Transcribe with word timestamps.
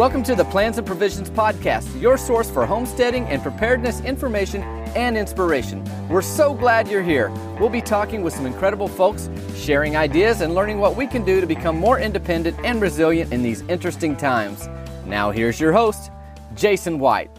Welcome 0.00 0.22
to 0.22 0.34
the 0.34 0.46
Plans 0.46 0.78
and 0.78 0.86
Provisions 0.86 1.28
Podcast, 1.28 2.00
your 2.00 2.16
source 2.16 2.50
for 2.50 2.64
homesteading 2.64 3.26
and 3.26 3.42
preparedness 3.42 4.00
information 4.00 4.62
and 4.96 5.14
inspiration. 5.14 5.84
We're 6.08 6.22
so 6.22 6.54
glad 6.54 6.88
you're 6.88 7.02
here. 7.02 7.28
We'll 7.60 7.68
be 7.68 7.82
talking 7.82 8.22
with 8.22 8.32
some 8.32 8.46
incredible 8.46 8.88
folks, 8.88 9.28
sharing 9.54 9.98
ideas, 9.98 10.40
and 10.40 10.54
learning 10.54 10.78
what 10.78 10.96
we 10.96 11.06
can 11.06 11.22
do 11.22 11.38
to 11.38 11.46
become 11.46 11.76
more 11.76 12.00
independent 12.00 12.58
and 12.64 12.80
resilient 12.80 13.30
in 13.30 13.42
these 13.42 13.60
interesting 13.68 14.16
times. 14.16 14.70
Now, 15.04 15.32
here's 15.32 15.60
your 15.60 15.74
host, 15.74 16.10
Jason 16.54 16.98
White. 16.98 17.30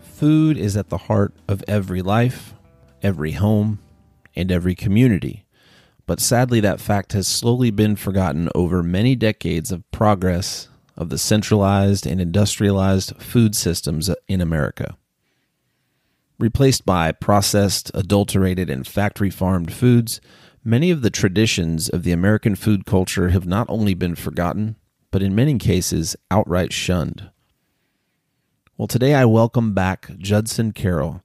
Food 0.00 0.56
is 0.56 0.76
at 0.76 0.88
the 0.88 0.98
heart 0.98 1.32
of 1.46 1.62
every 1.68 2.02
life, 2.02 2.54
every 3.04 3.30
home, 3.30 3.78
and 4.34 4.50
every 4.50 4.74
community 4.74 5.41
but 6.12 6.20
sadly, 6.20 6.60
that 6.60 6.78
fact 6.78 7.14
has 7.14 7.26
slowly 7.26 7.70
been 7.70 7.96
forgotten 7.96 8.50
over 8.54 8.82
many 8.82 9.16
decades 9.16 9.72
of 9.72 9.90
progress 9.92 10.68
of 10.94 11.08
the 11.08 11.16
centralized 11.16 12.06
and 12.06 12.20
industrialized 12.20 13.16
food 13.16 13.56
systems 13.56 14.10
in 14.28 14.42
America. 14.42 14.98
Replaced 16.38 16.84
by 16.84 17.12
processed, 17.12 17.90
adulterated, 17.94 18.68
and 18.68 18.86
factory 18.86 19.30
farmed 19.30 19.72
foods, 19.72 20.20
many 20.62 20.90
of 20.90 21.00
the 21.00 21.08
traditions 21.08 21.88
of 21.88 22.02
the 22.02 22.12
American 22.12 22.56
food 22.56 22.84
culture 22.84 23.30
have 23.30 23.46
not 23.46 23.66
only 23.70 23.94
been 23.94 24.14
forgotten, 24.14 24.76
but 25.10 25.22
in 25.22 25.34
many 25.34 25.56
cases 25.56 26.14
outright 26.30 26.74
shunned. 26.74 27.30
Well, 28.76 28.86
today 28.86 29.14
I 29.14 29.24
welcome 29.24 29.72
back 29.72 30.10
Judson 30.18 30.72
Carroll 30.72 31.22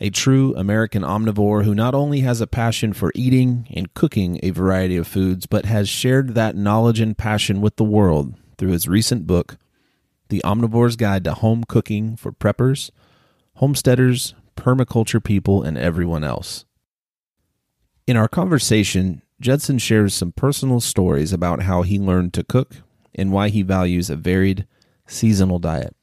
a 0.00 0.10
true 0.10 0.54
American 0.56 1.02
omnivore 1.02 1.64
who 1.64 1.74
not 1.74 1.94
only 1.94 2.20
has 2.20 2.40
a 2.40 2.46
passion 2.46 2.92
for 2.92 3.12
eating 3.14 3.66
and 3.70 3.92
cooking 3.92 4.40
a 4.42 4.50
variety 4.50 4.96
of 4.96 5.06
foods, 5.06 5.44
but 5.46 5.66
has 5.66 5.88
shared 5.88 6.34
that 6.34 6.56
knowledge 6.56 7.00
and 7.00 7.18
passion 7.18 7.60
with 7.60 7.76
the 7.76 7.84
world 7.84 8.34
through 8.56 8.70
his 8.70 8.88
recent 8.88 9.26
book, 9.26 9.58
The 10.30 10.40
Omnivore's 10.44 10.96
Guide 10.96 11.24
to 11.24 11.34
Home 11.34 11.64
Cooking 11.64 12.16
for 12.16 12.32
Preppers, 12.32 12.90
Homesteaders, 13.56 14.34
Permaculture 14.56 15.22
People, 15.22 15.62
and 15.62 15.76
Everyone 15.76 16.24
Else. 16.24 16.64
In 18.06 18.16
our 18.16 18.28
conversation, 18.28 19.20
Judson 19.40 19.78
shares 19.78 20.14
some 20.14 20.32
personal 20.32 20.80
stories 20.80 21.32
about 21.32 21.62
how 21.62 21.82
he 21.82 21.98
learned 21.98 22.32
to 22.34 22.44
cook 22.44 22.76
and 23.14 23.32
why 23.32 23.50
he 23.50 23.62
values 23.62 24.08
a 24.08 24.16
varied, 24.16 24.66
seasonal 25.06 25.58
diet. 25.58 25.94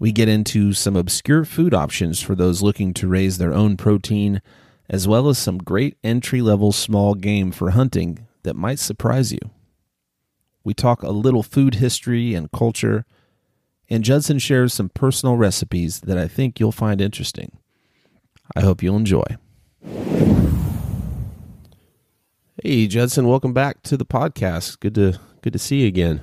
We 0.00 0.12
get 0.12 0.28
into 0.28 0.72
some 0.72 0.94
obscure 0.94 1.44
food 1.44 1.74
options 1.74 2.22
for 2.22 2.36
those 2.36 2.62
looking 2.62 2.94
to 2.94 3.08
raise 3.08 3.38
their 3.38 3.52
own 3.52 3.76
protein, 3.76 4.40
as 4.88 5.08
well 5.08 5.28
as 5.28 5.38
some 5.38 5.58
great 5.58 5.96
entry 6.04 6.40
level 6.40 6.70
small 6.70 7.14
game 7.14 7.50
for 7.50 7.70
hunting 7.70 8.26
that 8.44 8.54
might 8.54 8.78
surprise 8.78 9.32
you. 9.32 9.40
We 10.62 10.72
talk 10.72 11.02
a 11.02 11.10
little 11.10 11.42
food 11.42 11.76
history 11.76 12.34
and 12.34 12.52
culture, 12.52 13.06
and 13.90 14.04
Judson 14.04 14.38
shares 14.38 14.72
some 14.72 14.88
personal 14.90 15.36
recipes 15.36 16.00
that 16.00 16.16
I 16.16 16.28
think 16.28 16.60
you'll 16.60 16.70
find 16.70 17.00
interesting. 17.00 17.58
I 18.54 18.60
hope 18.60 18.82
you'll 18.82 18.96
enjoy. 18.96 19.24
Hey 22.62 22.86
Judson, 22.86 23.26
welcome 23.26 23.52
back 23.52 23.82
to 23.84 23.96
the 23.96 24.06
podcast. 24.06 24.78
Good 24.78 24.94
to 24.94 25.18
good 25.42 25.52
to 25.52 25.58
see 25.58 25.80
you 25.82 25.88
again. 25.88 26.22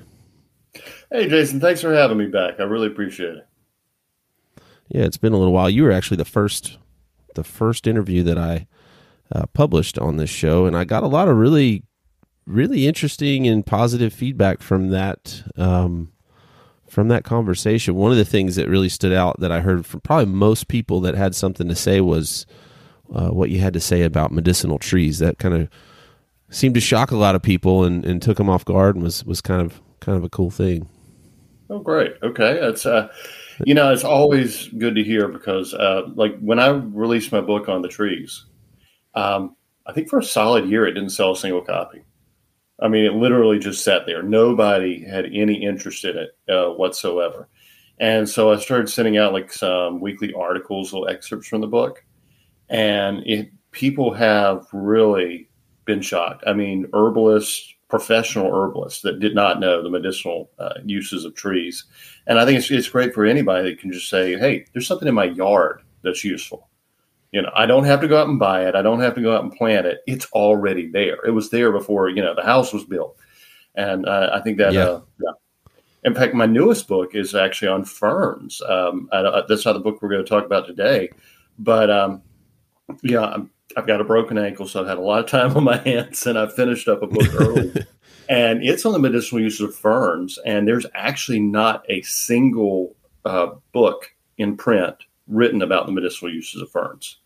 Hey 1.12 1.28
Jason, 1.28 1.60
thanks 1.60 1.82
for 1.82 1.94
having 1.94 2.18
me 2.18 2.28
back. 2.28 2.60
I 2.60 2.64
really 2.64 2.88
appreciate 2.88 3.36
it. 3.36 3.48
Yeah, 4.88 5.04
it's 5.04 5.18
been 5.18 5.34
a 5.34 5.38
little 5.38 5.54
while. 5.54 5.70
You 5.70 5.84
were 5.84 5.92
actually 5.92 6.18
the 6.18 6.26
first, 6.26 6.78
the 7.34 7.44
first 7.44 7.88
interview 7.88 8.24
that 8.24 8.38
I 8.38 8.68
uh, 9.32 9.46
published 9.48 9.98
on 9.98 10.18
this 10.18 10.30
show, 10.30 10.66
and 10.66 10.78
I 10.78 10.84
got 10.84 11.04
a 11.04 11.08
lot 11.08 11.28
of 11.28 11.38
really, 11.38 11.84
really 12.46 12.88
interesting 12.88 13.48
and 13.48 13.66
positive 13.66 14.14
feedback 14.14 14.62
from 14.62 14.90
that. 14.90 15.44
Um, 15.58 16.12
from 16.88 17.08
that 17.10 17.26
conversation, 17.26 17.96
one 17.96 18.12
of 18.12 18.18
the 18.18 18.24
things 18.24 18.56
that 18.56 18.70
really 18.70 18.88
stood 18.88 19.12
out 19.12 19.40
that 19.42 19.52
I 19.52 19.60
heard 19.60 19.86
from 19.86 20.00
probably 20.02 20.34
most 20.34 20.70
people 20.70 21.02
that 21.02 21.16
had 21.16 21.36
something 21.36 21.68
to 21.68 21.76
say 21.76 22.00
was 22.00 22.46
uh, 23.14 23.30
what 23.30 23.50
you 23.50 23.60
had 23.60 23.74
to 23.74 23.82
say 23.82 24.04
about 24.04 24.32
medicinal 24.32 24.80
trees. 24.80 25.20
That 25.20 25.38
kind 25.38 25.56
of 25.56 25.70
seemed 26.50 26.76
to 26.76 26.82
shock 26.82 27.12
a 27.12 27.18
lot 27.18 27.36
of 27.36 27.42
people 27.42 27.84
and, 27.84 28.06
and 28.06 28.22
took 28.22 28.38
them 28.38 28.50
off 28.50 28.64
guard 28.64 28.96
and 28.96 29.04
was 29.04 29.26
was 29.26 29.42
kind 29.42 29.62
of 29.62 29.82
kind 30.00 30.18
of 30.18 30.24
a 30.24 30.30
cool 30.30 30.52
thing. 30.52 30.88
Oh, 31.70 31.80
great. 31.80 32.14
Okay, 32.22 32.60
that's 32.62 32.86
uh, 32.86 33.10
you 33.66 33.74
know, 33.74 33.92
it's 33.92 34.04
always 34.04 34.68
good 34.70 34.96
to 34.96 35.04
hear 35.04 35.28
because, 35.28 35.74
uh, 35.74 36.04
like, 36.16 36.38
when 36.40 36.60
I 36.60 36.70
released 36.70 37.32
my 37.32 37.42
book 37.42 37.70
on 37.70 37.82
the 37.82 37.88
trees, 37.88 38.46
um, 39.16 39.56
I 39.88 39.94
think 39.94 40.10
for 40.10 40.20
a 40.20 40.24
solid 40.24 40.70
year 40.70 40.88
it 40.88 40.94
didn't 40.94 41.12
sell 41.12 41.32
a 41.32 41.38
single 41.38 41.62
copy. 41.62 42.04
I 42.82 42.90
mean, 42.90 43.06
it 43.06 43.14
literally 43.14 43.60
just 43.60 43.84
sat 43.84 44.06
there. 44.06 44.24
Nobody 44.24 45.04
had 45.06 45.26
any 45.28 45.64
interest 45.64 46.06
in 46.06 46.18
it 46.18 46.38
uh, 46.50 46.72
whatsoever. 46.72 47.50
And 48.00 48.28
so 48.28 48.52
I 48.52 48.58
started 48.58 48.90
sending 48.90 49.18
out 49.18 49.34
like 49.34 49.54
some 49.54 50.02
weekly 50.02 50.34
articles, 50.34 50.94
little 50.94 51.08
excerpts 51.10 51.48
from 51.48 51.62
the 51.62 51.68
book, 51.68 52.04
and 52.70 53.24
it, 53.26 53.52
people 53.72 54.14
have 54.14 54.68
really 54.74 55.50
been 55.86 56.02
shocked. 56.02 56.44
I 56.48 56.54
mean, 56.54 56.88
herbalists, 56.94 57.75
professional 57.88 58.54
herbalists 58.54 59.02
that 59.02 59.20
did 59.20 59.36
not 59.36 59.60
know 59.60 59.84
the 59.84 59.90
medicinal 59.90 60.50
uh, 60.58 60.74
uses 60.84 61.24
of 61.24 61.36
trees. 61.36 61.86
And 62.28 62.40
I 62.40 62.46
think 62.46 62.58
it's, 62.58 62.72
it's 62.72 62.90
great 62.90 63.14
for 63.14 63.26
anybody 63.26 63.70
that 63.70 63.80
can 63.80 63.92
just 63.92 64.10
say, 64.10 64.38
hey, 64.38 64.66
there's 64.74 64.88
something 64.88 65.08
in 65.08 65.14
my 65.14 65.26
yard 65.26 65.82
that's 66.02 66.24
useful. 66.24 66.68
You 67.32 67.42
know, 67.42 67.52
I 67.56 67.66
don't 67.66 67.84
have 67.84 68.02
to 68.02 68.08
go 68.08 68.20
out 68.20 68.28
and 68.28 68.40
buy 68.40 68.68
it. 68.68 68.76
I 68.76 68.82
don't 68.82 69.02
have 69.02 69.14
to 69.16 69.22
go 69.22 69.36
out 69.36 69.44
and 69.44 69.52
plant 69.52 69.86
it. 69.86 70.00
It's 70.08 70.26
already 70.32 70.88
there. 70.88 71.18
It 71.26 71.32
was 71.32 71.50
there 71.50 71.72
before, 71.72 72.10
you 72.10 72.24
know, 72.24 72.34
the 72.34 72.44
house 72.44 72.74
was 72.74 72.86
built. 72.86 73.18
And 73.76 74.08
uh, 74.08 74.32
I 74.34 74.42
think 74.42 74.58
that, 74.58 74.74
yeah. 74.74 74.86
Uh, 74.86 75.02
yeah. 75.20 75.32
In 76.06 76.14
fact, 76.14 76.34
my 76.34 76.46
newest 76.46 76.88
book 76.88 77.16
is 77.16 77.34
actually 77.34 77.68
on 77.68 77.84
ferns. 77.84 78.62
Um, 78.62 79.10
I, 79.12 79.42
that's 79.50 79.66
not 79.66 79.74
the 79.74 79.80
book 79.80 80.02
we're 80.02 80.10
going 80.10 80.24
to 80.24 80.30
talk 80.30 80.46
about 80.46 80.68
today. 80.68 81.10
But 81.60 81.90
um, 81.90 82.22
yeah, 83.04 83.22
I'm, 83.22 83.50
I've 83.76 83.88
got 83.88 84.02
a 84.02 84.06
broken 84.06 84.38
ankle, 84.38 84.68
so 84.68 84.82
I've 84.82 84.88
had 84.88 84.98
a 84.98 85.02
lot 85.02 85.20
of 85.20 85.30
time 85.30 85.56
on 85.56 85.64
my 85.64 85.78
hands, 85.78 86.26
and 86.26 86.38
I 86.38 86.48
finished 86.48 86.88
up 86.88 87.02
a 87.02 87.08
book 87.08 87.34
early. 87.36 87.86
and 88.30 88.64
it's 88.64 88.86
on 88.86 88.94
the 88.94 89.00
medicinal 89.00 89.42
uses 89.42 89.62
of 89.62 89.76
ferns. 89.76 90.40
And 90.46 90.68
there's 90.68 90.86
actually 90.94 91.40
not 91.40 91.86
a 91.90 92.02
single 92.04 92.96
uh, 93.26 93.52
book 93.74 94.14
in 94.38 94.58
print 94.58 94.96
written 95.28 95.62
about 95.62 95.86
the 95.86 95.92
medicinal 95.92 96.34
uses 96.34 96.62
of 96.62 96.72
ferns. 96.72 97.18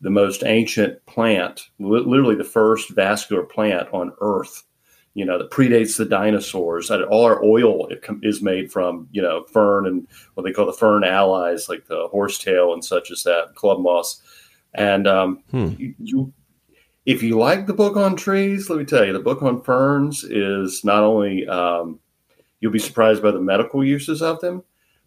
The 0.00 0.10
most 0.10 0.44
ancient 0.44 1.04
plant, 1.06 1.70
literally 1.78 2.34
the 2.34 2.44
first 2.44 2.90
vascular 2.90 3.42
plant 3.42 3.88
on 3.92 4.12
Earth, 4.20 4.64
you 5.14 5.24
know, 5.24 5.38
that 5.38 5.50
predates 5.50 5.96
the 5.96 6.04
dinosaurs. 6.04 6.90
All 6.90 7.24
our 7.24 7.42
oil 7.42 7.88
is 8.22 8.42
made 8.42 8.70
from, 8.70 9.08
you 9.10 9.22
know, 9.22 9.44
fern 9.44 9.86
and 9.86 10.06
what 10.34 10.42
they 10.44 10.52
call 10.52 10.66
the 10.66 10.74
fern 10.74 11.04
allies, 11.04 11.70
like 11.70 11.86
the 11.86 12.08
horsetail 12.08 12.74
and 12.74 12.84
such 12.84 13.10
as 13.10 13.22
that, 13.22 13.54
club 13.54 13.80
moss. 13.80 14.20
And 14.76 15.06
um, 15.06 15.42
hmm. 15.50 15.70
you, 15.78 15.94
you, 15.98 16.32
if 17.06 17.22
you 17.22 17.38
like 17.38 17.66
the 17.66 17.74
book 17.74 17.96
on 17.96 18.14
trees, 18.14 18.70
let 18.70 18.78
me 18.78 18.84
tell 18.84 19.04
you, 19.04 19.12
the 19.12 19.18
book 19.18 19.42
on 19.42 19.62
ferns 19.62 20.22
is 20.22 20.84
not 20.84 21.02
only 21.02 21.48
um, 21.48 21.98
you'll 22.60 22.72
be 22.72 22.78
surprised 22.78 23.22
by 23.22 23.30
the 23.30 23.40
medical 23.40 23.84
uses 23.84 24.22
of 24.22 24.40
them, 24.40 24.62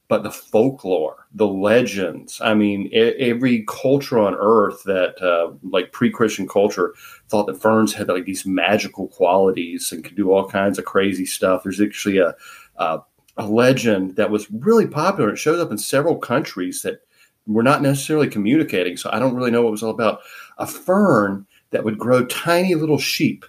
but 0.07 0.23
the 0.23 0.31
folklore, 0.31 1.27
the 1.35 1.47
legends. 1.47 2.41
I 2.41 2.55
mean, 2.55 2.89
every 2.93 3.63
culture 3.67 4.17
on 4.17 4.33
earth 4.33 4.81
that, 4.85 5.21
uh, 5.21 5.53
like 5.61 5.91
pre-Christian 5.91 6.47
culture, 6.47 6.95
thought 7.27 7.45
that 7.45 7.61
ferns 7.61 7.93
had 7.93 8.07
like 8.07 8.25
these 8.25 8.45
magical 8.45 9.07
qualities 9.09 9.91
and 9.91 10.03
could 10.03 10.15
do 10.15 10.31
all 10.31 10.49
kinds 10.49 10.79
of 10.79 10.85
crazy 10.85 11.27
stuff. 11.27 11.61
There's 11.61 11.79
actually 11.79 12.17
a, 12.17 12.33
a, 12.77 13.01
a 13.37 13.45
legend 13.45 14.15
that 14.15 14.31
was 14.31 14.49
really 14.49 14.87
popular. 14.87 15.31
It 15.31 15.37
shows 15.37 15.59
up 15.59 15.69
in 15.69 15.77
several 15.77 16.17
countries 16.17 16.81
that 16.81 17.01
we're 17.47 17.63
not 17.63 17.81
necessarily 17.81 18.27
communicating. 18.27 18.97
So 18.97 19.09
I 19.11 19.19
don't 19.19 19.35
really 19.35 19.51
know 19.51 19.61
what 19.61 19.69
it 19.69 19.71
was 19.71 19.83
all 19.83 19.89
about. 19.89 20.19
A 20.57 20.67
fern 20.67 21.45
that 21.71 21.83
would 21.83 21.97
grow 21.97 22.25
tiny 22.25 22.75
little 22.75 22.97
sheep, 22.97 23.45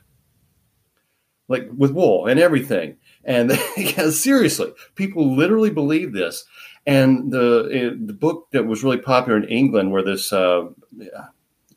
like 1.49 1.69
with 1.77 1.93
wool 1.93 2.27
and 2.27 2.41
everything. 2.41 2.97
And 3.25 3.53
seriously, 4.13 4.73
people 4.95 5.37
literally 5.37 5.71
believe 5.71 6.13
this. 6.13 6.45
And 6.87 7.31
the 7.31 7.99
the 8.03 8.13
book 8.15 8.49
that 8.53 8.67
was 8.67 8.83
really 8.83 8.99
popular 8.99 9.39
in 9.39 9.49
England, 9.49 9.93
where 9.93 10.03
this 10.03 10.33
uh, 10.33 10.69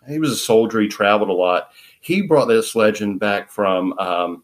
he 0.08 0.20
was 0.20 0.32
a 0.32 0.38
soldier, 0.38 0.80
he 0.80 0.88
traveled 0.88 1.30
a 1.30 1.34
lot. 1.34 1.72
He 2.00 2.22
brought 2.22 2.46
this 2.46 2.76
legend 2.76 3.20
back 3.20 3.52
from. 3.52 3.98
Um, 4.00 4.44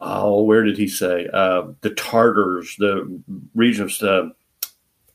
oh, 0.00 0.42
where 0.42 0.62
did 0.62 0.76
he 0.76 0.86
say? 0.86 1.28
Uh, 1.32 1.68
the 1.80 1.90
Tartars, 1.90 2.76
the 2.76 3.20
region 3.54 3.84
of 3.84 4.02
uh, 4.02 4.28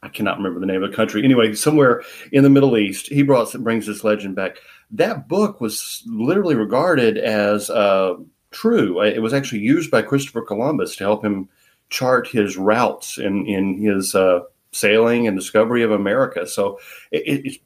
I 0.03 0.09
cannot 0.09 0.37
remember 0.37 0.59
the 0.59 0.65
name 0.65 0.83
of 0.83 0.89
the 0.89 0.95
country. 0.95 1.23
Anyway, 1.23 1.53
somewhere 1.53 2.03
in 2.31 2.43
the 2.43 2.49
Middle 2.49 2.77
East, 2.77 3.07
he 3.07 3.21
brought 3.21 3.53
brings 3.63 3.85
this 3.85 4.03
legend 4.03 4.35
back. 4.35 4.57
That 4.89 5.27
book 5.27 5.61
was 5.61 6.03
literally 6.07 6.55
regarded 6.55 7.17
as 7.17 7.69
uh, 7.69 8.15
true. 8.49 9.01
It 9.01 9.21
was 9.21 9.33
actually 9.33 9.61
used 9.61 9.91
by 9.91 10.01
Christopher 10.01 10.41
Columbus 10.41 10.95
to 10.95 11.03
help 11.03 11.23
him 11.23 11.49
chart 11.89 12.27
his 12.27 12.57
routes 12.57 13.17
in 13.17 13.45
in 13.45 13.81
his 13.81 14.15
uh, 14.15 14.41
sailing 14.71 15.27
and 15.27 15.37
discovery 15.37 15.83
of 15.83 15.91
America. 15.91 16.47
So 16.47 16.79
it, 17.11 17.45
it, 17.45 17.61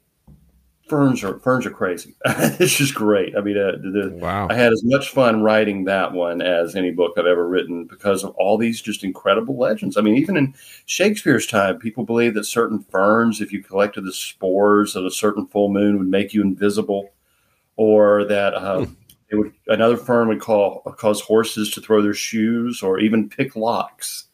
ferns 0.88 1.24
are 1.24 1.38
ferns 1.40 1.66
are 1.66 1.70
crazy. 1.70 2.14
it's 2.24 2.76
just 2.76 2.94
great. 2.94 3.36
I 3.36 3.40
mean, 3.40 3.56
uh, 3.58 3.72
the, 3.72 4.16
wow. 4.20 4.46
I 4.48 4.54
had 4.54 4.72
as 4.72 4.82
much 4.84 5.10
fun 5.10 5.42
writing 5.42 5.84
that 5.84 6.12
one 6.12 6.40
as 6.40 6.76
any 6.76 6.90
book 6.90 7.14
I've 7.16 7.26
ever 7.26 7.46
written 7.46 7.84
because 7.86 8.24
of 8.24 8.30
all 8.36 8.56
these 8.56 8.80
just 8.80 9.04
incredible 9.04 9.56
legends. 9.58 9.96
I 9.96 10.00
mean, 10.00 10.16
even 10.16 10.36
in 10.36 10.54
Shakespeare's 10.86 11.46
time, 11.46 11.78
people 11.78 12.04
believed 12.04 12.36
that 12.36 12.44
certain 12.44 12.84
ferns, 12.90 13.40
if 13.40 13.52
you 13.52 13.62
collected 13.62 14.04
the 14.04 14.12
spores 14.12 14.96
of 14.96 15.04
a 15.04 15.10
certain 15.10 15.46
full 15.46 15.70
moon, 15.70 15.98
would 15.98 16.08
make 16.08 16.32
you 16.32 16.42
invisible, 16.42 17.10
or 17.76 18.24
that 18.24 18.54
um, 18.54 18.96
it 19.28 19.36
would 19.36 19.52
another 19.66 19.96
fern 19.96 20.28
would 20.28 20.40
call 20.40 20.80
cause 20.96 21.20
horses 21.20 21.70
to 21.72 21.80
throw 21.80 22.00
their 22.00 22.14
shoes, 22.14 22.82
or 22.82 22.98
even 22.98 23.28
pick 23.28 23.56
locks. 23.56 24.24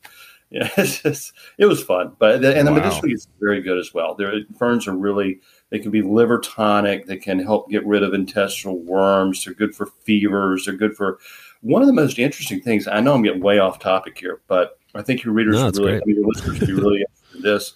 Yeah, 0.54 0.68
just, 0.76 1.32
it 1.56 1.64
was 1.64 1.82
fun, 1.82 2.14
but 2.18 2.44
and 2.44 2.68
the 2.68 2.72
wow. 2.72 2.76
medicinal 2.76 3.10
is 3.10 3.26
very 3.40 3.62
good 3.62 3.78
as 3.78 3.94
well. 3.94 4.14
Their 4.14 4.34
ferns 4.58 4.86
are 4.86 4.94
really 4.94 5.40
they 5.72 5.78
can 5.78 5.90
be 5.90 6.02
liver 6.02 6.38
tonic. 6.38 7.06
They 7.06 7.16
can 7.16 7.38
help 7.38 7.70
get 7.70 7.84
rid 7.86 8.02
of 8.02 8.12
intestinal 8.12 8.78
worms. 8.80 9.42
They're 9.42 9.54
good 9.54 9.74
for 9.74 9.86
fevers. 9.86 10.66
They're 10.66 10.76
good 10.76 10.94
for 10.94 11.18
one 11.62 11.80
of 11.80 11.88
the 11.88 11.94
most 11.94 12.18
interesting 12.18 12.60
things. 12.60 12.86
I 12.86 13.00
know 13.00 13.14
I'm 13.14 13.22
getting 13.22 13.40
way 13.40 13.58
off 13.58 13.78
topic 13.78 14.18
here, 14.18 14.42
but 14.48 14.78
I 14.94 15.00
think 15.00 15.24
your 15.24 15.32
readers 15.32 15.54
no, 15.54 15.70
really, 15.70 15.96
I 15.96 16.00
mean, 16.04 16.16
your 16.16 16.26
listeners 16.26 16.58
should 16.58 16.66
be 16.66 16.74
really 16.74 17.00
interested 17.08 17.36
in 17.36 17.42
this. 17.42 17.72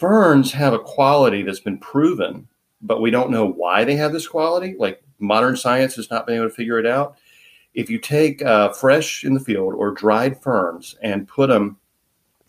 Ferns 0.00 0.50
have 0.50 0.72
a 0.72 0.78
quality 0.80 1.44
that's 1.44 1.60
been 1.60 1.78
proven, 1.78 2.48
but 2.82 3.00
we 3.00 3.12
don't 3.12 3.30
know 3.30 3.46
why 3.46 3.84
they 3.84 3.94
have 3.94 4.12
this 4.12 4.26
quality. 4.26 4.74
Like 4.76 5.00
modern 5.20 5.56
science 5.56 5.94
has 5.94 6.10
not 6.10 6.26
been 6.26 6.34
able 6.34 6.48
to 6.48 6.54
figure 6.54 6.80
it 6.80 6.86
out. 6.86 7.16
If 7.74 7.90
you 7.90 8.00
take 8.00 8.42
uh, 8.42 8.72
fresh 8.72 9.22
in 9.22 9.34
the 9.34 9.40
field 9.40 9.74
or 9.74 9.92
dried 9.92 10.42
ferns 10.42 10.96
and 11.00 11.28
put 11.28 11.48
them 11.48 11.76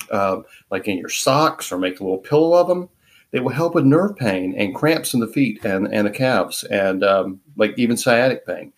uh, 0.09 0.37
like 0.71 0.87
in 0.87 0.97
your 0.97 1.09
socks 1.09 1.71
or 1.71 1.77
make 1.77 1.99
a 1.99 2.03
little 2.03 2.17
pillow 2.17 2.55
of 2.55 2.67
them, 2.67 2.89
it 3.35 3.43
will 3.43 3.51
help 3.51 3.75
with 3.75 3.83
nerve 3.83 4.15
pain 4.15 4.55
and 4.57 4.73
cramps 4.73 5.13
in 5.13 5.19
the 5.19 5.27
feet 5.27 5.59
and, 5.65 5.93
and 5.93 6.07
the 6.07 6.11
calves 6.11 6.63
and 6.63 7.03
um, 7.03 7.41
like 7.57 7.77
even 7.77 7.97
sciatic 7.97 8.47
pain. 8.47 8.71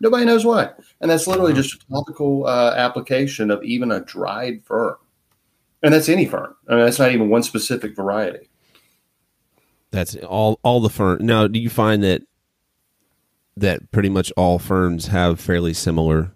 Nobody 0.00 0.24
knows 0.24 0.46
why. 0.46 0.70
And 1.02 1.10
that's 1.10 1.26
literally 1.26 1.52
just 1.52 1.74
a 1.74 1.86
topical 1.92 2.46
uh, 2.46 2.72
application 2.74 3.50
of 3.50 3.62
even 3.62 3.92
a 3.92 4.00
dried 4.00 4.64
fern. 4.64 4.94
And 5.82 5.92
that's 5.92 6.08
any 6.08 6.24
fern. 6.24 6.54
I 6.70 6.76
mean, 6.76 6.84
that's 6.86 6.98
not 6.98 7.12
even 7.12 7.28
one 7.28 7.42
specific 7.42 7.94
variety. 7.94 8.48
That's 9.90 10.16
all 10.16 10.58
all 10.62 10.80
the 10.80 10.88
fern. 10.88 11.26
Now, 11.26 11.46
do 11.46 11.60
you 11.60 11.68
find 11.68 12.02
that 12.02 12.22
that 13.58 13.90
pretty 13.90 14.08
much 14.08 14.32
all 14.38 14.58
ferns 14.58 15.08
have 15.08 15.38
fairly 15.38 15.74
similar 15.74 16.32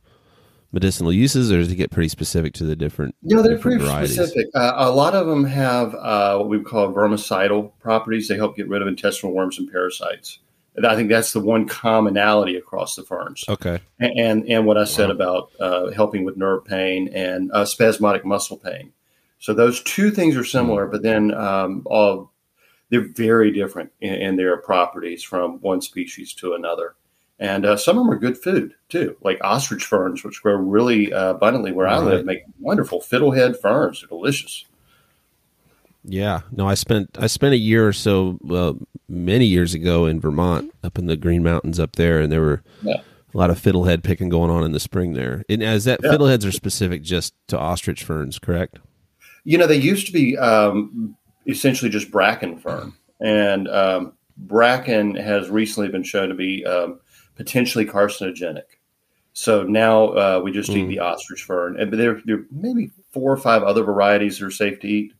medicinal 0.77 1.11
uses, 1.11 1.51
or 1.51 1.57
does 1.57 1.73
it 1.73 1.77
get 1.77 1.91
pretty 1.91 2.09
specific 2.11 2.53
to 2.53 2.65
the 2.65 2.77
different? 2.77 3.15
No, 3.23 3.41
they're 3.41 3.57
pretty 3.57 3.83
varieties? 3.83 4.15
specific. 4.15 4.49
Uh, 4.55 4.75
a 4.77 4.91
lot 4.91 5.15
of 5.15 5.27
them 5.27 5.45
have 5.45 5.95
uh, 5.95 6.37
what 6.37 6.51
we 6.51 6.61
call 6.61 6.93
vermicidal 6.93 7.73
properties. 7.81 8.29
They 8.29 8.37
help 8.37 8.57
get 8.57 8.69
rid 8.69 8.83
of 8.83 8.89
intestinal 8.89 9.35
worms 9.35 9.59
and 9.59 9.73
parasites. 9.73 10.41
And 10.77 10.87
I 10.87 10.95
think 10.95 11.09
that's 11.09 11.33
the 11.33 11.41
one 11.41 11.67
commonality 11.67 12.57
across 12.57 12.95
the 12.95 13.05
ferns. 13.05 13.43
Okay. 13.49 13.81
And 13.99 14.47
and, 14.47 14.67
what 14.67 14.77
I 14.77 14.85
said 14.85 15.09
wow. 15.09 15.15
about 15.15 15.51
uh, 15.59 15.91
helping 15.93 16.25
with 16.25 16.37
nerve 16.37 16.67
pain 16.67 17.09
and 17.09 17.51
uh, 17.53 17.65
spasmodic 17.65 18.27
muscle 18.27 18.59
pain. 18.59 18.93
So 19.39 19.55
those 19.55 19.83
two 19.83 20.11
things 20.11 20.37
are 20.37 20.45
similar, 20.45 20.83
mm-hmm. 20.83 20.93
but 20.93 21.03
then 21.03 21.33
um, 21.33 21.83
all 21.87 22.33
they're 22.91 23.09
very 23.09 23.51
different 23.51 23.93
in, 24.03 24.15
in 24.15 24.37
their 24.37 24.59
properties 24.59 25.23
from 25.23 25.59
one 25.63 25.81
species 25.81 26.35
to 26.35 26.53
another. 26.53 26.95
And 27.39 27.67
uh, 27.67 27.77
some 27.77 27.99
of 27.99 28.05
them 28.05 28.13
are 28.13 28.19
good 28.19 28.39
food 28.39 28.75
too, 28.89 29.17
like 29.23 29.39
ostrich 29.43 29.85
ferns, 29.85 30.25
which 30.25 30.43
grow 30.43 30.55
really 30.55 31.13
uh, 31.13 31.31
abundantly 31.31 31.73
where 31.73 31.87
right. 31.87 31.97
I 31.97 31.99
live, 31.99 32.25
make 32.25 32.45
wonderful 32.61 33.01
fiddlehead 33.01 33.61
ferns. 33.61 34.01
They're 34.01 34.09
delicious. 34.09 34.65
Yeah, 36.09 36.43
no, 36.53 36.69
I 36.69 36.75
spent 36.75 37.19
I 37.21 37.27
spent 37.27 37.53
a 37.53 37.59
year 37.59 37.87
or 37.87 37.93
so, 37.93 38.39
well, 38.41 38.79
many 39.09 39.45
years 39.45 39.75
ago 39.75 40.07
in 40.07 40.21
Vermont, 40.21 40.73
up 40.85 40.99
in 40.99 41.07
the 41.07 41.17
Green 41.17 41.43
Mountains 41.43 41.81
up 41.81 41.97
there, 41.97 42.21
and 42.21 42.33
there 42.33 42.41
were 42.41 42.63
yeah. 42.83 43.01
a 43.35 43.37
lot 43.37 43.51
of 43.51 43.61
fiddlehead 43.61 44.05
picking 44.05 44.29
going 44.29 44.51
on 44.51 44.63
in 44.63 44.71
the 44.71 44.81
spring 44.81 45.15
there. 45.15 45.45
And 45.49 45.63
as 45.63 45.85
that 45.85 46.01
yeah. 46.03 46.11
fiddleheads 46.11 46.47
are 46.47 46.53
specific 46.53 47.03
just 47.03 47.35
to 47.49 47.59
ostrich 47.59 48.05
ferns, 48.05 48.39
correct? 48.39 48.79
You 49.43 49.59
know, 49.59 49.67
they 49.67 49.77
used 49.77 50.07
to 50.07 50.13
be 50.13 50.39
um, 50.39 51.17
essentially 51.47 51.91
just 51.91 52.13
bracken 52.13 52.57
fern, 52.57 52.93
and 53.21 53.69
um, 53.69 54.13
bracken 54.37 55.17
has 55.17 55.51
recently 55.51 55.89
been 55.89 56.05
shown 56.05 56.29
to 56.29 56.37
be 56.37 56.65
um, 56.65 57.01
potentially 57.37 57.87
carcinogenic. 57.87 58.65
So 59.33 59.63
now 59.63 60.07
uh, 60.09 60.41
we 60.43 60.51
just 60.51 60.71
mm. 60.71 60.77
eat 60.77 60.87
the 60.87 61.01
ostrich 61.01 61.43
fern, 61.43 61.79
and 61.79 61.93
there, 61.93 62.21
there 62.25 62.45
maybe 62.51 62.91
four 63.13 63.31
or 63.31 63.37
five 63.37 63.63
other 63.63 63.85
varieties 63.85 64.39
that 64.39 64.47
are 64.47 64.51
safe 64.51 64.81
to 64.81 64.89
eat. 64.89 65.13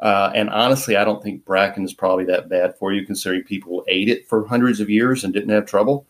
Uh, 0.00 0.32
and 0.34 0.50
honestly, 0.50 0.96
I 0.96 1.04
don't 1.04 1.22
think 1.22 1.44
bracken 1.44 1.84
is 1.84 1.94
probably 1.94 2.24
that 2.26 2.48
bad 2.48 2.76
for 2.76 2.92
you, 2.92 3.06
considering 3.06 3.44
people 3.44 3.84
ate 3.86 4.08
it 4.08 4.28
for 4.28 4.46
hundreds 4.46 4.80
of 4.80 4.90
years 4.90 5.22
and 5.22 5.32
didn't 5.32 5.50
have 5.50 5.66
trouble. 5.66 6.06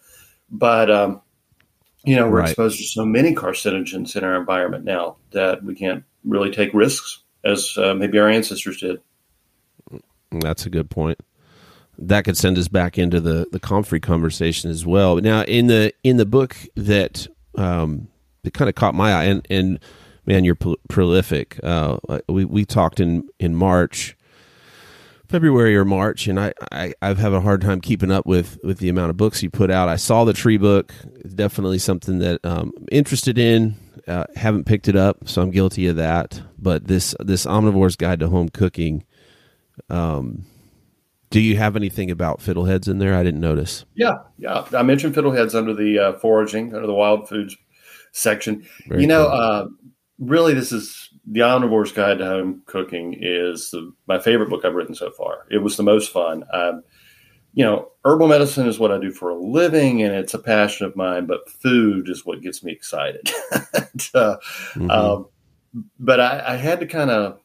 But 0.51 0.91
um, 0.91 1.21
you 2.03 2.17
know, 2.17 2.29
we're 2.29 2.39
right. 2.39 2.49
exposed 2.49 2.79
to 2.79 2.85
so 2.85 3.05
many 3.05 3.35
carcinogens 3.35 4.17
in 4.17 4.25
our 4.25 4.37
environment 4.37 4.85
now 4.85 5.17
that 5.33 5.63
we 5.63 5.75
can't 5.75 6.03
really 6.25 6.51
take 6.51 6.73
risks 6.73 7.23
as 7.45 7.77
uh, 7.77 7.93
maybe 7.93 8.19
our 8.19 8.29
ancestors 8.29 8.81
did. 8.81 9.01
That's 10.31 10.65
a 10.65 10.71
good 10.71 10.89
point 10.89 11.21
that 11.99 12.25
could 12.25 12.37
send 12.37 12.59
us 12.59 12.69
back 12.69 12.99
into 12.99 13.21
the 13.21 13.47
the 13.53 13.61
comfrey 13.61 14.01
conversation 14.01 14.71
as 14.71 14.85
well. 14.87 15.17
Now, 15.17 15.43
in 15.43 15.67
the 15.67 15.93
in 16.03 16.17
the 16.17 16.27
book 16.27 16.57
that 16.77 17.27
um, 17.57 18.09
that 18.43 18.55
kind 18.55 18.69
of 18.69 18.75
caught 18.75 18.95
my 18.95 19.13
eye, 19.13 19.25
and, 19.25 19.47
and 19.51 19.81
man, 20.27 20.45
you're 20.45 20.57
prolific. 20.89 21.59
Uh, 21.63 21.99
we 22.29 22.45
we 22.45 22.65
talked 22.65 23.01
in 23.01 23.29
in 23.39 23.55
March, 23.55 24.17
February 25.29 25.77
or 25.77 25.85
March, 25.85 26.27
and 26.27 26.39
I, 26.39 26.53
I 26.73 26.95
I've 27.03 27.19
had 27.19 27.33
a 27.33 27.41
hard 27.41 27.61
time 27.61 27.81
keeping 27.81 28.11
up 28.11 28.27
with 28.27 28.59
with 28.63 28.79
the 28.79 28.89
amount 28.89 29.11
of 29.11 29.17
books 29.17 29.43
you 29.43 29.51
put 29.51 29.71
out. 29.71 29.89
I 29.89 29.97
saw 29.97 30.25
the 30.25 30.33
tree 30.33 30.59
book; 30.59 30.93
definitely 31.35 31.79
something 31.79 32.19
that 32.19 32.45
um, 32.45 32.73
I'm 32.77 32.87
interested 32.91 33.39
in. 33.39 33.77
Uh, 34.07 34.25
haven't 34.37 34.65
picked 34.65 34.87
it 34.87 34.97
up, 34.97 35.29
so 35.29 35.41
I'm 35.41 35.51
guilty 35.51 35.87
of 35.87 35.97
that. 35.97 36.43
But 36.59 36.87
this 36.87 37.15
this 37.21 37.47
omnivore's 37.47 37.97
guide 37.97 38.21
to 38.21 38.29
home 38.29 38.49
cooking. 38.51 39.05
Um, 39.89 40.45
do 41.35 41.41
you 41.41 41.57
have 41.57 41.75
anything 41.75 42.13
about 42.13 42.39
fiddleheads 42.39 42.87
in 42.87 42.99
there? 42.99 43.17
I 43.17 43.25
didn't 43.25 43.41
notice. 43.41 43.85
Yeah, 43.97 44.19
yeah. 44.39 44.65
I 44.73 44.85
mentioned 44.85 45.17
fiddleheads 45.17 45.53
under 45.53 45.75
the 45.75 45.99
uh, 45.99 46.13
foraging, 46.21 46.73
under 46.73 46.87
the 46.87 46.95
wild 46.95 47.29
foods 47.29 47.57
section. 48.13 48.65
Very 48.87 49.01
you 49.01 49.09
know, 49.09 49.25
cool. 49.25 49.41
uh, 49.41 49.67
really, 50.21 50.55
this 50.55 50.71
is 50.71 51.11
the 51.27 51.41
Omnivore's 51.41 51.91
Guide 51.91 52.19
to 52.19 52.25
Home 52.25 52.63
Cooking 52.67 53.17
is 53.21 53.73
the, 53.73 53.93
my 54.07 54.21
favorite 54.21 54.49
book 54.49 54.65
I've 54.65 54.77
written 54.77 54.95
so 54.95 55.11
far. 55.11 55.47
It 55.51 55.59
was 55.59 55.77
the 55.77 55.83
most 55.83 56.13
fun. 56.13 56.45
Um, 56.53 56.85
you 57.53 57.65
know, 57.65 57.89
herbal 58.05 58.29
medicine 58.29 58.69
is 58.69 58.79
what 58.79 58.93
I 58.93 58.99
do 58.99 59.11
for 59.11 59.31
a 59.31 59.37
living, 59.37 60.03
and 60.05 60.15
it's 60.15 60.35
a 60.35 60.39
passion 60.39 60.87
of 60.87 60.95
mine. 60.95 61.27
But 61.27 61.51
food 61.51 62.09
is 62.09 62.25
what 62.25 62.43
gets 62.43 62.63
me 62.63 62.71
excited. 62.71 63.29
and, 63.53 64.09
uh, 64.15 64.37
mm-hmm. 64.75 64.89
um, 64.89 65.27
but 65.99 66.21
I, 66.21 66.45
I 66.47 66.57
had 66.59 66.79
to 66.79 66.87
kind 66.87 67.11
of 67.11 67.41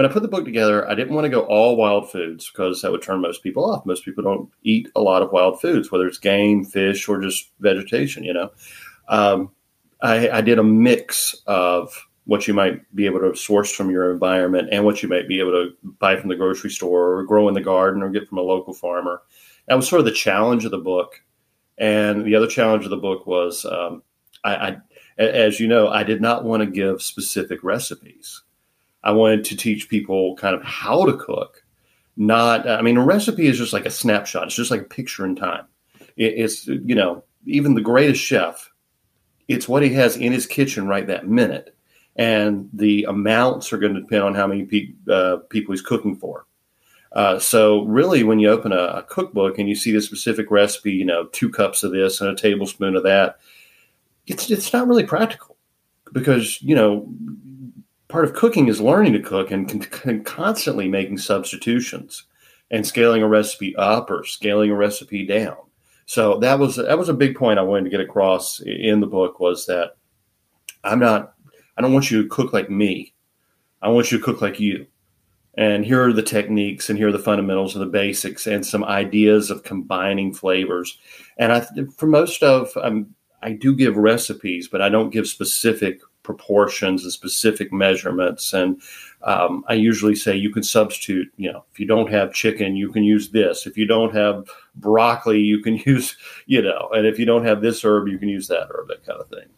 when 0.00 0.08
I 0.08 0.12
put 0.14 0.22
the 0.22 0.28
book 0.28 0.46
together, 0.46 0.88
I 0.88 0.94
didn't 0.94 1.14
want 1.14 1.26
to 1.26 1.28
go 1.28 1.42
all 1.42 1.76
wild 1.76 2.10
foods 2.10 2.50
because 2.50 2.80
that 2.80 2.90
would 2.90 3.02
turn 3.02 3.20
most 3.20 3.42
people 3.42 3.70
off. 3.70 3.84
Most 3.84 4.02
people 4.02 4.24
don't 4.24 4.48
eat 4.62 4.88
a 4.96 5.02
lot 5.02 5.20
of 5.20 5.30
wild 5.30 5.60
foods, 5.60 5.92
whether 5.92 6.06
it's 6.06 6.16
game, 6.16 6.64
fish, 6.64 7.06
or 7.06 7.20
just 7.20 7.50
vegetation. 7.60 8.24
You 8.24 8.32
know, 8.32 8.50
um, 9.08 9.50
I, 10.00 10.30
I, 10.30 10.40
did 10.40 10.58
a 10.58 10.62
mix 10.64 11.42
of 11.46 11.94
what 12.24 12.48
you 12.48 12.54
might 12.54 12.80
be 12.96 13.04
able 13.04 13.20
to 13.20 13.36
source 13.36 13.70
from 13.70 13.90
your 13.90 14.10
environment 14.10 14.70
and 14.72 14.86
what 14.86 15.02
you 15.02 15.08
might 15.10 15.28
be 15.28 15.38
able 15.38 15.50
to 15.50 15.76
buy 15.98 16.16
from 16.16 16.30
the 16.30 16.36
grocery 16.36 16.70
store 16.70 17.18
or 17.18 17.24
grow 17.24 17.46
in 17.48 17.52
the 17.52 17.60
garden 17.60 18.02
or 18.02 18.08
get 18.08 18.26
from 18.26 18.38
a 18.38 18.40
local 18.40 18.72
farmer. 18.72 19.20
That 19.68 19.74
was 19.74 19.86
sort 19.86 20.00
of 20.00 20.06
the 20.06 20.12
challenge 20.12 20.64
of 20.64 20.70
the 20.70 20.78
book. 20.78 21.22
And 21.76 22.24
the 22.24 22.36
other 22.36 22.46
challenge 22.46 22.84
of 22.84 22.90
the 22.90 22.96
book 22.96 23.26
was, 23.26 23.66
um, 23.66 24.02
I, 24.44 24.54
I, 24.54 24.76
as 25.18 25.60
you 25.60 25.68
know, 25.68 25.88
I 25.88 26.04
did 26.04 26.22
not 26.22 26.44
want 26.44 26.62
to 26.62 26.70
give 26.70 27.02
specific 27.02 27.62
recipes. 27.62 28.44
I 29.02 29.12
wanted 29.12 29.44
to 29.46 29.56
teach 29.56 29.88
people 29.88 30.36
kind 30.36 30.54
of 30.54 30.62
how 30.62 31.06
to 31.06 31.16
cook. 31.16 31.64
Not, 32.16 32.68
I 32.68 32.82
mean, 32.82 32.96
a 32.96 33.04
recipe 33.04 33.46
is 33.46 33.56
just 33.56 33.72
like 33.72 33.86
a 33.86 33.90
snapshot. 33.90 34.44
It's 34.46 34.54
just 34.54 34.70
like 34.70 34.82
a 34.82 34.84
picture 34.84 35.24
in 35.24 35.36
time. 35.36 35.64
It, 36.16 36.34
it's, 36.36 36.66
you 36.66 36.94
know, 36.94 37.24
even 37.46 37.74
the 37.74 37.80
greatest 37.80 38.20
chef, 38.22 38.70
it's 39.48 39.68
what 39.68 39.82
he 39.82 39.94
has 39.94 40.16
in 40.16 40.32
his 40.32 40.46
kitchen 40.46 40.86
right 40.86 41.06
that 41.06 41.26
minute. 41.26 41.74
And 42.16 42.68
the 42.72 43.04
amounts 43.04 43.72
are 43.72 43.78
going 43.78 43.94
to 43.94 44.00
depend 44.00 44.22
on 44.22 44.34
how 44.34 44.46
many 44.46 44.64
pe- 44.64 44.92
uh, 45.10 45.38
people 45.48 45.72
he's 45.72 45.80
cooking 45.80 46.16
for. 46.16 46.44
Uh, 47.12 47.38
so 47.38 47.84
really, 47.84 48.22
when 48.22 48.38
you 48.38 48.48
open 48.50 48.72
a, 48.72 48.76
a, 48.76 49.02
cookbook 49.02 49.58
and 49.58 49.68
you 49.68 49.74
see 49.74 49.90
the 49.90 50.00
specific 50.00 50.48
recipe, 50.50 50.92
you 50.92 51.04
know, 51.04 51.26
two 51.26 51.50
cups 51.50 51.82
of 51.82 51.90
this 51.90 52.20
and 52.20 52.30
a 52.30 52.36
tablespoon 52.36 52.94
of 52.94 53.02
that, 53.02 53.38
it's 54.26 54.48
it's 54.50 54.72
not 54.72 54.86
really 54.86 55.04
practical 55.04 55.56
because 56.12 56.62
you 56.62 56.74
know 56.74 57.08
part 58.10 58.24
of 58.24 58.34
cooking 58.34 58.68
is 58.68 58.80
learning 58.80 59.12
to 59.14 59.20
cook 59.20 59.50
and, 59.50 59.90
con- 59.90 60.24
constantly 60.24 60.88
making 60.88 61.18
substitutions 61.18 62.24
and 62.70 62.86
scaling 62.86 63.22
a 63.22 63.28
recipe 63.28 63.74
up 63.76 64.10
or 64.10 64.24
scaling 64.24 64.70
a 64.70 64.74
recipe 64.74 65.26
down. 65.26 65.56
So 66.06 66.38
that 66.40 66.58
was 66.58 66.76
that 66.76 66.98
was 66.98 67.08
a 67.08 67.14
big 67.14 67.36
point 67.36 67.58
I 67.58 67.62
wanted 67.62 67.84
to 67.84 67.90
get 67.90 68.00
across 68.00 68.60
in 68.60 69.00
the 69.00 69.06
book 69.06 69.40
was 69.40 69.66
that 69.66 69.96
I'm 70.84 70.98
not 70.98 71.34
I 71.76 71.82
don't 71.82 71.92
want 71.92 72.10
you 72.10 72.22
to 72.22 72.28
cook 72.28 72.52
like 72.52 72.68
me. 72.68 73.14
I 73.80 73.88
want 73.88 74.10
you 74.10 74.18
to 74.18 74.24
cook 74.24 74.42
like 74.42 74.60
you. 74.60 74.86
and 75.54 75.84
here 75.84 76.02
are 76.02 76.12
the 76.12 76.22
techniques 76.22 76.88
and 76.88 76.98
here 76.98 77.08
are 77.08 77.12
the 77.12 77.18
fundamentals 77.18 77.74
and 77.74 77.82
the 77.82 77.90
basics 77.90 78.46
and 78.46 78.64
some 78.64 78.84
ideas 78.84 79.50
of 79.50 79.64
combining 79.64 80.32
flavors 80.32 80.98
and 81.38 81.52
i 81.52 81.60
for 81.96 82.06
most 82.06 82.42
of 82.42 82.70
um, 82.82 83.12
i 83.42 83.52
do 83.52 83.74
give 83.74 83.96
recipes 83.96 84.68
but 84.68 84.80
i 84.80 84.88
don't 84.88 85.10
give 85.10 85.26
specific 85.26 86.00
proportions 86.34 87.02
and 87.02 87.12
specific 87.12 87.72
measurements. 87.72 88.52
And 88.52 88.80
um, 89.22 89.64
i 89.68 89.74
usually 89.74 90.14
say 90.14 90.34
you 90.34 90.48
can 90.48 90.62
substitute 90.62 91.30
you 91.36 91.52
know 91.52 91.62
if 91.70 91.78
you 91.78 91.86
don't 91.86 92.10
have 92.10 92.32
chicken 92.32 92.74
you 92.76 92.90
can 92.90 93.04
use 93.04 93.30
this. 93.30 93.66
If 93.66 93.76
you 93.76 93.86
don't 93.86 94.14
have 94.14 94.48
broccoli 94.74 95.40
you 95.40 95.62
can 95.62 95.76
use 95.86 96.16
you 96.46 96.62
know 96.62 96.88
and 96.92 97.06
if 97.06 97.18
you 97.18 97.26
don't 97.26 97.44
have 97.44 97.60
this 97.60 97.84
herb 97.84 98.08
you 98.08 98.18
can 98.18 98.28
use 98.28 98.48
that 98.48 98.68
herb 98.70 98.88
that 98.88 99.04
kind 99.04 99.20
of 99.20 99.28
thing. 99.28 99.48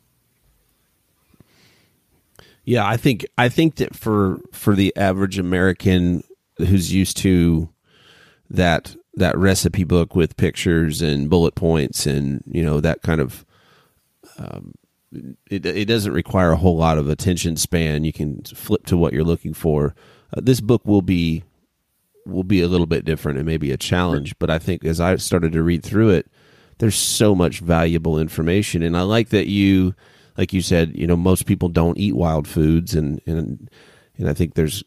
Yeah, 2.64 2.86
I 2.86 2.96
think 2.96 3.26
I 3.36 3.48
think 3.48 3.76
that 3.76 3.94
for 3.96 4.38
for 4.52 4.74
the 4.74 4.94
average 4.96 5.38
American 5.38 6.22
who's 6.58 6.92
used 6.92 7.16
to 7.18 7.68
that 8.50 8.96
that 9.14 9.36
recipe 9.36 9.84
book 9.84 10.14
with 10.14 10.36
pictures 10.36 11.02
and 11.02 11.28
bullet 11.28 11.54
points 11.54 12.06
and 12.06 12.42
you 12.46 12.62
know 12.62 12.80
that 12.80 13.02
kind 13.02 13.20
of 13.20 13.44
um, 14.38 14.74
it, 15.50 15.66
it 15.66 15.84
doesn't 15.86 16.12
require 16.12 16.52
a 16.52 16.56
whole 16.56 16.76
lot 16.76 16.98
of 16.98 17.08
attention 17.08 17.56
span. 17.56 18.04
You 18.04 18.12
can 18.12 18.42
flip 18.42 18.86
to 18.86 18.96
what 18.96 19.12
you're 19.12 19.24
looking 19.24 19.54
for. 19.54 19.94
Uh, 20.36 20.40
this 20.42 20.60
book 20.60 20.86
will 20.86 21.02
be 21.02 21.44
will 22.24 22.44
be 22.44 22.60
a 22.60 22.68
little 22.68 22.86
bit 22.86 23.04
different 23.04 23.38
and 23.38 23.46
maybe 23.46 23.72
a 23.72 23.76
challenge, 23.76 24.38
but 24.38 24.48
I 24.48 24.58
think 24.58 24.84
as 24.84 25.00
I 25.00 25.16
started 25.16 25.52
to 25.52 25.62
read 25.62 25.82
through 25.82 26.10
it, 26.10 26.30
there's 26.78 26.94
so 26.94 27.34
much 27.34 27.58
valuable 27.58 28.18
information, 28.18 28.82
and 28.82 28.96
I 28.96 29.02
like 29.02 29.30
that 29.30 29.48
you 29.48 29.94
like 30.38 30.52
you 30.52 30.62
said, 30.62 30.96
you 30.96 31.06
know, 31.06 31.16
most 31.16 31.46
people 31.46 31.68
don't 31.68 31.98
eat 31.98 32.16
wild 32.16 32.48
foods, 32.48 32.94
and 32.94 33.20
and 33.26 33.70
and 34.16 34.28
I 34.28 34.34
think 34.34 34.54
there's 34.54 34.82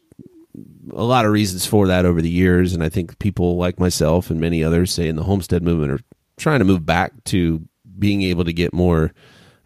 a 0.94 1.04
lot 1.04 1.24
of 1.24 1.32
reasons 1.32 1.66
for 1.66 1.86
that 1.86 2.04
over 2.04 2.22
the 2.22 2.30
years, 2.30 2.72
and 2.72 2.82
I 2.82 2.88
think 2.88 3.18
people 3.18 3.56
like 3.56 3.78
myself 3.78 4.30
and 4.30 4.40
many 4.40 4.64
others 4.64 4.92
say 4.92 5.08
in 5.08 5.16
the 5.16 5.24
homestead 5.24 5.62
movement 5.62 5.92
are 5.92 6.00
trying 6.36 6.60
to 6.60 6.64
move 6.64 6.86
back 6.86 7.24
to 7.24 7.62
being 7.98 8.22
able 8.22 8.44
to 8.44 8.52
get 8.52 8.72
more 8.72 9.12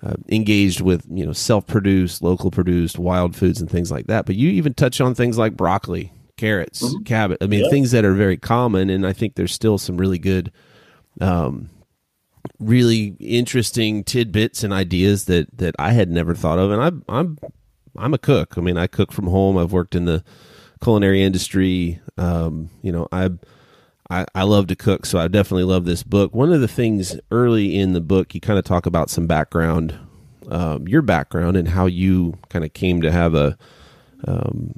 uh, 0.02 0.14
engaged 0.28 0.80
with 0.80 1.06
you 1.10 1.26
know 1.26 1.32
self-produced, 1.32 2.22
local 2.22 2.50
produced 2.50 2.98
wild 2.98 3.36
foods 3.36 3.60
and 3.60 3.70
things 3.70 3.90
like 3.90 4.06
that. 4.06 4.26
But 4.26 4.36
you 4.36 4.50
even 4.50 4.74
touch 4.74 5.00
on 5.00 5.14
things 5.14 5.38
like 5.38 5.56
broccoli, 5.56 6.12
carrots, 6.36 6.82
mm-hmm. 6.82 7.02
cabbage. 7.04 7.38
I 7.40 7.46
mean, 7.46 7.64
yeah. 7.64 7.70
things 7.70 7.90
that 7.90 8.04
are 8.04 8.14
very 8.14 8.36
common, 8.36 8.90
and 8.90 9.06
I 9.06 9.12
think 9.12 9.34
there's 9.34 9.52
still 9.52 9.78
some 9.78 9.96
really 9.96 10.18
good 10.18 10.52
um, 11.20 11.68
really 12.58 13.16
interesting 13.20 14.04
tidbits 14.04 14.62
and 14.62 14.72
ideas 14.72 15.26
that 15.26 15.56
that 15.58 15.74
I 15.78 15.92
had 15.92 16.10
never 16.10 16.34
thought 16.34 16.58
of. 16.58 16.70
And 16.70 16.82
I'm 16.82 17.04
I'm 17.08 17.38
I'm 17.96 18.14
a 18.14 18.18
cook. 18.18 18.56
I 18.56 18.60
mean, 18.60 18.76
I 18.76 18.86
cook 18.86 19.12
from 19.12 19.26
home. 19.26 19.58
I've 19.58 19.72
worked 19.72 19.94
in 19.94 20.04
the 20.04 20.24
culinary 20.82 21.22
industry. 21.22 22.00
Um, 22.16 22.70
you 22.82 22.92
know, 22.92 23.08
I, 23.12 23.30
I 24.10 24.26
I 24.34 24.42
love 24.42 24.66
to 24.68 24.76
cook, 24.76 25.06
so 25.06 25.18
I 25.18 25.28
definitely 25.28 25.64
love 25.64 25.84
this 25.84 26.02
book. 26.02 26.34
One 26.34 26.52
of 26.52 26.60
the 26.60 26.68
things 26.68 27.18
early 27.30 27.78
in 27.78 27.92
the 27.92 28.00
book, 28.00 28.34
you 28.34 28.40
kind 28.40 28.58
of 28.58 28.64
talk 28.64 28.86
about 28.86 29.08
some 29.08 29.26
background, 29.26 29.96
um, 30.48 30.86
your 30.88 31.02
background, 31.02 31.56
and 31.56 31.68
how 31.68 31.86
you 31.86 32.36
kind 32.48 32.64
of 32.64 32.72
came 32.72 33.00
to 33.02 33.12
have 33.12 33.34
a 33.34 33.56
um, 34.26 34.74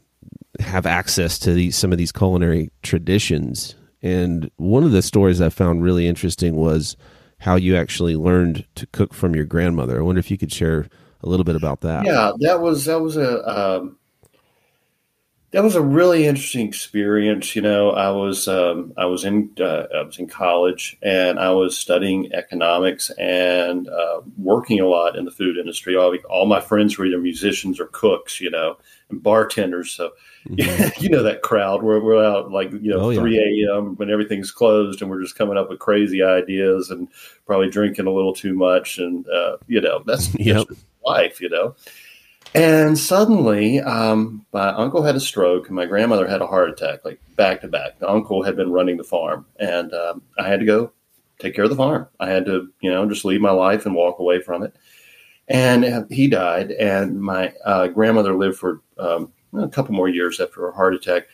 have 0.60 0.86
access 0.86 1.38
to 1.40 1.52
these 1.52 1.76
some 1.76 1.92
of 1.92 1.98
these 1.98 2.12
culinary 2.12 2.70
traditions. 2.82 3.74
And 4.02 4.50
one 4.56 4.84
of 4.84 4.92
the 4.92 5.02
stories 5.02 5.40
I 5.40 5.48
found 5.48 5.82
really 5.82 6.06
interesting 6.06 6.56
was 6.56 6.96
how 7.38 7.56
you 7.56 7.76
actually 7.76 8.16
learned 8.16 8.66
to 8.74 8.86
cook 8.88 9.14
from 9.14 9.34
your 9.34 9.44
grandmother. 9.44 9.98
I 9.98 10.02
wonder 10.02 10.18
if 10.18 10.30
you 10.30 10.38
could 10.38 10.52
share 10.52 10.88
a 11.22 11.28
little 11.28 11.44
bit 11.44 11.56
about 11.56 11.80
that. 11.82 12.04
Yeah, 12.04 12.32
that 12.40 12.60
was 12.60 12.84
that 12.84 13.00
was 13.00 13.16
a 13.16 13.48
um, 13.48 13.96
that 15.52 15.62
was 15.62 15.74
a 15.74 15.82
really 15.82 16.26
interesting 16.26 16.66
experience. 16.66 17.54
You 17.54 17.62
know, 17.62 17.90
I 17.90 18.10
was 18.10 18.48
um, 18.48 18.92
I 18.96 19.06
was 19.06 19.24
in 19.24 19.50
uh, 19.60 19.84
I 19.94 20.02
was 20.02 20.18
in 20.18 20.26
college 20.26 20.98
and 21.02 21.38
I 21.38 21.50
was 21.50 21.76
studying 21.76 22.32
economics 22.32 23.10
and 23.18 23.88
uh, 23.88 24.20
working 24.36 24.80
a 24.80 24.86
lot 24.86 25.16
in 25.16 25.24
the 25.24 25.30
food 25.30 25.56
industry. 25.56 25.96
All, 25.96 26.14
all 26.28 26.46
my 26.46 26.60
friends 26.60 26.98
were 26.98 27.06
either 27.06 27.18
musicians 27.18 27.78
or 27.78 27.86
cooks. 27.86 28.40
You 28.40 28.50
know, 28.50 28.76
and 29.10 29.22
bartenders. 29.22 29.92
So 29.92 30.12
Mm-hmm. 30.48 31.02
you 31.02 31.08
know 31.08 31.22
that 31.22 31.42
crowd. 31.42 31.82
We're, 31.82 32.00
we're 32.00 32.24
out 32.24 32.50
like 32.50 32.72
you 32.72 32.90
know 32.90 33.00
oh, 33.00 33.14
3 33.14 33.64
a.m. 33.68 33.96
when 33.96 34.10
everything's 34.10 34.50
closed, 34.50 35.00
and 35.00 35.10
we're 35.10 35.22
just 35.22 35.36
coming 35.36 35.56
up 35.56 35.68
with 35.68 35.78
crazy 35.78 36.22
ideas 36.22 36.90
and 36.90 37.08
probably 37.46 37.70
drinking 37.70 38.06
a 38.06 38.12
little 38.12 38.32
too 38.32 38.54
much, 38.54 38.98
and 38.98 39.28
uh, 39.28 39.58
you 39.68 39.80
know 39.80 40.02
that's 40.04 40.34
yep. 40.38 40.66
life, 41.06 41.40
you 41.40 41.48
know. 41.48 41.74
And 42.54 42.98
suddenly, 42.98 43.80
um, 43.80 44.44
my 44.52 44.68
uncle 44.68 45.02
had 45.02 45.16
a 45.16 45.20
stroke, 45.20 45.68
and 45.68 45.76
my 45.76 45.86
grandmother 45.86 46.26
had 46.26 46.42
a 46.42 46.46
heart 46.46 46.68
attack, 46.68 47.04
like 47.04 47.18
back 47.34 47.62
to 47.62 47.68
back. 47.68 47.98
The 47.98 48.10
uncle 48.10 48.42
had 48.42 48.56
been 48.56 48.72
running 48.72 48.98
the 48.98 49.04
farm, 49.04 49.46
and 49.58 49.92
um, 49.94 50.22
I 50.38 50.48
had 50.48 50.60
to 50.60 50.66
go 50.66 50.92
take 51.38 51.54
care 51.54 51.64
of 51.64 51.70
the 51.70 51.76
farm. 51.76 52.08
I 52.20 52.28
had 52.28 52.44
to, 52.46 52.68
you 52.80 52.90
know, 52.90 53.08
just 53.08 53.24
leave 53.24 53.40
my 53.40 53.50
life 53.50 53.86
and 53.86 53.94
walk 53.94 54.18
away 54.18 54.40
from 54.40 54.62
it. 54.62 54.76
And 55.48 56.10
he 56.10 56.28
died, 56.28 56.72
and 56.72 57.20
my 57.22 57.54
uh, 57.64 57.88
grandmother 57.88 58.34
lived 58.34 58.58
for 58.58 58.80
um, 58.98 59.32
a 59.54 59.68
couple 59.68 59.94
more 59.94 60.08
years 60.08 60.38
after 60.38 60.60
her 60.60 60.72
heart 60.72 60.94
attack. 60.94 61.28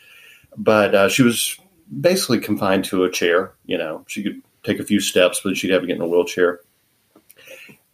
But 0.56 0.94
uh, 0.94 1.08
she 1.08 1.22
was 1.22 1.58
basically 2.00 2.38
confined 2.38 2.84
to 2.86 3.04
a 3.04 3.10
chair. 3.10 3.52
You 3.66 3.78
know, 3.78 4.04
she 4.06 4.22
could 4.22 4.42
take 4.62 4.78
a 4.78 4.84
few 4.84 5.00
steps, 5.00 5.40
but 5.42 5.56
she'd 5.56 5.70
have 5.70 5.82
to 5.82 5.86
get 5.86 5.96
in 5.96 6.02
a 6.02 6.08
wheelchair. 6.08 6.60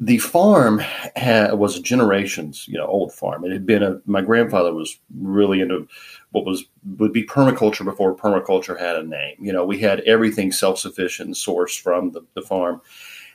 The 0.01 0.19
farm 0.19 0.81
had, 1.15 1.55
was 1.55 1.79
generations, 1.81 2.67
you 2.69 2.77
know, 2.77 2.87
old 2.87 3.13
farm. 3.13 3.45
It 3.45 3.53
had 3.53 3.65
been 3.65 3.83
a. 3.83 4.01
My 4.07 4.23
grandfather 4.23 4.75
was 4.75 4.99
really 5.17 5.61
into 5.61 5.87
what 6.33 6.45
was 6.45 6.65
would 6.99 7.13
be 7.13 7.25
permaculture 7.25 7.85
before 7.85 8.17
permaculture 8.17 8.79
had 8.79 8.97
a 8.97 9.05
name. 9.05 9.37
You 9.41 9.53
know, 9.53 9.65
we 9.65 9.79
had 9.79 10.01
everything 10.01 10.51
self 10.51 10.79
sufficient 10.79 11.29
and 11.29 11.37
sourced 11.37 11.81
from 11.81 12.11
the, 12.11 12.23
the 12.35 12.43
farm. 12.43 12.81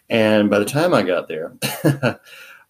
And 0.09 0.49
by 0.49 0.59
the 0.59 0.65
time 0.65 0.93
I 0.93 1.03
got 1.03 1.27
there, 1.27 1.53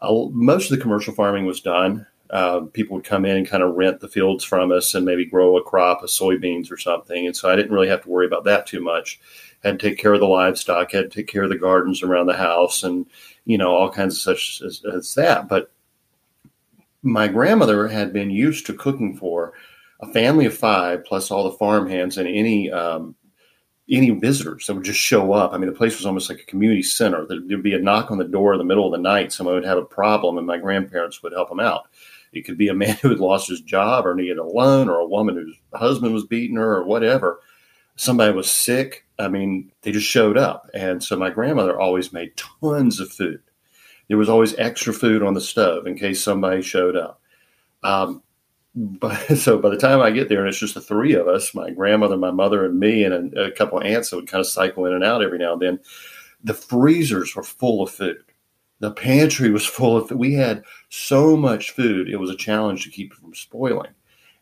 most 0.02 0.72
of 0.72 0.78
the 0.78 0.82
commercial 0.82 1.14
farming 1.14 1.46
was 1.46 1.62
done 1.62 2.06
uh, 2.30 2.62
people 2.74 2.96
would 2.96 3.06
come 3.06 3.26
in 3.26 3.38
and 3.38 3.48
kind 3.48 3.64
of 3.64 3.76
rent 3.76 4.00
the 4.00 4.08
fields 4.08 4.44
from 4.44 4.72
us 4.72 4.94
and 4.94 5.06
maybe 5.06 5.26
grow 5.26 5.58
a 5.58 5.64
crop 5.64 6.04
of 6.04 6.10
soybeans 6.10 6.72
or 6.72 6.78
something. 6.78 7.26
And 7.26 7.36
so 7.36 7.50
I 7.50 7.56
didn't 7.56 7.72
really 7.72 7.88
have 7.88 8.04
to 8.04 8.10
worry 8.10 8.28
about 8.28 8.44
that 8.44 8.68
too 8.68 8.82
much. 8.82 9.20
Had 9.64 9.80
to 9.80 9.90
take 9.90 10.00
care 10.00 10.14
of 10.14 10.22
the 10.22 10.28
livestock, 10.28 10.92
had 10.92 11.12
to 11.12 11.18
take 11.18 11.28
care 11.28 11.44
of 11.44 11.50
the 11.50 11.58
gardens 11.58 12.02
around 12.02 12.28
the 12.28 12.38
house, 12.38 12.84
and 12.84 13.06
you 13.46 13.58
know 13.58 13.72
all 13.72 13.92
kinds 13.92 14.16
of 14.16 14.22
such 14.22 14.62
as, 14.66 14.84
as 14.86 15.14
that. 15.16 15.50
But 15.50 15.72
my 17.04 17.28
grandmother 17.28 17.88
had 17.88 18.14
been 18.14 18.30
used 18.30 18.66
to 18.66 18.74
cooking 18.74 19.18
for 19.18 19.54
a 20.02 20.12
family 20.12 20.46
of 20.46 20.58
five 20.58 21.04
plus 21.04 21.30
all 21.30 21.44
the 21.44 21.58
farm 21.58 21.90
hands 21.90 22.18
and 22.18 22.28
any 22.28 22.72
um, 22.72 23.16
any 23.90 24.12
visitors 24.12 24.68
that 24.68 24.76
would 24.76 24.84
just 24.84 25.00
show 25.00 25.34
up. 25.34 25.54
I 25.54 25.58
mean, 25.58 25.70
the 25.70 25.76
place 25.76 25.98
was 25.98 26.06
almost 26.06 26.30
like 26.30 26.40
a 26.40 26.46
community 26.46 26.84
center. 26.84 27.26
There'd 27.26 27.64
be 27.64 27.74
a 27.74 27.80
knock 27.80 28.12
on 28.12 28.18
the 28.18 28.24
door 28.24 28.54
in 28.54 28.60
the 28.60 28.66
middle 28.66 28.86
of 28.86 28.92
the 28.92 29.02
night. 29.02 29.34
Someone 29.34 29.56
would 29.56 29.66
have 29.66 29.80
a 29.80 29.86
problem, 29.86 30.38
and 30.38 30.46
my 30.46 30.58
grandparents 30.58 31.24
would 31.24 31.34
help 31.34 31.50
them 31.50 31.60
out. 31.60 31.88
It 32.32 32.44
could 32.44 32.58
be 32.58 32.68
a 32.68 32.74
man 32.74 32.96
who 33.02 33.10
had 33.10 33.20
lost 33.20 33.50
his 33.50 33.62
job 33.62 34.06
or 34.06 34.14
needed 34.14 34.38
a 34.38 34.44
loan, 34.44 34.90
or 34.90 35.00
a 35.00 35.08
woman 35.08 35.36
whose 35.36 35.56
husband 35.74 36.14
was 36.14 36.26
beating 36.26 36.58
her, 36.58 36.76
or 36.76 36.84
whatever. 36.84 37.40
Somebody 38.00 38.34
was 38.34 38.50
sick. 38.50 39.06
I 39.20 39.28
mean, 39.28 39.74
they 39.82 39.92
just 39.92 40.08
showed 40.08 40.38
up. 40.38 40.70
And 40.74 41.04
so 41.04 41.18
my 41.18 41.30
grandmother 41.30 41.78
always 41.78 42.14
made 42.14 42.38
tons 42.38 43.02
of 43.02 43.12
food. 43.12 43.42
There 44.08 44.18
was 44.18 44.30
always 44.30 44.56
extra 44.56 44.94
food 44.94 45.22
on 45.22 45.34
the 45.34 45.42
stove 45.42 45.86
in 45.86 45.98
case 45.98 46.24
somebody 46.24 46.62
showed 46.62 46.96
up. 46.96 47.22
Um, 47.84 48.24
but 48.76 49.18
so 49.36 49.58
by 49.58 49.70
the 49.70 49.78
time 49.78 50.00
I 50.00 50.12
get 50.12 50.30
there, 50.30 50.40
and 50.40 50.48
it's 50.48 50.60
just 50.60 50.76
the 50.76 50.82
three 50.82 51.14
of 51.14 51.28
us 51.28 51.54
my 51.54 51.72
grandmother, 51.72 52.16
my 52.16 52.32
mother, 52.32 52.66
and 52.66 52.80
me, 52.80 53.04
and 53.04 53.34
a, 53.34 53.48
a 53.48 53.52
couple 53.52 53.84
aunts 53.84 54.10
that 54.10 54.16
would 54.16 54.30
kind 54.30 54.40
of 54.40 54.48
cycle 54.48 54.86
in 54.86 54.94
and 54.94 55.04
out 55.04 55.22
every 55.22 55.38
now 55.38 55.54
and 55.54 55.62
then 55.62 55.80
the 56.42 56.54
freezers 56.54 57.36
were 57.36 57.44
full 57.44 57.84
of 57.84 57.92
food 57.92 58.24
the 58.80 58.92
pantry 58.92 59.50
was 59.52 59.66
full 59.66 59.98
of 59.98 60.10
we 60.12 60.34
had 60.34 60.64
so 60.88 61.36
much 61.36 61.72
food 61.72 62.10
it 62.10 62.16
was 62.16 62.30
a 62.30 62.36
challenge 62.36 62.84
to 62.84 62.90
keep 62.90 63.12
it 63.12 63.18
from 63.18 63.34
spoiling 63.36 63.92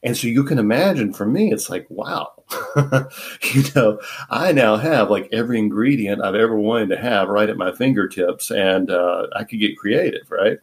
and 0.03 0.15
so 0.15 0.27
you 0.27 0.43
can 0.43 0.59
imagine 0.59 1.13
for 1.13 1.25
me 1.25 1.51
it's 1.51 1.69
like 1.69 1.87
wow. 1.89 2.31
You 3.53 3.63
know 3.75 3.99
i 4.29 4.51
now 4.51 4.77
have 4.77 5.09
like 5.09 5.27
every 5.31 5.59
ingredient 5.59 6.23
i've 6.23 6.35
ever 6.35 6.57
wanted 6.57 6.89
to 6.89 6.97
have 6.97 7.27
right 7.29 7.49
at 7.49 7.57
my 7.57 7.71
fingertips 7.73 8.51
and 8.51 8.89
uh, 8.89 9.27
i 9.35 9.43
could 9.43 9.59
get 9.59 9.77
creative 9.77 10.29
right? 10.31 10.57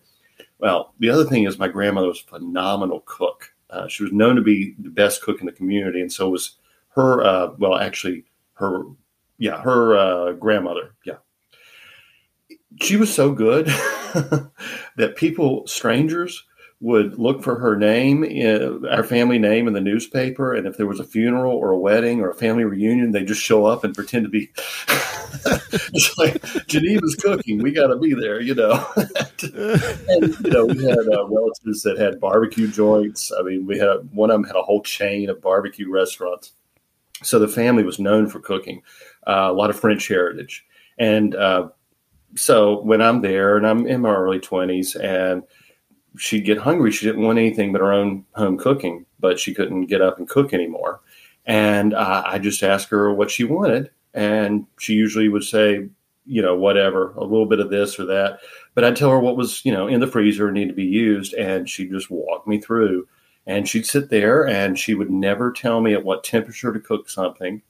Well 0.58 0.94
the 0.98 1.10
other 1.10 1.24
thing 1.24 1.44
is 1.44 1.58
my 1.58 1.68
grandmother 1.68 2.08
was 2.08 2.22
a 2.22 2.38
phenomenal 2.38 3.02
cook. 3.04 3.52
Uh, 3.70 3.88
she 3.88 4.02
was 4.02 4.12
known 4.12 4.36
to 4.36 4.42
be 4.42 4.74
the 4.78 4.90
best 4.90 5.22
cook 5.22 5.40
in 5.40 5.46
the 5.46 5.52
community 5.52 6.00
and 6.00 6.12
so 6.12 6.30
was 6.30 6.56
her 6.90 7.22
uh, 7.22 7.52
well 7.58 7.76
actually 7.76 8.24
her 8.54 8.84
yeah 9.38 9.60
her 9.60 9.96
uh, 9.96 10.32
grandmother 10.32 10.94
yeah. 11.04 11.16
She 12.80 12.96
was 12.96 13.12
so 13.12 13.32
good 13.32 13.66
that 14.96 15.14
people, 15.16 15.66
strangers, 15.66 16.44
would 16.80 17.18
look 17.18 17.42
for 17.42 17.58
her 17.58 17.76
name, 17.76 18.24
in, 18.24 18.84
our 18.90 19.04
family 19.04 19.38
name 19.38 19.66
in 19.66 19.72
the 19.72 19.80
newspaper, 19.80 20.54
and 20.54 20.66
if 20.66 20.76
there 20.76 20.86
was 20.86 21.00
a 21.00 21.04
funeral 21.04 21.56
or 21.56 21.70
a 21.70 21.78
wedding 21.78 22.20
or 22.20 22.30
a 22.30 22.34
family 22.34 22.64
reunion, 22.64 23.12
they 23.12 23.24
just 23.24 23.40
show 23.40 23.64
up 23.64 23.84
and 23.84 23.94
pretend 23.94 24.24
to 24.24 24.28
be. 24.28 24.50
it's 25.46 26.18
like 26.18 26.42
Geneva's 26.66 27.16
cooking. 27.16 27.62
We 27.62 27.72
got 27.72 27.86
to 27.86 27.96
be 27.96 28.12
there, 28.12 28.40
you 28.40 28.54
know. 28.54 28.86
and 28.96 30.38
you 30.40 30.50
know, 30.50 30.66
we 30.66 30.84
had 30.84 30.98
uh, 30.98 31.26
relatives 31.26 31.82
that 31.82 31.96
had 31.98 32.20
barbecue 32.20 32.68
joints. 32.68 33.32
I 33.38 33.42
mean, 33.42 33.66
we 33.66 33.78
had 33.78 34.10
one 34.12 34.30
of 34.30 34.34
them 34.34 34.44
had 34.44 34.56
a 34.56 34.62
whole 34.62 34.82
chain 34.82 35.30
of 35.30 35.40
barbecue 35.40 35.90
restaurants. 35.90 36.52
So 37.22 37.38
the 37.38 37.48
family 37.48 37.84
was 37.84 37.98
known 37.98 38.28
for 38.28 38.40
cooking. 38.40 38.82
Uh, 39.26 39.48
a 39.48 39.52
lot 39.52 39.70
of 39.70 39.78
French 39.80 40.06
heritage, 40.08 40.66
and 40.98 41.34
uh, 41.34 41.68
so 42.34 42.82
when 42.82 43.00
I'm 43.00 43.22
there, 43.22 43.56
and 43.56 43.66
I'm 43.66 43.86
in 43.86 44.02
my 44.02 44.14
early 44.14 44.40
twenties, 44.40 44.96
and 44.96 45.44
she'd 46.16 46.44
get 46.44 46.58
hungry. 46.58 46.92
She 46.92 47.06
didn't 47.06 47.22
want 47.22 47.38
anything 47.38 47.72
but 47.72 47.80
her 47.80 47.92
own 47.92 48.24
home 48.34 48.56
cooking, 48.56 49.06
but 49.20 49.38
she 49.38 49.54
couldn't 49.54 49.86
get 49.86 50.02
up 50.02 50.18
and 50.18 50.28
cook 50.28 50.52
anymore. 50.52 51.00
And 51.46 51.94
uh, 51.94 52.22
I 52.26 52.38
just 52.38 52.62
asked 52.62 52.88
her 52.90 53.12
what 53.12 53.30
she 53.30 53.44
wanted, 53.44 53.90
and 54.14 54.66
she 54.78 54.94
usually 54.94 55.28
would 55.28 55.44
say, 55.44 55.88
you 56.26 56.40
know, 56.40 56.56
whatever, 56.56 57.12
a 57.12 57.24
little 57.24 57.46
bit 57.46 57.60
of 57.60 57.70
this 57.70 57.98
or 57.98 58.06
that. 58.06 58.38
But 58.74 58.84
I'd 58.84 58.96
tell 58.96 59.10
her 59.10 59.20
what 59.20 59.36
was, 59.36 59.64
you 59.64 59.72
know, 59.72 59.86
in 59.86 60.00
the 60.00 60.06
freezer 60.06 60.46
and 60.48 60.54
need 60.54 60.68
to 60.68 60.74
be 60.74 60.84
used, 60.84 61.34
and 61.34 61.68
she'd 61.68 61.90
just 61.90 62.10
walk 62.10 62.46
me 62.46 62.60
through. 62.60 63.06
And 63.46 63.68
she'd 63.68 63.84
sit 63.84 64.08
there, 64.08 64.46
and 64.46 64.78
she 64.78 64.94
would 64.94 65.10
never 65.10 65.52
tell 65.52 65.82
me 65.82 65.92
at 65.92 66.04
what 66.04 66.24
temperature 66.24 66.72
to 66.72 66.80
cook 66.80 67.10
something. 67.10 67.60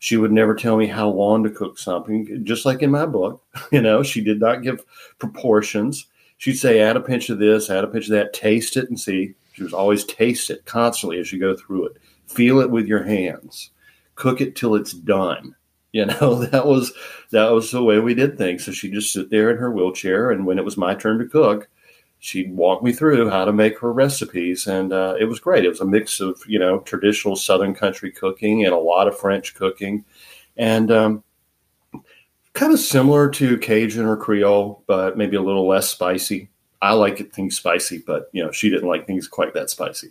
She 0.00 0.16
would 0.16 0.32
never 0.32 0.56
tell 0.56 0.76
me 0.76 0.86
how 0.86 1.08
long 1.08 1.44
to 1.44 1.50
cook 1.50 1.78
something, 1.78 2.44
just 2.44 2.64
like 2.66 2.82
in 2.82 2.90
my 2.90 3.06
book. 3.06 3.44
You 3.70 3.82
know, 3.82 4.02
she 4.02 4.22
did 4.22 4.40
not 4.40 4.62
give 4.62 4.84
proportions 5.18 6.06
she'd 6.40 6.56
say, 6.56 6.80
add 6.80 6.96
a 6.96 7.00
pinch 7.00 7.28
of 7.28 7.38
this, 7.38 7.68
add 7.68 7.84
a 7.84 7.86
pinch 7.86 8.06
of 8.06 8.12
that, 8.12 8.32
taste 8.32 8.78
it 8.78 8.88
and 8.88 8.98
see. 8.98 9.34
She 9.52 9.62
was 9.62 9.74
always 9.74 10.04
taste 10.04 10.48
it 10.48 10.64
constantly 10.64 11.20
as 11.20 11.30
you 11.30 11.38
go 11.38 11.54
through 11.54 11.88
it. 11.88 11.98
Feel 12.26 12.60
it 12.60 12.70
with 12.70 12.86
your 12.86 13.02
hands. 13.02 13.70
Cook 14.14 14.40
it 14.40 14.56
till 14.56 14.74
it's 14.74 14.92
done. 14.92 15.54
You 15.92 16.06
know, 16.06 16.44
that 16.44 16.66
was 16.66 16.92
that 17.32 17.50
was 17.50 17.72
the 17.72 17.82
way 17.82 17.98
we 17.98 18.14
did 18.14 18.38
things. 18.38 18.64
So 18.64 18.70
she'd 18.70 18.92
just 18.92 19.12
sit 19.12 19.28
there 19.28 19.50
in 19.50 19.56
her 19.56 19.72
wheelchair, 19.72 20.30
and 20.30 20.46
when 20.46 20.56
it 20.56 20.64
was 20.64 20.76
my 20.76 20.94
turn 20.94 21.18
to 21.18 21.24
cook, 21.24 21.68
she'd 22.20 22.54
walk 22.54 22.84
me 22.84 22.92
through 22.92 23.28
how 23.28 23.44
to 23.44 23.52
make 23.52 23.80
her 23.80 23.92
recipes, 23.92 24.68
and 24.68 24.92
uh, 24.92 25.16
it 25.18 25.24
was 25.24 25.40
great. 25.40 25.64
It 25.64 25.68
was 25.68 25.80
a 25.80 25.84
mix 25.84 26.20
of 26.20 26.40
you 26.46 26.60
know 26.60 26.78
traditional 26.78 27.34
Southern 27.34 27.74
country 27.74 28.12
cooking 28.12 28.64
and 28.64 28.72
a 28.72 28.78
lot 28.78 29.08
of 29.08 29.18
French 29.18 29.56
cooking, 29.56 30.04
and 30.56 30.92
um, 30.92 31.24
kind 32.60 32.74
of 32.74 32.78
similar 32.78 33.30
to 33.30 33.56
Cajun 33.56 34.04
or 34.04 34.18
Creole, 34.18 34.84
but 34.86 35.16
maybe 35.16 35.34
a 35.34 35.40
little 35.40 35.66
less 35.66 35.88
spicy. 35.88 36.50
I 36.82 36.92
like 36.92 37.32
things 37.32 37.56
spicy, 37.56 38.02
but 38.06 38.28
you 38.32 38.44
know, 38.44 38.52
she 38.52 38.68
didn't 38.68 38.88
like 38.88 39.06
things 39.06 39.26
quite 39.26 39.54
that 39.54 39.70
spicy. 39.70 40.08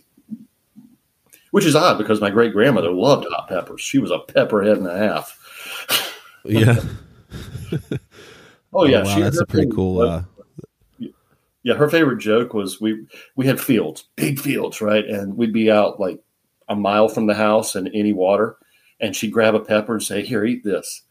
Which 1.52 1.64
is 1.64 1.76
odd 1.76 1.96
because 1.96 2.20
my 2.20 2.30
great 2.30 2.52
grandmother 2.52 2.90
loved 2.90 3.26
hot 3.30 3.48
peppers. 3.48 3.80
She 3.80 3.98
was 3.98 4.10
a 4.10 4.18
pepperhead 4.18 4.78
and 4.78 4.88
a 4.88 4.98
half. 4.98 6.24
yeah. 6.44 6.80
oh 8.72 8.84
yeah, 8.84 8.98
oh, 8.98 9.04
wow, 9.04 9.14
she, 9.14 9.20
that's 9.20 9.40
a 9.40 9.46
pretty 9.46 9.70
cool. 9.70 10.00
Uh... 10.00 10.24
Yeah, 11.62 11.74
her 11.74 11.88
favorite 11.88 12.18
joke 12.18 12.52
was 12.52 12.80
we 12.80 13.06
we 13.36 13.46
had 13.46 13.60
fields, 13.60 14.08
big 14.16 14.40
fields, 14.40 14.80
right, 14.80 15.04
and 15.04 15.36
we'd 15.36 15.52
be 15.52 15.70
out 15.70 16.00
like 16.00 16.18
a 16.68 16.74
mile 16.74 17.08
from 17.08 17.26
the 17.26 17.34
house 17.34 17.76
and 17.76 17.88
any 17.94 18.12
water, 18.12 18.56
and 19.00 19.14
she'd 19.14 19.32
grab 19.32 19.54
a 19.54 19.60
pepper 19.60 19.94
and 19.94 20.02
say, 20.02 20.22
"Here, 20.24 20.44
eat 20.44 20.64
this." 20.64 21.02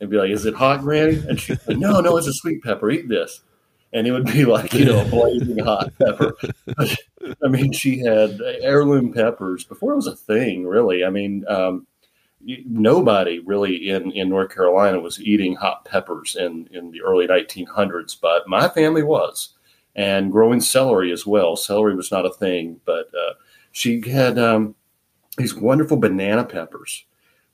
And 0.00 0.10
be 0.10 0.16
like, 0.16 0.30
"Is 0.30 0.46
it 0.46 0.54
hot, 0.54 0.80
Granny?" 0.80 1.22
And 1.28 1.40
she'd 1.40 1.58
"No, 1.68 2.00
no, 2.00 2.16
it's 2.16 2.26
a 2.26 2.32
sweet 2.32 2.62
pepper. 2.62 2.90
Eat 2.90 3.08
this." 3.08 3.40
And 3.92 4.06
it 4.06 4.12
would 4.12 4.26
be 4.26 4.44
like 4.44 4.74
you 4.74 4.84
know 4.84 5.00
a 5.00 5.04
blazing 5.04 5.58
hot 5.58 5.92
pepper. 5.98 6.36
I 7.44 7.48
mean, 7.48 7.72
she 7.72 7.98
had 7.98 8.40
heirloom 8.60 9.12
peppers 9.12 9.64
before 9.64 9.92
it 9.92 9.96
was 9.96 10.06
a 10.06 10.16
thing, 10.16 10.66
really. 10.66 11.04
I 11.04 11.10
mean, 11.10 11.44
um, 11.48 11.86
nobody 12.40 13.40
really 13.40 13.90
in, 13.90 14.12
in 14.12 14.28
North 14.28 14.54
Carolina 14.54 15.00
was 15.00 15.20
eating 15.20 15.54
hot 15.54 15.84
peppers 15.84 16.36
in, 16.36 16.68
in 16.70 16.90
the 16.90 17.02
early 17.02 17.26
1900s, 17.26 18.16
but 18.20 18.48
my 18.48 18.68
family 18.68 19.02
was, 19.02 19.54
and 19.96 20.32
growing 20.32 20.60
celery 20.60 21.12
as 21.12 21.26
well. 21.26 21.56
Celery 21.56 21.96
was 21.96 22.12
not 22.12 22.26
a 22.26 22.32
thing, 22.32 22.80
but 22.84 23.08
uh, 23.14 23.34
she 23.72 24.08
had 24.08 24.38
um, 24.38 24.74
these 25.36 25.54
wonderful 25.54 25.96
banana 25.96 26.44
peppers 26.44 27.04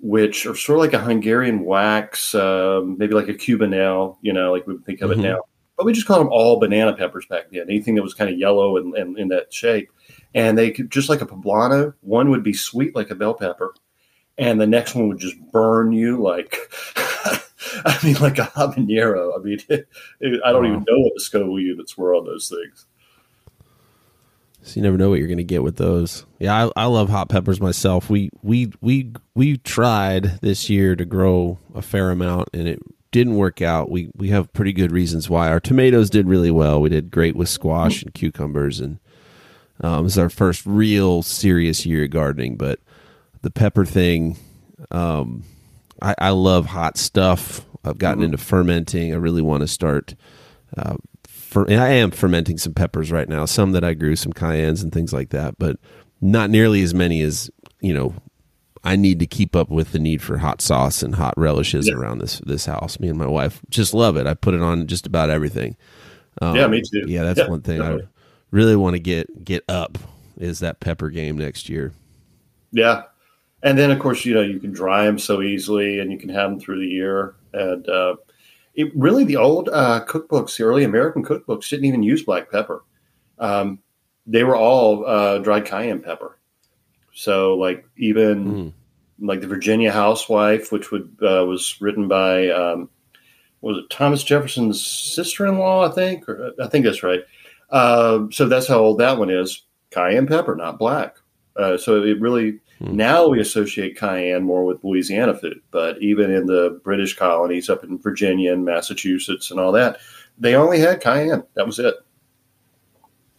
which 0.04 0.44
are 0.44 0.54
sort 0.54 0.76
of 0.76 0.82
like 0.82 0.92
a 0.92 1.02
Hungarian 1.02 1.64
wax, 1.64 2.34
um, 2.34 2.99
maybe 2.99 3.14
like 3.14 3.28
a 3.28 3.34
Cubanelle, 3.34 4.19
you 4.21 4.34
know, 4.34 4.52
like 4.52 4.67
we 4.67 4.76
think 4.84 5.00
of 5.00 5.10
mm-hmm. 5.10 5.21
it 5.21 5.23
now. 5.23 5.40
But 5.78 5.86
we 5.86 5.95
just 5.95 6.06
called 6.06 6.21
them 6.21 6.30
all 6.30 6.60
banana 6.60 6.93
peppers 6.95 7.25
back 7.25 7.45
then. 7.50 7.62
Anything 7.71 7.95
that 7.95 8.02
was 8.02 8.12
kind 8.12 8.30
of 8.30 8.38
yellow 8.38 8.76
and, 8.76 8.95
and 8.95 9.19
in 9.19 9.28
that 9.28 9.50
shape, 9.50 9.90
and 10.34 10.58
they 10.58 10.71
could 10.71 10.90
just 10.90 11.08
like 11.08 11.23
a 11.23 11.26
poblano. 11.26 11.95
One 12.02 12.28
would 12.30 12.43
be 12.43 12.52
sweet 12.52 12.95
like 12.95 13.10
a 13.10 13.14
bell 13.14 13.32
pepper, 13.32 13.73
and 14.36 14.60
the 14.60 14.67
next 14.67 14.95
one 14.95 15.08
would 15.08 15.19
just 15.19 15.40
burn 15.50 15.90
you 15.93 16.23
like. 16.23 16.54
I 17.86 17.99
mean, 18.04 18.17
like 18.17 18.38
a 18.38 18.52
habanero. 18.54 19.32
I 19.34 19.43
mean, 19.43 19.58
it, 19.71 19.88
it, 20.21 20.40
I 20.45 20.52
don't 20.52 20.64
wow. 20.64 20.69
even 20.69 20.84
know 20.86 20.99
what 20.99 21.14
the 21.14 21.21
Scoville 21.21 21.58
units 21.58 21.97
were 21.97 22.14
on 22.14 22.26
those 22.26 22.50
things. 22.50 22.84
So 24.64 24.76
you 24.76 24.82
never 24.82 24.96
know 24.96 25.10
what 25.10 25.18
you're 25.18 25.28
going 25.28 25.36
to 25.36 25.44
get 25.44 25.62
with 25.62 25.76
those. 25.76 26.24
Yeah, 26.38 26.68
I, 26.76 26.84
I 26.84 26.86
love 26.86 27.10
hot 27.10 27.28
peppers 27.28 27.60
myself. 27.60 28.08
We 28.08 28.30
we 28.42 28.72
we 28.80 29.12
we 29.34 29.58
tried 29.58 30.40
this 30.40 30.70
year 30.70 30.96
to 30.96 31.04
grow 31.04 31.58
a 31.74 31.82
fair 31.82 32.10
amount, 32.10 32.48
and 32.54 32.66
it 32.66 32.80
didn't 33.12 33.36
work 33.36 33.60
out. 33.60 33.90
We 33.90 34.10
we 34.16 34.30
have 34.30 34.52
pretty 34.54 34.72
good 34.72 34.90
reasons 34.90 35.28
why. 35.28 35.48
Our 35.48 35.60
tomatoes 35.60 36.08
did 36.08 36.26
really 36.26 36.50
well. 36.50 36.80
We 36.80 36.88
did 36.88 37.10
great 37.10 37.36
with 37.36 37.50
squash 37.50 38.02
and 38.02 38.14
cucumbers, 38.14 38.80
and 38.80 39.00
um, 39.82 40.04
was 40.04 40.16
our 40.16 40.30
first 40.30 40.64
real 40.64 41.20
serious 41.22 41.84
year 41.84 42.04
of 42.04 42.10
gardening. 42.10 42.56
But 42.56 42.80
the 43.42 43.50
pepper 43.50 43.84
thing, 43.84 44.38
um, 44.90 45.44
I, 46.00 46.14
I 46.18 46.30
love 46.30 46.64
hot 46.64 46.96
stuff. 46.96 47.66
I've 47.84 47.98
gotten 47.98 48.20
mm-hmm. 48.20 48.32
into 48.32 48.38
fermenting. 48.38 49.12
I 49.12 49.16
really 49.16 49.42
want 49.42 49.60
to 49.60 49.68
start 49.68 50.14
uh, 50.74 50.96
I 51.56 51.88
am 51.90 52.10
fermenting 52.10 52.58
some 52.58 52.75
peppers 52.75 53.12
right 53.12 53.28
now, 53.28 53.45
some 53.45 53.73
that 53.73 53.84
I 53.84 53.95
grew, 53.95 54.17
some 54.17 54.32
cayennes 54.32 54.82
and 54.82 54.93
things 54.93 55.12
like 55.12 55.30
that, 55.30 55.58
but 55.58 55.78
not 56.21 56.50
nearly 56.50 56.82
as 56.82 56.95
many 56.95 57.23
as 57.23 57.50
you 57.80 57.95
know. 57.95 58.14
I 58.86 58.97
need 58.97 59.19
to 59.21 59.26
keep 59.26 59.56
up 59.56 59.71
with 59.71 59.93
the 59.93 59.99
need 59.99 60.21
for 60.21 60.36
hot 60.36 60.60
sauce 60.60 61.02
and 61.02 61.14
hot 61.14 61.32
relishes 61.38 61.88
yeah. 61.88 61.95
around 61.95 62.19
this 62.19 62.40
this 62.40 62.67
house. 62.67 63.00
Me 63.00 63.08
and 63.08 63.19
my 63.19 63.26
wife 63.26 63.62
just 63.71 63.95
love 63.95 64.17
it. 64.17 64.26
I 64.26 64.34
put 64.34 64.54
it 64.54 64.60
on 64.60 64.86
just 64.86 65.06
about 65.06 65.30
everything. 65.30 65.76
Um, 66.43 66.56
yeah, 66.56 66.67
me 66.67 66.82
too. 66.82 67.04
Yeah, 67.06 67.23
that's 67.23 67.38
yeah, 67.38 67.49
one 67.49 67.62
thing 67.62 67.78
definitely. 67.78 68.04
I 68.04 68.08
really 68.50 68.76
want 68.76 68.95
to 68.95 69.00
get 69.00 69.45
get 69.45 69.64
up 69.69 69.99
is 70.36 70.58
that 70.60 70.80
pepper 70.80 71.08
game 71.08 71.38
next 71.38 71.69
year. 71.69 71.93
Yeah, 72.73 73.04
and 73.62 73.78
then 73.78 73.90
of 73.90 74.00
course 74.00 74.25
you 74.25 74.34
know 74.34 74.43
you 74.43 74.60
can 74.60 74.73
dry 74.73 75.04
them 75.04 75.19
so 75.19 75.40
easily, 75.40 76.00
and 76.00 76.12
you 76.12 76.19
can 76.19 76.28
have 76.28 76.50
them 76.50 76.60
through 76.60 76.80
the 76.80 76.88
year. 76.88 77.34
And 77.52 77.88
uh, 77.88 78.17
it 78.75 78.93
really 78.95 79.25
the 79.25 79.37
old 79.37 79.69
uh, 79.69 80.04
cookbooks, 80.06 80.56
the 80.56 80.65
early 80.65 80.84
American 80.84 81.25
cookbooks, 81.25 81.69
didn't 81.69 81.87
even 81.87 82.02
use 82.02 82.23
black 82.25 82.50
pepper. 82.50 82.84
Um, 83.39 83.78
they 84.26 84.45
were 84.45 84.56
all 84.56 85.06
uh, 85.06 85.39
dried 85.39 85.67
cayenne 85.67 86.00
pepper. 86.00 86.39
So, 87.13 87.54
like 87.54 87.87
even 87.97 88.45
mm. 88.45 88.73
like 89.21 89.41
the 89.41 89.47
Virginia 89.47 89.93
Housewife, 89.93 90.73
which 90.73 90.91
would 90.91 91.17
uh, 91.23 91.45
was 91.47 91.80
written 91.80 92.08
by 92.08 92.49
um, 92.49 92.89
was 93.60 93.78
it 93.78 93.91
Thomas 93.91 94.25
Jefferson's 94.25 94.84
sister-in-law? 94.84 95.89
I 95.89 95.93
think, 95.93 96.28
or 96.28 96.52
I 96.60 96.67
think 96.67 96.84
that's 96.84 97.02
right. 97.02 97.21
Uh, 97.71 98.26
so 98.30 98.49
that's 98.49 98.67
how 98.67 98.78
old 98.78 98.99
that 98.99 99.19
one 99.19 99.30
is. 99.30 99.63
Cayenne 99.91 100.26
pepper, 100.26 100.56
not 100.56 100.78
black. 100.78 101.17
Uh, 101.56 101.76
so 101.76 102.02
it 102.02 102.21
really 102.21 102.60
Hmm. 102.78 102.97
Now 102.97 103.28
we 103.28 103.41
associate 103.41 103.97
cayenne 103.97 104.43
more 104.43 104.65
with 104.65 104.82
Louisiana 104.82 105.34
food, 105.34 105.60
but 105.71 106.00
even 106.02 106.30
in 106.30 106.47
the 106.47 106.80
British 106.82 107.17
colonies 107.17 107.71
up 107.71 107.84
in 107.84 107.99
Virginia 107.99 108.52
and 108.52 108.65
Massachusetts 108.65 109.50
and 109.50 109.60
all 109.60 109.73
that, 109.73 109.99
they 110.39 110.54
only 110.54 110.80
had 110.80 111.00
cayenne. 111.00 111.45
That 111.54 111.67
was 111.67 111.78
it. 111.78 111.95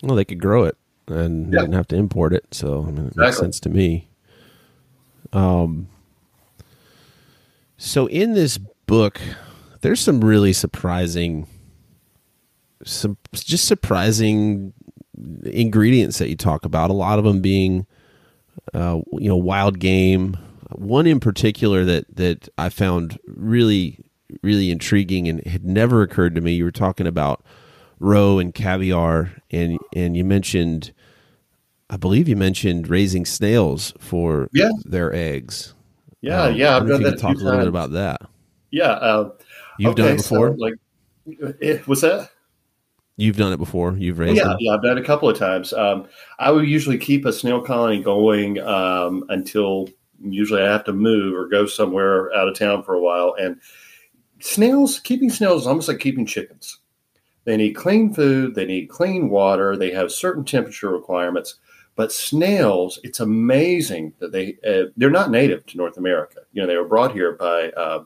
Well, 0.04 0.16
they 0.16 0.26
could 0.26 0.40
grow 0.40 0.64
it 0.64 0.78
and 1.08 1.54
yeah. 1.54 1.62
didn't 1.62 1.74
have 1.74 1.88
to 1.90 1.96
import 1.96 2.34
it, 2.34 2.46
so 2.52 2.84
I 2.84 2.92
mean, 2.92 2.98
it 2.98 3.08
exactly. 3.08 3.26
makes 3.26 3.38
sense 3.38 3.60
to 3.62 3.70
me. 3.70 4.08
Um, 5.34 5.88
so 7.78 8.08
in 8.08 8.34
this 8.34 8.58
book, 8.58 9.20
there's 9.82 10.00
some 10.00 10.24
really 10.24 10.54
surprising, 10.54 11.48
some 12.84 13.18
just 13.34 13.66
surprising 13.66 14.74
ingredients 15.46 16.20
that 16.20 16.30
you 16.30 16.36
talk 16.36 16.66
about. 16.66 16.90
A 16.90 16.94
lot 16.94 17.20
of 17.20 17.26
them 17.26 17.42
being 17.42 17.86
uh, 18.74 19.02
you 19.14 19.30
know, 19.30 19.38
wild 19.38 19.80
game. 19.80 20.38
One 20.72 21.08
in 21.08 21.20
particular 21.20 21.86
that 21.86 22.16
that 22.16 22.50
I 22.58 22.70
found 22.70 23.20
really 23.28 24.00
really 24.42 24.72
intriguing 24.72 25.28
and 25.28 25.46
had 25.46 25.66
never 25.66 26.02
occurred 26.02 26.36
to 26.36 26.42
me. 26.42 26.54
You 26.54 26.64
were 26.64 26.72
talking 26.72 27.08
about 27.08 27.44
roe 28.00 28.40
and 28.40 28.54
caviar, 28.54 29.32
and 29.52 29.80
and 29.96 30.18
you 30.18 30.24
mentioned, 30.24 30.92
I 31.90 31.98
believe 31.98 32.28
you 32.28 32.36
mentioned 32.36 32.90
raising 32.90 33.26
snails 33.26 33.94
for 34.00 34.50
yeah. 34.54 34.72
their 34.84 35.14
eggs. 35.14 35.74
Yeah, 36.22 36.44
um, 36.44 36.56
yeah. 36.56 36.78
I've 36.78 36.88
done 36.88 37.04
that. 37.04 37.20
Talk 37.20 37.36
a 37.36 37.40
little 37.40 37.60
bit 37.60 37.68
about 37.68 37.92
that. 37.92 38.22
Yeah, 38.72 38.92
uh, 38.92 39.32
you've 39.78 39.92
okay, 39.92 40.02
done 40.02 40.12
it 40.14 40.18
before. 40.18 40.50
So, 40.50 40.56
like, 40.56 40.74
it, 41.62 41.88
what's 41.88 42.02
that? 42.02 42.32
You've 43.18 43.38
done 43.38 43.54
it 43.54 43.58
before. 43.58 43.96
You've 43.98 44.20
raised 44.20 44.38
yeah, 44.38 44.50
them. 44.50 44.58
yeah, 44.60 44.74
I've 44.74 44.84
done 44.84 44.98
it 44.98 45.02
a 45.02 45.06
couple 45.06 45.30
of 45.30 45.38
times. 45.38 45.72
Um, 45.72 46.08
I 46.38 46.52
would 46.52 46.68
usually 46.68 46.98
keep 46.98 47.26
a 47.26 47.32
snail 47.32 47.62
colony 47.62 48.02
going 48.02 48.60
um, 48.60 49.24
until 49.30 49.88
usually 50.22 50.62
I 50.62 50.72
have 50.72 50.84
to 50.86 50.94
move 50.94 51.34
or 51.34 51.48
go 51.48 51.66
somewhere 51.66 52.34
out 52.36 52.50
of 52.50 52.58
town 52.58 52.84
for 52.84 52.94
a 52.94 53.02
while. 53.02 53.36
And 53.40 53.62
snails, 54.40 55.00
keeping 55.00 55.30
snails 55.30 55.62
is 55.62 55.68
almost 55.68 55.88
like 55.88 56.00
keeping 56.00 56.26
chickens. 56.26 56.80
They 57.46 57.58
need 57.58 57.74
clean 57.74 58.14
food, 58.14 58.56
they 58.56 58.66
need 58.66 58.88
clean 58.88 59.30
water, 59.30 59.78
they 59.78 59.92
have 59.92 60.12
certain 60.12 60.44
temperature 60.44 60.90
requirements. 60.90 61.56
But 61.96 62.12
snails, 62.12 63.00
it's 63.04 63.22
amazing 63.22 64.14
that 64.20 64.34
they 64.34 64.58
uh, 64.68 64.90
they're 64.98 65.10
not 65.10 65.32
native 65.32 65.66
to 65.68 65.78
North 65.78 65.96
America. 65.96 66.40
You 66.52 66.62
know, 66.62 66.68
they 66.68 66.76
were 66.76 66.88
brought 66.88 67.14
here 67.14 67.34
by 67.34 67.70
uh, 67.70 68.04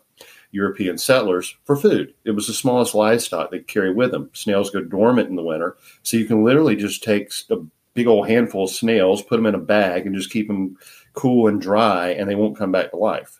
European 0.51 0.97
settlers 0.97 1.55
for 1.63 1.75
food. 1.75 2.13
It 2.25 2.31
was 2.31 2.47
the 2.47 2.53
smallest 2.53 2.95
livestock 2.95 3.51
they 3.51 3.59
carry 3.59 3.93
with 3.93 4.11
them. 4.11 4.29
Snails 4.33 4.71
go 4.71 4.81
dormant 4.81 5.29
in 5.29 5.35
the 5.35 5.43
winter, 5.43 5.77
so 6.03 6.17
you 6.17 6.25
can 6.25 6.43
literally 6.43 6.75
just 6.75 7.03
take 7.03 7.31
a 7.49 7.57
big 7.93 8.07
old 8.07 8.27
handful 8.27 8.63
of 8.63 8.69
snails, 8.69 9.21
put 9.21 9.35
them 9.35 9.45
in 9.45 9.55
a 9.55 9.59
bag, 9.59 10.05
and 10.05 10.15
just 10.15 10.31
keep 10.31 10.47
them 10.47 10.77
cool 11.13 11.47
and 11.47 11.61
dry, 11.61 12.09
and 12.09 12.29
they 12.29 12.35
won't 12.35 12.57
come 12.57 12.71
back 12.71 12.91
to 12.91 12.97
life. 12.97 13.39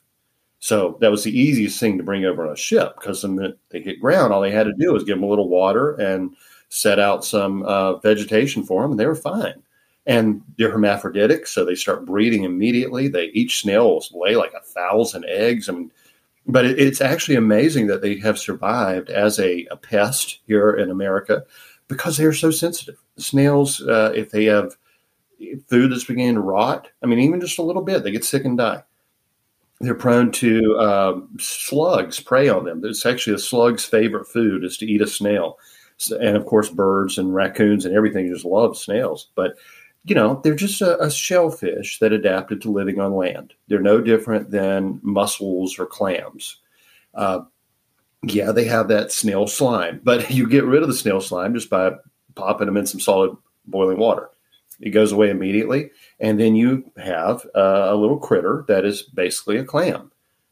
So 0.60 0.98
that 1.00 1.12
was 1.12 1.24
the 1.24 1.38
easiest 1.38 1.80
thing 1.80 1.98
to 1.98 2.04
bring 2.04 2.26
over 2.26 2.46
on 2.46 2.52
a 2.52 2.58
ship 2.58 2.96
because 3.00 3.24
when 3.24 3.56
they 3.70 3.82
hit 3.82 4.02
ground, 4.02 4.34
all 4.34 4.42
they 4.42 4.52
had 4.52 4.66
to 4.66 4.74
do 4.74 4.92
was 4.92 5.06
give 5.06 5.16
them 5.16 5.24
a 5.24 5.30
little 5.30 5.48
water 5.48 5.94
and 5.94 6.36
set 6.68 7.00
out 7.00 7.26
some 7.26 7.64
uh, 7.64 7.96
vegetation 8.00 8.64
for 8.64 8.82
them, 8.82 8.92
and 8.92 9.00
they 9.00 9.06
were 9.06 9.16
fine. 9.16 9.64
And 10.06 10.42
they're 10.58 10.72
hermaphroditic, 10.72 11.48
so 11.48 11.64
they 11.64 11.76
start 11.76 12.06
breeding 12.06 12.44
immediately. 12.44 13.08
They 13.08 13.26
each 13.28 13.62
snail 13.62 13.88
will 13.88 14.04
lay 14.14 14.36
like 14.36 14.54
a 14.54 14.62
thousand 14.62 15.26
eggs. 15.28 15.70
I 15.70 15.74
mean, 15.74 15.92
but 16.50 16.66
it, 16.66 16.80
it's 16.80 17.00
actually 17.00 17.36
amazing 17.36 17.88
that 17.88 18.02
they 18.02 18.18
have 18.18 18.40
survived 18.40 19.10
as 19.10 19.40
a, 19.40 19.66
a, 19.72 19.78
pest 19.78 20.40
here 20.48 20.72
in 20.72 20.90
America 20.90 21.44
because 21.88 22.18
they 22.18 22.26
are 22.26 22.34
so 22.34 22.50
sensitive. 22.52 22.98
Snails, 23.18 23.82
uh, 23.82 24.12
if 24.16 24.32
they 24.32 24.46
have 24.46 24.76
food 25.68 25.92
that's 25.92 26.04
beginning 26.04 26.36
to 26.36 26.42
rot, 26.42 26.90
I 27.04 27.06
mean, 27.06 27.20
even 27.20 27.40
just 27.40 27.60
a 27.60 27.64
little 27.64 27.84
bit, 27.84 28.04
they 28.04 28.12
get 28.12 28.26
sick 28.26 28.46
and 28.46 28.58
die. 28.58 28.84
They're 29.80 29.96
prone 29.96 30.32
to 30.34 30.78
um, 30.80 31.30
slugs 31.40 32.20
prey 32.20 32.50
on 32.50 32.66
them. 32.66 32.82
It's 32.84 33.06
actually 33.06 33.36
a 33.36 33.40
slug's 33.40 33.86
favorite 33.86 34.28
food 34.28 34.66
is 34.66 34.76
to 34.78 34.86
eat 34.86 35.02
a 35.02 35.08
snail. 35.08 35.58
So, 35.98 36.18
and 36.18 36.36
of 36.36 36.46
course, 36.46 36.70
birds 36.70 37.18
and 37.18 37.34
raccoons 37.34 37.86
and 37.86 37.96
everything 37.96 38.28
just 38.28 38.44
love 38.44 38.78
snails. 38.78 39.30
But 39.36 39.56
you 40.06 40.16
know, 40.16 40.42
they're 40.44 40.56
just 40.56 40.82
a, 40.82 41.00
a, 41.02 41.12
shellfish 41.12 42.00
that 42.00 42.14
adapted 42.14 42.62
to 42.62 42.72
living 42.72 43.00
on 43.00 43.14
land. 43.14 43.54
They're 43.68 43.82
no 43.82 44.02
different 44.02 44.50
than 44.50 45.00
mussels 45.04 45.78
or 45.78 45.86
clams. 45.86 46.58
Uh, 47.14 47.42
yeah, 48.24 48.52
they 48.52 48.66
have 48.66 48.88
that 48.88 49.12
snail 49.12 49.48
slime, 49.48 50.02
but 50.04 50.30
you 50.32 50.48
get 50.48 50.66
rid 50.66 50.82
of 50.82 50.88
the 50.88 50.96
snail 50.96 51.22
slime 51.22 51.54
just 51.54 51.70
by 51.70 51.92
popping 52.36 52.68
them 52.68 52.78
in 52.78 52.86
some 52.86 53.00
solid 53.00 53.36
boiling 53.66 54.00
water. 54.00 54.30
It 54.80 54.92
goes 54.92 55.12
away 55.12 55.30
immediately, 55.30 55.92
and 56.20 56.40
then 56.40 56.56
you 56.56 56.90
have 56.98 57.46
uh, 57.54 57.88
a 57.90 57.96
little 57.96 58.18
critter 58.18 58.64
that 58.70 58.86
is 58.86 59.04
basically 59.04 59.58
a 59.58 59.66
clam, 59.66 60.12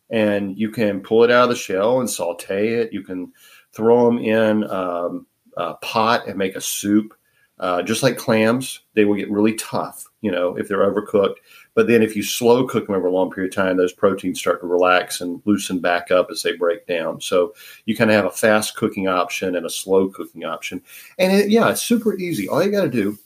and 0.10 0.58
you 0.58 0.70
can 0.70 1.00
pull 1.00 1.24
it 1.24 1.32
out 1.32 1.44
of 1.44 1.50
the 1.50 1.56
shell 1.56 2.02
and 2.02 2.10
saute 2.10 2.74
it. 2.74 2.92
You 2.92 3.04
can 3.04 3.32
throw 3.72 4.06
them 4.06 4.18
in 4.20 4.70
um, 4.70 5.28
a 5.56 5.76
pot 5.76 6.28
and 6.28 6.38
make 6.38 6.56
a 6.56 6.62
soup. 6.62 7.14
Uh, 7.60 7.82
just 7.82 8.04
like 8.04 8.18
clams, 8.18 8.82
they 8.94 9.04
will 9.04 9.16
get 9.16 9.32
really 9.32 9.54
tough, 9.56 10.06
you 10.22 10.32
know, 10.32 10.56
if 10.58 10.68
they're 10.68 10.92
overcooked. 10.92 11.38
But 11.74 11.88
then 11.88 12.04
if 12.04 12.16
you 12.16 12.22
slow 12.22 12.68
cook 12.68 12.86
them 12.86 12.96
over 12.96 13.08
a 13.08 13.12
long 13.12 13.32
period 13.32 13.52
of 13.52 13.56
time, 13.56 13.78
those 13.78 13.94
proteins 13.94 14.40
start 14.40 14.62
to 14.62 14.68
relax 14.68 15.22
and 15.22 15.42
loosen 15.46 15.80
back 15.80 16.12
up 16.12 16.28
as 16.30 16.44
they 16.44 16.56
break 16.56 16.86
down. 16.86 17.20
So 17.20 17.56
you 17.86 17.96
kind 17.96 18.12
of 18.12 18.16
have 18.16 18.26
a 18.26 18.32
fast 18.32 18.76
cooking 18.76 19.08
option 19.08 19.56
and 19.56 19.66
a 19.66 19.72
slow 19.72 20.08
cooking 20.10 20.46
option. 20.46 20.84
And 21.18 21.32
it, 21.32 21.50
yeah, 21.50 21.70
it's 21.72 21.82
super 21.82 22.16
easy. 22.18 22.48
All 22.48 22.64
you 22.64 22.72
got 22.72 22.84
to 22.84 22.90
do, 22.90 23.18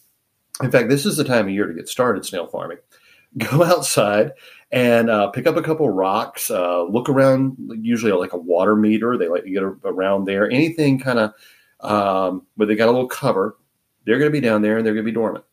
in 0.62 0.72
fact, 0.72 0.88
this 0.88 1.06
is 1.06 1.18
the 1.18 1.24
time 1.26 1.48
of 1.48 1.54
year 1.54 1.68
to 1.68 1.74
get 1.74 1.90
started 1.90 2.26
snail 2.26 2.48
farming. 2.48 2.78
Go 3.38 3.64
outside 3.64 4.32
and 4.72 5.10
uh, 5.10 5.30
pick 5.30 5.48
up 5.48 5.58
a 5.58 5.62
couple 5.62 5.90
rocks. 5.90 6.50
Uh, 6.50 6.84
look 6.84 7.10
around, 7.10 7.58
usually 7.82 8.14
like 8.14 8.34
a 8.34 8.38
water 8.38 8.76
meter. 8.78 9.18
They 9.18 9.28
like 9.28 9.44
to 9.44 9.50
get 9.50 9.64
around 9.64 10.26
there. 10.26 10.50
Anything 10.50 11.00
kind 11.00 11.20
of 11.20 11.34
um, 11.82 12.46
where 12.56 12.68
they 12.68 12.76
got 12.76 12.88
a 12.88 12.92
little 12.92 13.08
cover 13.08 13.56
they're 14.06 14.20
going 14.20 14.32
to 14.32 14.40
be 14.40 14.46
down 14.46 14.62
there 14.62 14.78
and 14.78 14.86
they're 14.86 14.94
going 14.94 15.06
to 15.06 15.12
be 15.12 15.16
dormant. 15.16 15.46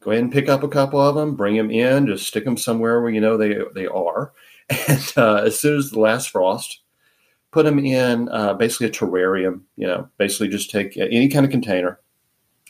Go 0.00 0.12
ahead 0.12 0.22
and 0.22 0.32
pick 0.32 0.48
up 0.48 0.62
a 0.62 0.68
couple 0.68 1.00
of 1.00 1.14
them, 1.14 1.34
bring 1.34 1.56
them 1.56 1.70
in, 1.70 2.06
just 2.06 2.26
stick 2.26 2.44
them 2.44 2.56
somewhere 2.56 3.00
where 3.00 3.10
you 3.10 3.20
know 3.20 3.36
they 3.36 3.58
they 3.74 3.86
are. 3.86 4.32
And 4.86 5.12
uh, 5.16 5.36
as 5.36 5.58
soon 5.58 5.78
as 5.78 5.90
the 5.90 5.98
last 5.98 6.28
frost, 6.28 6.82
put 7.52 7.64
them 7.64 7.78
in 7.78 8.28
uh, 8.28 8.52
basically 8.52 8.88
a 8.88 8.90
terrarium. 8.90 9.62
You 9.76 9.86
know, 9.86 10.08
basically 10.18 10.48
just 10.48 10.70
take 10.70 10.94
any 10.98 11.28
kind 11.28 11.46
of 11.46 11.50
container. 11.50 11.98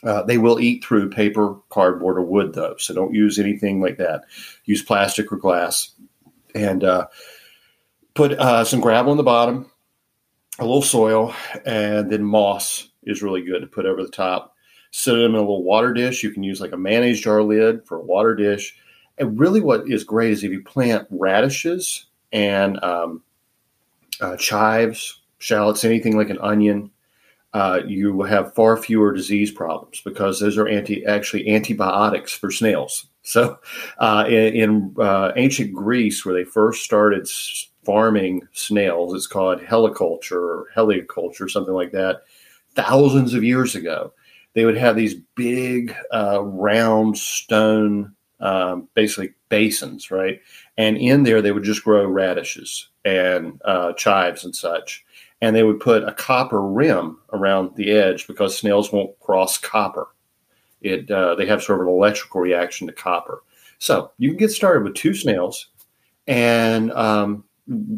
Uh, 0.01 0.23
they 0.23 0.37
will 0.37 0.61
eat 0.61 0.81
through 0.81 1.09
paper, 1.09 1.57
cardboard, 1.67 2.17
or 2.17 2.21
wood, 2.21 2.53
though. 2.53 2.75
So 2.77 2.93
don't 2.93 3.13
use 3.13 3.37
anything 3.37 3.81
like 3.81 3.97
that. 3.97 4.23
Use 4.63 4.81
plastic 4.81 5.29
or 5.29 5.35
glass, 5.35 5.91
and 6.55 6.85
uh, 6.85 7.07
put 8.13 8.31
uh, 8.31 8.63
some 8.63 8.79
gravel 8.79 9.11
in 9.11 9.17
the 9.17 9.23
bottom, 9.23 9.69
a 10.57 10.63
little 10.63 10.81
soil, 10.81 11.35
and 11.65 12.09
then 12.09 12.23
moss 12.23 12.87
is 13.03 13.21
really 13.21 13.41
good 13.41 13.59
to 13.59 13.67
put 13.67 13.85
over 13.85 14.01
the 14.01 14.09
top 14.09 14.55
Set 14.91 15.13
them 15.13 15.31
in 15.31 15.35
a 15.35 15.39
little 15.39 15.63
water 15.63 15.93
dish. 15.93 16.23
You 16.23 16.31
can 16.31 16.43
use 16.43 16.59
like 16.59 16.71
a 16.71 16.77
mayonnaise 16.77 17.21
jar 17.21 17.43
lid 17.43 17.85
for 17.85 17.97
a 17.97 18.03
water 18.03 18.35
dish. 18.35 18.75
And 19.17 19.39
really, 19.39 19.61
what 19.61 19.89
is 19.89 20.03
great 20.03 20.31
is 20.31 20.43
if 20.43 20.51
you 20.51 20.63
plant 20.63 21.07
radishes 21.09 22.05
and 22.31 22.81
um, 22.83 23.21
uh, 24.21 24.37
chives, 24.37 25.21
shallots, 25.39 25.83
anything 25.83 26.17
like 26.17 26.29
an 26.29 26.39
onion, 26.39 26.91
uh, 27.53 27.81
you 27.85 28.13
will 28.13 28.25
have 28.25 28.53
far 28.53 28.77
fewer 28.77 29.13
disease 29.13 29.51
problems 29.51 30.01
because 30.01 30.39
those 30.39 30.57
are 30.57 30.67
anti 30.67 31.05
actually 31.05 31.47
antibiotics 31.49 32.33
for 32.33 32.51
snails. 32.51 33.05
So, 33.21 33.59
uh, 33.99 34.25
in, 34.27 34.55
in 34.55 34.95
uh, 34.97 35.33
ancient 35.35 35.71
Greece, 35.73 36.25
where 36.25 36.33
they 36.33 36.45
first 36.45 36.83
started 36.83 37.29
farming 37.83 38.47
snails, 38.53 39.13
it's 39.13 39.27
called 39.27 39.61
heliculture 39.61 40.41
or 40.41 40.67
helioculture, 40.75 41.47
something 41.47 41.73
like 41.73 41.91
that, 41.91 42.21
thousands 42.73 43.35
of 43.35 43.43
years 43.43 43.75
ago 43.75 44.13
they 44.53 44.65
would 44.65 44.77
have 44.77 44.95
these 44.95 45.15
big 45.35 45.95
uh, 46.13 46.41
round 46.41 47.17
stone 47.17 48.13
um, 48.39 48.87
basically 48.93 49.33
basins 49.49 50.11
right? 50.11 50.41
And 50.77 50.97
in 50.97 51.23
there 51.23 51.41
they 51.41 51.51
would 51.51 51.63
just 51.63 51.83
grow 51.83 52.05
radishes 52.05 52.89
and 53.03 53.61
uh, 53.65 53.93
chives 53.93 54.45
and 54.45 54.55
such. 54.55 55.05
And 55.41 55.55
they 55.55 55.63
would 55.63 55.79
put 55.79 56.03
a 56.03 56.13
copper 56.13 56.61
rim 56.61 57.17
around 57.31 57.75
the 57.75 57.91
edge 57.91 58.27
because 58.27 58.57
snails 58.57 58.91
won't 58.91 59.17
cross 59.19 59.57
copper. 59.57 60.07
It 60.81 61.09
uh, 61.09 61.35
they 61.35 61.45
have 61.45 61.63
sort 61.63 61.81
of 61.81 61.87
an 61.87 61.93
electrical 61.93 62.41
reaction 62.41 62.87
to 62.87 62.93
copper. 62.93 63.41
So 63.79 64.11
you 64.17 64.29
can 64.29 64.37
get 64.37 64.51
started 64.51 64.83
with 64.83 64.95
two 64.95 65.13
snails 65.13 65.67
and 66.27 66.91
um, 66.91 67.43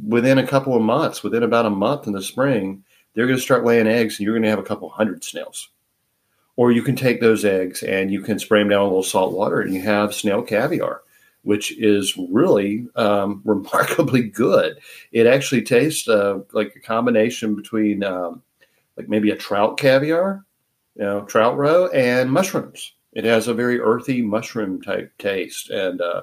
within 0.07 0.37
a 0.37 0.47
couple 0.47 0.75
of 0.75 0.81
months 0.81 1.23
within 1.23 1.43
about 1.43 1.65
a 1.65 1.69
month 1.69 2.07
in 2.07 2.13
the 2.13 2.21
spring 2.21 2.83
they're 3.13 3.27
going 3.27 3.37
to 3.37 3.43
start 3.43 3.65
laying 3.65 3.87
eggs 3.87 4.17
and 4.17 4.25
you're 4.25 4.33
going 4.33 4.43
to 4.43 4.49
have 4.49 4.59
a 4.59 4.63
couple 4.63 4.89
hundred 4.89 5.23
snails 5.23 5.69
or 6.61 6.71
you 6.71 6.83
can 6.83 6.95
take 6.95 7.19
those 7.19 7.43
eggs 7.43 7.81
and 7.81 8.11
you 8.11 8.21
can 8.21 8.37
spray 8.37 8.61
them 8.61 8.69
down 8.69 8.83
with 8.83 8.85
a 8.85 8.89
little 8.89 9.03
salt 9.03 9.33
water 9.33 9.61
and 9.61 9.73
you 9.73 9.81
have 9.81 10.13
snail 10.13 10.43
caviar, 10.43 11.01
which 11.41 11.75
is 11.79 12.15
really 12.29 12.85
um, 12.95 13.41
remarkably 13.45 14.21
good. 14.21 14.77
It 15.11 15.25
actually 15.25 15.63
tastes 15.63 16.07
uh, 16.07 16.41
like 16.51 16.75
a 16.75 16.79
combination 16.79 17.55
between 17.55 18.03
um, 18.03 18.43
like 18.95 19.09
maybe 19.09 19.31
a 19.31 19.35
trout 19.35 19.79
caviar, 19.79 20.45
you 20.95 21.01
know, 21.01 21.21
trout 21.21 21.57
roe, 21.57 21.87
and 21.87 22.31
mushrooms. 22.31 22.93
It 23.13 23.23
has 23.23 23.47
a 23.47 23.55
very 23.55 23.79
earthy 23.79 24.21
mushroom 24.21 24.83
type 24.83 25.11
taste. 25.17 25.71
And 25.71 25.99
uh, 25.99 26.21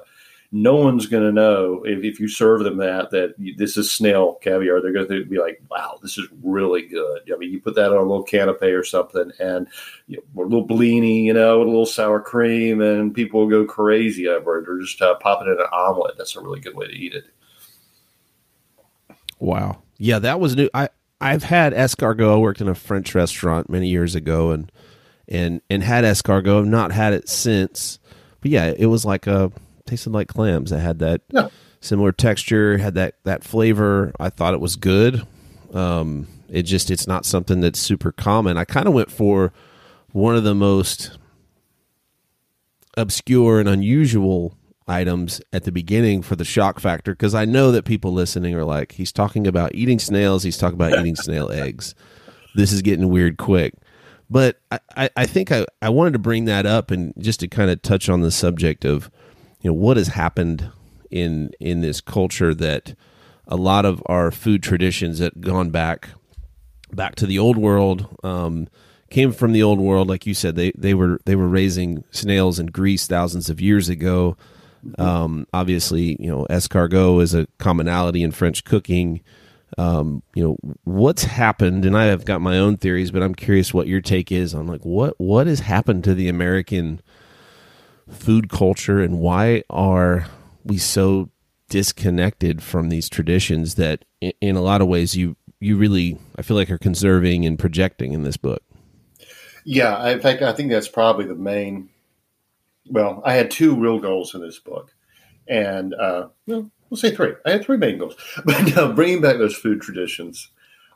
no 0.51 0.75
one's 0.75 1.05
going 1.05 1.23
to 1.23 1.31
know 1.31 1.83
if, 1.85 2.03
if 2.03 2.19
you 2.19 2.27
serve 2.27 2.63
them 2.63 2.77
that 2.77 3.11
that 3.11 3.35
this 3.57 3.77
is 3.77 3.91
snail 3.91 4.35
caviar. 4.41 4.81
They're 4.81 4.93
going 4.93 5.07
to 5.07 5.25
be 5.25 5.39
like, 5.39 5.61
"Wow, 5.69 5.99
this 6.01 6.17
is 6.17 6.27
really 6.43 6.87
good." 6.87 7.31
I 7.31 7.37
mean, 7.37 7.51
you 7.51 7.61
put 7.61 7.75
that 7.75 7.91
on 7.91 7.97
a 7.97 8.01
little 8.01 8.25
canapé 8.25 8.77
or 8.77 8.83
something, 8.83 9.31
and 9.39 9.67
you 10.07 10.17
know, 10.17 10.41
a 10.41 10.45
little 10.45 10.67
blini, 10.67 11.23
you 11.23 11.33
know, 11.33 11.59
with 11.59 11.67
a 11.67 11.71
little 11.71 11.85
sour 11.85 12.19
cream, 12.19 12.81
and 12.81 13.13
people 13.13 13.41
will 13.41 13.49
go 13.49 13.65
crazy 13.65 14.27
over 14.27 14.59
it, 14.59 14.67
or 14.67 14.79
just 14.79 15.01
uh, 15.01 15.15
pop 15.15 15.41
it 15.41 15.49
in 15.49 15.59
an 15.59 15.67
omelet. 15.71 16.17
That's 16.17 16.35
a 16.35 16.41
really 16.41 16.59
good 16.59 16.75
way 16.75 16.87
to 16.87 16.93
eat 16.93 17.13
it. 17.13 17.25
Wow, 19.37 19.83
yeah, 19.97 20.17
that 20.19 20.39
was 20.39 20.55
new. 20.55 20.69
I 20.73 20.89
I've 21.21 21.43
had 21.43 21.73
escargot. 21.73 22.33
I 22.33 22.37
worked 22.37 22.61
in 22.61 22.67
a 22.67 22.75
French 22.75 23.13
restaurant 23.13 23.69
many 23.69 23.87
years 23.87 24.15
ago, 24.15 24.49
and 24.49 24.71
and 25.27 25.61
and 25.69 25.83
had 25.83 26.05
escargot. 26.05 26.57
I've 26.57 26.65
not 26.65 26.91
had 26.91 27.13
it 27.13 27.29
since, 27.29 27.99
but 28.41 28.49
yeah, 28.49 28.73
it 28.75 28.87
was 28.87 29.05
like 29.05 29.27
a 29.27 29.51
tasted 29.89 30.11
like 30.11 30.27
clams. 30.27 30.71
It 30.71 30.79
had 30.79 30.99
that 30.99 31.21
yeah. 31.29 31.49
similar 31.81 32.11
texture, 32.11 32.77
had 32.77 32.95
that 32.95 33.15
that 33.23 33.43
flavor. 33.43 34.13
I 34.19 34.29
thought 34.29 34.53
it 34.53 34.59
was 34.59 34.75
good. 34.75 35.25
Um, 35.73 36.27
it 36.49 36.63
just 36.63 36.89
it's 36.91 37.07
not 37.07 37.25
something 37.25 37.61
that's 37.61 37.79
super 37.79 38.11
common. 38.11 38.57
I 38.57 38.65
kind 38.65 38.87
of 38.87 38.93
went 38.93 39.11
for 39.11 39.53
one 40.11 40.35
of 40.35 40.43
the 40.43 40.55
most 40.55 41.17
obscure 42.97 43.59
and 43.59 43.69
unusual 43.69 44.57
items 44.87 45.39
at 45.53 45.63
the 45.63 45.71
beginning 45.71 46.21
for 46.21 46.35
the 46.35 46.43
shock 46.43 46.79
factor 46.79 47.11
because 47.13 47.35
I 47.35 47.45
know 47.45 47.71
that 47.71 47.85
people 47.85 48.11
listening 48.11 48.55
are 48.55 48.65
like, 48.65 48.93
he's 48.93 49.11
talking 49.11 49.47
about 49.47 49.75
eating 49.75 49.99
snails, 49.99 50.43
he's 50.43 50.57
talking 50.57 50.75
about 50.75 50.99
eating 50.99 51.15
snail 51.15 51.51
eggs. 51.53 51.93
This 52.55 52.71
is 52.71 52.81
getting 52.81 53.09
weird 53.09 53.37
quick. 53.37 53.75
But 54.29 54.59
I, 54.95 55.09
I 55.15 55.25
think 55.25 55.51
I, 55.51 55.65
I 55.81 55.89
wanted 55.89 56.13
to 56.13 56.19
bring 56.19 56.45
that 56.45 56.65
up 56.65 56.91
and 56.91 57.13
just 57.17 57.39
to 57.39 57.47
kind 57.47 57.71
of 57.71 57.81
touch 57.81 58.09
on 58.09 58.21
the 58.21 58.31
subject 58.31 58.85
of, 58.85 59.09
you 59.61 59.69
know, 59.69 59.75
what 59.75 59.97
has 59.97 60.09
happened 60.09 60.71
in 61.11 61.51
in 61.59 61.81
this 61.81 62.01
culture 62.01 62.53
that 62.53 62.95
a 63.47 63.55
lot 63.55 63.85
of 63.85 64.01
our 64.05 64.31
food 64.31 64.61
traditions 64.61 65.19
that 65.19 65.41
gone 65.41 65.69
back 65.69 66.09
back 66.91 67.15
to 67.15 67.25
the 67.25 67.39
old 67.39 67.57
world 67.57 68.07
um, 68.23 68.67
came 69.09 69.31
from 69.31 69.51
the 69.51 69.63
old 69.63 69.79
world. 69.79 70.07
Like 70.07 70.25
you 70.25 70.33
said 70.33 70.55
they 70.55 70.71
they 70.77 70.93
were 70.93 71.19
they 71.25 71.35
were 71.35 71.47
raising 71.47 72.03
snails 72.11 72.59
in 72.59 72.67
Greece 72.67 73.07
thousands 73.07 73.49
of 73.49 73.59
years 73.59 73.89
ago. 73.89 74.37
Um, 74.97 75.45
obviously 75.53 76.15
you 76.21 76.29
know 76.29 76.45
escargot 76.49 77.21
is 77.21 77.33
a 77.33 77.47
commonality 77.57 78.23
in 78.23 78.31
French 78.31 78.63
cooking. 78.63 79.21
Um, 79.77 80.23
you 80.33 80.43
know 80.43 80.57
what's 80.83 81.23
happened 81.23 81.85
and 81.85 81.95
I 81.97 82.05
have 82.05 82.25
got 82.25 82.41
my 82.41 82.57
own 82.57 82.77
theories 82.77 83.11
but 83.11 83.21
I'm 83.21 83.35
curious 83.35 83.71
what 83.71 83.87
your 83.87 84.01
take 84.01 84.31
is 84.31 84.55
on 84.55 84.65
like 84.65 84.83
what 84.83 85.13
what 85.19 85.45
has 85.45 85.59
happened 85.59 86.03
to 86.05 86.15
the 86.15 86.27
American 86.27 87.01
food 88.11 88.49
culture 88.49 88.99
and 88.99 89.19
why 89.19 89.63
are 89.69 90.27
we 90.63 90.77
so 90.77 91.29
disconnected 91.69 92.63
from 92.63 92.89
these 92.89 93.09
traditions 93.09 93.75
that 93.75 94.03
in 94.19 94.55
a 94.55 94.61
lot 94.61 94.81
of 94.81 94.87
ways 94.87 95.15
you 95.15 95.35
you 95.59 95.77
really 95.77 96.17
I 96.37 96.41
feel 96.41 96.57
like 96.57 96.69
are 96.71 96.77
conserving 96.77 97.45
and 97.45 97.59
projecting 97.59 98.13
in 98.13 98.23
this 98.23 98.37
book. 98.37 98.63
Yeah, 99.65 100.07
in 100.09 100.19
fact, 100.19 100.41
I 100.41 100.53
think 100.53 100.71
that's 100.71 100.87
probably 100.87 101.25
the 101.25 101.35
main. 101.35 101.89
Well, 102.89 103.21
I 103.23 103.33
had 103.33 103.51
two 103.51 103.75
real 103.75 103.99
goals 103.99 104.33
in 104.33 104.41
this 104.41 104.57
book, 104.57 104.93
and 105.47 105.93
uh, 105.93 106.29
well, 106.47 106.71
we'll 106.89 106.97
say 106.97 107.13
three. 107.13 107.33
I 107.45 107.51
had 107.51 107.65
three 107.65 107.77
main 107.77 107.97
goals, 107.97 108.15
but 108.45 108.77
uh, 108.77 108.93
bringing 108.93 109.21
back 109.21 109.37
those 109.37 109.55
food 109.55 109.81
traditions, 109.81 110.49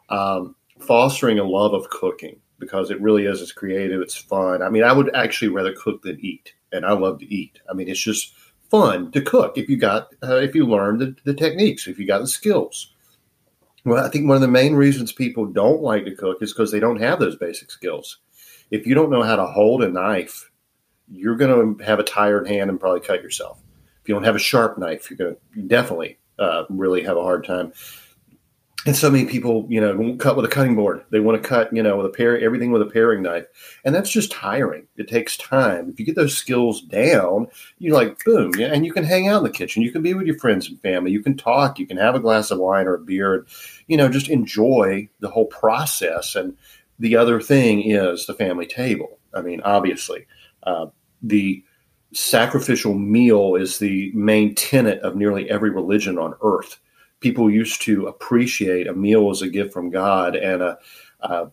um, 0.09 0.55
fostering 0.79 1.39
a 1.39 1.43
love 1.43 1.73
of 1.73 1.89
cooking 1.89 2.39
because 2.57 2.89
it 2.89 3.01
really 3.01 3.25
is. 3.25 3.41
It's 3.41 3.51
creative. 3.51 4.01
It's 4.01 4.15
fun. 4.15 4.61
I 4.61 4.69
mean, 4.69 4.83
I 4.83 4.93
would 4.93 5.13
actually 5.15 5.49
rather 5.49 5.73
cook 5.73 6.01
than 6.01 6.19
eat, 6.21 6.53
and 6.73 6.85
I 6.85 6.93
love 6.93 7.19
to 7.19 7.33
eat. 7.33 7.59
I 7.69 7.73
mean, 7.73 7.87
it's 7.87 8.03
just 8.03 8.33
fun 8.69 9.11
to 9.11 9.21
cook 9.21 9.57
if 9.57 9.69
you 9.69 9.77
got 9.77 10.09
uh, 10.23 10.37
if 10.37 10.55
you 10.55 10.65
learn 10.65 10.97
the, 10.97 11.15
the 11.23 11.33
techniques, 11.33 11.87
if 11.87 11.99
you 11.99 12.07
got 12.07 12.19
the 12.19 12.27
skills. 12.27 12.91
Well, 13.85 14.03
I 14.03 14.09
think 14.09 14.27
one 14.27 14.35
of 14.35 14.41
the 14.41 14.47
main 14.47 14.75
reasons 14.75 15.11
people 15.11 15.45
don't 15.45 15.81
like 15.81 16.05
to 16.05 16.15
cook 16.15 16.41
is 16.41 16.53
because 16.53 16.71
they 16.71 16.79
don't 16.79 17.01
have 17.01 17.19
those 17.19 17.35
basic 17.35 17.69
skills. 17.69 18.19
If 18.71 18.87
you 18.87 18.95
don't 18.95 19.09
know 19.09 19.23
how 19.23 19.35
to 19.35 19.45
hold 19.45 19.83
a 19.83 19.89
knife, 19.89 20.49
you're 21.11 21.35
going 21.35 21.77
to 21.77 21.83
have 21.83 21.99
a 21.99 22.03
tired 22.03 22.47
hand 22.47 22.69
and 22.69 22.79
probably 22.79 23.01
cut 23.01 23.21
yourself. 23.21 23.61
If 24.01 24.07
you 24.09 24.15
don't 24.15 24.23
have 24.23 24.37
a 24.37 24.39
sharp 24.39 24.77
knife, 24.77 25.09
you're 25.09 25.17
going 25.17 25.35
to 25.35 25.61
definitely 25.67 26.17
uh, 26.39 26.63
really 26.69 27.03
have 27.03 27.17
a 27.17 27.21
hard 27.21 27.45
time 27.45 27.73
and 28.85 28.95
so 28.95 29.09
many 29.09 29.25
people, 29.25 29.65
you 29.69 29.79
know, 29.79 30.15
cut 30.17 30.35
with 30.35 30.45
a 30.45 30.49
cutting 30.49 30.75
board. 30.75 31.05
They 31.09 31.21
want 31.21 31.41
to 31.41 31.47
cut, 31.47 31.73
you 31.73 31.81
know, 31.81 31.95
with 31.95 32.05
a 32.05 32.09
pair, 32.09 32.39
everything 32.39 32.71
with 32.71 32.81
a 32.81 32.85
paring 32.85 33.21
knife, 33.21 33.45
and 33.85 33.95
that's 33.95 34.09
just 34.09 34.31
tiring. 34.31 34.87
It 34.97 35.07
takes 35.07 35.37
time. 35.37 35.89
If 35.89 35.99
you 35.99 36.05
get 36.05 36.15
those 36.15 36.35
skills 36.35 36.81
down, 36.81 37.47
you're 37.79 37.95
like, 37.95 38.23
boom, 38.25 38.51
yeah, 38.57 38.67
and 38.67 38.85
you 38.85 38.91
can 38.91 39.05
hang 39.05 39.27
out 39.27 39.37
in 39.37 39.43
the 39.43 39.49
kitchen. 39.49 39.83
You 39.83 39.91
can 39.91 40.01
be 40.01 40.13
with 40.13 40.27
your 40.27 40.37
friends 40.37 40.67
and 40.67 40.81
family. 40.81 41.11
You 41.11 41.23
can 41.23 41.37
talk. 41.37 41.79
You 41.79 41.87
can 41.87 41.97
have 41.97 42.15
a 42.15 42.19
glass 42.19 42.51
of 42.51 42.59
wine 42.59 42.87
or 42.87 42.95
a 42.95 42.99
beer, 42.99 43.35
and 43.35 43.45
you 43.87 43.95
know, 43.95 44.09
just 44.09 44.29
enjoy 44.29 45.07
the 45.19 45.29
whole 45.29 45.47
process. 45.47 46.35
And 46.35 46.57
the 46.99 47.15
other 47.15 47.39
thing 47.39 47.89
is 47.89 48.25
the 48.25 48.33
family 48.33 48.65
table. 48.65 49.17
I 49.33 49.41
mean, 49.41 49.61
obviously, 49.61 50.27
uh, 50.63 50.87
the 51.21 51.63
sacrificial 52.11 52.93
meal 52.93 53.55
is 53.55 53.79
the 53.79 54.11
main 54.13 54.53
tenet 54.55 54.99
of 54.99 55.15
nearly 55.15 55.49
every 55.49 55.71
religion 55.71 56.17
on 56.19 56.35
earth 56.43 56.79
people 57.23 57.49
used 57.49 57.81
to 57.81 58.05
appreciate 58.05 58.85
a 58.85 58.93
meal 58.93 59.31
as 59.31 59.41
a 59.41 59.49
gift 59.49 59.73
from 59.73 59.89
God 59.89 60.35
and 60.35 60.61
a, 60.61 60.77
a, 61.21 61.47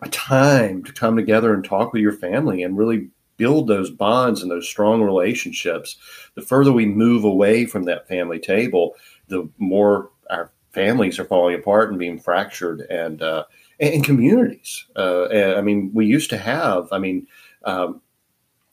a 0.00 0.08
time 0.08 0.82
to 0.84 0.92
come 0.92 1.16
together 1.16 1.52
and 1.52 1.64
talk 1.64 1.92
with 1.92 2.00
your 2.00 2.12
family 2.12 2.62
and 2.62 2.78
really 2.78 3.08
build 3.36 3.66
those 3.66 3.90
bonds 3.90 4.40
and 4.40 4.50
those 4.50 4.68
strong 4.68 5.02
relationships. 5.02 5.96
The 6.36 6.42
further 6.42 6.72
we 6.72 6.86
move 6.86 7.24
away 7.24 7.66
from 7.66 7.84
that 7.84 8.06
family 8.06 8.38
table, 8.38 8.94
the 9.28 9.48
more 9.58 10.10
our 10.30 10.52
families 10.70 11.18
are 11.18 11.24
falling 11.24 11.56
apart 11.56 11.90
and 11.90 11.98
being 11.98 12.18
fractured 12.18 12.82
and 12.82 13.20
uh, 13.20 13.44
and, 13.80 14.04
communities. 14.04 14.86
Uh, 14.94 15.26
I 15.56 15.60
mean, 15.60 15.90
we 15.92 16.06
used 16.06 16.30
to 16.30 16.38
have. 16.38 16.88
I 16.92 16.98
mean, 16.98 17.26
um, 17.64 18.00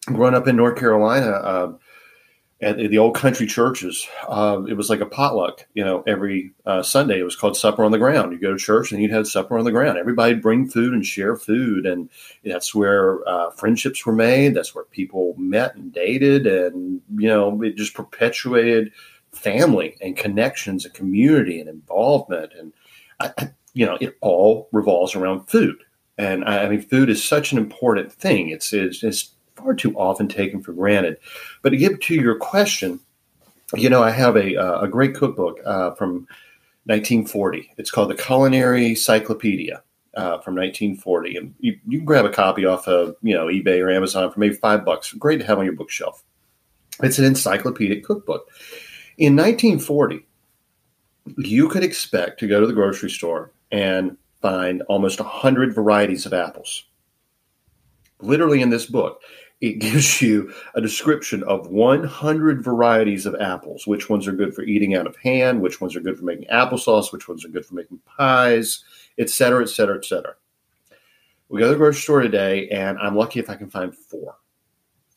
growing 0.05 0.35
up 0.35 0.47
in 0.47 0.55
North 0.55 0.77
Carolina. 0.77 1.31
Uh, 1.31 1.73
at 2.59 2.77
the 2.77 2.97
old 2.97 3.15
country 3.15 3.45
churches. 3.45 4.07
Uh, 4.27 4.63
it 4.67 4.73
was 4.73 4.89
like 4.89 4.99
a 4.99 5.05
potluck, 5.05 5.67
you 5.75 5.85
know, 5.85 6.03
every 6.07 6.51
uh, 6.65 6.81
Sunday. 6.81 7.19
It 7.19 7.23
was 7.23 7.35
called 7.35 7.55
Supper 7.55 7.83
on 7.83 7.91
the 7.91 7.99
Ground. 7.99 8.31
You 8.31 8.39
go 8.39 8.51
to 8.51 8.57
church 8.57 8.91
and 8.91 9.01
you'd 9.01 9.11
have 9.11 9.27
supper 9.27 9.59
on 9.59 9.65
the 9.65 9.71
ground. 9.71 9.99
Everybody'd 9.99 10.41
bring 10.41 10.67
food 10.67 10.93
and 10.93 11.05
share 11.05 11.35
food. 11.35 11.85
And 11.85 12.09
that's 12.43 12.73
where 12.73 13.27
uh, 13.29 13.51
friendships 13.51 14.05
were 14.05 14.13
made. 14.13 14.55
That's 14.55 14.73
where 14.73 14.85
people 14.85 15.35
met 15.37 15.75
and 15.75 15.93
dated. 15.93 16.47
And, 16.47 17.01
you 17.15 17.27
know, 17.27 17.61
it 17.61 17.75
just 17.75 17.93
perpetuated 17.93 18.91
family 19.31 19.95
and 20.01 20.17
connections 20.17 20.83
and 20.83 20.93
community 20.95 21.59
and 21.59 21.69
involvement. 21.69 22.53
And, 22.57 22.73
I, 23.19 23.49
you 23.73 23.85
know, 23.85 23.99
it 24.01 24.17
all 24.21 24.67
revolves 24.71 25.13
around 25.13 25.47
food. 25.47 25.77
And 26.17 26.43
I, 26.43 26.65
I 26.65 26.69
mean, 26.69 26.81
food 26.81 27.11
is 27.11 27.23
such 27.23 27.51
an 27.51 27.59
important 27.59 28.11
thing. 28.11 28.49
It's, 28.49 28.73
it's, 28.73 29.03
it's 29.03 29.35
far 29.57 29.73
too 29.73 29.93
often 29.97 30.27
taken 30.27 30.61
for 30.61 30.73
granted. 30.73 31.17
But 31.61 31.71
to 31.71 31.77
get 31.77 32.01
to 32.01 32.15
your 32.15 32.35
question, 32.35 32.99
you 33.75 33.89
know, 33.89 34.01
I 34.01 34.11
have 34.11 34.37
a, 34.37 34.55
uh, 34.55 34.81
a 34.81 34.87
great 34.87 35.15
cookbook 35.15 35.59
uh, 35.65 35.91
from 35.95 36.27
1940. 36.85 37.73
It's 37.77 37.91
called 37.91 38.09
the 38.09 38.15
Culinary 38.15 38.95
Cyclopedia 38.95 39.83
uh, 40.15 40.39
from 40.39 40.55
1940, 40.55 41.37
and 41.37 41.55
you, 41.59 41.77
you, 41.87 41.99
can 41.99 42.05
grab 42.05 42.25
a 42.25 42.29
copy 42.29 42.65
off 42.65 42.87
of 42.87 43.15
you 43.21 43.35
know 43.35 43.47
eBay 43.47 43.83
or 43.83 43.91
Amazon 43.91 44.31
for 44.31 44.39
maybe 44.39 44.55
five 44.55 44.85
bucks. 44.85 45.11
Great 45.13 45.39
to 45.39 45.45
have 45.45 45.59
on 45.59 45.65
your 45.65 45.75
bookshelf. 45.75 46.23
It's 47.03 47.19
an 47.19 47.25
encyclopedic 47.25 48.03
cookbook. 48.03 48.49
In 49.17 49.35
1940, 49.35 50.25
you 51.37 51.67
could 51.69 51.83
expect 51.83 52.39
to 52.39 52.47
go 52.47 52.59
to 52.59 52.67
the 52.67 52.73
grocery 52.73 53.09
store 53.09 53.51
and 53.71 54.17
find 54.41 54.81
almost 54.83 55.19
100 55.19 55.75
varieties 55.75 56.25
of 56.25 56.33
apples. 56.33 56.85
Literally 58.21 58.61
in 58.61 58.69
this 58.69 58.85
book, 58.85 59.21
it 59.59 59.79
gives 59.79 60.21
you 60.21 60.53
a 60.75 60.81
description 60.81 61.43
of 61.43 61.67
100 61.67 62.63
varieties 62.63 63.25
of 63.25 63.35
apples. 63.39 63.87
Which 63.87 64.09
ones 64.09 64.27
are 64.27 64.33
good 64.33 64.53
for 64.53 64.63
eating 64.63 64.95
out 64.95 65.07
of 65.07 65.15
hand? 65.17 65.61
Which 65.61 65.81
ones 65.81 65.95
are 65.95 66.01
good 66.01 66.17
for 66.17 66.25
making 66.25 66.47
applesauce? 66.49 67.11
Which 67.11 67.27
ones 67.27 67.43
are 67.43 67.49
good 67.49 67.65
for 67.65 67.75
making 67.75 67.99
pies, 68.05 68.83
etc., 69.17 69.63
etc., 69.63 69.63
et 69.63 69.69
cetera, 69.69 69.97
et 69.97 70.05
cetera. 70.05 70.35
We 71.49 71.59
go 71.59 71.67
to 71.67 71.71
the 71.71 71.77
grocery 71.77 72.01
store 72.01 72.21
today, 72.21 72.67
and 72.69 72.99
I'm 72.99 73.15
lucky 73.15 73.39
if 73.39 73.49
I 73.49 73.55
can 73.55 73.69
find 73.69 73.95
four. 73.95 74.35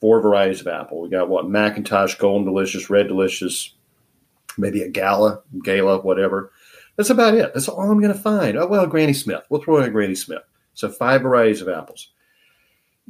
Four 0.01 0.23
varieties 0.23 0.63
of 0.63 0.69
apple. 0.69 1.03
We 1.03 1.11
got 1.11 1.29
what 1.29 1.47
McIntosh, 1.47 2.19
Golden 2.19 2.47
Delicious, 2.47 2.89
Red 2.89 3.09
Delicious, 3.09 3.75
maybe 4.57 4.83
a 4.83 4.89
Gala, 4.89 5.43
Gala, 5.63 6.01
whatever. 6.01 6.53
That's 6.97 7.11
about 7.11 7.35
it. 7.35 7.53
That's 7.53 7.69
all 7.69 7.91
I'm 7.91 8.01
going 8.01 8.13
to 8.13 8.19
find. 8.19 8.57
Oh 8.57 8.67
well, 8.67 8.87
Granny 8.87 9.13
Smith. 9.13 9.43
We'll 9.51 9.63
throw 9.63 9.79
in 9.79 9.85
a 9.85 9.91
Granny 9.91 10.15
Smith. 10.15 10.43
So 10.73 10.89
five 10.89 11.23
varieties 11.23 11.61
of 11.61 11.69
apples 11.69 12.09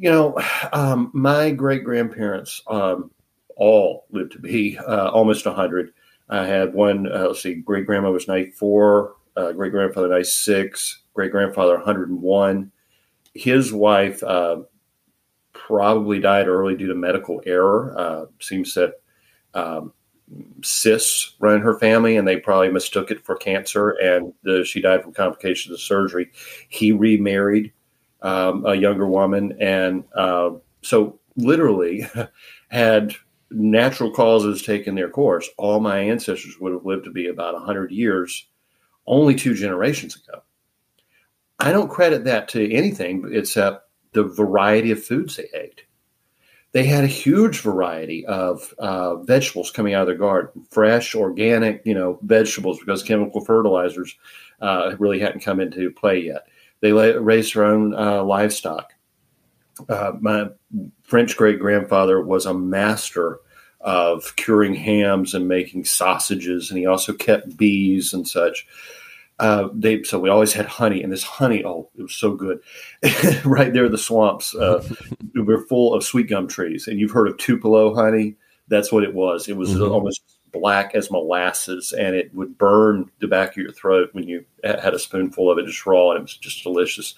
you 0.01 0.11
know, 0.11 0.35
um, 0.73 1.11
my 1.13 1.51
great 1.51 1.85
grandparents 1.85 2.63
um, 2.69 3.11
all 3.57 4.07
lived 4.11 4.33
to 4.33 4.39
be 4.39 4.79
uh, 4.79 5.11
almost 5.11 5.45
100. 5.45 5.93
I 6.31 6.47
had 6.47 6.73
one, 6.73 7.07
uh, 7.13 7.27
let's 7.29 7.43
see, 7.43 7.57
great 7.57 7.85
grandma 7.85 8.11
was 8.11 8.27
94, 8.27 9.15
uh, 9.37 9.53
great 9.53 9.73
grandfather 9.73 10.09
96, 10.09 11.03
great 11.13 11.31
grandfather 11.31 11.75
101. 11.75 12.73
His 13.35 13.75
wife 13.75 14.23
uh, 14.23 14.63
probably 15.53 16.19
died 16.19 16.49
early 16.49 16.77
due 16.77 16.89
to 16.89 16.95
medical 16.95 17.43
error. 17.45 17.95
Uh, 17.99 18.25
seems 18.41 18.73
that 18.75 18.95
um, 19.53 19.93
cysts 20.63 21.35
run 21.41 21.61
her 21.61 21.79
family, 21.79 22.17
and 22.17 22.27
they 22.27 22.39
probably 22.39 22.71
mistook 22.71 23.11
it 23.11 23.23
for 23.23 23.37
cancer, 23.37 23.91
and 23.91 24.33
the, 24.45 24.65
she 24.65 24.81
died 24.81 25.03
from 25.03 25.13
complications 25.13 25.75
of 25.75 25.81
surgery. 25.81 26.31
He 26.71 26.91
remarried 26.91 27.73
um, 28.23 28.65
a 28.67 28.75
younger 28.75 29.07
woman, 29.07 29.57
and 29.61 30.05
uh, 30.15 30.51
so 30.83 31.19
literally 31.37 32.07
had 32.69 33.15
natural 33.51 34.11
causes 34.13 34.63
taken 34.63 34.95
their 34.95 35.11
course, 35.11 35.49
all 35.57 35.81
my 35.81 35.99
ancestors 35.99 36.59
would 36.61 36.73
have 36.73 36.85
lived 36.85 37.05
to 37.05 37.11
be 37.11 37.27
about 37.27 37.55
100 37.55 37.91
years 37.91 38.47
only 39.07 39.35
two 39.35 39.55
generations 39.55 40.17
ago. 40.17 40.43
I 41.59 41.73
don't 41.73 41.91
credit 41.91 42.25
that 42.25 42.49
to 42.51 42.73
anything 42.73 43.29
except 43.33 43.89
the 44.13 44.25
variety 44.25 44.91
of 44.91 45.05
foods 45.05 45.37
they 45.37 45.49
ate. 45.55 45.83
They 46.73 46.85
had 46.85 47.03
a 47.03 47.09
huge 47.09 47.61
variety 47.61 48.25
of 48.27 48.73
uh, 48.79 49.17
vegetables 49.17 49.73
coming 49.73 49.93
out 49.93 50.03
of 50.03 50.07
their 50.07 50.17
garden, 50.17 50.67
fresh, 50.71 51.17
organic, 51.17 51.83
you 51.85 51.95
know, 51.95 52.21
vegetables 52.23 52.79
because 52.79 53.03
chemical 53.03 53.45
fertilizers 53.45 54.17
uh, 54.61 54.95
really 54.99 55.19
hadn't 55.19 55.45
come 55.45 55.59
into 55.59 55.91
play 55.91 56.21
yet. 56.21 56.47
They 56.81 56.93
raised 56.93 57.55
their 57.55 57.65
own 57.65 57.95
uh, 57.95 58.23
livestock. 58.25 58.95
Uh, 59.89 60.13
my 60.21 60.49
French 61.03 61.37
great 61.37 61.59
grandfather 61.59 62.23
was 62.23 62.47
a 62.47 62.55
master 62.55 63.41
of 63.81 64.37
curing 64.37 64.75
hams 64.75 65.35
and 65.35 65.49
making 65.49 65.85
sausages, 65.85 66.71
and 66.71 66.79
he 66.79 66.87
also 66.87 67.13
kept 67.13 67.57
bees 67.57 68.13
and 68.13 68.29
such. 68.29 68.67
uh, 69.41 69.69
they 69.73 70.03
so 70.03 70.19
we 70.19 70.29
always 70.29 70.53
had 70.53 70.67
honey, 70.67 71.03
and 71.03 71.11
this 71.11 71.23
honey, 71.23 71.65
oh, 71.65 71.89
it 71.97 72.03
was 72.03 72.15
so 72.15 72.35
good. 72.35 72.61
right 73.45 73.73
there, 73.73 73.89
the 73.89 73.97
swamps 73.97 74.55
uh, 74.55 74.87
were 75.35 75.65
full 75.67 75.95
of 75.95 76.05
sweet 76.05 76.29
gum 76.29 76.47
trees, 76.47 76.87
and 76.87 77.01
you've 77.01 77.11
heard 77.11 77.29
of 77.29 77.39
Tupelo 77.39 77.95
honey. 77.95 78.37
That's 78.69 78.93
what 78.93 79.03
it 79.03 79.15
was. 79.15 79.49
It 79.49 79.57
was 79.57 79.71
mm-hmm. 79.71 79.91
almost 79.91 80.23
black 80.53 80.95
as 80.95 81.11
molasses, 81.11 81.93
and 81.93 82.15
it 82.15 82.35
would 82.35 82.59
burn 82.59 83.11
the 83.21 83.29
back 83.29 83.51
of 83.51 83.57
your 83.57 83.73
throat 83.73 84.11
when 84.13 84.27
you 84.27 84.45
had 84.65 84.95
a 84.95 84.99
spoonful 84.99 85.51
of 85.51 85.59
it 85.59 85.67
just 85.67 85.87
raw, 85.87 86.11
and 86.11 86.19
it 86.19 86.23
was 86.23 86.37
just 86.37 86.63
delicious. 86.63 87.15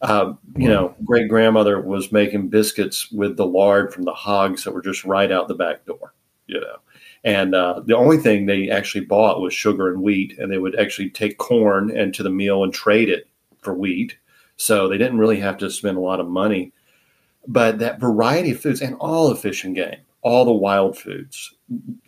Um, 0.00 0.38
you 0.56 0.68
know, 0.68 0.94
great 1.04 1.28
grandmother 1.28 1.80
was 1.80 2.12
making 2.12 2.48
biscuits 2.48 3.10
with 3.10 3.36
the 3.36 3.46
lard 3.46 3.92
from 3.92 4.04
the 4.04 4.14
hogs 4.14 4.64
that 4.64 4.72
were 4.72 4.82
just 4.82 5.04
right 5.04 5.32
out 5.32 5.48
the 5.48 5.54
back 5.54 5.84
door. 5.86 6.14
You 6.46 6.60
know, 6.60 6.76
and 7.24 7.54
uh, 7.54 7.80
the 7.84 7.96
only 7.96 8.16
thing 8.16 8.46
they 8.46 8.70
actually 8.70 9.04
bought 9.04 9.40
was 9.40 9.52
sugar 9.52 9.92
and 9.92 10.02
wheat, 10.02 10.38
and 10.38 10.50
they 10.50 10.58
would 10.58 10.78
actually 10.78 11.10
take 11.10 11.38
corn 11.38 11.90
into 11.90 12.22
the 12.22 12.30
meal 12.30 12.64
and 12.64 12.72
trade 12.72 13.08
it 13.08 13.28
for 13.60 13.74
wheat. 13.74 14.16
So 14.56 14.88
they 14.88 14.98
didn't 14.98 15.18
really 15.18 15.40
have 15.40 15.58
to 15.58 15.70
spend 15.70 15.96
a 15.96 16.00
lot 16.00 16.20
of 16.20 16.28
money. 16.28 16.72
But 17.46 17.78
that 17.78 18.00
variety 18.00 18.50
of 18.52 18.60
foods 18.60 18.82
and 18.82 18.96
all 19.00 19.28
the 19.28 19.36
fish 19.36 19.64
and 19.64 19.74
game, 19.74 20.00
all 20.22 20.44
the 20.44 20.52
wild 20.52 20.98
foods 20.98 21.54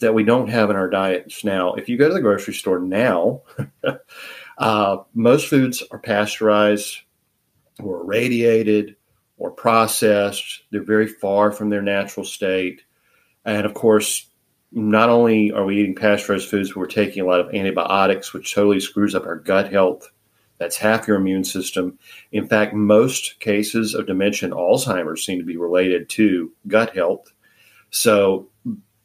that 0.00 0.14
we 0.14 0.24
don't 0.24 0.48
have 0.48 0.70
in 0.70 0.76
our 0.76 0.88
diets 0.88 1.44
now. 1.44 1.74
If 1.74 1.88
you 1.88 1.98
go 1.98 2.08
to 2.08 2.14
the 2.14 2.20
grocery 2.20 2.54
store 2.54 2.78
now, 2.78 3.42
uh, 4.58 4.98
most 5.14 5.48
foods 5.48 5.82
are 5.90 5.98
pasteurized 5.98 6.98
or 7.82 8.00
irradiated 8.02 8.96
or 9.36 9.50
processed. 9.50 10.62
They're 10.70 10.82
very 10.82 11.06
far 11.06 11.52
from 11.52 11.70
their 11.70 11.82
natural 11.82 12.24
state. 12.24 12.82
And 13.44 13.66
of 13.66 13.74
course, 13.74 14.30
not 14.72 15.08
only 15.08 15.50
are 15.50 15.64
we 15.64 15.80
eating 15.80 15.94
pasteurized 15.94 16.48
foods, 16.48 16.70
but 16.70 16.76
we're 16.76 16.86
taking 16.86 17.22
a 17.22 17.26
lot 17.26 17.40
of 17.40 17.54
antibiotics, 17.54 18.32
which 18.32 18.54
totally 18.54 18.80
screws 18.80 19.14
up 19.14 19.26
our 19.26 19.36
gut 19.36 19.72
health. 19.72 20.10
That's 20.58 20.76
half 20.76 21.08
your 21.08 21.16
immune 21.16 21.44
system. 21.44 21.98
In 22.32 22.46
fact, 22.46 22.74
most 22.74 23.40
cases 23.40 23.94
of 23.94 24.06
dementia 24.06 24.48
and 24.48 24.54
Alzheimer's 24.54 25.24
seem 25.24 25.38
to 25.38 25.44
be 25.44 25.56
related 25.56 26.08
to 26.10 26.52
gut 26.68 26.94
health. 26.94 27.32
So, 27.90 28.48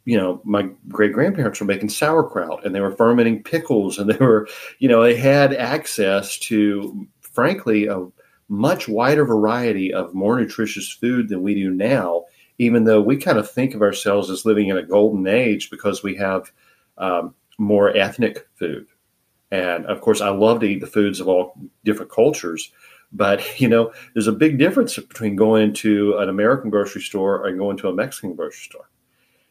you 0.06 0.18
know, 0.18 0.42
my 0.44 0.70
great 0.88 1.14
grandparents 1.14 1.60
were 1.60 1.66
making 1.66 1.90
sauerkraut 1.90 2.66
and 2.66 2.74
they 2.74 2.80
were 2.80 2.96
fermenting 2.96 3.44
pickles 3.44 3.98
and 3.98 4.10
they 4.10 4.18
were, 4.18 4.48
you 4.80 4.88
know, 4.88 5.04
they 5.04 5.16
had 5.16 5.54
access 5.54 6.38
to, 6.40 7.08
frankly, 7.22 7.88
a 7.88 8.08
much 8.48 8.88
wider 8.88 9.26
variety 9.26 9.92
of 9.94 10.14
more 10.14 10.40
nutritious 10.40 10.92
food 10.92 11.30
than 11.30 11.42
we 11.42 11.56
do 11.56 11.72
now 11.72 12.24
even 12.58 12.86
though 12.86 13.02
we 13.02 13.18
kind 13.18 13.38
of 13.38 13.50
think 13.50 13.74
of 13.74 13.82
ourselves 13.82 14.30
as 14.30 14.46
living 14.46 14.68
in 14.68 14.78
a 14.78 14.84
golden 14.84 15.28
age 15.28 15.70
because 15.70 16.04
we 16.04 16.16
have 16.16 16.52
um, 16.98 17.36
more 17.58 17.96
ethnic 17.96 18.48
food. 18.56 18.88
And 19.52 19.86
of 19.86 20.02
course, 20.02 20.22
I 20.22 20.30
love 20.30 20.62
to 20.62 20.66
eat 20.66 20.80
the 20.80 20.88
foods 20.88 21.20
of 21.20 21.28
all 21.28 21.54
different 21.84 22.12
cultures. 22.12 22.72
But, 23.12 23.60
you 23.60 23.68
know, 23.68 23.94
there's 24.14 24.28
a 24.28 24.34
big 24.34 24.58
difference 24.58 24.98
between 24.98 25.36
going 25.36 25.74
to 25.76 26.18
an 26.18 26.30
American 26.30 26.70
grocery 26.70 27.02
store 27.02 27.46
and 27.46 27.58
going 27.58 27.78
to 27.78 27.90
a 27.90 27.94
Mexican 27.94 28.36
grocery 28.36 28.64
store. 28.64 28.90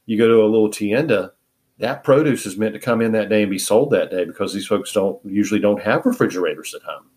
You 0.07 0.19
go 0.19 0.29
to 0.29 0.43
a 0.43 0.47
little 0.47 0.71
tienda, 0.71 1.33
that 1.79 2.05
produce 2.05 2.47
is 2.47 2.57
meant 2.57 2.75
to 2.75 2.81
come 2.81 3.01
in 3.01 3.13
that 3.13 3.29
day 3.29 3.43
and 3.43 3.51
be 3.51 3.59
sold 3.59 3.91
that 3.91 4.11
day 4.11 4.25
because 4.25 4.53
these 4.53 4.67
folks 4.67 4.93
don't 4.93 5.19
usually 5.25 5.61
don't 5.61 5.83
have 5.83 6.07
refrigerators 6.07 6.75
at 6.75 6.83
home. 6.83 7.11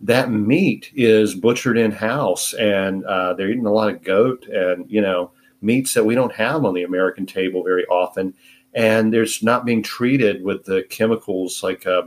That 0.00 0.30
meat 0.30 0.90
is 0.94 1.34
butchered 1.34 1.78
in 1.78 1.90
house 1.90 2.52
and 2.54 3.04
uh, 3.04 3.34
they're 3.34 3.50
eating 3.50 3.66
a 3.66 3.72
lot 3.72 3.92
of 3.92 4.02
goat 4.02 4.46
and 4.46 4.84
you 4.90 5.00
know 5.00 5.32
meats 5.62 5.94
that 5.94 6.04
we 6.04 6.14
don't 6.14 6.34
have 6.34 6.64
on 6.64 6.74
the 6.74 6.82
american 6.82 7.26
table 7.26 7.64
very 7.64 7.86
often. 7.86 8.34
And 8.74 9.12
there's 9.12 9.42
not 9.42 9.64
being 9.64 9.82
treated 9.82 10.44
with 10.44 10.64
the 10.64 10.84
chemicals 10.90 11.62
like 11.62 11.86
uh, 11.86 12.02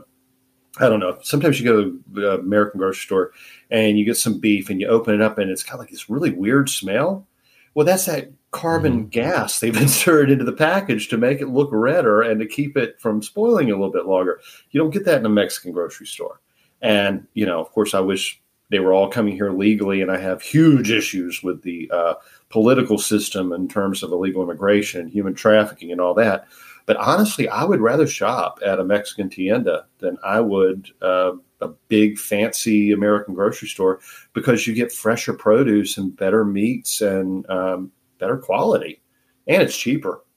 i 0.80 0.88
don't 0.88 1.00
know 1.00 1.18
sometimes 1.24 1.60
you 1.60 1.66
go 1.66 1.84
to 1.84 2.04
the 2.12 2.40
american 2.40 2.80
grocery 2.80 3.02
store 3.02 3.32
and 3.72 3.98
you 3.98 4.06
get 4.06 4.18
some 4.18 4.40
beef 4.40 4.70
and 4.70 4.80
you 4.80 4.88
open 4.88 5.16
it 5.16 5.22
up 5.22 5.40
and 5.40 5.50
it's 5.50 5.64
got 5.64 5.80
like 5.80 5.90
this 5.90 6.10
really 6.10 6.30
weird 6.30 6.70
smell 6.70 7.28
well 7.74 7.86
that's 7.86 8.06
that 8.06 8.32
carbon 8.52 9.02
mm-hmm. 9.02 9.10
gas 9.10 9.60
they've 9.60 9.78
inserted 9.82 10.32
into 10.32 10.46
the 10.46 10.52
package 10.52 11.08
to 11.08 11.18
make 11.18 11.42
it 11.42 11.50
look 11.50 11.70
redder 11.72 12.22
and 12.22 12.40
to 12.40 12.46
keep 12.46 12.76
it 12.76 13.00
from 13.00 13.22
spoiling 13.22 13.70
a 13.70 13.76
little 13.76 13.92
bit 13.92 14.06
longer 14.06 14.40
you 14.72 14.80
don't 14.80 14.94
get 14.94 15.06
that 15.06 15.20
in 15.20 15.26
a 15.26 15.30
mexican 15.30 15.72
grocery 15.72 16.08
store 16.08 16.40
and, 16.82 17.28
you 17.34 17.46
know, 17.46 17.60
of 17.60 17.72
course, 17.72 17.94
I 17.94 18.00
wish 18.00 18.42
they 18.70 18.80
were 18.80 18.94
all 18.94 19.10
coming 19.10 19.34
here 19.34 19.52
legally, 19.52 20.02
and 20.02 20.12
I 20.12 20.20
have 20.20 20.42
huge 20.42 20.92
issues 20.92 21.42
with 21.44 21.62
the 21.64 21.90
uh, 21.94 22.14
political 22.50 22.98
system 22.98 23.52
in 23.52 23.68
terms 23.68 24.04
of 24.04 24.12
illegal 24.12 24.44
immigration, 24.44 25.08
human 25.08 25.34
trafficking, 25.34 25.92
and 25.92 26.00
all 26.00 26.14
that. 26.16 26.48
But 26.86 26.98
honestly, 26.98 27.48
I 27.50 27.64
would 27.64 27.82
rather 27.82 28.08
shop 28.08 28.60
at 28.66 28.80
a 28.80 28.84
Mexican 28.84 29.30
tienda 29.30 29.86
than 30.00 30.18
I 30.24 30.40
would 30.40 30.90
uh, 31.02 31.34
a 31.62 31.70
big 31.88 32.18
fancy 32.18 32.92
American 32.92 33.34
grocery 33.34 33.68
store 33.68 34.00
because 34.34 34.66
you 34.66 34.74
get 34.74 34.92
fresher 34.92 35.34
produce 35.34 35.98
and 35.98 36.16
better 36.16 36.46
meats 36.46 37.02
and 37.02 37.50
um, 37.50 37.92
better 38.18 38.38
quality, 38.38 39.02
and 39.48 39.62
it's 39.62 39.78
cheaper. 39.78 40.24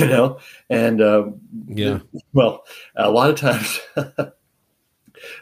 You 0.00 0.06
know, 0.06 0.38
and 0.68 1.00
uh, 1.00 1.28
yeah, 1.68 2.00
well, 2.32 2.64
a 2.96 3.12
lot 3.12 3.30
of 3.30 3.36
times. 3.36 3.78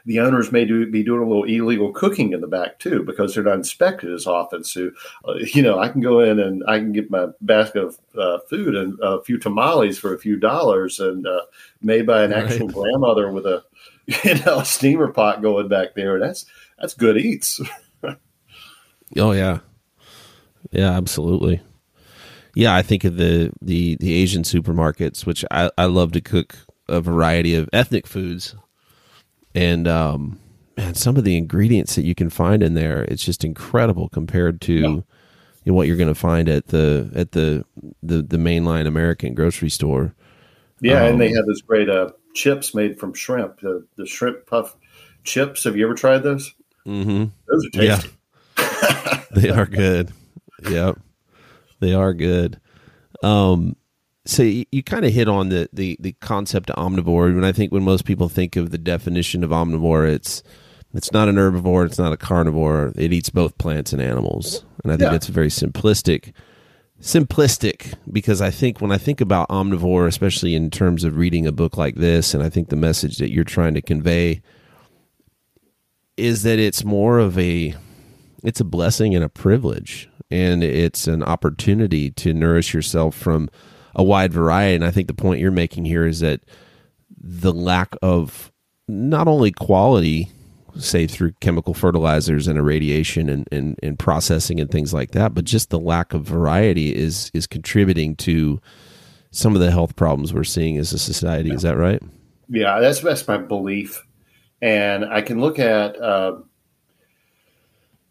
the 0.05 0.21
owners 0.21 0.53
may 0.53 0.65
do, 0.65 0.91
be 0.91 1.03
doing 1.03 1.23
a 1.23 1.27
little 1.27 1.45
illegal 1.45 1.93
cooking 1.93 2.33
in 2.33 2.41
the 2.41 2.47
back 2.47 2.79
too 2.79 3.03
because 3.03 3.35
they're 3.35 3.45
not 3.45 3.55
inspected 3.55 4.13
as 4.13 4.27
often. 4.27 4.65
So, 4.65 4.91
uh, 5.27 5.35
you 5.55 5.63
know, 5.63 5.79
I 5.79 5.89
can 5.89 6.01
go 6.01 6.21
in 6.21 6.39
and 6.39 6.63
I 6.69 6.79
can 6.79 6.93
get 6.93 7.11
my 7.11 7.29
basket 7.41 7.83
of 7.83 7.99
uh, 8.19 8.39
food 8.49 8.75
and 8.75 8.99
a 9.03 9.23
few 9.23 9.39
tamales 9.39 9.99
for 9.99 10.15
a 10.15 10.19
few 10.19 10.37
dollars 10.37 11.01
and 11.01 11.27
uh, 11.27 11.43
made 11.83 12.07
by 12.07 12.25
an 12.25 12.31
right. 12.31 12.45
actual 12.45 12.69
grandmother 12.69 13.31
with 13.31 13.47
a 13.47 13.65
you 14.25 14.35
know 14.45 14.61
a 14.61 14.65
steamer 14.65 15.13
pot 15.13 15.43
going 15.43 15.69
back 15.69 15.95
there. 15.95 16.19
That's 16.19 16.47
that's 16.79 16.95
good 16.95 17.17
eats. 17.17 17.61
oh 19.17 19.33
yeah, 19.33 19.59
yeah, 20.71 20.93
absolutely. 20.93 21.61
Yeah, 22.55 22.75
I 22.75 22.83
think 22.83 23.05
of 23.05 23.17
the 23.17 23.53
the 23.61 23.97
the 23.97 24.15
Asian 24.15 24.43
supermarkets, 24.43 25.27
which 25.27 25.45
I, 25.51 25.71
I 25.77 25.87
love 25.87 26.13
to 26.13 26.21
cook 26.21 26.57
a 26.89 27.01
variety 27.01 27.55
of 27.55 27.69
ethnic 27.73 28.07
foods 28.07 28.55
and 29.57 29.89
um, 29.89 30.39
man, 30.77 30.95
some 30.95 31.17
of 31.17 31.25
the 31.25 31.37
ingredients 31.37 31.95
that 31.95 32.05
you 32.05 32.15
can 32.15 32.29
find 32.29 32.63
in 32.63 32.75
there, 32.75 33.03
it's 33.05 33.25
just 33.25 33.43
incredible 33.43 34.11
compared 34.11 34.61
to 34.63 34.73
yeah. 34.75 34.89
you 34.89 35.05
know, 35.65 35.73
what 35.73 35.87
you're 35.89 35.97
going 35.97 36.09
to 36.09 36.15
find 36.15 36.49
at 36.49 36.69
the 36.69 37.11
at 37.15 37.33
the 37.33 37.65
the, 38.03 38.21
the 38.23 38.37
mainline 38.37 38.87
American 38.87 39.35
grocery 39.35 39.71
store. 39.71 40.15
Yeah, 40.83 41.05
um, 41.05 41.13
and 41.13 41.21
they 41.21 41.31
um, 41.31 41.37
have 41.37 41.47
this 41.47 41.63
great 41.63 41.89
uh, 41.89 42.11
chips 42.37 42.75
made 42.75 43.01
from 43.01 43.15
shrimp, 43.15 43.61
the, 43.61 43.87
the 43.97 44.07
shrimp 44.07 44.47
puff 44.47 44.77
chips. 45.25 45.65
Have 45.65 45.77
you 45.77 45.85
ever 45.87 45.95
tried 45.95 46.19
those? 46.19 46.55
Mm-hmm. 46.87 47.25
Those 47.49 47.67
are 47.67 47.71
tasty. 47.71 48.11
Yeah. 48.59 49.25
they 49.33 49.51
are 49.51 49.67
good. 49.67 50.13
Yep, 50.69 50.99
they 51.81 51.95
are 51.95 52.15
good. 52.15 52.61
Um, 53.23 53.77
so 54.25 54.43
you, 54.43 54.65
you 54.73 54.83
kind 54.83 55.05
of 55.05 55.13
hit 55.13 55.29
on 55.29 55.49
the, 55.49 55.69
the 55.73 55.97
the 56.01 56.13
concept 56.21 56.71
of 56.71 56.77
omnivore. 56.77 57.35
When 57.35 57.45
I 57.45 57.53
think 57.53 57.73
when 57.73 57.83
most 57.83 58.05
people 58.05 58.29
think 58.29 58.57
of 58.57 58.71
the 58.71 58.79
definition 58.79 59.45
of 59.45 59.51
omnivore, 59.51 60.09
it's 60.09 60.43
it's 60.95 61.13
not 61.13 61.29
an 61.29 61.37
herbivore, 61.37 61.87
it's 61.87 61.99
not 61.99 62.13
a 62.13 62.17
carnivore. 62.17 62.93
It 62.97 63.13
eats 63.13 63.31
both 63.31 63.59
plants 63.59 63.93
and 63.93 64.01
animals, 64.01 64.65
and 64.83 64.93
I 64.93 64.97
think 64.97 65.07
yeah. 65.07 65.13
that's 65.13 65.29
very 65.29 65.51
simplistic. 65.51 66.33
Simplistic 67.01 67.95
because 68.11 68.41
I 68.41 68.51
think 68.51 68.81
when 68.81 68.91
I 68.91 68.99
think 68.99 69.21
about 69.21 69.49
omnivore, 69.49 70.07
especially 70.07 70.55
in 70.55 70.71
terms 70.71 71.05
of 71.05 71.17
reading 71.17 71.47
a 71.47 71.53
book 71.53 71.77
like 71.77 71.97
this, 71.97 72.35
and 72.35 72.43
I 72.43 72.49
think 72.49 72.69
the 72.69 72.77
message 72.77 73.19
that 73.19 73.31
you're 73.31 73.45
trying 73.45 73.75
to 73.75 73.83
convey 73.83 74.41
is 76.17 76.43
that 76.43 76.59
it's 76.59 76.85
more 76.85 77.19
of 77.19 77.39
a 77.39 77.75
it's 78.43 78.61
a 78.61 78.65
blessing 78.65 79.15
and 79.15 79.25
a 79.25 79.29
privilege, 79.29 80.09
and 80.31 80.63
it's 80.63 81.07
an 81.07 81.23
opportunity 81.23 82.11
to 82.13 82.33
nourish 82.33 82.73
yourself 82.73 83.15
from 83.15 83.51
a 83.95 84.03
wide 84.03 84.33
variety. 84.33 84.77
And 84.77 84.85
I 84.85 84.91
think 84.91 85.09
the 85.09 85.15
point 85.15 85.41
you're 85.41 85.51
making 85.51 85.85
here 85.85 86.07
is 86.07 86.21
that 86.21 86.41
the 87.19 87.53
lack 87.53 87.95
of 88.03 88.53
not 88.89 89.27
only 89.27 89.51
quality, 89.51 90.31
say 90.79 91.07
through 91.07 91.33
chemical 91.41 91.75
fertilizers 91.75 92.49
and 92.49 92.59
irradiation 92.59 93.29
and, 93.29 93.49
and, 93.51 93.79
and 93.83 93.99
processing 93.99 94.61
and 94.61 94.71
things 94.71 94.93
like 94.93 95.13
that, 95.13 95.35
but 95.35 95.45
just 95.45 95.71
the 95.71 95.79
lack 95.79 96.15
of 96.15 96.23
variety 96.25 96.95
is 96.95 97.31
is 97.35 97.47
contributing 97.47 98.17
to 98.17 98.61
some 99.31 99.55
of 99.55 99.61
the 99.61 99.71
health 99.71 99.97
problems 99.97 100.33
we're 100.33 100.45
seeing 100.45 100.77
as 100.79 100.93
a 100.93 100.99
society. 100.99 101.51
Is 101.53 101.63
that 101.63 101.77
right? 101.77 102.03
Yeah, 102.49 102.81
that's 102.81 103.01
that's 103.01 103.27
my 103.27 103.39
belief, 103.39 104.05
and 104.63 105.05
I 105.05 105.23
can 105.23 105.41
look 105.41 105.59
at. 105.59 106.01
Uh, 106.01 106.39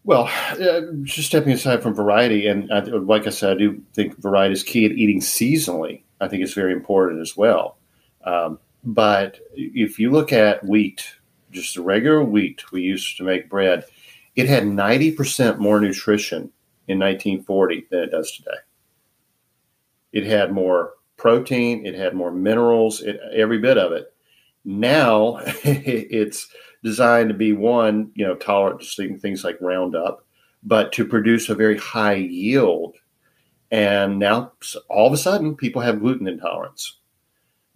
well, 0.04 0.30
uh, 0.52 0.82
just 1.02 1.26
stepping 1.26 1.52
aside 1.52 1.82
from 1.82 1.92
variety, 1.92 2.46
and 2.46 2.72
I, 2.72 2.78
like 2.78 3.26
I 3.26 3.30
said, 3.30 3.56
I 3.56 3.58
do 3.58 3.82
think 3.92 4.16
variety 4.18 4.52
is 4.52 4.62
key 4.62 4.84
at 4.84 4.92
eating 4.92 5.20
seasonally. 5.20 6.02
I 6.20 6.28
think 6.28 6.44
it's 6.44 6.52
very 6.52 6.72
important 6.72 7.20
as 7.20 7.36
well. 7.36 7.76
Um, 8.24 8.60
but 8.84 9.40
if 9.54 9.98
you 9.98 10.12
look 10.12 10.32
at 10.32 10.64
wheat, 10.64 11.16
just 11.50 11.74
the 11.74 11.82
regular 11.82 12.22
wheat 12.22 12.70
we 12.72 12.82
used 12.82 13.16
to 13.16 13.24
make 13.24 13.50
bread, 13.50 13.84
it 14.34 14.48
had 14.48 14.64
90% 14.64 15.58
more 15.58 15.80
nutrition 15.80 16.50
in 16.88 16.98
1940 16.98 17.86
than 17.90 18.00
it 18.00 18.10
does 18.10 18.32
today. 18.32 18.58
It 20.12 20.24
had 20.24 20.52
more 20.52 20.94
protein, 21.16 21.86
it 21.86 21.94
had 21.94 22.14
more 22.14 22.30
minerals, 22.30 23.02
it, 23.02 23.18
every 23.34 23.58
bit 23.58 23.78
of 23.78 23.92
it. 23.92 24.12
Now 24.64 25.40
it's 25.44 26.48
designed 26.82 27.30
to 27.30 27.34
be 27.34 27.52
one, 27.52 28.10
you 28.14 28.26
know, 28.26 28.34
tolerant 28.36 28.82
to 28.82 29.18
things 29.18 29.44
like 29.44 29.58
Roundup, 29.60 30.24
but 30.62 30.92
to 30.92 31.04
produce 31.04 31.48
a 31.48 31.54
very 31.54 31.78
high 31.78 32.14
yield. 32.14 32.96
And 33.70 34.18
now 34.18 34.52
all 34.88 35.06
of 35.06 35.12
a 35.12 35.16
sudden, 35.16 35.56
people 35.56 35.82
have 35.82 36.00
gluten 36.00 36.28
intolerance. 36.28 36.98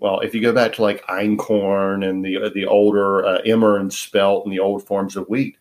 Well, 0.00 0.20
if 0.20 0.34
you 0.34 0.40
go 0.40 0.52
back 0.54 0.72
to 0.74 0.82
like 0.82 1.04
einkorn 1.06 2.08
and 2.08 2.24
the 2.24 2.50
the 2.54 2.66
older 2.66 3.24
uh, 3.24 3.40
emmer 3.44 3.76
and 3.76 3.92
spelt 3.92 4.44
and 4.44 4.52
the 4.52 4.58
old 4.58 4.86
forms 4.86 5.14
of 5.14 5.28
wheat, 5.28 5.56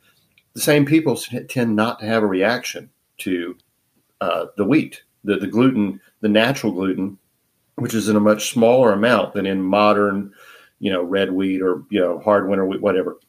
the 0.53 0.61
same 0.61 0.85
people 0.85 1.17
tend 1.17 1.75
not 1.75 1.99
to 1.99 2.05
have 2.05 2.23
a 2.23 2.27
reaction 2.27 2.89
to 3.19 3.57
uh, 4.21 4.45
the 4.57 4.65
wheat, 4.65 5.03
the, 5.23 5.35
the 5.35 5.47
gluten, 5.47 5.99
the 6.21 6.29
natural 6.29 6.71
gluten, 6.71 7.17
which 7.75 7.93
is 7.93 8.07
in 8.07 8.15
a 8.15 8.21
much 8.21 8.49
smaller 8.51 8.93
amount 8.93 9.33
than 9.33 9.45
in 9.45 9.61
modern, 9.61 10.33
you 10.79 10.91
know, 10.91 11.03
red 11.03 11.31
wheat 11.31 11.61
or 11.61 11.83
you 11.89 11.99
know 11.99 12.19
hard 12.19 12.47
winter 12.47 12.65
wheat, 12.65 12.81
whatever. 12.81 13.19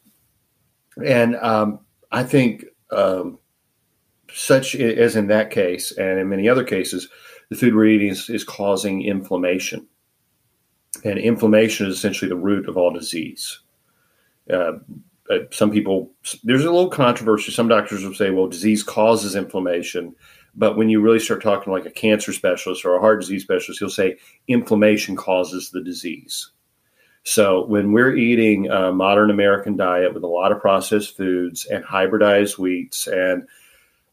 And 1.05 1.35
um, 1.35 1.79
I 2.11 2.23
think 2.23 2.65
um, 2.91 3.37
such 4.33 4.75
as 4.75 5.15
in 5.15 5.27
that 5.27 5.51
case, 5.51 5.91
and 5.91 6.19
in 6.19 6.29
many 6.29 6.47
other 6.47 6.63
cases, 6.63 7.09
the 7.49 7.55
food 7.55 7.75
we're 7.75 7.85
eating 7.85 8.09
is, 8.09 8.29
is 8.29 8.43
causing 8.43 9.03
inflammation, 9.03 9.87
and 11.03 11.17
inflammation 11.17 11.87
is 11.87 11.95
essentially 11.95 12.29
the 12.29 12.35
root 12.35 12.67
of 12.67 12.77
all 12.77 12.91
disease. 12.91 13.59
Uh, 14.51 14.73
uh, 15.29 15.39
some 15.51 15.71
people, 15.71 16.11
there's 16.43 16.65
a 16.65 16.71
little 16.71 16.89
controversy. 16.89 17.51
Some 17.51 17.67
doctors 17.67 18.03
will 18.03 18.13
say, 18.13 18.31
well, 18.31 18.47
disease 18.47 18.83
causes 18.83 19.35
inflammation. 19.35 20.13
But 20.55 20.75
when 20.75 20.89
you 20.89 20.99
really 20.99 21.19
start 21.19 21.41
talking 21.41 21.71
like 21.71 21.85
a 21.85 21.91
cancer 21.91 22.33
specialist 22.33 22.83
or 22.83 22.95
a 22.95 22.99
heart 22.99 23.21
disease 23.21 23.43
specialist, 23.43 23.79
he'll 23.79 23.89
say 23.89 24.17
inflammation 24.47 25.15
causes 25.15 25.69
the 25.69 25.81
disease. 25.81 26.51
So 27.23 27.65
when 27.67 27.93
we're 27.93 28.15
eating 28.15 28.69
a 28.69 28.91
modern 28.91 29.29
American 29.29 29.77
diet 29.77 30.13
with 30.13 30.23
a 30.23 30.27
lot 30.27 30.51
of 30.51 30.59
processed 30.59 31.15
foods 31.15 31.65
and 31.65 31.83
hybridized 31.85 32.57
wheats 32.57 33.07
and 33.07 33.47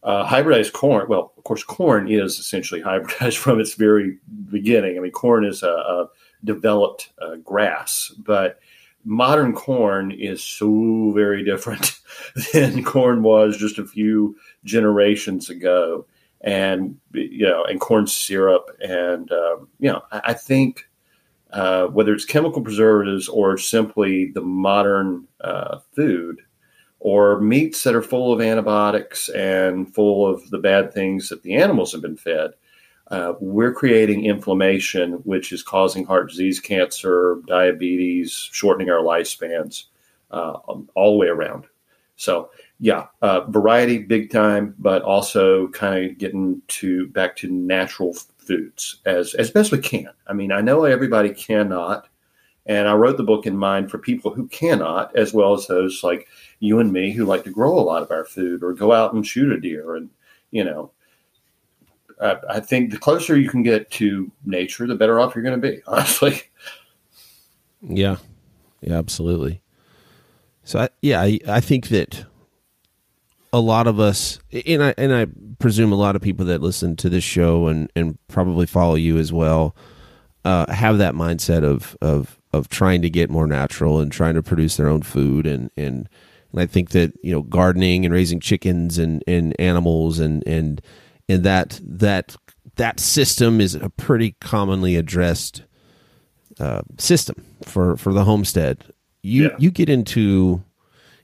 uh, 0.05 0.27
hybridized 0.27 0.73
corn, 0.73 1.07
well, 1.09 1.33
of 1.37 1.45
course, 1.45 1.65
corn 1.65 2.09
is 2.09 2.39
essentially 2.39 2.83
hybridized 2.83 3.39
from 3.39 3.61
its 3.61 3.75
very 3.75 4.19
beginning. 4.51 4.97
I 4.97 5.01
mean, 5.01 5.11
corn 5.11 5.45
is 5.45 5.63
a, 5.63 5.71
a 5.71 6.09
developed 6.45 7.13
uh, 7.21 7.37
grass, 7.37 8.13
but 8.19 8.59
modern 9.05 9.53
corn 9.53 10.11
is 10.11 10.43
so 10.43 11.13
very 11.15 11.45
different 11.45 11.99
than 12.53 12.85
corn 12.85 13.23
was 13.23 13.57
just 13.57 13.79
a 13.79 13.87
few 13.87 14.37
generations 14.65 15.51
ago. 15.51 16.07
And 16.41 16.99
you 17.15 17.49
know 17.49 17.65
and 17.65 17.81
corn 17.81 18.07
syrup 18.07 18.71
and 18.81 19.29
um, 19.33 19.69
you 19.81 19.91
know 19.91 20.03
I, 20.13 20.21
I 20.27 20.35
think 20.35 20.89
uh, 21.53 21.87
whether 21.87 22.13
it's 22.13 22.25
chemical 22.25 22.63
preservatives 22.63 23.29
or 23.29 23.57
simply 23.59 24.31
the 24.33 24.43
modern 24.43 25.27
uh, 25.41 25.79
food 25.97 26.43
or 27.01 27.41
meats 27.41 27.85
that 27.85 27.95
are 27.95 28.03
full 28.03 28.33
of 28.33 28.41
antibiotics 28.41 29.29
and 29.31 29.95
full 29.95 30.27
of 30.27 30.49
the 30.51 30.59
bad 30.59 30.93
things 30.93 31.29
that 31.29 31.43
the 31.43 31.55
animals 31.55 31.93
have 31.93 32.03
been 32.03 32.17
fed, 32.17 32.51
uh, 33.11 33.35
we're 33.41 33.73
creating 33.73 34.25
inflammation, 34.25 35.13
which 35.25 35.51
is 35.53 35.63
causing 35.63 36.05
heart 36.05 36.29
disease, 36.29 36.61
cancer, 36.61 37.41
diabetes, 37.47 38.49
shortening 38.53 38.91
our 38.91 39.03
lifespans 39.03 39.85
uh, 40.31 40.53
all 40.95 41.13
the 41.13 41.19
way 41.19 41.29
around. 41.29 41.65
So, 42.17 42.51
yeah, 42.81 43.07
uh, 43.23 43.43
variety 43.43 43.99
big 43.99 44.31
time, 44.31 44.75
but 44.79 45.03
also 45.03 45.69
kind 45.69 46.11
of 46.11 46.19
getting 46.19 46.61
to 46.69 47.07
back 47.09 47.37
to 47.37 47.51
natural 47.51 48.15
foods 48.39 49.01
as 49.07 49.35
as 49.35 49.51
best 49.51 49.73
we 49.73 49.79
can. 49.79 50.11
I 50.27 50.33
mean, 50.33 50.53
I 50.53 50.61
know 50.61 50.85
everybody 50.85 51.31
cannot, 51.31 52.09
and 52.67 52.89
I 52.89 52.95
wrote 52.95 53.17
the 53.17 53.23
book 53.23 53.47
in 53.47 53.57
mind 53.57 53.91
for 53.91 53.99
people 53.99 54.33
who 54.35 54.49
cannot, 54.49 55.17
as 55.17 55.33
well 55.33 55.55
as 55.55 55.67
those 55.67 56.03
like 56.03 56.29
you 56.61 56.79
and 56.81 56.93
me 56.93 57.13
who 57.13 57.25
like 57.25 57.45
to 57.45 57.51
grow 57.51 57.79
a 57.79 57.81
lot 57.81 58.03
of 58.03 58.11
our 58.11 58.25
food 58.25 58.63
or 58.63 58.75
go 58.75 58.93
out 58.93 59.15
and 59.15 59.27
shoot 59.27 59.53
a 59.53 59.59
deer, 59.59 59.95
and 59.95 60.11
you 60.51 60.65
know. 60.65 60.91
I, 62.21 62.37
I 62.49 62.61
think 62.61 62.91
the 62.91 62.99
closer 62.99 63.37
you 63.37 63.49
can 63.49 63.63
get 63.63 63.91
to 63.93 64.31
nature, 64.45 64.87
the 64.87 64.95
better 64.95 65.21
off 65.21 65.35
you're 65.35 65.45
going 65.45 65.61
to 65.61 65.71
be. 65.71 65.81
Honestly. 65.87 66.43
Yeah. 67.83 68.17
Yeah. 68.81 68.99
Absolutely. 68.99 69.61
So 70.65 70.81
I, 70.81 70.89
yeah, 71.01 71.21
I, 71.23 71.39
I 71.49 71.61
think 71.61 71.89
that 71.89 72.25
a 73.53 73.61
lot 73.61 73.87
of 73.87 73.99
us, 73.99 74.39
and 74.53 74.83
I 74.83 74.95
and 74.99 75.15
I 75.15 75.27
presume 75.59 75.93
a 75.93 75.97
lot 75.97 76.15
of 76.15 76.23
people 76.23 76.45
that 76.47 76.61
listen 76.61 76.97
to 76.97 77.09
this 77.09 77.25
show 77.25 77.69
and 77.69 77.91
and 77.97 78.19
probably 78.29 78.67
follow 78.67 78.95
you 78.95 79.17
as 79.17 79.33
well, 79.33 79.75
uh, 80.45 80.71
have 80.71 80.99
that 80.99 81.15
mindset 81.15 81.65
of 81.65 81.97
of 82.03 82.39
of 82.53 82.69
trying 82.69 83.01
to 83.03 83.11
get 83.11 83.31
more 83.31 83.47
natural 83.47 84.01
and 84.01 84.13
trying 84.13 84.35
to 84.35 84.43
produce 84.43 84.77
their 84.77 84.89
own 84.89 85.03
food 85.03 85.47
and 85.47 85.71
and 85.77 86.09
and 86.53 86.61
I 86.61 86.67
think 86.67 86.91
that 86.91 87.13
you 87.23 87.33
know 87.33 87.43
gardening 87.43 88.05
and 88.05 88.15
raising 88.15 88.41
chickens 88.41 88.99
and 88.99 89.23
and 89.27 89.59
animals 89.59 90.19
and 90.19 90.47
and 90.47 90.81
and 91.29 91.45
that 91.45 91.81
that 91.83 92.37
that 92.77 93.01
system 93.01 93.61
is 93.61 93.75
a 93.75 93.91
pretty 93.91 94.37
commonly 94.41 94.97
addressed 94.97 95.63
uh, 96.59 96.83
system 96.99 97.45
for 97.63 97.97
for 97.97 98.13
the 98.13 98.25
homestead. 98.25 98.85
You 99.23 99.45
yeah. 99.45 99.57
you 99.59 99.71
get 99.71 99.89
into 99.89 100.63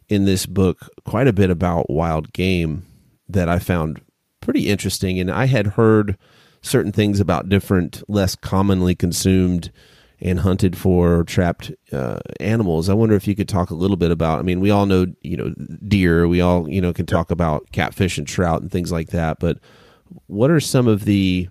in 0.09 0.25
this 0.25 0.47
book 0.47 0.91
quite 1.05 1.27
a 1.27 1.33
bit 1.33 1.51
about 1.51 1.91
wild 1.91 2.33
game 2.33 2.87
that 3.29 3.49
I 3.49 3.59
found 3.59 4.01
pretty 4.41 4.69
interesting. 4.69 5.19
And 5.19 5.31
I 5.31 5.47
had 5.47 5.69
heard 5.69 6.19
certain 6.61 6.93
things 6.93 7.21
about 7.21 7.49
different, 7.49 8.03
less 8.09 8.37
commonly 8.37 8.95
consumed 8.95 9.73
and 10.21 10.41
hunted 10.41 10.77
for 10.77 11.25
trapped 11.25 11.73
uh, 11.93 12.21
animals. 12.41 12.89
I 12.89 12.95
wonder 12.95 13.15
if 13.15 13.27
you 13.27 13.35
could 13.35 13.49
talk 13.49 13.71
a 13.71 13.75
little 13.75 13.97
bit 13.97 14.11
about. 14.11 14.39
I 14.39 14.43
mean, 14.43 14.61
we 14.61 14.71
all 14.71 14.87
know 14.87 15.07
you 15.23 15.37
know 15.37 15.55
deer. 15.87 16.29
We 16.29 16.41
all 16.41 16.69
you 16.69 16.81
know 16.81 16.93
can 16.93 17.07
talk 17.07 17.31
about 17.31 17.71
catfish 17.73 18.19
and 18.19 18.27
trout 18.27 18.63
and 18.63 18.71
things 18.71 18.93
like 18.93 19.09
that. 19.09 19.39
But 19.41 19.59
what 20.27 20.51
are 20.51 20.61
some 20.61 20.87
of 20.87 21.05
the 21.05 21.49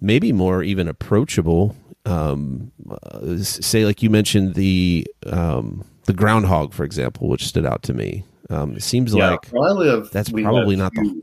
maybe 0.00 0.32
more 0.32 0.62
even 0.62 0.88
approachable? 0.88 1.76
Um, 2.04 2.72
uh, 2.90 3.38
say, 3.38 3.84
like 3.84 4.02
you 4.02 4.10
mentioned 4.10 4.54
the 4.54 5.06
um, 5.26 5.84
the 6.04 6.12
groundhog, 6.12 6.72
for 6.72 6.84
example, 6.84 7.28
which 7.28 7.46
stood 7.46 7.64
out 7.64 7.82
to 7.84 7.94
me. 7.94 8.24
Um, 8.50 8.76
it 8.76 8.82
seems 8.82 9.14
yeah, 9.14 9.30
like 9.30 9.54
I 9.54 9.70
live, 9.72 10.10
that's 10.10 10.30
probably 10.30 10.76
not 10.76 10.92
huge, 10.94 11.14
the. 11.14 11.22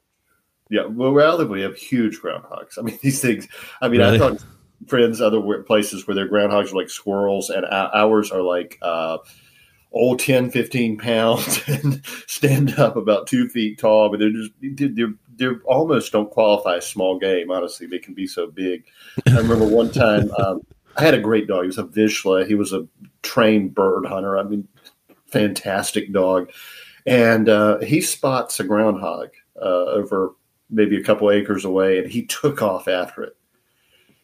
Yeah, 0.69 0.85
well, 0.85 1.11
where 1.11 1.27
I 1.27 1.33
live, 1.33 1.49
we 1.49 1.61
have 1.61 1.75
huge 1.75 2.19
groundhogs. 2.19 2.77
I 2.77 2.81
mean, 2.81 2.97
these 3.03 3.21
things. 3.21 3.47
I 3.81 3.87
mean, 3.89 3.99
really? 3.99 4.15
I 4.15 4.19
thought 4.19 4.43
friends 4.87 5.19
other 5.19 5.41
places 5.63 6.07
where 6.07 6.15
their 6.15 6.29
groundhogs 6.29 6.71
are 6.71 6.77
like 6.77 6.89
squirrels, 6.89 7.49
and 7.49 7.65
ours 7.65 8.31
are 8.31 8.41
like. 8.41 8.77
Uh, 8.81 9.17
oh 9.91 10.15
10 10.15 10.51
15 10.51 10.99
pounds 10.99 11.63
and 11.67 12.05
stand 12.27 12.77
up 12.77 12.95
about 12.95 13.25
two 13.25 13.49
feet 13.49 13.79
tall 13.79 14.07
but 14.09 14.19
they're 14.19 14.29
just 14.29 14.51
they're, 14.61 15.15
they 15.39 15.47
almost 15.65 16.11
don't 16.11 16.29
qualify 16.29 16.75
a 16.75 16.81
small 16.81 17.17
game 17.17 17.49
honestly 17.49 17.87
they 17.87 17.99
can 17.99 18.13
be 18.13 18.27
so 18.27 18.45
big 18.47 18.83
i 19.27 19.37
remember 19.37 19.65
one 19.65 19.91
time 19.91 20.29
um, 20.37 20.61
I 20.99 21.03
had 21.03 21.13
a 21.13 21.21
great 21.21 21.47
dog. 21.47 21.61
He 21.61 21.67
was 21.67 21.77
a 21.77 21.83
Vizsla. 21.83 22.45
He 22.45 22.55
was 22.55 22.73
a 22.73 22.85
trained 23.21 23.73
bird 23.73 24.05
hunter. 24.05 24.37
I 24.37 24.43
mean, 24.43 24.67
fantastic 25.27 26.11
dog. 26.11 26.51
And 27.05 27.47
uh, 27.47 27.79
he 27.79 28.01
spots 28.01 28.59
a 28.59 28.65
groundhog 28.65 29.29
uh, 29.55 29.85
over 29.85 30.33
maybe 30.69 30.97
a 30.97 31.03
couple 31.03 31.31
acres 31.31 31.63
away, 31.63 31.99
and 31.99 32.11
he 32.11 32.25
took 32.25 32.61
off 32.61 32.87
after 32.87 33.23
it. 33.23 33.37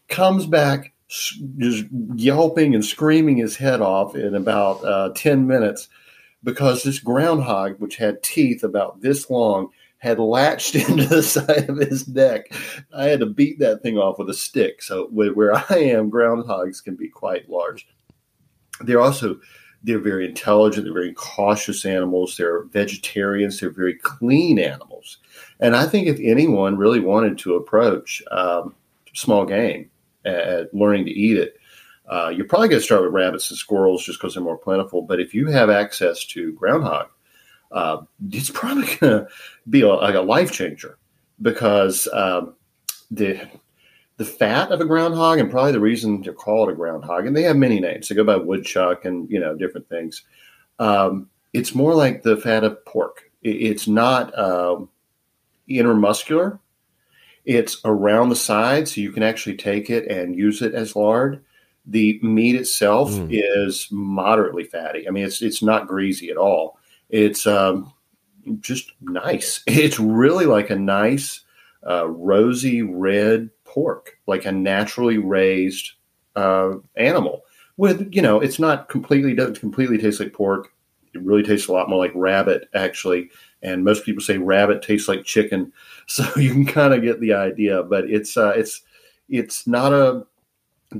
Comes 0.09 0.45
back 0.45 0.93
just 1.07 1.85
yelping 2.15 2.75
and 2.75 2.83
screaming 2.83 3.37
his 3.37 3.55
head 3.55 3.81
off 3.81 4.15
in 4.15 4.35
about 4.35 4.83
uh, 4.83 5.11
10 5.15 5.47
minutes 5.47 5.87
because 6.43 6.83
this 6.83 6.99
groundhog, 6.99 7.79
which 7.79 7.95
had 7.97 8.21
teeth 8.21 8.63
about 8.63 9.01
this 9.01 9.29
long, 9.29 9.69
had 10.05 10.19
latched 10.19 10.75
into 10.75 11.07
the 11.07 11.23
side 11.23 11.67
of 11.67 11.77
his 11.77 12.07
neck. 12.07 12.53
I 12.95 13.05
had 13.05 13.19
to 13.21 13.25
beat 13.25 13.59
that 13.59 13.81
thing 13.81 13.97
off 13.97 14.19
with 14.19 14.29
a 14.29 14.33
stick. 14.33 14.81
So 14.81 15.07
where 15.07 15.55
I 15.55 15.77
am, 15.77 16.11
groundhogs 16.11 16.83
can 16.83 16.95
be 16.95 17.09
quite 17.09 17.49
large. 17.49 17.87
They're 18.81 19.01
also 19.01 19.39
they're 19.83 19.99
very 19.99 20.25
intelligent. 20.25 20.85
They're 20.85 20.93
very 20.93 21.13
cautious 21.13 21.85
animals. 21.85 22.37
They're 22.37 22.63
vegetarians. 22.65 23.59
They're 23.59 23.69
very 23.69 23.95
clean 23.95 24.57
animals. 24.57 25.19
And 25.59 25.75
I 25.75 25.85
think 25.85 26.07
if 26.07 26.19
anyone 26.19 26.77
really 26.77 26.99
wanted 26.99 27.37
to 27.39 27.55
approach 27.55 28.23
um, 28.31 28.73
small 29.13 29.45
game 29.45 29.89
at 30.23 30.73
learning 30.73 31.05
to 31.05 31.11
eat 31.11 31.37
it, 31.37 31.57
uh, 32.07 32.29
you're 32.29 32.47
probably 32.47 32.67
going 32.69 32.79
to 32.79 32.85
start 32.85 33.03
with 33.03 33.13
rabbits 33.13 33.49
and 33.49 33.57
squirrels 33.57 34.03
just 34.03 34.19
because 34.19 34.33
they're 34.33 34.43
more 34.43 34.57
plentiful. 34.57 35.03
But 35.03 35.19
if 35.19 35.33
you 35.35 35.47
have 35.47 35.69
access 35.69 36.25
to 36.25 36.53
groundhog, 36.53 37.07
uh, 37.71 38.01
it's 38.31 38.49
probably 38.49 38.85
going 38.97 39.25
to 39.25 39.27
be 39.69 39.81
a, 39.81 39.87
like 39.87 40.15
a 40.15 40.21
life 40.21 40.51
changer 40.51 40.97
because 41.41 42.07
um, 42.13 42.55
the 43.11 43.47
the 44.17 44.25
fat 44.25 44.71
of 44.71 44.79
a 44.79 44.85
groundhog 44.85 45.39
and 45.39 45.51
probably 45.51 45.73
the 45.73 45.79
reason 45.79 46.21
they're 46.21 46.33
called 46.33 46.69
a 46.69 46.73
groundhog 46.73 47.25
and 47.25 47.35
they 47.35 47.43
have 47.43 47.57
many 47.57 47.79
names. 47.79 48.07
They 48.07 48.15
go 48.15 48.23
by 48.23 48.37
woodchuck 48.37 49.05
and 49.05 49.29
you 49.29 49.39
know 49.39 49.55
different 49.55 49.89
things. 49.89 50.23
Um, 50.79 51.29
it's 51.53 51.75
more 51.75 51.93
like 51.93 52.23
the 52.23 52.37
fat 52.37 52.63
of 52.63 52.83
pork. 52.85 53.29
It, 53.41 53.55
it's 53.57 53.87
not 53.87 54.37
um, 54.37 54.89
intermuscular. 55.69 56.59
It's 57.43 57.79
around 57.85 58.29
the 58.29 58.35
side 58.35 58.87
so 58.87 59.01
you 59.01 59.11
can 59.11 59.21
actually 59.21 59.57
take 59.57 59.89
it 59.89 60.09
and 60.09 60.35
use 60.35 60.61
it 60.61 60.73
as 60.73 60.95
lard. 60.95 61.43
The 61.85 62.19
meat 62.23 62.55
itself 62.55 63.11
mm. 63.11 63.27
is 63.29 63.87
moderately 63.91 64.63
fatty. 64.63 65.07
I 65.07 65.11
mean 65.11 65.25
it's 65.25 65.41
it's 65.41 65.61
not 65.61 65.87
greasy 65.87 66.29
at 66.29 66.37
all 66.37 66.79
It's 67.15 67.47
um, 67.47 67.93
just 68.59 68.91
nice. 68.99 69.63
It's 69.67 69.99
really 70.01 70.45
like 70.45 70.69
a 70.69 70.75
nice 70.75 71.39
uh, 71.87 72.07
rosy 72.09 72.81
red 72.81 73.49
pork, 73.63 74.17
like 74.27 74.43
a 74.43 74.51
naturally 74.51 75.17
raised 75.17 75.91
uh, 76.35 76.73
animal. 76.97 77.43
With 77.77 78.13
you 78.13 78.21
know, 78.21 78.41
it's 78.41 78.59
not 78.59 78.89
completely 78.89 79.33
doesn't 79.33 79.61
completely 79.61 79.97
taste 79.97 80.19
like 80.19 80.33
pork. 80.33 80.73
It 81.13 81.21
really 81.21 81.43
tastes 81.43 81.69
a 81.69 81.71
lot 81.71 81.89
more 81.89 81.99
like 81.99 82.11
rabbit, 82.15 82.67
actually. 82.73 83.29
And 83.63 83.85
most 83.85 84.03
people 84.03 84.21
say 84.21 84.37
rabbit 84.37 84.81
tastes 84.81 85.07
like 85.07 85.23
chicken, 85.23 85.71
so 86.07 86.25
you 86.35 86.51
can 86.51 86.65
kind 86.65 86.93
of 86.93 87.01
get 87.01 87.21
the 87.21 87.33
idea. 87.33 87.81
But 87.83 88.09
it's 88.09 88.35
uh, 88.35 88.53
it's 88.57 88.81
it's 89.29 89.67
not 89.67 89.93
a 89.93 90.25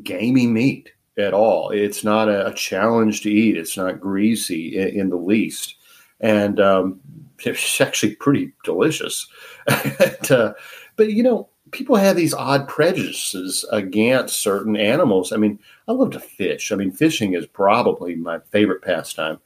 gamey 0.01 0.47
meat 0.47 0.93
at 1.17 1.33
all. 1.33 1.71
It's 1.71 2.05
not 2.05 2.29
a, 2.29 2.47
a 2.47 2.53
challenge 2.53 3.21
to 3.23 3.29
eat. 3.29 3.57
It's 3.57 3.75
not 3.75 3.99
greasy 3.99 4.77
in, 4.77 5.01
in 5.01 5.09
the 5.09 5.17
least, 5.17 5.75
and 6.19 6.59
um, 6.59 6.99
it's 7.43 7.81
actually 7.81 8.15
pretty 8.15 8.53
delicious. 8.63 9.27
and, 9.67 10.31
uh, 10.31 10.53
but 10.95 11.11
you 11.11 11.23
know, 11.23 11.49
people 11.71 11.95
have 11.95 12.15
these 12.15 12.33
odd 12.33 12.67
prejudices 12.67 13.65
against 13.71 14.39
certain 14.39 14.77
animals. 14.77 15.31
I 15.31 15.37
mean, 15.37 15.59
I 15.87 15.91
love 15.91 16.11
to 16.11 16.19
fish. 16.19 16.71
I 16.71 16.75
mean, 16.75 16.91
fishing 16.91 17.33
is 17.33 17.45
probably 17.47 18.15
my 18.15 18.39
favorite 18.51 18.81
pastime. 18.81 19.39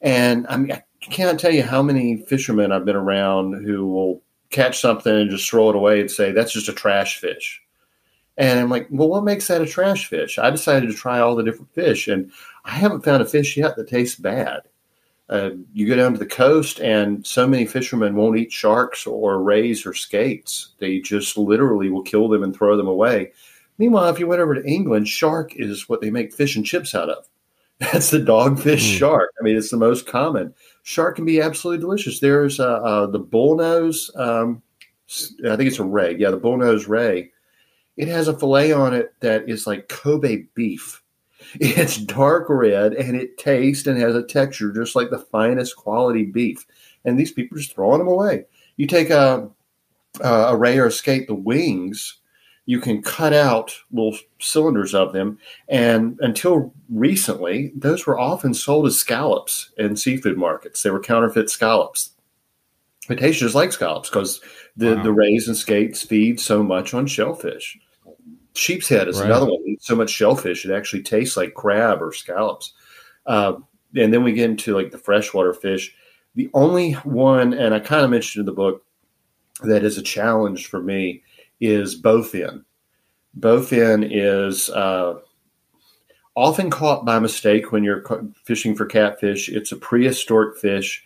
And 0.00 0.46
I 0.48 0.56
mean, 0.56 0.72
I 0.72 0.82
can't 1.00 1.38
tell 1.38 1.52
you 1.52 1.62
how 1.62 1.82
many 1.82 2.18
fishermen 2.18 2.72
I've 2.72 2.84
been 2.84 2.96
around 2.96 3.64
who 3.64 3.86
will 3.86 4.22
catch 4.50 4.80
something 4.80 5.14
and 5.14 5.30
just 5.30 5.48
throw 5.48 5.70
it 5.70 5.76
away 5.76 6.00
and 6.00 6.10
say, 6.10 6.32
that's 6.32 6.52
just 6.52 6.68
a 6.68 6.72
trash 6.72 7.18
fish. 7.18 7.62
And 8.36 8.58
I'm 8.58 8.70
like, 8.70 8.88
well, 8.90 9.08
what 9.08 9.24
makes 9.24 9.48
that 9.48 9.60
a 9.60 9.66
trash 9.66 10.06
fish? 10.06 10.38
I 10.38 10.50
decided 10.50 10.88
to 10.88 10.96
try 10.96 11.20
all 11.20 11.36
the 11.36 11.42
different 11.42 11.74
fish, 11.74 12.08
and 12.08 12.32
I 12.64 12.70
haven't 12.70 13.04
found 13.04 13.22
a 13.22 13.26
fish 13.26 13.56
yet 13.56 13.76
that 13.76 13.88
tastes 13.88 14.18
bad. 14.18 14.62
Uh, 15.30 15.50
you 15.72 15.86
go 15.86 15.94
down 15.94 16.12
to 16.12 16.18
the 16.18 16.26
coast, 16.26 16.80
and 16.80 17.24
so 17.24 17.46
many 17.46 17.64
fishermen 17.64 18.16
won't 18.16 18.36
eat 18.36 18.50
sharks 18.50 19.06
or 19.06 19.40
rays 19.40 19.86
or 19.86 19.94
skates. 19.94 20.72
They 20.78 20.98
just 20.98 21.38
literally 21.38 21.88
will 21.88 22.02
kill 22.02 22.28
them 22.28 22.42
and 22.42 22.54
throw 22.54 22.76
them 22.76 22.88
away. 22.88 23.30
Meanwhile, 23.78 24.08
if 24.08 24.18
you 24.18 24.26
went 24.26 24.42
over 24.42 24.56
to 24.56 24.66
England, 24.66 25.06
shark 25.06 25.54
is 25.54 25.88
what 25.88 26.00
they 26.00 26.10
make 26.10 26.34
fish 26.34 26.56
and 26.56 26.66
chips 26.66 26.96
out 26.96 27.08
of. 27.08 27.28
That's 27.78 28.10
the 28.10 28.18
dogfish 28.18 28.74
mm. 28.74 28.98
shark. 28.98 29.30
I 29.40 29.44
mean, 29.44 29.56
it's 29.56 29.70
the 29.70 29.76
most 29.76 30.06
common. 30.06 30.52
Shark 30.82 31.16
can 31.16 31.24
be 31.24 31.40
absolutely 31.40 31.80
delicious. 31.80 32.18
There's 32.18 32.58
uh, 32.58 32.80
uh, 32.82 33.06
the 33.06 33.20
bullnose. 33.20 34.14
Um, 34.18 34.62
I 35.48 35.56
think 35.56 35.68
it's 35.68 35.78
a 35.78 35.84
ray. 35.84 36.16
Yeah, 36.18 36.30
the 36.30 36.40
bullnose 36.40 36.88
ray. 36.88 37.30
It 37.96 38.08
has 38.08 38.26
a 38.26 38.36
fillet 38.36 38.72
on 38.72 38.94
it 38.94 39.14
that 39.20 39.48
is 39.48 39.66
like 39.66 39.88
Kobe 39.88 40.44
beef 40.54 40.99
it's 41.54 41.96
dark 41.98 42.46
red 42.48 42.92
and 42.94 43.16
it 43.16 43.38
tastes 43.38 43.86
and 43.86 44.00
has 44.00 44.14
a 44.14 44.22
texture 44.22 44.72
just 44.72 44.94
like 44.94 45.10
the 45.10 45.18
finest 45.18 45.76
quality 45.76 46.24
beef. 46.24 46.66
And 47.04 47.18
these 47.18 47.32
people 47.32 47.56
are 47.56 47.60
just 47.60 47.74
throwing 47.74 47.98
them 47.98 48.08
away. 48.08 48.44
You 48.76 48.86
take 48.86 49.10
a, 49.10 49.48
a 50.20 50.56
ray 50.56 50.78
or 50.78 50.90
skate, 50.90 51.26
the 51.26 51.34
wings, 51.34 52.18
you 52.66 52.78
can 52.78 53.02
cut 53.02 53.32
out 53.32 53.74
little 53.90 54.16
cylinders 54.40 54.94
of 54.94 55.12
them. 55.12 55.38
And 55.68 56.18
until 56.20 56.72
recently, 56.88 57.72
those 57.74 58.06
were 58.06 58.18
often 58.18 58.54
sold 58.54 58.86
as 58.86 58.96
scallops 58.96 59.72
in 59.76 59.96
seafood 59.96 60.38
markets. 60.38 60.82
They 60.82 60.90
were 60.90 61.00
counterfeit 61.00 61.50
scallops. 61.50 62.10
It 63.08 63.18
tastes 63.18 63.40
just 63.40 63.56
like 63.56 63.72
scallops 63.72 64.08
because 64.08 64.40
the, 64.76 64.94
wow. 64.94 65.02
the 65.02 65.12
rays 65.12 65.48
and 65.48 65.56
skates 65.56 66.04
feed 66.04 66.38
so 66.38 66.62
much 66.62 66.94
on 66.94 67.08
shellfish. 67.08 67.76
Sheep's 68.54 68.88
head 68.88 69.08
is 69.08 69.18
right. 69.18 69.26
another 69.26 69.46
one. 69.46 69.62
Eats 69.66 69.86
so 69.86 69.96
much 69.96 70.10
shellfish 70.10 70.64
it 70.64 70.74
actually 70.74 71.02
tastes 71.02 71.36
like 71.36 71.54
crab 71.54 72.02
or 72.02 72.12
scallops. 72.12 72.72
Uh, 73.26 73.54
and 73.96 74.12
then 74.12 74.22
we 74.22 74.32
get 74.32 74.50
into 74.50 74.74
like 74.74 74.90
the 74.90 74.98
freshwater 74.98 75.52
fish. 75.52 75.94
The 76.34 76.50
only 76.54 76.92
one, 76.92 77.52
and 77.52 77.74
I 77.74 77.80
kind 77.80 78.04
of 78.04 78.10
mentioned 78.10 78.40
in 78.40 78.46
the 78.46 78.52
book, 78.52 78.84
that 79.62 79.84
is 79.84 79.98
a 79.98 80.02
challenge 80.02 80.66
for 80.66 80.80
me 80.80 81.22
is 81.60 82.00
bowfin. 82.00 82.64
Bowfin 83.38 84.08
is 84.10 84.70
uh, 84.70 85.18
often 86.34 86.70
caught 86.70 87.04
by 87.04 87.18
mistake 87.18 87.70
when 87.70 87.84
you're 87.84 88.04
fishing 88.44 88.74
for 88.74 88.86
catfish. 88.86 89.48
It's 89.48 89.72
a 89.72 89.76
prehistoric 89.76 90.56
fish, 90.58 91.04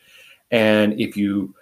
and 0.51 0.99
if 1.01 1.17
you 1.17 1.55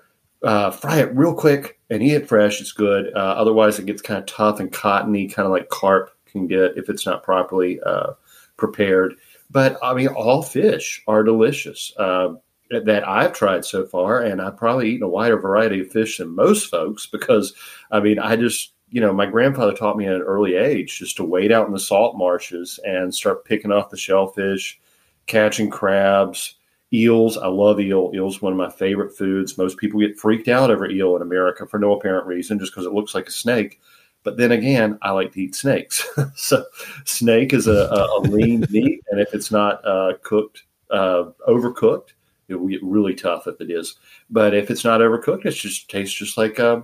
uh, 0.42 0.70
fry 0.70 0.98
it 1.00 1.16
real 1.16 1.34
quick 1.34 1.78
and 1.90 2.02
eat 2.02 2.14
it 2.14 2.28
fresh. 2.28 2.60
It's 2.60 2.72
good. 2.72 3.12
Uh, 3.14 3.18
otherwise, 3.18 3.78
it 3.78 3.86
gets 3.86 4.02
kind 4.02 4.20
of 4.20 4.26
tough 4.26 4.60
and 4.60 4.72
cottony, 4.72 5.28
kind 5.28 5.46
of 5.46 5.52
like 5.52 5.68
carp 5.68 6.10
can 6.26 6.46
get 6.46 6.76
if 6.76 6.88
it's 6.88 7.06
not 7.06 7.22
properly 7.22 7.80
uh, 7.80 8.12
prepared. 8.56 9.14
But 9.50 9.78
I 9.82 9.94
mean, 9.94 10.08
all 10.08 10.42
fish 10.42 11.02
are 11.06 11.22
delicious 11.22 11.92
uh, 11.98 12.34
that 12.70 13.06
I've 13.06 13.34
tried 13.34 13.64
so 13.64 13.84
far, 13.84 14.22
and 14.22 14.40
I've 14.40 14.56
probably 14.56 14.90
eaten 14.90 15.02
a 15.02 15.08
wider 15.08 15.38
variety 15.38 15.80
of 15.80 15.90
fish 15.90 16.18
than 16.18 16.34
most 16.34 16.70
folks 16.70 17.06
because 17.06 17.54
I 17.90 18.00
mean, 18.00 18.18
I 18.18 18.36
just 18.36 18.72
you 18.90 19.00
know, 19.00 19.12
my 19.12 19.24
grandfather 19.24 19.72
taught 19.72 19.96
me 19.96 20.06
at 20.06 20.14
an 20.14 20.20
early 20.20 20.54
age 20.54 20.98
just 20.98 21.16
to 21.16 21.24
wade 21.24 21.50
out 21.50 21.66
in 21.66 21.72
the 21.72 21.80
salt 21.80 22.16
marshes 22.16 22.78
and 22.84 23.14
start 23.14 23.46
picking 23.46 23.72
off 23.72 23.88
the 23.88 23.96
shellfish, 23.96 24.78
catching 25.26 25.70
crabs 25.70 26.56
eels. 26.92 27.36
I 27.38 27.48
love 27.48 27.80
eel. 27.80 28.10
Eel's 28.14 28.42
one 28.42 28.52
of 28.52 28.58
my 28.58 28.70
favorite 28.70 29.16
foods. 29.16 29.58
Most 29.58 29.78
people 29.78 30.00
get 30.00 30.18
freaked 30.18 30.48
out 30.48 30.70
over 30.70 30.88
eel 30.90 31.16
in 31.16 31.22
America 31.22 31.66
for 31.66 31.78
no 31.78 31.92
apparent 31.92 32.26
reason, 32.26 32.58
just 32.58 32.72
because 32.72 32.86
it 32.86 32.92
looks 32.92 33.14
like 33.14 33.28
a 33.28 33.32
snake. 33.32 33.80
But 34.24 34.36
then 34.36 34.52
again, 34.52 34.98
I 35.02 35.10
like 35.10 35.32
to 35.32 35.42
eat 35.42 35.54
snakes. 35.54 36.06
so 36.36 36.64
snake 37.04 37.52
is 37.52 37.66
a, 37.66 37.72
a, 37.72 38.18
a 38.18 38.20
lean 38.20 38.66
meat, 38.70 39.02
and 39.10 39.20
if 39.20 39.34
it's 39.34 39.50
not 39.50 39.84
uh, 39.86 40.14
cooked, 40.22 40.64
uh, 40.90 41.24
overcooked, 41.48 42.10
it 42.48 42.54
will 42.54 42.68
get 42.68 42.82
really 42.82 43.14
tough 43.14 43.46
if 43.46 43.60
it 43.60 43.70
is. 43.70 43.96
But 44.30 44.54
if 44.54 44.70
it's 44.70 44.84
not 44.84 45.00
overcooked, 45.00 45.46
it 45.46 45.52
just 45.52 45.90
tastes 45.90 46.14
just 46.14 46.36
like 46.36 46.60
uh, 46.60 46.82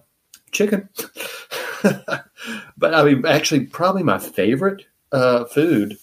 chicken. 0.51 0.89
but 1.83 2.95
I 2.95 3.05
mean, 3.05 3.25
actually, 3.27 3.67
probably 3.67 4.03
my 4.03 4.19
favorite 4.19 4.85
uh, 5.13 5.45
food 5.45 5.99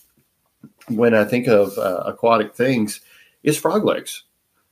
when 0.88 1.14
I 1.16 1.26
think 1.26 1.47
of 1.47 1.78
uh, 1.78 2.03
aquatic 2.06 2.56
things 2.56 3.01
is 3.46 3.58
frog 3.58 3.86
legs. 3.86 4.24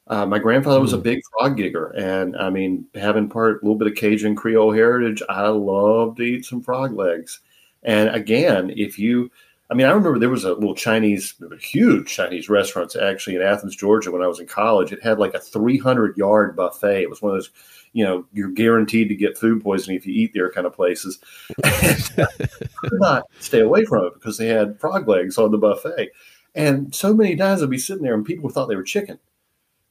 Uh, 0.08 0.26
my 0.26 0.38
grandfather 0.38 0.82
was 0.82 0.94
a 0.94 0.98
hmm. 0.98 1.04
big 1.04 1.22
frog 1.32 1.58
gigger, 1.58 1.98
and 1.98 2.36
I 2.36 2.50
mean, 2.50 2.86
having 2.94 3.30
part 3.30 3.62
a 3.62 3.66
little 3.66 3.78
bit 3.78 3.88
of 3.88 3.96
Cajun 3.96 4.36
Creole 4.36 4.74
heritage, 4.74 5.24
I 5.30 5.48
love 5.48 6.18
to 6.18 6.24
eat 6.24 6.46
some 6.46 6.62
frog 6.62 6.94
legs. 6.94 7.40
And 7.84 8.10
again, 8.10 8.74
if 8.76 9.00
you, 9.00 9.32
I 9.70 9.76
mean, 9.76 9.88
I 9.88 9.92
remember 9.92 10.20
there 10.20 10.30
was 10.30 10.44
a 10.44 10.54
little 10.54 10.76
Chinese, 10.76 11.36
huge 11.60 12.08
Chinese 12.08 12.50
restaurant 12.50 12.96
actually 12.96 13.38
in 13.38 13.42
Athens, 13.42 13.76
Georgia, 13.76 14.12
when 14.12 14.22
I 14.22 14.28
was 14.28 14.40
in 14.40 14.48
college. 14.48 14.92
It 14.92 15.04
had 15.04 15.20
like 15.20 15.34
a 15.34 15.40
300 15.40 16.18
yard 16.18 16.56
buffet. 16.56 17.02
It 17.02 17.10
was 17.10 17.22
one 17.22 17.32
of 17.32 17.38
those, 17.38 17.50
you 17.94 18.04
know, 18.04 18.26
you're 18.34 18.52
guaranteed 18.52 19.10
to 19.10 19.16
get 19.16 19.38
food 19.38 19.62
poisoning 19.62 19.98
if 19.98 20.06
you 20.06 20.14
eat 20.14 20.32
there 20.34 20.52
kind 20.52 20.68
of 20.68 20.74
places. 20.74 21.20
and 21.64 21.74
I 22.18 22.48
could 22.76 23.00
not 23.00 23.24
stay 23.40 23.60
away 23.60 23.86
from 23.86 24.06
it 24.06 24.14
because 24.14 24.38
they 24.38 24.48
had 24.48 24.80
frog 24.80 25.08
legs 25.08 25.38
on 25.38 25.52
the 25.52 25.58
buffet. 25.58 26.10
And 26.56 26.94
so 26.94 27.14
many 27.14 27.36
times 27.36 27.62
I'd 27.62 27.70
be 27.70 27.78
sitting 27.78 28.04
there 28.04 28.14
and 28.14 28.26
people 28.26 28.50
thought 28.50 28.68
they 28.68 28.76
were 28.76 28.84
chicken. 28.84 29.20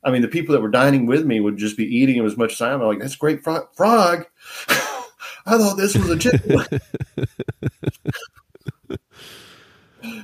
I 0.05 0.11
mean, 0.11 0.23
the 0.23 0.29
people 0.29 0.53
that 0.53 0.61
were 0.61 0.69
dining 0.69 1.07
with 1.07 1.25
me 1.25 1.41
would 1.41 1.57
just 1.57 1.77
be 1.77 1.85
eating 1.85 2.17
them 2.17 2.27
as 2.27 2.37
much 2.37 2.55
as 2.55 2.61
I 2.61 2.73
am. 2.73 2.81
I'm 2.81 2.89
like, 2.89 2.99
that's 2.99 3.17
great 3.17 3.43
frog. 3.43 3.69
frog. 3.75 4.27
I 5.47 5.59
thought 5.59 5.77
this 5.77 5.97
was 5.97 6.11
a 6.11 6.19
chicken. 6.19 6.57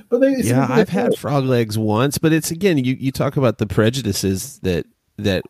but 0.09 0.19
they, 0.19 0.35
yeah, 0.37 0.67
I've 0.69 0.89
had 0.89 1.17
frog 1.17 1.45
legs 1.45 1.77
once, 1.77 2.17
but 2.17 2.33
it's 2.33 2.51
again, 2.51 2.77
you, 2.77 2.95
you 2.99 3.11
talk 3.11 3.37
about 3.37 3.57
the 3.57 3.67
prejudices 3.67 4.59
that 4.59 4.85
that 5.17 5.43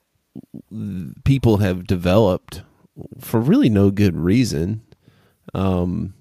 people 1.24 1.58
have 1.58 1.86
developed 1.86 2.64
for 3.20 3.40
really 3.40 3.70
no 3.70 3.92
good 3.92 4.16
reason. 4.16 4.82
Um, 5.54 6.14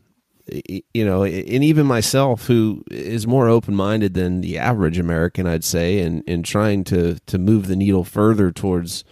you 0.95 1.05
know, 1.05 1.25
and 1.25 1.65
even 1.65 1.87
myself, 1.87 2.47
who 2.47 2.85
is 2.91 3.27
more 3.27 3.49
open 3.49 3.75
minded 3.75 4.15
than 4.15 4.41
the 4.41 4.59
average 4.59 4.99
American, 4.99 5.47
I'd 5.47 5.65
say, 5.65 6.01
and 6.01 6.23
and 6.27 6.45
trying 6.45 6.85
to 6.85 7.19
to 7.27 7.39
move 7.39 7.67
the 7.67 7.77
needle 7.77 8.05
further 8.05 8.51
towards 8.51 9.05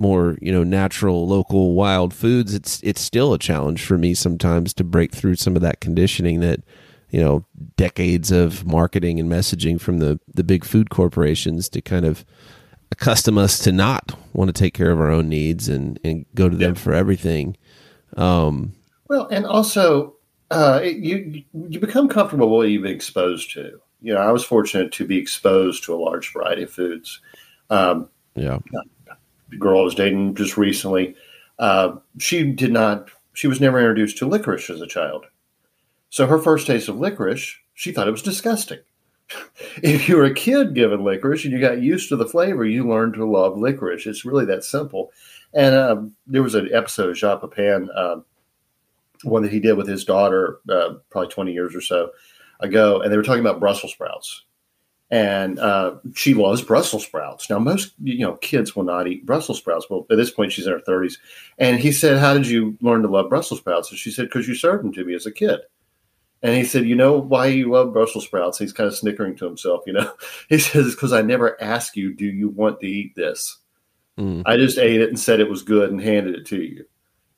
more 0.00 0.38
you 0.40 0.50
know 0.50 0.64
natural 0.64 1.28
local 1.28 1.74
wild 1.74 2.14
foods 2.14 2.54
it's 2.54 2.80
it's 2.82 3.02
still 3.02 3.34
a 3.34 3.38
challenge 3.38 3.84
for 3.84 3.98
me 3.98 4.14
sometimes 4.14 4.72
to 4.72 4.82
break 4.82 5.12
through 5.12 5.36
some 5.36 5.54
of 5.54 5.60
that 5.60 5.78
conditioning 5.78 6.40
that 6.40 6.60
you 7.10 7.20
know 7.20 7.44
decades 7.76 8.30
of 8.30 8.66
marketing 8.66 9.20
and 9.20 9.30
messaging 9.30 9.78
from 9.78 9.98
the 9.98 10.18
the 10.26 10.42
big 10.42 10.64
food 10.64 10.88
corporations 10.88 11.68
to 11.68 11.82
kind 11.82 12.06
of 12.06 12.24
accustom 12.90 13.36
us 13.36 13.58
to 13.58 13.70
not 13.70 14.12
want 14.32 14.48
to 14.48 14.58
take 14.58 14.72
care 14.72 14.90
of 14.90 14.98
our 14.98 15.10
own 15.10 15.28
needs 15.28 15.68
and 15.68 16.00
and 16.02 16.24
go 16.34 16.48
to 16.48 16.56
them 16.56 16.74
yeah. 16.74 16.80
for 16.80 16.94
everything 16.94 17.54
um 18.16 18.72
well 19.08 19.28
and 19.30 19.44
also 19.44 20.14
uh, 20.50 20.80
it, 20.82 20.96
you 20.96 21.44
you 21.68 21.80
become 21.80 22.08
comfortable 22.08 22.50
with 22.50 22.56
what 22.56 22.68
you've 22.70 22.82
been 22.82 22.94
exposed 22.94 23.52
to. 23.52 23.80
You 24.02 24.14
know, 24.14 24.20
I 24.20 24.32
was 24.32 24.44
fortunate 24.44 24.92
to 24.92 25.06
be 25.06 25.18
exposed 25.18 25.84
to 25.84 25.94
a 25.94 26.02
large 26.02 26.32
variety 26.32 26.62
of 26.62 26.72
foods. 26.72 27.20
Um, 27.68 28.08
yeah, 28.34 28.58
the 29.50 29.56
girl 29.56 29.80
I 29.80 29.84
was 29.84 29.94
dating 29.94 30.34
just 30.34 30.56
recently, 30.56 31.14
uh, 31.58 31.96
she 32.18 32.50
did 32.52 32.72
not. 32.72 33.10
She 33.32 33.46
was 33.46 33.60
never 33.60 33.78
introduced 33.78 34.18
to 34.18 34.28
licorice 34.28 34.70
as 34.70 34.80
a 34.80 34.86
child, 34.86 35.26
so 36.08 36.26
her 36.26 36.38
first 36.38 36.66
taste 36.66 36.88
of 36.88 36.98
licorice, 36.98 37.56
she 37.74 37.92
thought 37.92 38.08
it 38.08 38.12
was 38.12 38.22
disgusting. 38.22 38.80
if 39.82 40.08
you 40.08 40.16
were 40.16 40.24
a 40.24 40.34
kid 40.34 40.74
given 40.74 41.04
licorice 41.04 41.44
and 41.44 41.52
you 41.52 41.60
got 41.60 41.80
used 41.80 42.08
to 42.08 42.16
the 42.16 42.26
flavor, 42.26 42.64
you 42.64 42.88
learned 42.88 43.14
to 43.14 43.24
love 43.24 43.56
licorice. 43.56 44.06
It's 44.06 44.24
really 44.24 44.44
that 44.46 44.64
simple. 44.64 45.12
And 45.52 45.74
um, 45.74 46.16
there 46.26 46.42
was 46.42 46.54
an 46.54 46.68
episode 46.72 47.22
of 47.22 47.40
Pepin, 47.40 47.88
um, 47.96 48.24
one 49.22 49.42
that 49.42 49.52
he 49.52 49.60
did 49.60 49.76
with 49.76 49.88
his 49.88 50.04
daughter, 50.04 50.60
uh, 50.68 50.94
probably 51.10 51.28
20 51.28 51.52
years 51.52 51.74
or 51.74 51.80
so 51.80 52.10
ago, 52.60 53.00
and 53.00 53.12
they 53.12 53.16
were 53.16 53.22
talking 53.22 53.40
about 53.40 53.60
Brussels 53.60 53.92
sprouts. 53.92 54.44
And 55.12 55.58
uh, 55.58 55.96
she 56.14 56.34
loves 56.34 56.62
Brussels 56.62 57.04
sprouts. 57.04 57.50
Now, 57.50 57.58
most 57.58 57.94
you 58.00 58.20
know 58.20 58.34
kids 58.34 58.76
will 58.76 58.84
not 58.84 59.08
eat 59.08 59.26
Brussels 59.26 59.58
sprouts. 59.58 59.90
Well, 59.90 60.06
at 60.08 60.16
this 60.16 60.30
point, 60.30 60.52
she's 60.52 60.68
in 60.68 60.72
her 60.72 60.82
30s. 60.86 61.14
And 61.58 61.80
he 61.80 61.90
said, 61.90 62.18
"How 62.18 62.32
did 62.32 62.46
you 62.46 62.78
learn 62.80 63.02
to 63.02 63.08
love 63.08 63.28
Brussels 63.28 63.58
sprouts?" 63.58 63.90
And 63.90 63.98
she 63.98 64.12
said, 64.12 64.26
"Because 64.26 64.46
you 64.46 64.54
served 64.54 64.84
them 64.84 64.92
to 64.92 65.04
me 65.04 65.14
as 65.14 65.26
a 65.26 65.32
kid." 65.32 65.60
And 66.42 66.56
he 66.56 66.64
said, 66.64 66.86
You 66.86 66.96
know 66.96 67.18
why 67.18 67.46
you 67.46 67.70
love 67.70 67.92
Brussels 67.92 68.24
sprouts? 68.24 68.58
He's 68.58 68.72
kind 68.72 68.86
of 68.86 68.96
snickering 68.96 69.36
to 69.36 69.44
himself, 69.46 69.82
you 69.86 69.92
know. 69.92 70.12
He 70.48 70.58
says, 70.58 70.94
Because 70.94 71.12
I 71.12 71.22
never 71.22 71.60
asked 71.62 71.96
you, 71.96 72.14
Do 72.14 72.26
you 72.26 72.48
want 72.48 72.80
to 72.80 72.86
eat 72.86 73.14
this? 73.14 73.58
Mm. 74.18 74.42
I 74.46 74.56
just 74.56 74.78
ate 74.78 75.00
it 75.00 75.08
and 75.08 75.20
said 75.20 75.40
it 75.40 75.50
was 75.50 75.62
good 75.62 75.90
and 75.90 76.00
handed 76.00 76.34
it 76.34 76.46
to 76.46 76.62
you. 76.62 76.84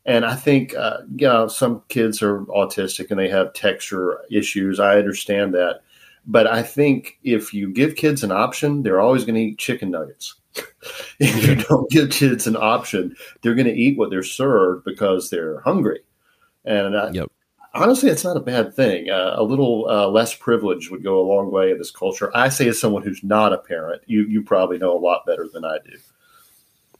And 0.04 0.24
I 0.24 0.34
think, 0.34 0.74
uh, 0.74 0.98
you 1.16 1.28
know, 1.28 1.46
some 1.46 1.82
kids 1.88 2.22
are 2.22 2.40
autistic 2.46 3.10
and 3.10 3.20
they 3.20 3.28
have 3.28 3.52
texture 3.52 4.18
issues. 4.30 4.80
I 4.80 4.98
understand 4.98 5.54
that. 5.54 5.82
But 6.26 6.46
I 6.46 6.62
think 6.62 7.18
if 7.22 7.54
you 7.54 7.72
give 7.72 7.96
kids 7.96 8.22
an 8.22 8.32
option, 8.32 8.82
they're 8.82 9.00
always 9.00 9.24
going 9.24 9.36
to 9.36 9.40
eat 9.40 9.58
chicken 9.58 9.90
nuggets. 9.90 10.34
if 11.20 11.46
you 11.46 11.56
don't 11.56 11.90
give 11.90 12.10
kids 12.10 12.46
an 12.46 12.56
option, 12.56 13.16
they're 13.42 13.54
going 13.54 13.66
to 13.66 13.72
eat 13.72 13.96
what 13.96 14.10
they're 14.10 14.22
served 14.22 14.84
because 14.84 15.30
they're 15.30 15.60
hungry. 15.60 16.00
And 16.64 16.96
I, 16.96 17.10
yep 17.10 17.28
honestly, 17.74 18.10
it's 18.10 18.24
not 18.24 18.36
a 18.36 18.40
bad 18.40 18.74
thing. 18.74 19.10
Uh, 19.10 19.34
a 19.36 19.42
little 19.42 19.86
uh, 19.88 20.08
less 20.08 20.34
privilege 20.34 20.90
would 20.90 21.02
go 21.02 21.20
a 21.20 21.26
long 21.26 21.50
way 21.50 21.70
in 21.70 21.78
this 21.78 21.90
culture. 21.90 22.30
I 22.34 22.48
say, 22.48 22.68
as 22.68 22.80
someone 22.80 23.02
who's 23.02 23.22
not 23.22 23.52
a 23.52 23.58
parent, 23.58 24.02
you 24.06 24.26
you 24.26 24.42
probably 24.42 24.78
know 24.78 24.96
a 24.96 24.98
lot 24.98 25.26
better 25.26 25.48
than 25.52 25.64
I 25.64 25.78
do. 25.84 25.98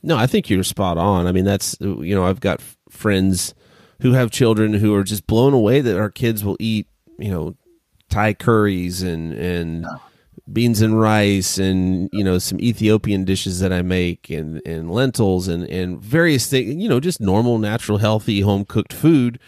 No, 0.02 0.16
I 0.16 0.26
think 0.26 0.50
you're 0.50 0.64
spot 0.64 0.98
on. 0.98 1.26
I 1.26 1.32
mean, 1.32 1.44
that's 1.44 1.76
you 1.80 2.14
know, 2.14 2.24
I've 2.24 2.40
got 2.40 2.60
friends 2.92 3.54
who 4.00 4.12
have 4.12 4.30
children 4.30 4.74
who 4.74 4.94
are 4.94 5.04
just 5.04 5.26
blown 5.26 5.52
away 5.52 5.80
that 5.80 5.98
our 5.98 6.10
kids 6.10 6.44
will 6.44 6.56
eat, 6.58 6.86
you 7.18 7.30
know, 7.30 7.56
Thai 8.08 8.34
curries 8.34 9.02
and 9.02 9.32
and 9.32 9.86
beans 10.52 10.82
and 10.82 11.00
rice 11.00 11.56
and 11.56 12.10
you 12.12 12.22
know 12.22 12.38
some 12.38 12.60
Ethiopian 12.60 13.24
dishes 13.24 13.60
that 13.60 13.72
I 13.72 13.80
make 13.80 14.28
and 14.28 14.60
and 14.66 14.90
lentils 14.90 15.48
and 15.48 15.64
and 15.64 16.00
various 16.00 16.46
things, 16.46 16.74
you 16.74 16.88
know, 16.88 17.00
just 17.00 17.20
normal, 17.20 17.58
natural, 17.58 17.98
healthy, 17.98 18.40
home 18.40 18.64
cooked 18.64 18.92
food 18.92 19.38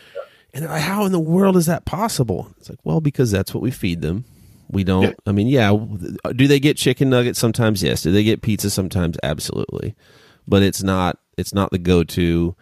and 0.54 0.66
like, 0.66 0.82
how 0.82 1.04
in 1.04 1.12
the 1.12 1.20
world 1.20 1.56
is 1.56 1.66
that 1.66 1.84
possible? 1.84 2.54
It's 2.58 2.70
like, 2.70 2.78
well, 2.84 3.00
because 3.00 3.32
that's 3.32 3.52
what 3.52 3.62
we 3.62 3.72
feed 3.72 4.02
them. 4.02 4.24
We 4.70 4.84
don't. 4.84 5.02
Yeah. 5.02 5.12
I 5.26 5.32
mean, 5.32 5.48
yeah. 5.48 5.72
Uh, 5.72 6.32
do 6.32 6.46
they 6.46 6.60
get 6.60 6.76
chicken 6.76 7.10
nuggets 7.10 7.40
sometimes? 7.40 7.82
Yes. 7.82 8.02
Do 8.02 8.12
they 8.12 8.22
get 8.22 8.40
pizza 8.40 8.70
sometimes? 8.70 9.18
Absolutely. 9.22 9.96
But 10.46 10.62
it's 10.62 10.82
not. 10.82 11.18
It's 11.36 11.52
not 11.52 11.72
the 11.72 11.78
go-to. 11.78 12.54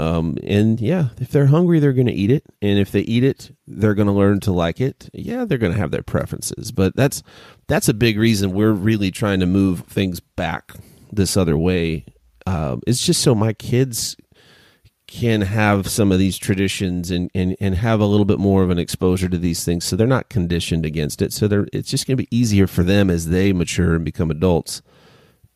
Um, 0.00 0.38
and 0.42 0.80
yeah, 0.80 1.10
if 1.20 1.30
they're 1.30 1.46
hungry, 1.46 1.78
they're 1.78 1.92
going 1.92 2.06
to 2.06 2.12
eat 2.12 2.30
it. 2.30 2.46
And 2.62 2.78
if 2.78 2.90
they 2.90 3.00
eat 3.00 3.22
it, 3.22 3.54
they're 3.66 3.94
going 3.94 4.06
to 4.06 4.12
learn 4.12 4.40
to 4.40 4.52
like 4.52 4.80
it. 4.80 5.10
Yeah, 5.12 5.44
they're 5.44 5.58
going 5.58 5.74
to 5.74 5.78
have 5.78 5.90
their 5.90 6.02
preferences. 6.02 6.72
But 6.72 6.96
that's 6.96 7.22
that's 7.68 7.88
a 7.88 7.94
big 7.94 8.18
reason 8.18 8.52
we're 8.52 8.72
really 8.72 9.10
trying 9.10 9.40
to 9.40 9.46
move 9.46 9.80
things 9.80 10.20
back 10.20 10.72
this 11.12 11.36
other 11.36 11.58
way. 11.58 12.06
Uh, 12.46 12.78
it's 12.86 13.04
just 13.04 13.22
so 13.22 13.34
my 13.34 13.52
kids 13.52 14.16
can 15.06 15.40
have 15.40 15.88
some 15.88 16.12
of 16.12 16.20
these 16.20 16.38
traditions 16.38 17.10
and, 17.10 17.30
and, 17.34 17.56
and 17.60 17.74
have 17.74 18.00
a 18.00 18.06
little 18.06 18.24
bit 18.24 18.38
more 18.38 18.62
of 18.62 18.70
an 18.70 18.78
exposure 18.78 19.28
to 19.28 19.38
these 19.38 19.64
things 19.64 19.84
so 19.84 19.96
they're 19.96 20.06
not 20.06 20.28
conditioned 20.28 20.86
against 20.86 21.20
it 21.20 21.32
so 21.32 21.48
they're 21.48 21.66
it's 21.72 21.90
just 21.90 22.06
going 22.06 22.16
to 22.16 22.22
be 22.22 22.36
easier 22.36 22.68
for 22.68 22.84
them 22.84 23.10
as 23.10 23.26
they 23.26 23.52
mature 23.52 23.96
and 23.96 24.04
become 24.04 24.30
adults 24.30 24.82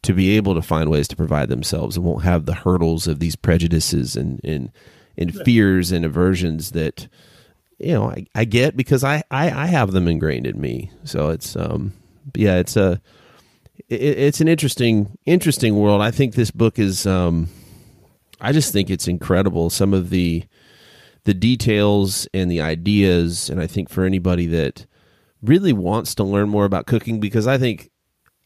to 0.05 0.13
be 0.13 0.37
able 0.37 0.55
to 0.55 0.63
find 0.63 0.91
ways 0.91 1.09
to 1.09 1.17
provide 1.17 1.49
themselves 1.49 1.97
and 1.97 2.05
won't 2.05 2.25
have 2.25 2.45
the 2.45 2.55
hurdles 2.55 3.07
of 3.07 3.19
these 3.19 3.37
prejudices 3.37 4.17
and 4.17 4.41
and, 4.45 4.71
and 5.17 5.35
fears 5.35 5.93
and 5.93 6.05
aversions 6.05 6.73
that 6.73 7.09
you 7.79 7.93
know 7.93 8.11
I, 8.11 8.27
I 8.35 8.45
get 8.45 8.77
because 8.77 9.03
I, 9.03 9.23
I 9.31 9.51
I 9.51 9.67
have 9.67 9.93
them 9.93 10.07
ingrained 10.07 10.47
in 10.47 10.61
me. 10.61 10.91
So 11.05 11.31
it's 11.31 11.57
um 11.57 11.95
yeah 12.35 12.57
it's 12.57 12.77
a 12.77 13.01
it, 13.89 14.01
it's 14.01 14.41
an 14.41 14.49
interesting 14.49 15.17
interesting 15.25 15.77
world. 15.77 16.03
I 16.03 16.11
think 16.11 16.35
this 16.35 16.51
book 16.51 16.79
is 16.79 17.07
um 17.07 17.49
I 18.41 18.53
just 18.53 18.73
think 18.73 18.91
it's 18.91 19.09
incredible. 19.09 19.71
Some 19.71 19.95
of 19.95 20.11
the 20.11 20.45
the 21.25 21.35
details 21.35 22.29
and 22.35 22.51
the 22.51 22.61
ideas 22.61 23.49
and 23.49 23.61
I 23.61 23.67
think 23.67 23.89
for 23.89 24.05
anybody 24.05 24.47
that 24.49 24.87
really 25.43 25.73
wants 25.73 26.15
to 26.17 26.25
learn 26.25 26.49
more 26.51 26.67
about 26.67 26.87
cooking 26.87 27.21
because 27.21 27.47
I 27.47 27.57
think 27.57 27.91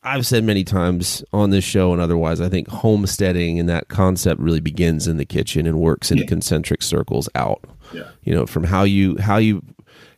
I've 0.03 0.27
said 0.27 0.45
many 0.45 0.65
times 0.65 1.25
on 1.33 1.51
this 1.51 1.65
show 1.65 1.93
and 1.93 2.01
otherwise 2.01 2.41
I 2.41 2.49
think 2.49 2.69
homesteading 2.69 3.59
and 3.59 3.69
that 3.69 3.89
concept 3.89 4.41
really 4.41 4.61
begins 4.61 5.09
in 5.09 5.17
the 5.17 5.25
kitchen 5.25 5.67
and 5.67 5.81
works 5.81 6.11
in 6.11 6.19
yeah. 6.19 6.27
concentric 6.27 6.83
circles 6.83 7.29
out. 7.35 7.65
Yeah. 7.93 8.09
You 8.23 8.35
know, 8.35 8.47
from 8.47 8.65
how 8.65 8.85
you 8.85 9.17
how 9.19 9.39
you 9.39 9.63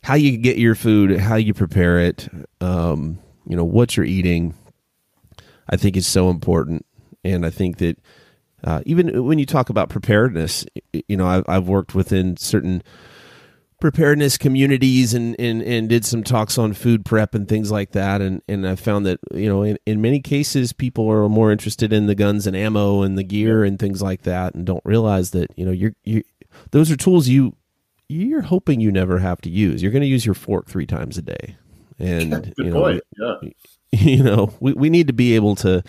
how 0.03 0.15
you 0.15 0.37
get 0.37 0.57
your 0.57 0.75
food, 0.75 1.19
how 1.19 1.35
you 1.35 1.53
prepare 1.53 1.99
it, 1.99 2.29
um, 2.59 3.19
you 3.47 3.55
know, 3.55 3.63
what 3.63 3.97
you're 3.97 4.05
eating, 4.05 4.53
I 5.69 5.77
think 5.77 5.97
is 5.97 6.07
so 6.07 6.29
important. 6.29 6.85
And 7.23 7.45
I 7.45 7.49
think 7.49 7.77
that 7.77 7.97
uh, 8.63 8.81
even 8.85 9.25
when 9.25 9.39
you 9.39 9.45
talk 9.45 9.69
about 9.69 9.89
preparedness, 9.89 10.65
you 11.07 11.17
know, 11.17 11.27
I've, 11.27 11.45
I've 11.47 11.67
worked 11.67 11.95
within 11.95 12.37
certain 12.37 12.83
preparedness 13.81 14.37
communities 14.37 15.13
and, 15.13 15.35
and, 15.39 15.61
and 15.63 15.89
did 15.89 16.05
some 16.05 16.23
talks 16.23 16.57
on 16.57 16.71
food 16.71 17.03
prep 17.03 17.35
and 17.35 17.49
things 17.49 17.71
like 17.71 17.91
that. 17.91 18.21
And, 18.21 18.41
and 18.47 18.65
I 18.65 18.75
found 18.75 19.05
that, 19.07 19.19
you 19.33 19.49
know, 19.49 19.63
in, 19.63 19.77
in 19.85 20.01
many 20.01 20.21
cases, 20.21 20.71
people 20.71 21.09
are 21.09 21.27
more 21.27 21.51
interested 21.51 21.91
in 21.91 22.05
the 22.05 22.15
guns 22.15 22.47
and 22.47 22.55
ammo 22.55 23.01
and 23.01 23.17
the 23.17 23.23
gear 23.23 23.65
and 23.65 23.77
things 23.77 24.01
like 24.01 24.21
that 24.21 24.55
and 24.55 24.65
don't 24.65 24.85
realize 24.85 25.31
that, 25.31 25.47
you 25.57 25.65
know, 25.65 25.71
you're, 25.71 25.95
you 26.03 26.23
those 26.71 26.91
are 26.91 26.95
tools 26.95 27.27
you, 27.27 27.55
you're 28.07 28.41
hoping 28.41 28.79
you 28.79 28.91
never 28.91 29.19
have 29.19 29.41
to 29.41 29.49
use. 29.49 29.81
You're 29.81 29.91
going 29.91 30.03
to 30.03 30.07
use 30.07 30.25
your 30.25 30.35
fork 30.35 30.67
three 30.67 30.85
times 30.85 31.17
a 31.17 31.21
day. 31.21 31.55
And, 31.97 32.53
you 32.57 32.69
know, 32.69 32.99
yeah. 33.17 33.49
you 33.91 34.23
know, 34.23 34.53
we, 34.61 34.73
we 34.73 34.89
need 34.89 35.07
to 35.07 35.13
be 35.13 35.35
able 35.35 35.55
to, 35.55 35.83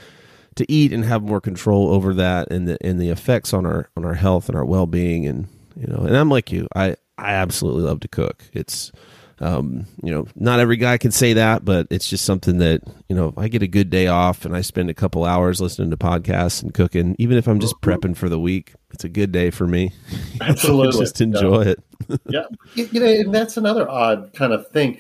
to 0.55 0.71
eat 0.71 0.93
and 0.93 1.05
have 1.05 1.23
more 1.23 1.41
control 1.41 1.93
over 1.93 2.15
that 2.15 2.51
and 2.51 2.69
the 2.69 2.77
and 2.87 3.01
the 3.01 3.09
effects 3.09 3.55
on 3.55 3.65
our 3.65 3.89
on 3.97 4.05
our 4.05 4.15
health 4.15 4.51
and 4.51 4.57
our 4.57 4.67
well 4.67 4.87
being 4.87 5.27
and 5.27 5.49
you 5.77 5.87
know 5.87 6.05
and 6.05 6.15
I'm 6.15 6.29
like 6.29 6.53
you 6.53 6.69
I 6.77 6.97
I 7.23 7.35
absolutely 7.35 7.83
love 7.83 8.01
to 8.01 8.09
cook 8.09 8.45
it's 8.53 8.93
um, 9.41 9.87
you 10.03 10.13
know 10.13 10.27
not 10.37 10.61
every 10.61 10.77
guy 10.77 10.99
can 10.99 11.11
say 11.11 11.33
that 11.33 11.65
but 11.65 11.89
it's 11.91 12.09
just 12.09 12.25
something 12.25 12.59
that 12.59 12.83
you 13.09 13.17
know 13.17 13.29
if 13.29 13.39
I 13.39 13.49
get 13.49 13.63
a 13.63 13.67
good 13.67 13.91
day 13.91 14.07
off 14.07 14.45
and 14.45 14.57
I 14.57 14.61
spend 14.61 14.91
a 14.91 14.95
couple 14.95 15.25
hours 15.25 15.61
listening 15.61 15.91
to 15.91 15.97
podcasts 15.97 16.63
and 16.63 16.73
cooking 16.73 17.17
even 17.19 17.37
if 17.37 17.49
I'm 17.49 17.59
just 17.59 17.81
prepping 17.81 18.17
for 18.17 18.29
the 18.29 18.39
week 18.39 18.75
it's 18.93 19.05
a 19.05 19.09
good 19.09 19.33
day 19.33 19.51
for 19.51 19.67
me 19.67 19.93
absolutely 20.41 21.01
just 21.01 21.21
enjoy 21.21 21.65
yeah. 21.65 21.71
it 21.71 21.85
yeah 22.29 22.45
you 22.75 23.01
know 23.01 23.07
and 23.07 23.35
that's 23.35 23.57
another 23.57 23.89
odd 23.89 24.33
kind 24.35 24.53
of 24.53 24.69
thing 24.69 24.99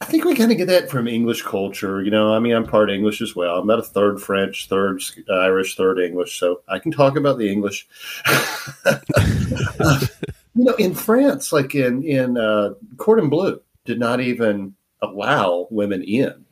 I 0.00 0.04
think 0.04 0.24
we 0.24 0.36
kind 0.36 0.52
of 0.52 0.58
get 0.58 0.68
that 0.68 0.90
from 0.90 1.08
English 1.08 1.42
culture. 1.42 2.00
You 2.00 2.12
know, 2.12 2.32
I 2.32 2.38
mean, 2.38 2.54
I'm 2.54 2.64
part 2.64 2.88
English 2.88 3.20
as 3.20 3.34
well. 3.34 3.56
I'm 3.56 3.68
about 3.68 3.80
a 3.80 3.82
third 3.82 4.20
French, 4.20 4.68
third 4.68 5.02
Irish, 5.28 5.74
third 5.74 5.98
English, 5.98 6.38
so 6.38 6.60
I 6.68 6.78
can 6.78 6.92
talk 6.92 7.16
about 7.16 7.38
the 7.38 7.50
English. 7.50 7.88
you 10.58 10.64
know, 10.64 10.74
in 10.74 10.92
France, 10.92 11.52
like 11.52 11.74
in 11.76 12.02
in 12.02 12.36
uh, 12.36 12.70
Cordon 12.96 13.30
Bleu, 13.30 13.60
did 13.84 14.00
not 14.00 14.20
even 14.20 14.74
allow 15.02 15.68
women 15.70 16.02
in 16.02 16.44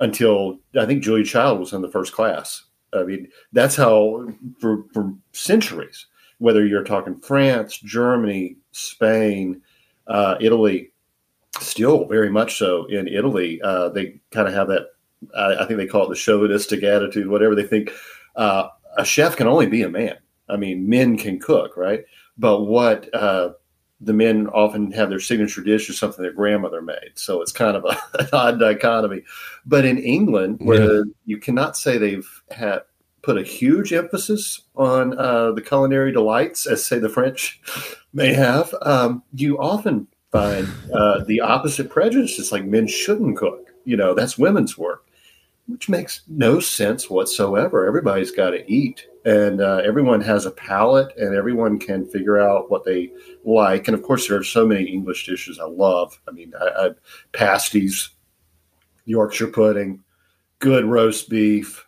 until 0.00 0.58
I 0.78 0.84
think 0.84 1.04
Julia 1.04 1.24
Child 1.24 1.60
was 1.60 1.72
in 1.72 1.80
the 1.80 1.90
first 1.90 2.12
class. 2.12 2.64
I 2.92 3.04
mean, 3.04 3.28
that's 3.52 3.76
how 3.76 4.28
for 4.58 4.84
for 4.92 5.14
centuries. 5.32 6.06
Whether 6.38 6.66
you're 6.66 6.84
talking 6.84 7.20
France, 7.20 7.78
Germany, 7.78 8.56
Spain, 8.72 9.62
uh, 10.08 10.36
Italy, 10.40 10.90
still 11.60 12.04
very 12.06 12.28
much 12.28 12.58
so 12.58 12.86
in 12.86 13.06
Italy. 13.06 13.62
Uh, 13.62 13.90
they 13.90 14.20
kind 14.32 14.48
of 14.48 14.54
have 14.54 14.68
that. 14.68 14.88
I, 15.34 15.62
I, 15.62 15.66
think 15.66 15.78
they 15.78 15.86
call 15.86 16.04
it 16.04 16.08
the 16.10 16.16
chauvinistic 16.16 16.82
attitude. 16.82 17.28
Whatever 17.28 17.54
they 17.54 17.62
think, 17.66 17.90
uh, 18.34 18.68
a 18.98 19.04
chef 19.04 19.36
can 19.36 19.46
only 19.46 19.66
be 19.66 19.82
a 19.82 19.88
man. 19.88 20.16
I 20.48 20.56
mean, 20.56 20.88
men 20.88 21.16
can 21.16 21.38
cook, 21.38 21.76
right? 21.76 22.04
But 22.38 22.62
what 22.62 23.12
uh, 23.14 23.50
the 24.00 24.12
men 24.12 24.46
often 24.48 24.92
have 24.92 25.08
their 25.08 25.20
signature 25.20 25.62
dish 25.62 25.88
is 25.88 25.98
something 25.98 26.22
their 26.22 26.32
grandmother 26.32 26.82
made. 26.82 27.12
So 27.14 27.40
it's 27.40 27.52
kind 27.52 27.76
of 27.76 27.84
a, 27.84 27.98
an 28.18 28.28
odd 28.32 28.60
dichotomy. 28.60 29.22
But 29.64 29.84
in 29.84 29.98
England, 29.98 30.58
where 30.60 30.96
yeah. 30.96 31.02
you 31.24 31.38
cannot 31.38 31.76
say 31.76 31.98
they've 31.98 32.42
had 32.50 32.80
put 33.22 33.38
a 33.38 33.42
huge 33.42 33.92
emphasis 33.92 34.62
on 34.76 35.18
uh, 35.18 35.50
the 35.50 35.60
culinary 35.62 36.12
delights, 36.12 36.66
as 36.66 36.84
say 36.84 36.98
the 36.98 37.08
French 37.08 37.60
may 38.12 38.32
have, 38.32 38.72
um, 38.82 39.22
you 39.34 39.58
often 39.58 40.06
find 40.30 40.68
uh, 40.92 41.24
the 41.24 41.40
opposite 41.40 41.90
prejudice. 41.90 42.38
It's 42.38 42.52
like 42.52 42.64
men 42.64 42.86
shouldn't 42.86 43.36
cook. 43.36 43.72
You 43.84 43.96
know, 43.96 44.14
that's 44.14 44.38
women's 44.38 44.76
work, 44.76 45.05
which 45.66 45.88
makes 45.88 46.22
no 46.28 46.60
sense 46.60 47.10
whatsoever. 47.10 47.86
Everybody's 47.86 48.30
got 48.30 48.50
to 48.50 48.70
eat, 48.70 49.06
and 49.24 49.60
uh, 49.60 49.82
everyone 49.84 50.20
has 50.20 50.46
a 50.46 50.50
palate, 50.50 51.16
and 51.16 51.34
everyone 51.34 51.78
can 51.78 52.06
figure 52.06 52.38
out 52.38 52.70
what 52.70 52.84
they 52.84 53.10
like. 53.44 53.88
And 53.88 53.94
of 53.94 54.02
course, 54.02 54.28
there 54.28 54.38
are 54.38 54.44
so 54.44 54.66
many 54.66 54.84
English 54.84 55.26
dishes 55.26 55.58
I 55.58 55.66
love. 55.66 56.18
I 56.28 56.32
mean, 56.32 56.52
I, 56.60 56.86
I, 56.86 56.90
pasties, 57.32 58.10
Yorkshire 59.06 59.48
pudding, 59.48 60.02
good 60.60 60.84
roast 60.84 61.28
beef, 61.28 61.84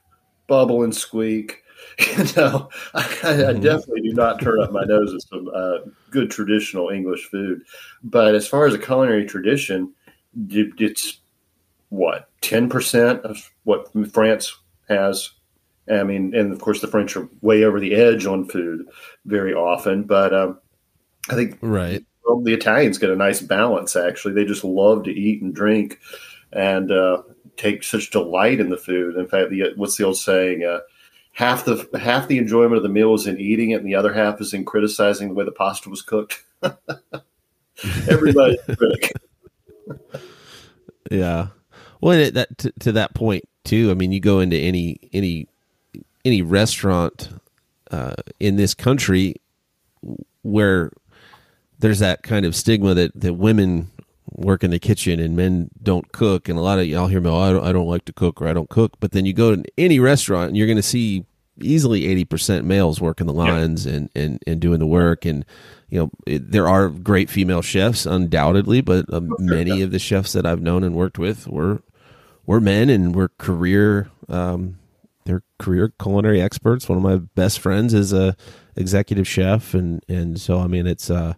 bubble 0.47 0.83
and 0.83 0.95
squeak. 0.95 1.63
You 2.17 2.25
know, 2.37 2.69
I, 2.95 3.01
I 3.01 3.03
mm-hmm. 3.03 3.61
definitely 3.61 4.03
do 4.03 4.13
not 4.13 4.41
turn 4.41 4.61
up 4.61 4.71
my 4.71 4.85
nose 4.85 5.13
at 5.15 5.23
some 5.23 5.51
uh, 5.53 5.79
good 6.11 6.31
traditional 6.31 6.91
English 6.91 7.25
food. 7.29 7.63
But 8.05 8.37
as 8.37 8.47
far 8.47 8.67
as 8.67 8.75
a 8.75 8.79
culinary 8.79 9.25
tradition, 9.27 9.95
it's 10.49 11.19
what 11.91 12.29
ten 12.41 12.69
percent 12.69 13.23
of 13.23 13.51
what 13.65 13.89
France 14.13 14.57
has. 14.89 15.31
I 15.91 16.03
mean, 16.03 16.35
and 16.35 16.53
of 16.53 16.61
course, 16.61 16.81
the 16.81 16.87
French 16.87 17.17
are 17.17 17.29
way 17.41 17.65
over 17.65 17.81
the 17.81 17.95
edge 17.95 18.27
on 18.27 18.47
food 18.49 18.87
very 19.25 19.55
often. 19.55 20.03
But 20.03 20.35
um, 20.35 20.59
I 21.31 21.35
think 21.35 21.59
right. 21.61 22.05
Well, 22.25 22.43
the 22.43 22.53
Italians 22.53 22.99
get 22.99 23.11
a 23.11 23.17
nice 23.17 23.41
balance. 23.41 23.97
Actually, 23.97 24.35
they 24.35 24.45
just 24.45 24.65
love 24.65 25.05
to 25.05 25.11
eat 25.11 25.41
and 25.41 25.55
drink, 25.55 25.99
and 26.53 26.93
uh, 26.93 27.23
take 27.57 27.83
such 27.83 28.11
delight 28.11 28.61
in 28.61 28.71
the 28.71 28.77
food. 28.77 29.17
In 29.17 29.27
fact, 29.27 29.51
the, 29.51 29.73
what's 29.77 29.97
the 29.97 30.05
old 30.05 30.19
saying? 30.19 30.65
Uh, 30.65 30.81
half 31.33 31.65
the 31.65 31.89
half 31.99 32.29
the 32.29 32.39
enjoyment 32.39 32.77
of 32.77 32.83
the 32.83 32.89
meal 32.89 33.15
is 33.15 33.27
in 33.27 33.41
eating 33.41 33.71
it, 33.71 33.81
and 33.81 33.87
the 33.87 33.95
other 33.95 34.13
half 34.13 34.41
is 34.41 34.53
in 34.53 34.65
criticizing 34.65 35.29
the 35.29 35.35
way 35.35 35.45
the 35.45 35.53
pasta 35.53 35.89
was 35.89 36.03
cooked. 36.03 36.43
Everybody's 38.09 38.61
critic. 38.77 39.13
yeah. 41.11 41.49
Well, 42.01 42.31
that 42.33 42.59
to, 42.59 42.73
to, 42.81 42.93
that 42.93 43.15
point 43.15 43.49
too. 43.65 43.91
I 43.91 43.95
mean, 43.95 44.13
you 44.13 44.21
go 44.21 44.41
into 44.41 44.57
any 44.57 44.99
any 45.13 45.49
any 46.25 46.43
restaurant 46.43 47.29
uh, 47.91 48.15
in 48.39 48.57
this 48.57 48.75
country 48.75 49.37
where 50.43 50.93
there's 51.79 51.99
that 51.99 52.23
kind 52.23 52.47
of 52.47 52.55
stigma 52.55 52.95
that 52.95 53.21
that 53.21 53.35
women 53.35 53.91
work 54.31 54.63
in 54.63 54.71
the 54.71 54.79
kitchen 54.79 55.21
and 55.21 55.37
men 55.37 55.71
don't 55.83 56.13
cook, 56.13 56.49
and 56.49 56.59
a 56.59 56.63
lot 56.63 56.79
of 56.79 56.87
y'all 56.87 57.09
hear 57.09 57.21
me, 57.21 57.31
oh, 57.31 57.37
I 57.37 57.53
don't, 57.53 57.65
I 57.65 57.73
don't 57.73 57.89
like 57.89 58.05
to 58.07 58.13
cook 58.13 58.41
or 58.41 58.49
I 58.49 58.53
don't 58.53 58.69
cook. 58.69 58.95
But 59.01 59.13
then 59.13 59.27
you 59.27 59.33
go 59.33 59.57
to 59.57 59.65
any 59.77 59.99
restaurant 60.01 60.49
and 60.49 60.57
you're 60.57 60.67
going 60.67 60.77
to 60.77 60.83
see 60.83 61.25
easily 61.61 62.03
80% 62.25 62.65
males 62.65 63.01
working 63.01 63.27
the 63.27 63.33
lines 63.33 63.87
yeah. 63.87 63.95
and, 63.95 64.11
and, 64.15 64.43
and 64.47 64.61
doing 64.61 64.79
the 64.79 64.87
work. 64.87 65.25
And, 65.25 65.45
you 65.89 65.99
know, 65.99 66.11
it, 66.27 66.51
there 66.51 66.69
are 66.69 66.89
great 66.89 67.31
female 67.31 67.63
chefs, 67.63 68.07
undoubtedly, 68.07 68.81
but 68.81 69.13
um, 69.13 69.35
many 69.39 69.83
of 69.83 69.91
the 69.91 69.99
chefs 69.99 70.33
that 70.35 70.47
I've 70.47 70.63
known 70.63 70.85
and 70.85 70.95
worked 70.95 71.19
with 71.19 71.47
were 71.49 71.83
were 72.49 72.61
men 72.61 72.89
and 72.89 73.15
were 73.15 73.29
career 73.39 74.11
um, 74.31 74.79
they're 75.27 75.43
career 75.59 75.93
culinary 76.01 76.41
experts. 76.41 76.89
One 76.89 76.97
of 76.97 77.05
my 77.05 77.17
best 77.17 77.61
friends 77.61 77.93
is 77.93 78.15
a 78.15 78.35
executive 78.77 79.29
chef, 79.29 79.75
and 79.75 80.03
and 80.09 80.41
so 80.41 80.59
I 80.59 80.67
mean 80.67 80.87
it's 80.87 81.11
uh 81.11 81.35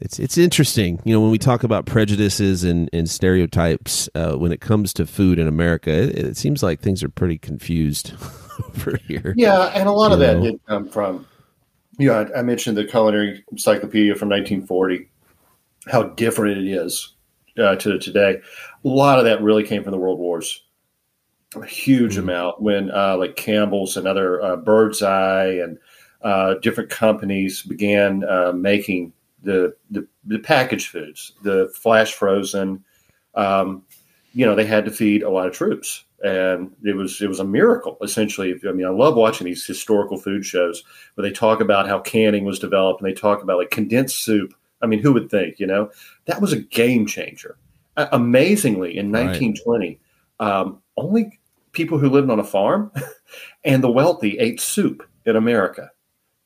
it's 0.00 0.18
it's 0.18 0.36
interesting. 0.36 1.00
You 1.04 1.14
know, 1.14 1.20
when 1.20 1.30
we 1.30 1.38
talk 1.38 1.64
about 1.64 1.86
prejudices 1.86 2.62
and, 2.62 2.90
and 2.92 3.08
stereotypes 3.08 4.10
uh, 4.14 4.34
when 4.34 4.52
it 4.52 4.60
comes 4.60 4.92
to 4.94 5.06
food 5.06 5.38
in 5.38 5.48
America, 5.48 5.90
it, 5.90 6.18
it 6.18 6.36
seems 6.36 6.62
like 6.62 6.80
things 6.80 7.02
are 7.02 7.08
pretty 7.08 7.38
confused 7.38 8.12
over 8.68 8.98
here. 9.08 9.32
Yeah, 9.36 9.72
and 9.74 9.88
a 9.88 9.92
lot 9.92 10.12
of 10.12 10.18
know? 10.18 10.34
that 10.34 10.42
did 10.42 10.60
come 10.66 10.88
from. 10.88 11.26
You 11.98 12.08
know, 12.08 12.20
I, 12.34 12.40
I 12.40 12.42
mentioned 12.42 12.76
the 12.76 12.84
culinary 12.84 13.44
encyclopedia 13.50 14.14
from 14.14 14.28
1940, 14.28 15.08
how 15.90 16.02
different 16.02 16.58
it 16.58 16.66
is 16.66 17.14
uh, 17.58 17.76
to 17.76 17.98
today. 17.98 18.40
A 18.84 18.88
lot 18.88 19.18
of 19.18 19.24
that 19.24 19.42
really 19.42 19.64
came 19.64 19.82
from 19.82 19.92
the 19.92 19.98
World 19.98 20.18
Wars. 20.18 20.62
A 21.54 21.66
huge 21.66 22.12
mm-hmm. 22.12 22.28
amount 22.28 22.62
when 22.62 22.90
uh, 22.90 23.16
like 23.16 23.36
Campbell's 23.36 23.96
and 23.96 24.06
other 24.06 24.42
uh, 24.42 24.56
Birds 24.56 25.02
Eye 25.02 25.58
and 25.62 25.78
uh, 26.22 26.54
different 26.54 26.90
companies 26.90 27.62
began 27.62 28.24
uh, 28.24 28.52
making 28.52 29.12
the, 29.42 29.74
the, 29.90 30.06
the 30.24 30.38
packaged 30.38 30.88
foods, 30.88 31.32
the 31.42 31.70
flash 31.74 32.14
frozen. 32.14 32.84
Um, 33.34 33.82
you 34.34 34.46
know, 34.46 34.54
they 34.54 34.64
had 34.64 34.84
to 34.84 34.90
feed 34.90 35.22
a 35.22 35.30
lot 35.30 35.46
of 35.46 35.52
troops, 35.52 36.04
and 36.24 36.70
it 36.84 36.96
was 36.96 37.20
it 37.20 37.28
was 37.28 37.40
a 37.40 37.44
miracle 37.44 37.98
essentially. 38.02 38.58
I 38.66 38.72
mean, 38.72 38.86
I 38.86 38.90
love 38.90 39.16
watching 39.16 39.44
these 39.44 39.66
historical 39.66 40.16
food 40.16 40.44
shows 40.44 40.82
where 41.14 41.22
they 41.26 41.32
talk 41.32 41.60
about 41.60 41.88
how 41.88 42.00
canning 42.00 42.44
was 42.44 42.58
developed, 42.58 43.02
and 43.02 43.10
they 43.10 43.14
talk 43.14 43.42
about 43.42 43.58
like 43.58 43.70
condensed 43.70 44.24
soup. 44.24 44.54
I 44.80 44.86
mean, 44.86 45.00
who 45.00 45.12
would 45.12 45.30
think? 45.30 45.60
You 45.60 45.66
know, 45.66 45.90
that 46.26 46.40
was 46.40 46.52
a 46.52 46.60
game 46.60 47.06
changer. 47.06 47.56
Uh, 47.96 48.08
amazingly, 48.12 48.96
in 48.96 49.12
1920, 49.12 50.00
right. 50.40 50.50
um, 50.50 50.80
only 50.96 51.38
people 51.72 51.98
who 51.98 52.08
lived 52.08 52.30
on 52.30 52.40
a 52.40 52.44
farm 52.44 52.90
and 53.64 53.82
the 53.82 53.90
wealthy 53.90 54.38
ate 54.38 54.60
soup 54.60 55.06
in 55.26 55.36
America. 55.36 55.90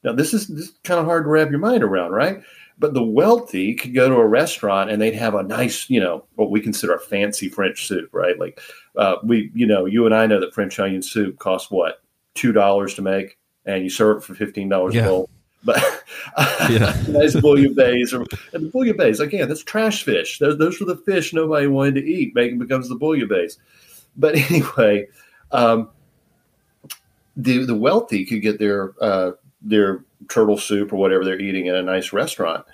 Now, 0.03 0.13
this 0.13 0.35
is, 0.35 0.49
this 0.49 0.67
is 0.67 0.79
kind 0.85 1.01
of 1.01 1.07
hard 1.07 1.25
to 1.25 1.29
wrap 1.29 1.51
your 1.51 1.59
mind 1.59 1.83
around, 1.83 2.13
right? 2.13 2.43
But 2.79 2.95
the 2.95 3.03
wealthy 3.03 3.75
could 3.75 3.95
go 3.95 4.09
to 4.09 4.17
a 4.17 4.27
restaurant 4.27 4.91
and 4.91 5.01
they'd 5.01 5.15
have 5.15 5.35
a 5.35 5.43
nice, 5.43 5.89
you 5.89 5.99
know, 5.99 6.25
what 6.35 6.51
we 6.51 6.61
consider 6.61 6.95
a 6.95 7.01
fancy 7.01 7.49
French 7.49 7.87
soup, 7.87 8.11
right? 8.13 8.39
Like 8.39 8.61
uh, 8.97 9.17
we, 9.23 9.51
you 9.55 9.67
know, 9.67 9.87
you 9.87 10.05
and 10.05 10.15
I 10.15 10.27
know 10.27 10.41
that 10.41 10.53
French 10.53 10.79
onion 10.79 11.03
soup 11.03 11.39
costs 11.39 11.71
what 11.71 12.03
two 12.35 12.53
dollars 12.53 12.95
to 12.95 13.03
make, 13.03 13.39
and 13.65 13.83
you 13.83 13.91
serve 13.91 14.19
it 14.19 14.25
for 14.25 14.35
fifteen 14.35 14.69
dollars 14.69 14.95
yeah. 14.95 15.07
a 15.07 15.09
bowl. 15.09 15.31
But 15.65 15.79
yeah. 16.71 16.95
nice 17.09 17.35
bouillabaisse, 17.35 18.13
or 18.13 18.27
and 18.53 18.67
the 18.67 18.71
bouillabaisse 18.71 19.21
again, 19.21 19.49
that's 19.49 19.65
trash 19.65 20.05
fish. 20.05 20.39
Those, 20.39 20.59
those 20.59 20.81
were 20.81 20.87
the 20.87 20.97
fish 20.97 21.33
nobody 21.33 21.67
wanted 21.67 21.97
to 21.97 22.07
eat. 22.07 22.35
Making 22.35 22.59
becomes 22.59 22.89
the 22.89 22.97
bouillabaisse. 22.97 23.59
But 24.17 24.37
anyway, 24.51 25.09
um, 25.53 25.91
the 27.37 27.65
the 27.65 27.75
wealthy 27.75 28.25
could 28.25 28.43
get 28.43 28.59
their 28.59 28.95
uh, 29.01 29.33
their 29.63 30.05
turtle 30.29 30.59
soup 30.59 30.93
or 30.93 30.97
whatever 30.97 31.25
they're 31.25 31.41
eating 31.41 31.69
at 31.69 31.77
a 31.77 31.83
nice 31.83 32.13
restaurant. 32.13 32.65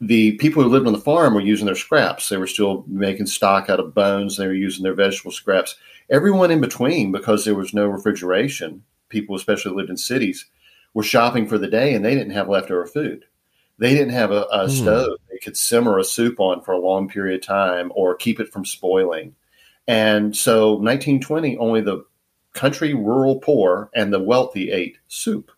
The 0.00 0.32
people 0.32 0.62
who 0.62 0.70
lived 0.70 0.86
on 0.86 0.94
the 0.94 0.98
farm 0.98 1.34
were 1.34 1.42
using 1.42 1.66
their 1.66 1.74
scraps. 1.74 2.28
They 2.28 2.38
were 2.38 2.46
still 2.46 2.84
making 2.86 3.26
stock 3.26 3.68
out 3.68 3.80
of 3.80 3.94
bones. 3.94 4.36
They 4.36 4.46
were 4.46 4.54
using 4.54 4.82
their 4.82 4.94
vegetable 4.94 5.30
scraps. 5.30 5.76
Everyone 6.08 6.50
in 6.50 6.60
between, 6.60 7.12
because 7.12 7.44
there 7.44 7.54
was 7.54 7.74
no 7.74 7.86
refrigeration, 7.86 8.82
people 9.10 9.36
especially 9.36 9.72
lived 9.72 9.90
in 9.90 9.98
cities, 9.98 10.46
were 10.94 11.02
shopping 11.02 11.46
for 11.46 11.58
the 11.58 11.68
day 11.68 11.94
and 11.94 12.04
they 12.04 12.14
didn't 12.14 12.32
have 12.32 12.48
leftover 12.48 12.86
food. 12.86 13.24
They 13.78 13.94
didn't 13.94 14.12
have 14.12 14.30
a, 14.30 14.42
a 14.52 14.66
mm. 14.66 14.70
stove 14.70 15.18
they 15.30 15.38
could 15.38 15.56
simmer 15.56 15.98
a 15.98 16.04
soup 16.04 16.38
on 16.38 16.60
for 16.62 16.72
a 16.72 16.78
long 16.78 17.08
period 17.08 17.40
of 17.40 17.46
time 17.46 17.90
or 17.94 18.14
keep 18.14 18.40
it 18.40 18.52
from 18.52 18.64
spoiling. 18.64 19.34
And 19.88 20.36
so 20.36 20.72
1920, 20.72 21.56
only 21.56 21.80
the 21.80 22.04
country 22.52 22.94
rural 22.94 23.38
poor 23.38 23.90
and 23.94 24.12
the 24.12 24.20
wealthy 24.20 24.70
ate 24.70 24.98
soup. 25.08 25.50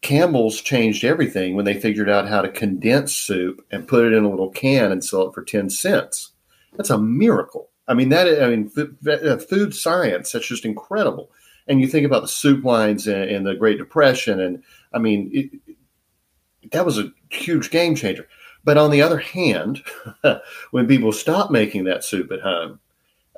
Campbell's 0.00 0.60
changed 0.60 1.04
everything 1.04 1.56
when 1.56 1.64
they 1.64 1.80
figured 1.80 2.08
out 2.08 2.28
how 2.28 2.40
to 2.40 2.48
condense 2.48 3.16
soup 3.16 3.64
and 3.70 3.88
put 3.88 4.04
it 4.04 4.12
in 4.12 4.24
a 4.24 4.30
little 4.30 4.50
can 4.50 4.92
and 4.92 5.04
sell 5.04 5.28
it 5.28 5.34
for 5.34 5.42
10 5.42 5.70
cents. 5.70 6.32
That's 6.76 6.90
a 6.90 6.98
miracle. 6.98 7.70
I 7.88 7.94
mean, 7.94 8.10
that, 8.10 8.42
I 8.42 8.48
mean, 8.48 8.70
uh, 8.76 9.38
food 9.38 9.74
science, 9.74 10.32
that's 10.32 10.46
just 10.46 10.64
incredible. 10.64 11.30
And 11.68 11.80
you 11.80 11.86
think 11.86 12.06
about 12.06 12.22
the 12.22 12.28
soup 12.28 12.64
lines 12.64 13.06
in, 13.06 13.28
in 13.28 13.44
the 13.44 13.54
Great 13.54 13.78
Depression, 13.78 14.40
and 14.40 14.62
I 14.92 14.98
mean, 14.98 15.30
it, 15.32 16.70
that 16.72 16.86
was 16.86 16.98
a 16.98 17.12
huge 17.30 17.70
game 17.70 17.94
changer. 17.94 18.26
But 18.64 18.76
on 18.76 18.90
the 18.90 19.02
other 19.02 19.18
hand, 19.18 19.82
when 20.70 20.86
people 20.86 21.12
stopped 21.12 21.50
making 21.50 21.84
that 21.84 22.04
soup 22.04 22.32
at 22.32 22.40
home, 22.40 22.80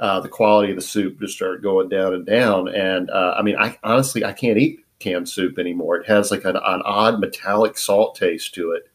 uh, 0.00 0.20
the 0.20 0.28
quality 0.28 0.70
of 0.70 0.76
the 0.76 0.82
soup 0.82 1.20
just 1.20 1.34
started 1.34 1.62
going 1.62 1.88
down 1.88 2.14
and 2.14 2.24
down. 2.24 2.68
And 2.68 3.10
uh, 3.10 3.34
I 3.36 3.42
mean, 3.42 3.56
I 3.56 3.78
honestly, 3.84 4.24
I 4.24 4.32
can't 4.32 4.58
eat 4.58 4.80
canned 4.98 5.28
soup 5.28 5.58
anymore. 5.58 5.96
It 5.96 6.06
has 6.06 6.30
like 6.30 6.44
an, 6.44 6.56
an 6.56 6.82
odd 6.84 7.20
metallic 7.20 7.76
salt 7.76 8.14
taste 8.14 8.54
to 8.54 8.72
it. 8.72 8.88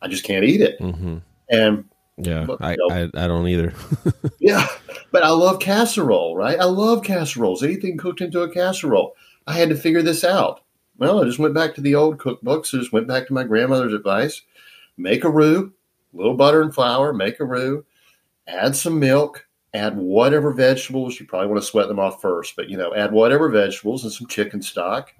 I 0.00 0.08
just 0.08 0.24
can't 0.24 0.44
eat 0.44 0.60
it. 0.60 0.78
Mm-hmm. 0.78 1.18
And 1.50 1.84
yeah, 2.18 2.46
I, 2.60 2.76
know, 2.76 2.88
I, 2.90 3.24
I 3.24 3.28
don't 3.28 3.48
either. 3.48 3.72
yeah, 4.40 4.66
but 5.10 5.22
I 5.22 5.30
love 5.30 5.60
casserole, 5.60 6.36
right? 6.36 6.58
I 6.58 6.64
love 6.64 7.04
casseroles. 7.04 7.62
Anything 7.62 7.96
cooked 7.96 8.20
into 8.20 8.42
a 8.42 8.52
casserole. 8.52 9.14
I 9.46 9.54
had 9.54 9.68
to 9.70 9.76
figure 9.76 10.02
this 10.02 10.24
out. 10.24 10.60
Well, 10.98 11.22
I 11.22 11.24
just 11.24 11.38
went 11.38 11.54
back 11.54 11.74
to 11.74 11.80
the 11.80 11.94
old 11.94 12.18
cookbooks. 12.18 12.74
I 12.74 12.78
just 12.78 12.92
went 12.92 13.06
back 13.06 13.26
to 13.26 13.32
my 13.32 13.44
grandmother's 13.44 13.94
advice: 13.94 14.42
make 14.96 15.24
a 15.24 15.30
roux, 15.30 15.72
a 16.12 16.16
little 16.16 16.34
butter 16.34 16.62
and 16.62 16.74
flour, 16.74 17.12
make 17.12 17.40
a 17.40 17.44
roux, 17.44 17.84
add 18.46 18.74
some 18.74 18.98
milk, 18.98 19.46
add 19.72 19.96
whatever 19.96 20.52
vegetables. 20.52 21.18
You 21.18 21.26
probably 21.26 21.48
want 21.48 21.60
to 21.60 21.66
sweat 21.66 21.88
them 21.88 22.00
off 22.00 22.20
first, 22.20 22.56
but 22.56 22.68
you 22.68 22.76
know, 22.76 22.94
add 22.94 23.12
whatever 23.12 23.48
vegetables 23.48 24.04
and 24.04 24.12
some 24.12 24.26
chicken 24.26 24.60
stock 24.60 25.12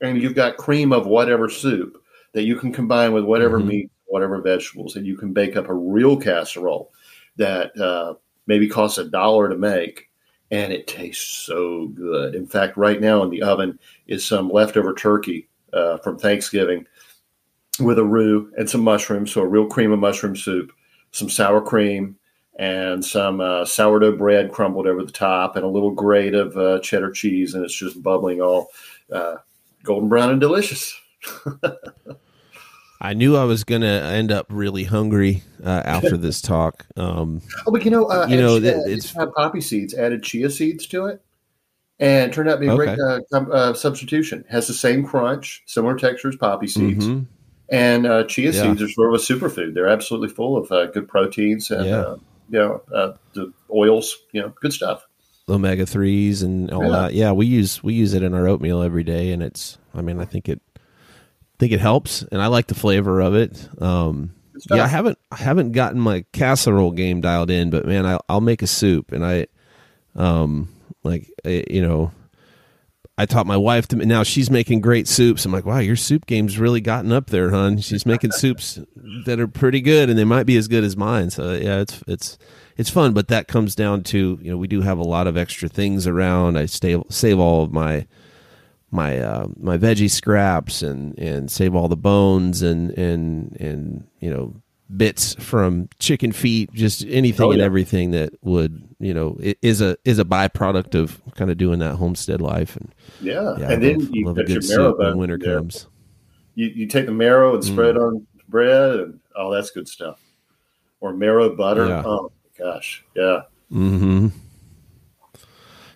and 0.00 0.20
you've 0.20 0.34
got 0.34 0.56
cream 0.56 0.92
of 0.92 1.06
whatever 1.06 1.48
soup 1.48 2.02
that 2.32 2.44
you 2.44 2.56
can 2.56 2.72
combine 2.72 3.12
with 3.12 3.24
whatever 3.24 3.58
mm-hmm. 3.58 3.68
meat, 3.68 3.90
whatever 4.08 4.40
vegetables, 4.40 4.96
and 4.96 5.06
you 5.06 5.16
can 5.16 5.32
bake 5.32 5.56
up 5.56 5.68
a 5.68 5.74
real 5.74 6.16
casserole 6.16 6.92
that 7.36 7.78
uh, 7.78 8.14
maybe 8.46 8.68
costs 8.68 8.98
a 8.98 9.04
dollar 9.04 9.48
to 9.48 9.56
make, 9.56 10.08
and 10.50 10.72
it 10.72 10.86
tastes 10.86 11.44
so 11.46 11.88
good. 11.88 12.34
In 12.34 12.46
fact, 12.46 12.76
right 12.76 13.00
now 13.00 13.22
in 13.22 13.30
the 13.30 13.42
oven 13.42 13.78
is 14.06 14.24
some 14.24 14.50
leftover 14.50 14.94
turkey 14.94 15.48
uh, 15.72 15.98
from 15.98 16.18
Thanksgiving 16.18 16.86
with 17.80 17.98
a 17.98 18.04
roux 18.04 18.52
and 18.56 18.68
some 18.68 18.82
mushrooms, 18.82 19.32
so 19.32 19.42
a 19.42 19.46
real 19.46 19.66
cream 19.66 19.92
of 19.92 19.98
mushroom 19.98 20.34
soup, 20.34 20.72
some 21.12 21.28
sour 21.28 21.60
cream, 21.60 22.16
and 22.58 23.04
some 23.04 23.40
uh, 23.40 23.64
sourdough 23.64 24.16
bread 24.16 24.50
crumbled 24.50 24.86
over 24.86 25.04
the 25.04 25.12
top, 25.12 25.54
and 25.54 25.64
a 25.64 25.68
little 25.68 25.92
grate 25.92 26.34
of 26.34 26.56
uh, 26.56 26.80
cheddar 26.80 27.12
cheese, 27.12 27.54
and 27.54 27.64
it's 27.64 27.74
just 27.74 28.02
bubbling 28.02 28.40
all 28.40 28.70
uh, 29.12 29.36
golden 29.84 30.08
brown 30.08 30.30
and 30.30 30.40
delicious. 30.40 30.98
I 33.00 33.14
knew 33.14 33.36
I 33.36 33.44
was 33.44 33.62
going 33.64 33.82
to 33.82 33.86
end 33.86 34.32
up 34.32 34.46
really 34.50 34.84
hungry 34.84 35.42
uh, 35.64 35.68
after 35.84 36.16
this 36.16 36.40
talk. 36.40 36.86
Um, 36.96 37.42
oh, 37.66 37.70
but 37.72 37.84
you 37.84 37.90
know, 37.90 38.06
uh, 38.06 38.26
you 38.28 38.36
know, 38.36 38.56
uh, 38.56 38.60
it's 38.86 39.12
had 39.12 39.32
poppy 39.36 39.60
seeds, 39.60 39.94
added 39.94 40.22
chia 40.22 40.50
seeds 40.50 40.86
to 40.88 41.06
it, 41.06 41.22
and 42.00 42.32
turned 42.32 42.48
out 42.48 42.54
to 42.56 42.60
be 42.60 42.66
a 42.68 42.72
Okay. 42.72 42.96
great 42.96 42.98
uh, 43.32 43.36
uh, 43.52 43.72
substitution. 43.74 44.44
Has 44.50 44.66
the 44.66 44.74
same 44.74 45.04
crunch, 45.04 45.62
similar 45.66 45.96
texture 45.96 46.28
as 46.28 46.36
poppy 46.36 46.66
seeds, 46.66 47.06
mhm. 47.06 47.26
and 47.70 48.06
uh, 48.06 48.24
chia 48.24 48.50
Yeah. 48.52 48.62
seeds 48.62 48.82
are 48.82 48.88
sort 48.88 49.14
of 49.14 49.20
a 49.20 49.22
superfood. 49.22 49.74
They're 49.74 49.88
absolutely 49.88 50.30
full 50.30 50.56
of 50.56 50.70
uh, 50.72 50.86
good 50.86 51.06
proteins 51.08 51.70
and 51.70 51.84
Yeah. 51.86 52.00
uh, 52.00 52.16
you 52.50 52.58
know 52.58 52.82
uh, 52.92 53.12
the 53.34 53.52
oils. 53.72 54.16
You 54.32 54.42
know, 54.42 54.52
good 54.60 54.72
stuff. 54.72 55.04
omega 55.50 55.86
threes 55.86 56.42
and 56.42 56.70
all 56.70 56.82
Yeah. 56.82 56.90
that. 56.90 57.14
Yeah, 57.14 57.32
we 57.32 57.46
use 57.46 57.82
we 57.82 57.94
use 57.94 58.12
it 58.12 58.22
in 58.22 58.34
our 58.34 58.46
oatmeal 58.48 58.82
every 58.82 59.04
day, 59.04 59.30
and 59.32 59.42
it's. 59.42 59.78
I 59.94 60.02
mean, 60.02 60.20
I 60.20 60.26
think 60.26 60.48
it 60.48 60.60
think 61.58 61.72
it 61.72 61.80
helps, 61.80 62.22
and 62.22 62.40
I 62.40 62.46
like 62.46 62.66
the 62.66 62.74
flavor 62.74 63.20
of 63.20 63.34
it. 63.34 63.68
Um, 63.80 64.34
yeah, 64.70 64.84
I 64.84 64.86
haven't 64.86 65.18
I 65.30 65.36
haven't 65.36 65.72
gotten 65.72 66.00
my 66.00 66.24
casserole 66.32 66.92
game 66.92 67.20
dialed 67.20 67.50
in, 67.50 67.70
but 67.70 67.86
man, 67.86 68.06
I, 68.06 68.18
I'll 68.28 68.40
make 68.40 68.62
a 68.62 68.66
soup, 68.66 69.12
and 69.12 69.24
I, 69.24 69.46
um, 70.14 70.68
like 71.02 71.30
I, 71.44 71.64
you 71.70 71.82
know. 71.82 72.12
I 73.20 73.26
taught 73.26 73.48
my 73.48 73.56
wife 73.56 73.88
to 73.88 73.96
now 73.96 74.22
she's 74.22 74.48
making 74.48 74.80
great 74.80 75.08
soups. 75.08 75.44
I'm 75.44 75.50
like, 75.50 75.66
wow, 75.66 75.80
your 75.80 75.96
soup 75.96 76.24
game's 76.24 76.56
really 76.56 76.80
gotten 76.80 77.10
up 77.10 77.30
there, 77.30 77.50
hon. 77.50 77.78
She's 77.78 78.06
making 78.06 78.30
soups 78.30 78.78
that 79.26 79.40
are 79.40 79.48
pretty 79.48 79.80
good, 79.80 80.08
and 80.08 80.16
they 80.16 80.22
might 80.22 80.46
be 80.46 80.56
as 80.56 80.68
good 80.68 80.84
as 80.84 80.96
mine. 80.96 81.30
So 81.30 81.54
yeah, 81.54 81.80
it's 81.80 82.00
it's 82.06 82.38
it's 82.76 82.90
fun, 82.90 83.14
but 83.14 83.26
that 83.26 83.48
comes 83.48 83.74
down 83.74 84.04
to 84.04 84.38
you 84.40 84.50
know 84.52 84.56
we 84.56 84.68
do 84.68 84.82
have 84.82 84.98
a 84.98 85.02
lot 85.02 85.26
of 85.26 85.36
extra 85.36 85.68
things 85.68 86.06
around. 86.06 86.56
I 86.56 86.66
stay, 86.66 86.96
save 87.08 87.40
all 87.40 87.64
of 87.64 87.72
my 87.72 88.06
my 88.90 89.18
uh, 89.18 89.48
my 89.58 89.76
veggie 89.78 90.10
scraps 90.10 90.82
and 90.82 91.18
and 91.18 91.50
save 91.50 91.74
all 91.74 91.88
the 91.88 91.96
bones 91.96 92.62
and 92.62 92.90
and 92.98 93.56
and 93.60 94.06
you 94.20 94.30
know 94.30 94.54
bits 94.96 95.34
from 95.34 95.86
chicken 95.98 96.32
feet, 96.32 96.72
just 96.72 97.04
anything 97.06 97.46
Oh, 97.48 97.52
and 97.52 97.60
everything 97.60 98.12
that 98.12 98.32
would 98.42 98.82
you 98.98 99.12
know 99.12 99.36
is 99.40 99.80
a 99.82 99.96
is 100.04 100.18
a 100.18 100.24
byproduct 100.24 100.94
of 100.94 101.20
kind 101.34 101.50
of 101.50 101.58
doing 101.58 101.78
that 101.80 101.96
homestead 101.96 102.40
life. 102.40 102.76
And 102.76 102.94
Yeah, 103.20 103.56
yeah, 103.58 103.68
I 103.68 103.72
and 103.74 103.82
then 103.82 103.98
love, 103.98 104.08
you 104.10 104.26
love 104.26 104.38
a 104.38 104.42
got 104.44 104.48
your 104.48 104.62
marrow 104.68 104.96
when 104.96 105.18
winter 105.18 105.38
there. 105.38 105.58
comes. 105.58 105.86
You, 106.54 106.66
you 106.68 106.86
take 106.86 107.06
the 107.06 107.12
marrow 107.12 107.54
and 107.54 107.62
spread 107.64 107.94
Mm. 107.96 108.00
on 108.06 108.26
bread, 108.48 108.98
and 109.00 109.20
oh, 109.36 109.52
that's 109.52 109.70
good 109.70 109.86
stuff. 109.86 110.18
Or 111.00 111.12
marrow 111.12 111.54
butter. 111.54 111.86
Yeah. 111.86 112.02
Oh 112.04 112.32
gosh, 112.58 113.04
yeah. 113.14 113.42
hmm 113.70 114.28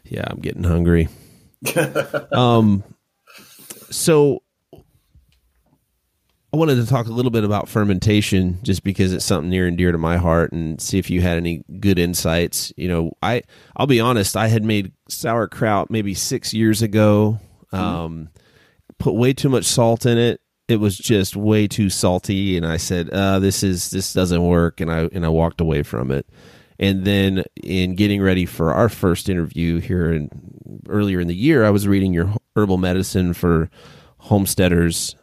Yeah, 0.04 0.24
I'm 0.26 0.38
getting 0.40 0.64
hungry. 0.64 1.08
um, 2.32 2.82
so 3.90 4.42
I 6.52 6.58
wanted 6.58 6.76
to 6.76 6.86
talk 6.86 7.06
a 7.06 7.12
little 7.12 7.30
bit 7.30 7.44
about 7.44 7.68
fermentation, 7.68 8.58
just 8.62 8.84
because 8.84 9.12
it's 9.12 9.24
something 9.24 9.48
near 9.48 9.66
and 9.66 9.78
dear 9.78 9.90
to 9.90 9.98
my 9.98 10.18
heart, 10.18 10.52
and 10.52 10.80
see 10.80 10.98
if 10.98 11.08
you 11.08 11.22
had 11.22 11.38
any 11.38 11.64
good 11.80 11.98
insights. 11.98 12.72
You 12.76 12.88
know, 12.88 13.12
I 13.22 13.42
I'll 13.74 13.86
be 13.86 14.00
honest, 14.00 14.36
I 14.36 14.48
had 14.48 14.62
made 14.62 14.92
sauerkraut 15.08 15.90
maybe 15.90 16.12
six 16.14 16.52
years 16.52 16.82
ago. 16.82 17.38
Um, 17.72 18.28
put 18.98 19.14
way 19.14 19.32
too 19.32 19.48
much 19.48 19.64
salt 19.64 20.04
in 20.04 20.18
it. 20.18 20.42
It 20.68 20.76
was 20.76 20.98
just 20.98 21.36
way 21.36 21.66
too 21.68 21.88
salty, 21.88 22.58
and 22.58 22.66
I 22.66 22.76
said, 22.76 23.08
uh, 23.08 23.38
"This 23.38 23.62
is 23.62 23.90
this 23.90 24.12
doesn't 24.12 24.42
work," 24.42 24.80
and 24.82 24.92
I 24.92 25.08
and 25.12 25.24
I 25.24 25.30
walked 25.30 25.62
away 25.62 25.82
from 25.82 26.10
it. 26.10 26.26
And 26.78 27.04
then 27.04 27.44
in 27.62 27.94
getting 27.94 28.22
ready 28.22 28.46
for 28.46 28.72
our 28.72 28.88
first 28.88 29.28
interview 29.28 29.80
here 29.80 30.12
in 30.12 30.30
earlier 30.88 31.20
in 31.20 31.28
the 31.28 31.34
year, 31.34 31.64
I 31.64 31.70
was 31.70 31.86
reading 31.86 32.12
your 32.12 32.34
herbal 32.56 32.78
medicine 32.78 33.34
for 33.34 33.70
homesteaders, 34.18 35.16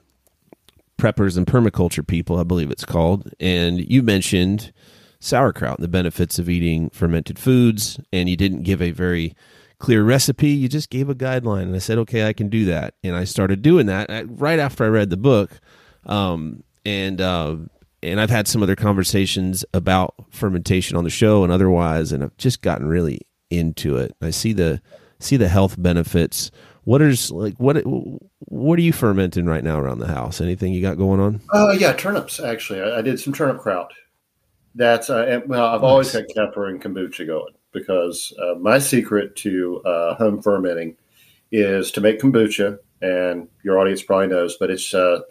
preppers, 0.98 1.38
and 1.38 1.48
permaculture 1.48 2.06
people, 2.06 2.38
I 2.38 2.44
believe 2.44 2.72
it's 2.72 2.86
called. 2.86 3.32
And 3.40 3.90
you 3.90 4.04
mentioned 4.04 4.72
sauerkraut 5.20 5.80
and 5.80 5.84
the 5.84 5.90
benefits 5.90 6.40
of 6.40 6.50
eating 6.50 6.90
fermented 6.92 7.38
foods, 7.38 8.00
and 8.14 8.30
you 8.30 8.38
didn't 8.38 8.64
give 8.64 8.82
a 8.82 8.92
very 8.92 9.36
clear 9.80 10.04
recipe. 10.04 10.50
You 10.50 10.68
just 10.68 10.90
gave 10.90 11.10
a 11.10 11.16
guideline, 11.16 11.64
and 11.64 11.76
I 11.76 11.80
said, 11.80 11.98
"Okay, 12.00 12.28
I 12.28 12.34
can 12.34 12.50
do 12.50 12.66
that." 12.66 12.94
And 13.04 13.16
I 13.16 13.24
started 13.24 13.62
doing 13.62 13.86
that 13.88 14.10
uh, 14.10 14.24
right 14.28 14.60
after 14.60 14.84
I 14.84 14.88
read 14.88 15.10
the 15.10 15.18
book, 15.18 15.60
um, 16.06 16.64
and 16.86 17.20
uh, 17.20 17.58
and 18.02 18.20
I've 18.20 18.30
had 18.30 18.48
some 18.48 18.64
other 18.64 18.76
conversations 18.76 19.66
about 19.74 20.16
fermentation 20.30 20.98
on 20.98 21.04
the 21.04 21.10
show 21.10 21.44
and 21.44 21.52
otherwise, 21.52 22.12
and 22.12 22.24
I've 22.24 22.38
just 22.38 22.62
gotten 22.62 22.88
really 22.88 23.22
into 23.50 23.98
it. 23.98 24.16
I 24.22 24.30
see 24.30 24.54
the 24.54 24.82
see 25.20 25.38
the 25.38 25.48
health 25.48 25.76
benefits. 25.82 26.52
What 26.84 27.02
is 27.02 27.32
like 27.32 27.56
what 27.58 27.82
what 28.40 28.80
are 28.80 28.82
you 28.82 28.94
fermenting 28.94 29.46
right 29.46 29.64
now 29.64 29.80
around 29.80 30.00
the 30.00 30.08
house? 30.08 30.42
Anything 30.42 30.74
you 30.74 30.82
got 30.82 30.98
going 30.98 31.20
on? 31.20 31.42
Uh, 31.54 31.76
yeah, 31.78 31.94
turnips. 31.94 32.40
Actually, 32.40 32.82
I, 32.82 33.00
I 33.00 33.02
did 33.02 33.20
some 33.20 33.34
turnip 33.34 33.60
kraut. 33.60 33.92
That's 34.76 35.10
uh, 35.10 35.42
well, 35.46 35.66
I've 35.68 35.84
always 35.84 36.12
had 36.12 36.28
kefir 36.30 36.70
and 36.70 36.82
kombucha 36.82 37.26
going 37.26 37.54
because 37.72 38.34
uh, 38.42 38.56
my 38.56 38.80
secret 38.80 39.36
to 39.38 39.82
uh, 39.84 40.16
home 40.16 40.42
fermenting 40.42 40.96
is 41.52 41.92
to 41.92 42.02
make 42.02 42.20
kombucha, 42.20 42.78
and 43.02 43.48
your 43.64 43.80
audience 43.80 44.02
probably 44.02 44.28
knows, 44.28 44.58
but 44.58 44.70
it's 44.72 44.94
uh, 44.94 45.22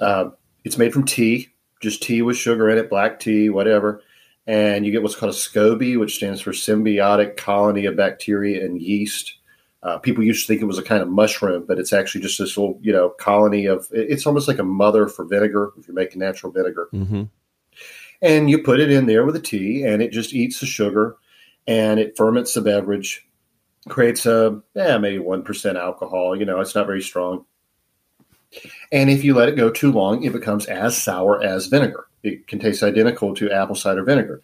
uh, 0.00 0.30
it's 0.64 0.78
made 0.78 0.92
from 0.92 1.04
tea, 1.04 1.49
just 1.80 2.02
tea 2.02 2.22
with 2.22 2.36
sugar 2.36 2.68
in 2.70 2.78
it, 2.78 2.90
black 2.90 3.18
tea, 3.20 3.48
whatever, 3.48 4.02
and 4.46 4.84
you 4.86 4.92
get 4.92 5.02
what's 5.02 5.16
called 5.16 5.32
a 5.32 5.36
SCOBY, 5.36 5.98
which 5.98 6.16
stands 6.16 6.40
for 6.40 6.52
symbiotic 6.52 7.36
colony 7.36 7.86
of 7.86 7.96
bacteria 7.96 8.64
and 8.64 8.80
yeast. 8.80 9.34
Uh, 9.82 9.96
people 9.98 10.22
used 10.22 10.42
to 10.42 10.46
think 10.46 10.60
it 10.60 10.66
was 10.66 10.78
a 10.78 10.82
kind 10.82 11.02
of 11.02 11.08
mushroom, 11.08 11.64
but 11.66 11.78
it's 11.78 11.92
actually 11.92 12.20
just 12.20 12.38
this 12.38 12.56
little, 12.56 12.78
you 12.82 12.92
know, 12.92 13.08
colony 13.10 13.64
of. 13.66 13.88
It's 13.92 14.26
almost 14.26 14.46
like 14.46 14.58
a 14.58 14.64
mother 14.64 15.08
for 15.08 15.24
vinegar 15.24 15.72
if 15.78 15.88
you're 15.88 15.94
making 15.94 16.20
natural 16.20 16.52
vinegar 16.52 16.88
Mm-hmm. 16.92 17.22
and 18.20 18.50
you 18.50 18.62
put 18.62 18.80
it 18.80 18.90
in 18.90 19.06
there 19.06 19.24
with 19.24 19.36
a 19.36 19.40
tea 19.40 19.84
and 19.84 20.02
it 20.02 20.12
just 20.12 20.34
eats 20.34 20.60
the 20.60 20.66
sugar 20.66 21.16
and 21.66 21.98
it 21.98 22.16
ferments 22.16 22.52
the 22.54 22.60
beverage 22.60 23.26
creates 23.88 24.26
a 24.26 24.60
yeah 24.74 24.98
maybe 24.98 25.22
1% 25.22 25.76
alcohol 25.80 26.36
you 26.36 26.44
know 26.44 26.60
it's 26.60 26.74
not 26.74 26.86
very 26.86 27.00
strong 27.00 27.44
and 28.92 29.10
if 29.10 29.24
you 29.24 29.34
let 29.34 29.48
it 29.48 29.56
go 29.56 29.70
too 29.70 29.92
long 29.92 30.22
it 30.22 30.32
becomes 30.32 30.66
as 30.66 31.00
sour 31.00 31.42
as 31.42 31.66
vinegar. 31.66 32.06
It 32.22 32.46
can 32.46 32.58
taste 32.58 32.82
identical 32.82 33.34
to 33.34 33.50
apple 33.50 33.74
cider 33.74 34.04
vinegar. 34.04 34.42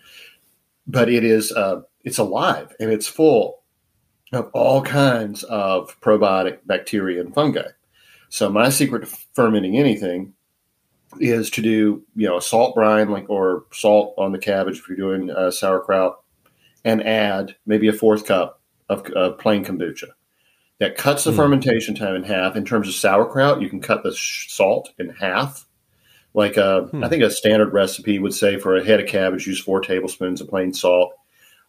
But 0.86 1.09
it 1.09 1.24
is 1.24 1.52
uh, 1.52 1.82
it's 2.04 2.18
alive 2.18 2.74
and 2.78 2.90
it's 2.90 3.09
full 3.09 3.62
of 4.32 4.50
all 4.52 4.82
kinds 4.82 5.42
of 5.44 6.00
probiotic 6.00 6.59
bacteria 6.66 7.20
and 7.20 7.34
fungi. 7.34 7.68
So 8.28 8.50
my 8.50 8.70
secret 8.70 9.00
to 9.00 9.16
fermenting 9.34 9.76
anything 9.76 10.34
is 11.20 11.50
to 11.50 11.62
do 11.62 12.02
you 12.14 12.28
know 12.28 12.36
a 12.36 12.42
salt 12.42 12.74
brine 12.74 13.11
like 13.11 13.28
or 13.30 13.64
salt 13.72 14.14
on 14.18 14.32
the 14.32 14.38
cabbage 14.38 14.78
if 14.78 14.88
you're 14.88 14.96
doing 14.96 15.30
uh, 15.30 15.50
sauerkraut 15.50 16.20
and 16.84 17.02
add 17.02 17.57
maybe 17.64 17.88
a 17.88 17.92
fourth 17.92 18.26
cup 18.26 18.61
of 18.88 19.07
uh, 19.16 19.30
plain 19.32 19.64
kombucha 19.64 20.09
that 20.79 20.97
cuts 20.97 21.24
the 21.24 21.31
Hmm. 21.31 21.37
fermentation 21.37 21.95
time 21.95 22.14
in 22.14 22.22
half 22.22 22.57
in 22.57 22.64
terms 22.64 22.89
of 22.89 22.95
sauerkraut 22.95 23.61
you 23.62 23.68
can 23.68 23.81
cut 23.81 24.03
the 24.03 24.12
sh- 24.14 24.51
salt 24.53 24.93
in 24.99 25.11
half 25.11 25.66
like 26.35 26.59
uh, 26.59 26.83
Hmm. 26.83 27.05
i 27.05 27.09
think 27.09 27.22
a 27.22 27.31
standard 27.31 27.72
recipe 27.72 28.18
would 28.18 28.35
say 28.35 28.59
for 28.59 28.77
a 28.77 28.85
head 28.85 29.01
of 29.01 29.07
cabbage 29.09 29.47
use 29.47 29.61
four 29.61 29.81
tablespoons 29.81 30.41
of 30.41 30.49
plain 30.49 30.72
salt 30.72 31.12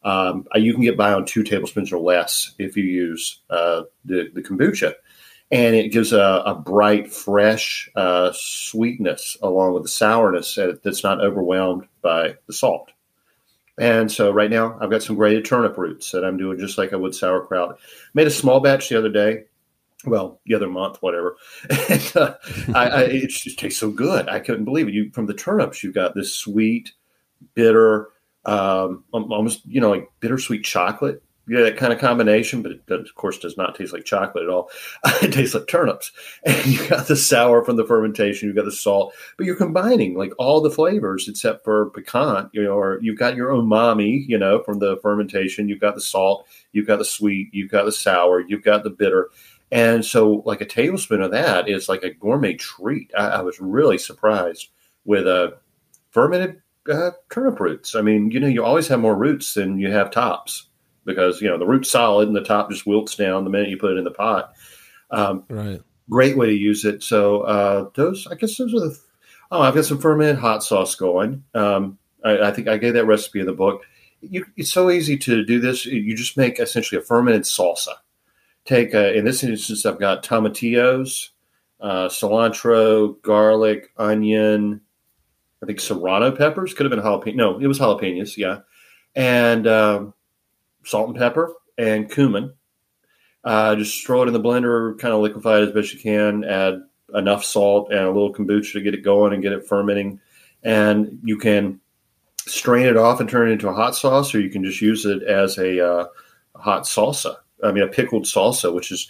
um, 0.03 0.45
uh, 0.55 0.59
you 0.59 0.73
can 0.73 0.83
get 0.83 0.95
by 0.95 1.11
on 1.11 1.25
two 1.25 1.43
tablespoons 1.43 1.91
or 1.91 1.99
less 1.99 2.53
if 2.59 2.77
you 2.77 2.83
use 2.83 3.41
uh, 3.49 3.81
the, 4.05 4.29
the 4.33 4.41
kombucha 4.43 4.93
and 5.49 5.75
it 5.77 5.93
gives 5.93 6.11
a, 6.11 6.43
a 6.45 6.53
bright, 6.55 7.09
fresh 7.11 7.89
uh, 7.95 8.31
sweetness 8.33 9.37
along 9.41 9.73
with 9.73 9.83
the 9.83 9.89
sourness 9.89 10.59
that's 10.83 11.03
not 11.05 11.21
overwhelmed 11.21 11.87
by 12.01 12.35
the 12.47 12.53
salt. 12.53 12.91
And 13.79 14.11
so 14.11 14.31
right 14.31 14.49
now 14.49 14.77
I've 14.81 14.89
got 14.89 15.03
some 15.03 15.15
grated 15.15 15.45
turnip 15.45 15.77
roots 15.77 16.11
that 16.11 16.25
I'm 16.25 16.37
doing 16.37 16.57
just 16.57 16.77
like 16.77 16.93
I 16.93 16.95
would 16.95 17.13
sauerkraut. 17.13 17.79
Made 18.13 18.27
a 18.27 18.31
small 18.31 18.59
batch 18.59 18.89
the 18.89 18.97
other 18.97 19.09
day, 19.09 19.43
well, 20.05 20.39
the 20.45 20.55
other 20.55 20.67
month, 20.67 20.97
whatever. 21.01 21.37
and, 21.69 22.11
uh, 22.15 22.35
I, 22.73 22.89
I, 22.89 23.01
it 23.03 23.29
just 23.29 23.59
tastes 23.59 23.79
so 23.79 23.89
good. 23.89 24.29
I 24.29 24.39
couldn't 24.39 24.65
believe 24.65 24.87
it. 24.87 24.93
You 24.93 25.11
from 25.11 25.25
the 25.25 25.33
turnips, 25.33 25.83
you've 25.83 25.95
got 25.95 26.15
this 26.15 26.33
sweet, 26.33 26.91
bitter, 27.53 28.09
um, 28.45 29.03
almost 29.11 29.65
you 29.65 29.81
know 29.81 29.89
like 29.89 30.09
bittersweet 30.19 30.63
chocolate. 30.63 31.21
Yeah, 31.49 31.61
that 31.61 31.77
kind 31.77 31.93
of 31.93 31.99
combination, 31.99 32.61
but 32.61 32.73
it 32.73 32.85
does, 32.87 33.07
of 33.07 33.15
course 33.15 33.37
does 33.37 33.55
not 33.55 33.73
taste 33.73 33.93
like 33.93 34.03
chocolate 34.03 34.43
at 34.43 34.49
all. 34.49 34.69
it 35.21 35.31
tastes 35.31 35.55
like 35.55 35.67
turnips. 35.67 36.11
And 36.45 36.65
you 36.65 36.87
got 36.89 37.07
the 37.07 37.15
sour 37.15 37.63
from 37.63 37.77
the 37.77 37.85
fermentation, 37.85 38.49
you 38.49 38.55
got 38.55 38.65
the 38.65 38.71
salt, 38.71 39.13
but 39.37 39.45
you're 39.45 39.55
combining 39.55 40.15
like 40.15 40.33
all 40.37 40.59
the 40.59 40.69
flavors 40.69 41.27
except 41.29 41.63
for 41.63 41.89
pecan, 41.91 42.49
you 42.51 42.63
know, 42.63 42.71
or 42.71 42.99
you've 43.01 43.17
got 43.17 43.35
your 43.35 43.51
umami, 43.51 44.25
you 44.27 44.37
know, 44.37 44.61
from 44.63 44.79
the 44.79 44.97
fermentation. 45.01 45.69
You've 45.69 45.79
got 45.79 45.95
the 45.95 46.01
salt, 46.01 46.47
you've 46.73 46.87
got 46.87 46.99
the 46.99 47.05
sweet, 47.05 47.49
you've 47.53 47.71
got 47.71 47.85
the 47.85 47.91
sour, 47.93 48.41
you've 48.41 48.63
got 48.63 48.83
the 48.83 48.89
bitter. 48.89 49.29
And 49.71 50.03
so, 50.03 50.43
like 50.45 50.61
a 50.61 50.65
tablespoon 50.65 51.21
of 51.21 51.31
that 51.31 51.69
is 51.69 51.89
like 51.89 52.03
a 52.03 52.13
gourmet 52.13 52.53
treat. 52.55 53.11
I, 53.17 53.27
I 53.27 53.41
was 53.41 53.59
really 53.59 53.97
surprised 53.97 54.69
with 55.05 55.27
a 55.27 55.57
fermented 56.11 56.61
uh, 56.89 57.11
turnip 57.29 57.59
roots. 57.59 57.95
I 57.95 58.01
mean, 58.01 58.31
you 58.31 58.39
know, 58.39 58.47
you 58.47 58.63
always 58.63 58.87
have 58.87 58.99
more 58.99 59.15
roots 59.15 59.53
than 59.53 59.79
you 59.79 59.91
have 59.91 60.11
tops 60.11 60.67
because 61.07 61.41
you 61.41 61.47
know 61.47 61.57
the 61.57 61.65
root's 61.65 61.89
solid 61.89 62.27
and 62.27 62.37
the 62.37 62.43
top 62.43 62.69
just 62.69 62.85
wilts 62.85 63.15
down 63.15 63.43
the 63.43 63.49
minute 63.49 63.69
you 63.69 63.77
put 63.77 63.93
it 63.93 63.97
in 63.97 64.03
the 64.03 64.11
pot. 64.11 64.53
Um, 65.09 65.43
Right. 65.49 65.81
great 66.09 66.37
way 66.37 66.47
to 66.47 66.53
use 66.55 66.85
it. 66.85 67.01
So 67.01 67.41
uh, 67.41 67.89
those, 67.95 68.27
I 68.27 68.35
guess, 68.35 68.55
those 68.57 68.75
are 68.75 68.81
the. 68.81 68.99
oh, 69.51 69.61
I've 69.61 69.73
got 69.73 69.85
some 69.85 69.99
fermented 69.99 70.37
hot 70.37 70.63
sauce 70.63 70.93
going. 70.93 71.43
Um, 71.55 71.97
I, 72.23 72.49
I, 72.49 72.51
think 72.51 72.67
I 72.67 72.77
gave 72.77 72.93
that 72.93 73.05
recipe 73.05 73.39
in 73.39 73.45
the 73.45 73.53
book. 73.53 73.83
You, 74.21 74.45
it's 74.57 74.71
so 74.71 74.91
easy 74.91 75.17
to 75.17 75.45
do 75.45 75.59
this. 75.59 75.85
You 75.85 76.15
just 76.15 76.37
make 76.37 76.59
essentially 76.59 76.99
a 76.99 77.03
fermented 77.05 77.43
salsa. 77.43 77.93
Take 78.65 78.93
a, 78.93 79.15
in 79.15 79.23
this 79.23 79.43
instance, 79.43 79.85
I've 79.85 79.99
got 79.99 80.23
tomatillos, 80.23 81.29
uh, 81.79 82.09
cilantro, 82.09 83.21
garlic, 83.21 83.91
onion. 83.97 84.81
I 85.63 85.65
think 85.65 85.79
serrano 85.79 86.31
peppers 86.31 86.73
could 86.73 86.85
have 86.85 86.91
been 86.91 86.99
jalapeno. 86.99 87.35
No, 87.35 87.59
it 87.59 87.67
was 87.67 87.79
jalapenos. 87.79 88.35
Yeah, 88.35 88.59
and 89.15 89.65
um, 89.67 90.13
salt 90.87 91.09
and 91.09 91.17
pepper 91.17 91.53
and 91.77 92.09
cumin. 92.09 92.53
Uh, 93.43 93.75
just 93.75 94.05
throw 94.05 94.23
it 94.23 94.27
in 94.27 94.33
the 94.33 94.39
blender, 94.39 94.97
kind 94.99 95.13
of 95.13 95.21
liquefy 95.21 95.59
it 95.59 95.67
as 95.67 95.73
best 95.73 95.93
you 95.93 95.99
can. 95.99 96.43
Add 96.43 96.81
enough 97.13 97.43
salt 97.45 97.91
and 97.91 98.01
a 98.01 98.11
little 98.11 98.33
kombucha 98.33 98.73
to 98.73 98.81
get 98.81 98.93
it 98.93 99.03
going 99.03 99.33
and 99.33 99.41
get 99.41 99.53
it 99.53 99.67
fermenting. 99.67 100.19
And 100.63 101.19
you 101.23 101.37
can 101.37 101.79
strain 102.45 102.85
it 102.85 102.97
off 102.97 103.19
and 103.19 103.29
turn 103.29 103.49
it 103.49 103.53
into 103.53 103.69
a 103.69 103.73
hot 103.73 103.95
sauce, 103.95 104.33
or 104.33 104.39
you 104.39 104.49
can 104.49 104.63
just 104.63 104.81
use 104.81 105.05
it 105.05 105.23
as 105.23 105.57
a 105.57 105.85
uh, 105.85 106.05
hot 106.55 106.83
salsa. 106.83 107.35
I 107.63 107.71
mean, 107.71 107.83
a 107.83 107.87
pickled 107.87 108.25
salsa, 108.25 108.73
which 108.73 108.91
is 108.91 109.09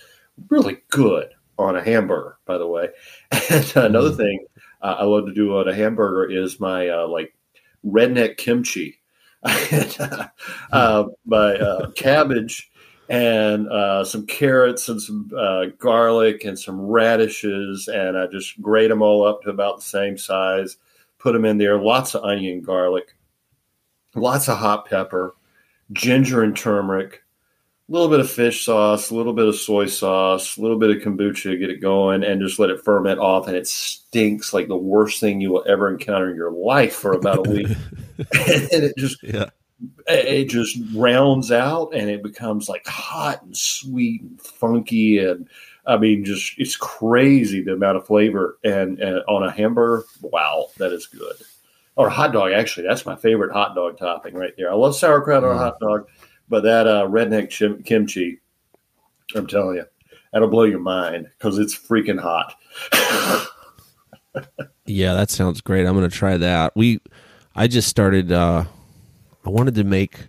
really 0.49 0.77
good 0.89 1.29
on 1.57 1.75
a 1.75 1.83
hamburger, 1.83 2.37
by 2.45 2.57
the 2.57 2.67
way. 2.67 2.89
And 3.49 3.75
another 3.75 4.11
mm. 4.11 4.17
thing 4.17 4.45
uh, 4.81 4.97
I 4.99 5.03
love 5.03 5.25
to 5.25 5.33
do 5.33 5.57
on 5.57 5.67
a 5.67 5.73
hamburger 5.73 6.29
is 6.29 6.59
my 6.59 6.89
uh, 6.89 7.07
like 7.07 7.33
redneck 7.85 8.37
kimchi. 8.37 8.99
uh, 10.71 11.05
my 11.25 11.55
uh, 11.55 11.91
cabbage 11.91 12.69
and 13.09 13.67
uh, 13.69 14.03
some 14.03 14.25
carrots 14.25 14.89
and 14.89 15.01
some 15.01 15.31
uh, 15.37 15.65
garlic 15.77 16.43
and 16.43 16.59
some 16.59 16.81
radishes, 16.81 17.87
and 17.87 18.17
I 18.17 18.27
just 18.27 18.61
grate 18.61 18.89
them 18.89 19.01
all 19.01 19.25
up 19.25 19.43
to 19.43 19.49
about 19.49 19.77
the 19.77 19.83
same 19.83 20.17
size. 20.17 20.77
Put 21.19 21.33
them 21.33 21.45
in 21.45 21.57
there. 21.57 21.79
Lots 21.79 22.15
of 22.15 22.23
onion, 22.23 22.61
garlic, 22.61 23.15
lots 24.13 24.49
of 24.49 24.57
hot 24.57 24.87
pepper, 24.87 25.35
ginger 25.93 26.43
and 26.43 26.55
turmeric, 26.55 27.23
a 27.89 27.91
little 27.91 28.09
bit 28.09 28.19
of 28.19 28.29
fish 28.29 28.65
sauce, 28.65 29.09
a 29.09 29.15
little 29.15 29.33
bit 29.33 29.47
of 29.47 29.55
soy 29.55 29.85
sauce, 29.85 30.57
a 30.57 30.61
little 30.61 30.77
bit 30.77 30.89
of 30.89 31.01
kombucha, 31.01 31.57
get 31.57 31.69
it 31.69 31.81
going, 31.81 32.23
and 32.23 32.41
just 32.41 32.59
let 32.59 32.69
it 32.69 32.83
ferment 32.83 33.19
off. 33.19 33.47
And 33.47 33.55
it 33.55 33.67
stinks 33.67 34.53
like 34.53 34.67
the 34.67 34.77
worst 34.77 35.19
thing 35.19 35.39
you 35.39 35.51
will 35.51 35.63
ever 35.67 35.89
encounter 35.89 36.29
in 36.29 36.35
your 36.35 36.51
life 36.51 36.95
for 36.95 37.13
about 37.13 37.47
a 37.47 37.49
week. 37.49 37.67
and 38.17 38.83
it 38.83 38.97
just 38.97 39.21
yeah 39.23 39.49
it 40.07 40.45
just 40.45 40.77
rounds 40.95 41.51
out 41.51 41.93
and 41.93 42.09
it 42.09 42.23
becomes 42.23 42.69
like 42.69 42.85
hot 42.87 43.43
and 43.43 43.55
sweet 43.55 44.21
and 44.21 44.41
funky 44.41 45.19
and 45.19 45.47
I 45.85 45.97
mean 45.97 46.25
just 46.25 46.53
it's 46.57 46.75
crazy 46.75 47.61
the 47.61 47.73
amount 47.73 47.97
of 47.97 48.07
flavor 48.07 48.57
and, 48.63 48.99
and 48.99 49.21
on 49.27 49.43
a 49.43 49.51
hamburger 49.51 50.05
wow 50.21 50.67
that 50.77 50.91
is 50.91 51.05
good 51.05 51.35
or 51.95 52.09
hot 52.09 52.33
dog 52.33 52.51
actually 52.51 52.87
that's 52.87 53.05
my 53.05 53.15
favorite 53.15 53.53
hot 53.53 53.75
dog 53.75 53.97
topping 53.97 54.33
right 54.33 54.53
there 54.57 54.71
I 54.71 54.75
love 54.75 54.95
sauerkraut 54.95 55.43
on 55.43 55.51
a 55.51 55.59
mm. 55.59 55.59
hot 55.59 55.79
dog 55.79 56.07
but 56.49 56.63
that 56.63 56.87
uh, 56.87 57.05
redneck 57.07 57.49
chim- 57.49 57.83
kimchi 57.83 58.39
I'm 59.35 59.47
telling 59.47 59.77
you 59.77 59.85
that'll 60.31 60.47
blow 60.47 60.63
your 60.63 60.79
mind 60.79 61.29
because 61.37 61.57
it's 61.57 61.75
freaking 61.77 62.19
hot 62.19 62.55
yeah 64.85 65.13
that 65.13 65.29
sounds 65.29 65.61
great 65.61 65.85
I'm 65.85 65.95
gonna 65.95 66.09
try 66.09 66.37
that 66.37 66.75
we 66.75 66.99
I 67.55 67.67
just 67.67 67.87
started 67.87 68.31
uh 68.31 68.65
I 69.45 69.49
wanted 69.49 69.75
to 69.75 69.83
make 69.83 70.27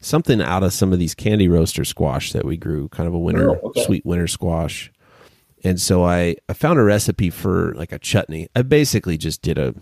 something 0.00 0.40
out 0.40 0.62
of 0.62 0.72
some 0.72 0.92
of 0.92 0.98
these 0.98 1.14
candy 1.14 1.48
roaster 1.48 1.84
squash 1.84 2.32
that 2.32 2.44
we 2.44 2.56
grew, 2.56 2.88
kind 2.88 3.06
of 3.06 3.14
a 3.14 3.18
winter 3.18 3.50
oh, 3.50 3.68
okay. 3.68 3.84
sweet 3.84 4.06
winter 4.06 4.26
squash. 4.26 4.92
And 5.64 5.80
so 5.80 6.04
I, 6.04 6.36
I 6.48 6.52
found 6.52 6.78
a 6.78 6.82
recipe 6.82 7.30
for 7.30 7.74
like 7.74 7.92
a 7.92 7.98
chutney. 7.98 8.48
I 8.54 8.62
basically 8.62 9.18
just 9.18 9.42
did 9.42 9.58
a 9.58 9.74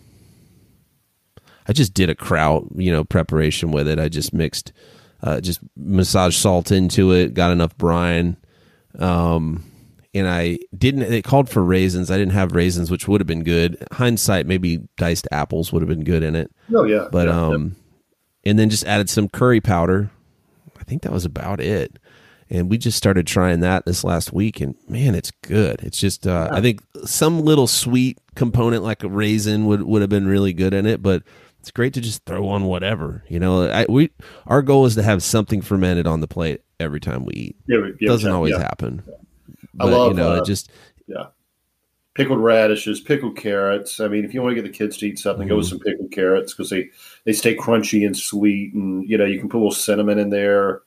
I 1.68 1.72
just 1.72 1.94
did 1.94 2.08
a 2.08 2.14
kraut, 2.14 2.64
you 2.76 2.92
know, 2.92 3.02
preparation 3.02 3.72
with 3.72 3.88
it. 3.88 3.98
I 3.98 4.08
just 4.08 4.32
mixed 4.32 4.72
uh, 5.22 5.40
just 5.40 5.60
massage 5.76 6.36
salt 6.36 6.70
into 6.70 7.12
it, 7.12 7.34
got 7.34 7.52
enough 7.52 7.76
brine. 7.76 8.36
Um, 8.98 9.64
and 10.14 10.28
I 10.28 10.58
didn't. 10.76 11.02
It 11.02 11.24
called 11.24 11.50
for 11.50 11.62
raisins. 11.62 12.10
I 12.10 12.16
didn't 12.16 12.32
have 12.32 12.52
raisins, 12.52 12.90
which 12.90 13.06
would 13.06 13.20
have 13.20 13.26
been 13.26 13.44
good. 13.44 13.76
Hindsight, 13.92 14.46
maybe 14.46 14.80
diced 14.96 15.28
apples 15.30 15.72
would 15.72 15.82
have 15.82 15.88
been 15.88 16.04
good 16.04 16.22
in 16.22 16.34
it. 16.34 16.50
Oh 16.74 16.84
yeah, 16.84 17.08
but 17.12 17.28
yeah, 17.28 17.38
um, 17.38 17.76
and 18.44 18.58
then 18.58 18.70
just 18.70 18.86
added 18.86 19.10
some 19.10 19.28
curry 19.28 19.60
powder. 19.60 20.10
I 20.78 20.84
think 20.84 21.02
that 21.02 21.12
was 21.12 21.24
about 21.24 21.60
it. 21.60 21.98
And 22.48 22.70
we 22.70 22.78
just 22.78 22.96
started 22.96 23.26
trying 23.26 23.60
that 23.60 23.84
this 23.86 24.04
last 24.04 24.32
week, 24.32 24.60
and 24.60 24.76
man, 24.88 25.16
it's 25.16 25.32
good. 25.42 25.80
It's 25.82 25.98
just 25.98 26.26
uh, 26.26 26.48
I 26.52 26.60
think 26.60 26.80
some 27.04 27.40
little 27.40 27.66
sweet 27.66 28.18
component 28.36 28.84
like 28.84 29.02
a 29.02 29.08
raisin 29.08 29.66
would 29.66 29.82
would 29.82 30.00
have 30.00 30.10
been 30.10 30.28
really 30.28 30.52
good 30.52 30.72
in 30.72 30.86
it, 30.86 31.02
but 31.02 31.24
it's 31.66 31.72
great 31.72 31.94
to 31.94 32.00
just 32.00 32.24
throw 32.24 32.46
on 32.46 32.66
whatever. 32.66 33.24
You 33.28 33.40
know, 33.40 33.68
I, 33.68 33.86
we 33.88 34.10
our 34.46 34.62
goal 34.62 34.86
is 34.86 34.94
to 34.94 35.02
have 35.02 35.20
something 35.20 35.60
fermented 35.60 36.06
on 36.06 36.20
the 36.20 36.28
plate 36.28 36.62
every 36.78 37.00
time 37.00 37.24
we 37.24 37.32
eat. 37.34 37.56
Yeah, 37.66 37.78
yeah 37.98 38.06
doesn't 38.06 38.30
always 38.30 38.52
yeah. 38.52 38.60
happen. 38.60 39.02
But, 39.74 39.88
I 39.88 39.90
love, 39.90 40.12
you 40.12 40.16
know, 40.16 40.34
uh, 40.34 40.36
it 40.36 40.44
just 40.44 40.70
yeah 41.08 41.26
pickled 42.14 42.38
radishes, 42.38 43.00
pickled 43.00 43.36
carrots. 43.36 43.98
I 43.98 44.06
mean, 44.06 44.24
if 44.24 44.32
you 44.32 44.42
want 44.42 44.54
to 44.54 44.62
get 44.62 44.70
the 44.70 44.78
kids 44.78 44.96
to 44.98 45.08
eat 45.08 45.18
something, 45.18 45.48
mm-hmm. 45.48 45.48
go 45.48 45.56
with 45.56 45.66
mm-hmm. 45.66 45.78
some 45.78 45.80
pickled 45.80 46.12
carrots 46.12 46.54
because 46.54 46.70
they 46.70 46.88
they 47.24 47.32
stay 47.32 47.56
crunchy 47.56 48.06
and 48.06 48.16
sweet, 48.16 48.72
and 48.72 49.02
you 49.08 49.18
know 49.18 49.24
you 49.24 49.40
can 49.40 49.48
put 49.48 49.58
a 49.58 49.58
little 49.58 49.72
cinnamon 49.72 50.20
in 50.20 50.30
there. 50.30 50.82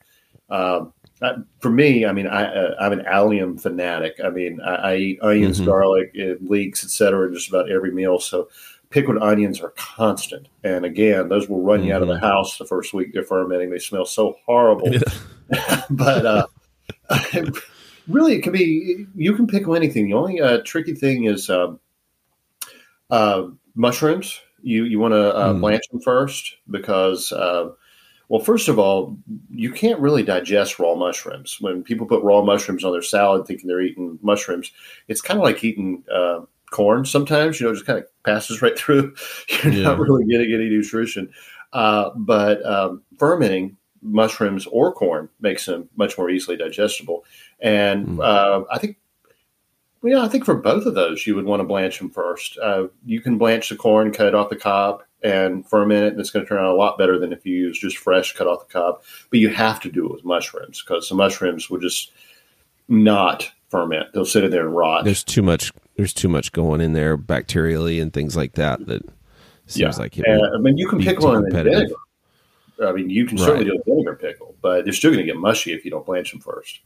Um, 0.50 0.94
I, 1.22 1.34
for 1.60 1.70
me, 1.70 2.06
I 2.06 2.14
mean, 2.14 2.28
I, 2.28 2.46
uh, 2.46 2.76
I'm 2.80 2.94
an 2.94 3.06
allium 3.06 3.58
fanatic. 3.58 4.22
I 4.24 4.30
mean, 4.30 4.62
I, 4.62 4.76
I 4.76 4.96
eat 4.96 5.20
onions, 5.22 5.58
mm-hmm. 5.58 5.66
garlic, 5.66 6.16
leeks, 6.40 6.86
etc. 6.86 7.34
just 7.34 7.50
about 7.50 7.70
every 7.70 7.92
meal. 7.92 8.18
So 8.20 8.48
pickled 8.90 9.18
onions 9.20 9.62
are 9.62 9.74
constant. 9.78 10.48
And 10.64 10.86
again, 10.86 11.30
those 11.30 11.48
will 11.48 11.62
run 11.62 11.80
mm-hmm. 11.80 11.90
you 11.90 11.96
out 11.96 12.02
of 12.02 12.08
the 12.08 12.16
mm-hmm. 12.16 12.26
house 12.26 12.58
the 12.58 12.66
first 12.66 12.94
week 12.94 13.14
they're 13.14 13.24
fermenting. 13.24 13.70
They 13.70 13.80
smell 13.80 14.06
so 14.06 14.36
horrible. 14.46 14.92
Yeah. 14.94 15.84
but 15.90 16.26
uh, 16.26 16.48
really, 18.08 18.36
it 18.36 18.42
can 18.42 18.54
be. 18.54 19.06
You 19.16 19.36
can 19.36 19.48
pickle 19.48 19.76
anything. 19.76 20.08
The 20.08 20.14
only 20.14 20.42
uh, 20.42 20.60
tricky 20.64 20.96
thing 20.96 21.26
is 21.26 21.50
uh, 21.50 21.76
uh, 23.10 23.48
mushrooms. 23.76 24.42
You 24.62 24.84
you 24.84 25.00
want 25.00 25.14
to 25.14 25.36
uh, 25.36 25.54
mm. 25.54 25.62
blanch 25.62 25.84
them 25.92 26.02
first 26.02 26.58
because, 26.70 27.32
uh, 27.32 27.70
well, 28.28 28.42
first 28.42 28.68
of 28.68 28.78
all, 28.78 29.18
you 29.50 29.72
can't 29.72 30.00
really 30.00 30.24
digest 30.24 30.80
raw 30.80 30.96
mushrooms. 30.96 31.58
When 31.62 31.84
people 31.84 32.06
put 32.06 32.24
raw 32.24 32.44
mushrooms 32.44 32.84
on 32.84 32.92
their 32.92 33.02
salad, 33.02 33.48
thinking 33.48 33.68
they're 33.68 33.82
eating 33.82 34.20
mushrooms, 34.22 34.72
it's 35.08 35.22
kind 35.22 35.40
of 35.40 35.44
like 35.44 35.64
eating 35.64 36.04
uh, 36.14 36.42
corn. 36.72 37.06
Sometimes 37.06 37.60
you 37.60 37.68
know, 37.68 37.74
just 37.74 37.86
kind 37.86 38.00
of 38.00 38.06
passes 38.24 38.62
right 38.62 38.78
through. 38.78 39.16
You're 39.64 39.74
yeah. 39.74 39.84
not 39.84 40.00
really 40.00 40.26
getting 40.26 40.54
any 40.54 40.70
nutrition. 40.70 41.32
but 41.72 42.66
um, 42.66 43.04
fermenting 43.18 43.78
mushrooms 44.02 44.66
or 44.68 44.94
corn 44.94 45.30
makes 45.40 45.66
them 45.66 45.90
much 45.96 46.18
more 46.18 46.30
easily 46.30 46.58
digestible. 46.58 47.26
And 47.60 48.08
mm. 48.08 48.24
uh, 48.24 48.66
I 48.72 48.78
think, 48.78 48.98
well, 50.02 50.14
yeah, 50.14 50.24
I 50.24 50.30
think 50.30 50.46
for 50.46 50.56
both 50.56 50.86
of 50.86 50.96
those, 50.96 51.28
you 51.28 51.36
would 51.36 51.46
want 51.46 51.60
to 51.60 51.66
blanch 51.66 52.00
them 52.00 52.10
first. 52.10 52.58
Uh, 52.58 52.88
you 53.06 53.22
can 53.22 53.38
blanch 53.38 53.70
the 53.70 53.76
corn, 53.76 54.12
cut 54.12 54.28
it 54.28 54.36
off 54.36 54.50
the 54.50 54.56
cob, 54.56 55.04
and 55.22 55.68
ferment 55.68 56.06
it, 56.06 56.12
and 56.14 56.20
it's 56.20 56.32
going 56.32 56.46
to 56.46 56.50
turn 56.50 56.60
out 56.60 56.72
a 56.72 56.76
lot 56.76 56.98
better 56.98 57.20
than 57.20 57.34
if 57.34 57.46
you 57.46 57.54
use 57.56 57.78
just 57.78 57.98
fresh, 57.98 58.34
cut 58.34 58.48
off 58.48 58.68
the 58.68 58.74
cob. 58.74 59.02
But 59.30 59.40
you 59.40 59.50
have 59.50 59.80
to 59.82 59.92
do 59.92 60.06
it 60.06 60.12
with 60.12 60.24
mushrooms 60.24 60.82
because 60.82 61.10
the 61.10 61.16
mushrooms 61.16 61.70
will 61.70 61.80
just 61.80 62.12
not 62.88 63.52
ferment; 63.70 64.14
they'll 64.14 64.26
sit 64.26 64.46
in 64.46 64.52
there 64.52 64.66
and 64.66 64.76
rot. 64.76 65.04
There's 65.04 65.24
too 65.24 65.42
much. 65.42 65.74
There's 66.00 66.14
too 66.14 66.30
much 66.30 66.54
going 66.54 66.80
in 66.80 66.94
there, 66.94 67.18
bacterially 67.18 68.02
and 68.02 68.14
things 68.14 68.38
like 68.38 68.54
that. 68.54 68.88
That 68.88 69.04
seems 69.66 69.98
yeah. 69.98 70.02
like 70.02 70.18
it. 70.18 70.26
I 70.26 70.58
mean, 70.58 70.78
you 70.78 70.88
can 70.88 71.02
pickle 71.02 71.36
in 71.36 71.52
vinegar. 71.52 71.94
I 72.82 72.94
mean, 72.94 73.10
you 73.10 73.26
can 73.26 73.38
certainly 73.38 73.70
right. 73.70 73.82
do 73.86 73.92
a 73.92 73.96
vinegar 73.96 74.16
pickle, 74.16 74.56
but 74.62 74.86
they're 74.86 74.94
still 74.94 75.12
going 75.12 75.20
to 75.20 75.30
get 75.30 75.36
mushy 75.36 75.74
if 75.74 75.84
you 75.84 75.92
don't 75.92 76.06
blanch 76.06 76.32
them 76.32 76.40
first. 76.40 76.80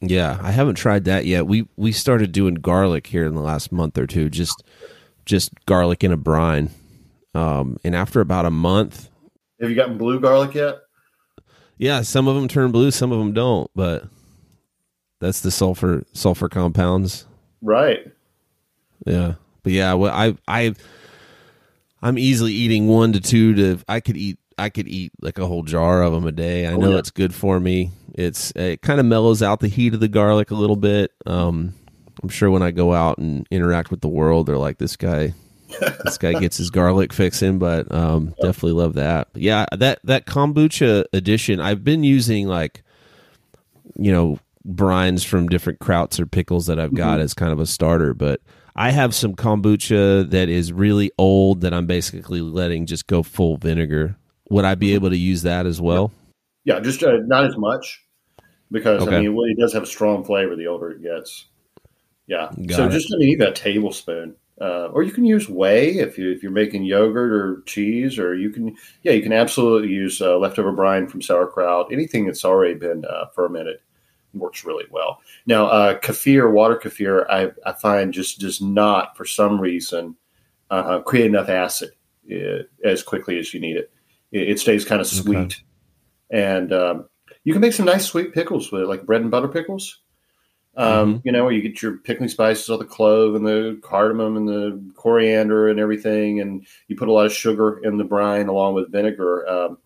Yeah, 0.00 0.38
I 0.40 0.52
haven't 0.52 0.76
tried 0.76 1.02
that 1.06 1.26
yet. 1.26 1.48
We 1.48 1.66
we 1.76 1.90
started 1.90 2.30
doing 2.30 2.54
garlic 2.54 3.08
here 3.08 3.26
in 3.26 3.34
the 3.34 3.40
last 3.40 3.72
month 3.72 3.98
or 3.98 4.06
two, 4.06 4.30
just 4.30 4.62
just 5.24 5.50
garlic 5.66 6.04
in 6.04 6.12
a 6.12 6.16
brine. 6.16 6.70
Um, 7.34 7.76
and 7.82 7.96
after 7.96 8.20
about 8.20 8.46
a 8.46 8.52
month, 8.52 9.10
have 9.60 9.68
you 9.68 9.74
gotten 9.74 9.98
blue 9.98 10.20
garlic 10.20 10.54
yet? 10.54 10.76
Yeah, 11.76 12.02
some 12.02 12.28
of 12.28 12.36
them 12.36 12.46
turn 12.46 12.70
blue, 12.70 12.92
some 12.92 13.10
of 13.10 13.18
them 13.18 13.32
don't, 13.32 13.68
but 13.74 14.04
that's 15.20 15.40
the 15.40 15.50
sulfur 15.50 16.04
sulfur 16.12 16.48
compounds. 16.48 17.26
Right. 17.62 18.10
Yeah. 19.04 19.34
But 19.62 19.72
yeah, 19.72 19.94
well, 19.94 20.14
I 20.14 20.36
I 20.46 20.74
I'm 22.02 22.18
easily 22.18 22.52
eating 22.52 22.86
one 22.86 23.12
to 23.14 23.20
two 23.20 23.54
to 23.54 23.78
I 23.88 24.00
could 24.00 24.16
eat 24.16 24.38
I 24.58 24.70
could 24.70 24.88
eat 24.88 25.12
like 25.20 25.38
a 25.38 25.46
whole 25.46 25.62
jar 25.62 26.02
of 26.02 26.12
them 26.12 26.26
a 26.26 26.32
day. 26.32 26.66
I 26.66 26.72
oh, 26.72 26.76
know 26.76 26.92
yeah. 26.92 26.98
it's 26.98 27.10
good 27.10 27.34
for 27.34 27.58
me. 27.60 27.90
It's 28.14 28.52
it 28.56 28.80
kind 28.82 29.00
of 29.00 29.06
mellows 29.06 29.42
out 29.42 29.60
the 29.60 29.68
heat 29.68 29.94
of 29.94 30.00
the 30.00 30.08
garlic 30.08 30.50
a 30.50 30.54
little 30.54 30.76
bit. 30.76 31.12
Um, 31.26 31.74
I'm 32.22 32.28
sure 32.28 32.50
when 32.50 32.62
I 32.62 32.70
go 32.70 32.94
out 32.94 33.18
and 33.18 33.46
interact 33.50 33.90
with 33.90 34.00
the 34.00 34.08
world, 34.08 34.46
they're 34.46 34.56
like, 34.56 34.78
"This 34.78 34.96
guy, 34.96 35.34
this 36.04 36.16
guy 36.16 36.32
gets 36.34 36.56
his 36.56 36.70
garlic 36.70 37.12
fixing." 37.12 37.58
But 37.58 37.92
um, 37.92 38.34
yeah. 38.38 38.46
definitely 38.46 38.80
love 38.80 38.94
that. 38.94 39.28
But 39.32 39.42
yeah, 39.42 39.66
that 39.72 39.98
that 40.04 40.26
kombucha 40.26 41.04
edition, 41.12 41.60
I've 41.60 41.84
been 41.84 42.04
using 42.04 42.48
like, 42.48 42.82
you 43.96 44.12
know, 44.12 44.38
brines 44.66 45.24
from 45.24 45.48
different 45.48 45.78
krauts 45.78 46.18
or 46.18 46.26
pickles 46.26 46.66
that 46.66 46.78
I've 46.78 46.94
got 46.94 47.14
mm-hmm. 47.14 47.22
as 47.22 47.34
kind 47.34 47.52
of 47.52 47.60
a 47.60 47.66
starter. 47.66 48.14
But 48.14 48.40
I 48.74 48.90
have 48.90 49.14
some 49.14 49.34
kombucha 49.34 50.28
that 50.30 50.48
is 50.48 50.72
really 50.72 51.10
old 51.18 51.62
that 51.62 51.72
I'm 51.72 51.86
basically 51.86 52.40
letting 52.40 52.86
just 52.86 53.06
go 53.06 53.22
full 53.22 53.56
vinegar. 53.56 54.16
Would 54.50 54.64
I 54.64 54.74
be 54.74 54.94
able 54.94 55.10
to 55.10 55.16
use 55.16 55.42
that 55.42 55.66
as 55.66 55.80
well? 55.80 56.12
Yeah, 56.64 56.80
just 56.80 57.02
uh, 57.02 57.18
not 57.26 57.44
as 57.44 57.56
much 57.56 58.04
because 58.70 59.02
Okay. 59.02 59.16
I 59.16 59.20
mean, 59.20 59.36
it 59.50 59.58
does 59.58 59.72
have 59.72 59.84
a 59.84 59.86
strong 59.86 60.24
flavor 60.24 60.56
the 60.56 60.66
older 60.66 60.90
it 60.90 61.02
gets. 61.02 61.46
Yeah, 62.26 62.50
Got 62.66 62.76
so 62.76 62.86
it. 62.86 62.90
just 62.90 63.14
I 63.14 63.18
mean, 63.18 63.40
a 63.40 63.52
tablespoon, 63.52 64.34
uh, 64.60 64.86
or 64.86 65.04
you 65.04 65.12
can 65.12 65.24
use 65.24 65.48
whey 65.48 65.92
if 65.98 66.18
you 66.18 66.32
if 66.32 66.42
you're 66.42 66.50
making 66.50 66.82
yogurt 66.82 67.32
or 67.32 67.62
cheese, 67.66 68.18
or 68.18 68.34
you 68.34 68.50
can 68.50 68.76
yeah, 69.04 69.12
you 69.12 69.22
can 69.22 69.32
absolutely 69.32 69.90
use 69.90 70.20
uh, 70.20 70.36
leftover 70.36 70.72
brine 70.72 71.06
from 71.08 71.22
sauerkraut. 71.22 71.92
Anything 71.92 72.26
that's 72.26 72.44
already 72.44 72.74
been 72.74 73.04
uh, 73.04 73.26
fermented 73.26 73.78
works 74.38 74.64
really 74.64 74.84
well. 74.90 75.20
Now, 75.46 75.66
uh, 75.66 75.98
kefir, 75.98 76.52
water 76.52 76.76
kefir, 76.76 77.26
I, 77.30 77.50
I 77.64 77.72
find 77.72 78.12
just 78.12 78.38
does 78.40 78.60
not 78.60 79.16
for 79.16 79.24
some 79.24 79.60
reason 79.60 80.16
uh, 80.70 81.00
create 81.00 81.26
enough 81.26 81.48
acid 81.48 81.90
uh, 82.30 82.62
as 82.84 83.02
quickly 83.02 83.38
as 83.38 83.52
you 83.54 83.60
need 83.60 83.76
it. 83.76 83.90
It, 84.32 84.50
it 84.50 84.60
stays 84.60 84.84
kind 84.84 85.00
of 85.00 85.06
sweet, 85.06 85.62
and 86.30 86.72
um, 86.72 87.08
you 87.44 87.52
can 87.52 87.62
make 87.62 87.72
some 87.72 87.86
nice 87.86 88.06
sweet 88.06 88.34
pickles 88.34 88.72
with 88.72 88.82
it, 88.82 88.88
like 88.88 89.06
bread 89.06 89.22
and 89.22 89.30
butter 89.30 89.48
pickles. 89.48 90.02
Um, 90.76 91.22
You 91.24 91.32
know, 91.32 91.44
where 91.44 91.54
you 91.54 91.62
get 91.62 91.80
your 91.80 91.96
pickling 91.98 92.28
spices, 92.28 92.68
all 92.68 92.76
the 92.76 92.84
clove 92.84 93.34
and 93.34 93.46
the 93.46 93.80
cardamom 93.82 94.36
and 94.36 94.46
the 94.46 94.92
coriander 94.94 95.68
and 95.68 95.80
everything, 95.80 96.40
and 96.40 96.66
you 96.88 96.96
put 96.96 97.08
a 97.08 97.12
lot 97.12 97.24
of 97.24 97.32
sugar 97.32 97.78
in 97.82 97.96
the 97.96 98.04
brine 98.04 98.48
along 98.48 98.74
with 98.74 98.92
vinegar. 98.92 99.48
Um, 99.48 99.78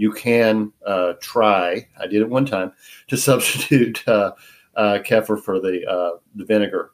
you 0.00 0.10
can 0.10 0.72
uh, 0.86 1.12
try. 1.20 1.86
I 2.00 2.06
did 2.06 2.22
it 2.22 2.30
one 2.30 2.46
time 2.46 2.72
to 3.08 3.16
substitute 3.28 4.02
uh, 4.08 4.32
uh, 4.74 5.00
kefir 5.04 5.38
for 5.38 5.60
the 5.60 5.86
uh, 5.86 6.18
the 6.34 6.46
vinegar, 6.46 6.92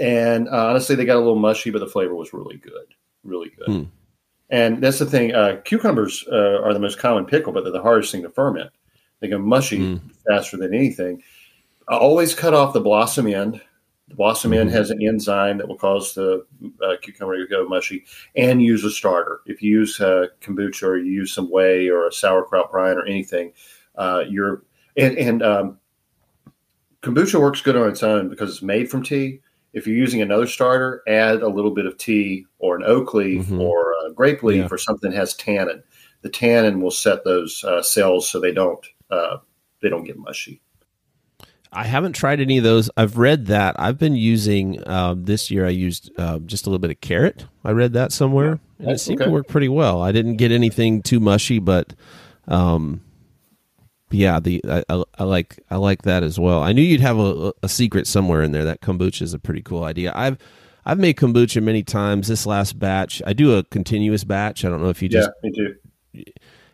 and 0.00 0.48
uh, 0.48 0.68
honestly, 0.68 0.96
they 0.96 1.04
got 1.04 1.16
a 1.16 1.24
little 1.26 1.36
mushy, 1.36 1.70
but 1.70 1.80
the 1.80 1.86
flavor 1.86 2.14
was 2.14 2.32
really 2.32 2.56
good, 2.56 2.94
really 3.22 3.50
good. 3.50 3.68
Hmm. 3.68 3.82
And 4.48 4.82
that's 4.82 4.98
the 4.98 5.06
thing. 5.06 5.34
Uh, 5.34 5.60
cucumbers 5.64 6.24
uh, 6.32 6.62
are 6.62 6.72
the 6.72 6.80
most 6.80 6.98
common 6.98 7.26
pickle, 7.26 7.52
but 7.52 7.64
they're 7.64 7.72
the 7.72 7.82
hardest 7.82 8.12
thing 8.12 8.22
to 8.22 8.30
ferment. 8.30 8.70
They 9.20 9.28
go 9.28 9.38
mushy 9.38 9.76
Hmm. 9.76 9.96
faster 10.26 10.56
than 10.56 10.74
anything. 10.74 11.22
I 11.88 11.96
always 11.96 12.34
cut 12.34 12.54
off 12.54 12.72
the 12.72 12.80
blossom 12.80 13.26
end. 13.26 13.60
The 14.16 14.56
end 14.58 14.70
Mhm. 14.70 14.72
has 14.72 14.90
an 14.90 15.02
enzyme 15.02 15.58
that 15.58 15.68
will 15.68 15.76
cause 15.78 16.14
the 16.14 16.44
uh, 16.82 16.96
cucumber 17.02 17.36
to 17.38 17.46
go 17.46 17.66
mushy, 17.68 18.04
and 18.36 18.62
use 18.62 18.84
a 18.84 18.90
starter. 18.90 19.40
If 19.46 19.62
you 19.62 19.78
use 19.80 20.00
uh, 20.00 20.26
kombucha 20.40 20.82
or 20.84 20.96
you 20.98 21.12
use 21.12 21.32
some 21.32 21.50
whey 21.50 21.88
or 21.88 22.06
a 22.06 22.12
sauerkraut 22.12 22.70
brine 22.70 22.96
or 22.96 23.04
anything, 23.06 23.52
uh, 23.96 24.24
you're 24.28 24.62
and, 24.96 25.16
and 25.18 25.42
um, 25.42 25.78
kombucha 27.02 27.40
works 27.40 27.60
good 27.62 27.76
on 27.76 27.88
its 27.88 28.02
own 28.02 28.28
because 28.28 28.50
it's 28.50 28.62
made 28.62 28.90
from 28.90 29.02
tea. 29.02 29.40
If 29.72 29.86
you're 29.86 29.96
using 29.96 30.20
another 30.20 30.46
starter, 30.46 31.02
add 31.08 31.40
a 31.42 31.48
little 31.48 31.70
bit 31.70 31.86
of 31.86 31.96
tea 31.96 32.44
or 32.58 32.76
an 32.76 32.82
oak 32.84 33.14
leaf 33.14 33.46
Mhm. 33.46 33.58
or 33.60 33.94
a 34.06 34.12
grape 34.12 34.42
leaf 34.42 34.58
Yeah. 34.58 34.68
or 34.70 34.76
something 34.78 35.10
that 35.10 35.16
has 35.16 35.34
tannin. 35.34 35.82
The 36.20 36.28
tannin 36.28 36.80
will 36.80 36.90
set 36.90 37.24
those 37.24 37.64
uh, 37.64 37.82
cells 37.82 38.28
so 38.28 38.38
they 38.38 38.52
don't 38.52 38.84
uh, 39.10 39.38
they 39.80 39.88
don't 39.88 40.04
get 40.04 40.16
mushy. 40.18 40.60
I 41.72 41.84
haven't 41.84 42.12
tried 42.12 42.40
any 42.40 42.58
of 42.58 42.64
those. 42.64 42.90
I've 42.96 43.16
read 43.16 43.46
that. 43.46 43.78
I've 43.78 43.98
been 43.98 44.14
using 44.14 44.86
um, 44.86 45.24
this 45.24 45.50
year. 45.50 45.66
I 45.66 45.70
used 45.70 46.10
uh, 46.18 46.38
just 46.40 46.66
a 46.66 46.70
little 46.70 46.78
bit 46.78 46.90
of 46.90 47.00
carrot. 47.00 47.46
I 47.64 47.70
read 47.70 47.94
that 47.94 48.12
somewhere, 48.12 48.60
and 48.78 48.90
it 48.90 49.00
seemed 49.00 49.20
to 49.20 49.30
work 49.30 49.48
pretty 49.48 49.70
well. 49.70 50.02
I 50.02 50.12
didn't 50.12 50.36
get 50.36 50.52
anything 50.52 51.00
too 51.00 51.18
mushy, 51.18 51.58
but 51.58 51.94
um, 52.46 53.00
yeah, 54.10 54.38
the 54.38 54.62
I, 54.68 54.84
I, 54.90 55.02
I 55.18 55.24
like 55.24 55.60
I 55.70 55.76
like 55.76 56.02
that 56.02 56.22
as 56.22 56.38
well. 56.38 56.62
I 56.62 56.72
knew 56.72 56.82
you'd 56.82 57.00
have 57.00 57.18
a, 57.18 57.54
a 57.62 57.68
secret 57.68 58.06
somewhere 58.06 58.42
in 58.42 58.52
there. 58.52 58.64
That 58.64 58.82
kombucha 58.82 59.22
is 59.22 59.32
a 59.32 59.38
pretty 59.38 59.62
cool 59.62 59.84
idea. 59.84 60.12
I've 60.14 60.36
I've 60.84 60.98
made 60.98 61.16
kombucha 61.16 61.62
many 61.62 61.82
times. 61.82 62.28
This 62.28 62.44
last 62.44 62.78
batch, 62.78 63.22
I 63.26 63.32
do 63.32 63.56
a 63.56 63.64
continuous 63.64 64.24
batch. 64.24 64.64
I 64.64 64.68
don't 64.68 64.82
know 64.82 64.90
if 64.90 65.00
you 65.00 65.08
just 65.08 65.30
yeah, 65.42 65.50
me 65.50 65.74
too. 66.14 66.24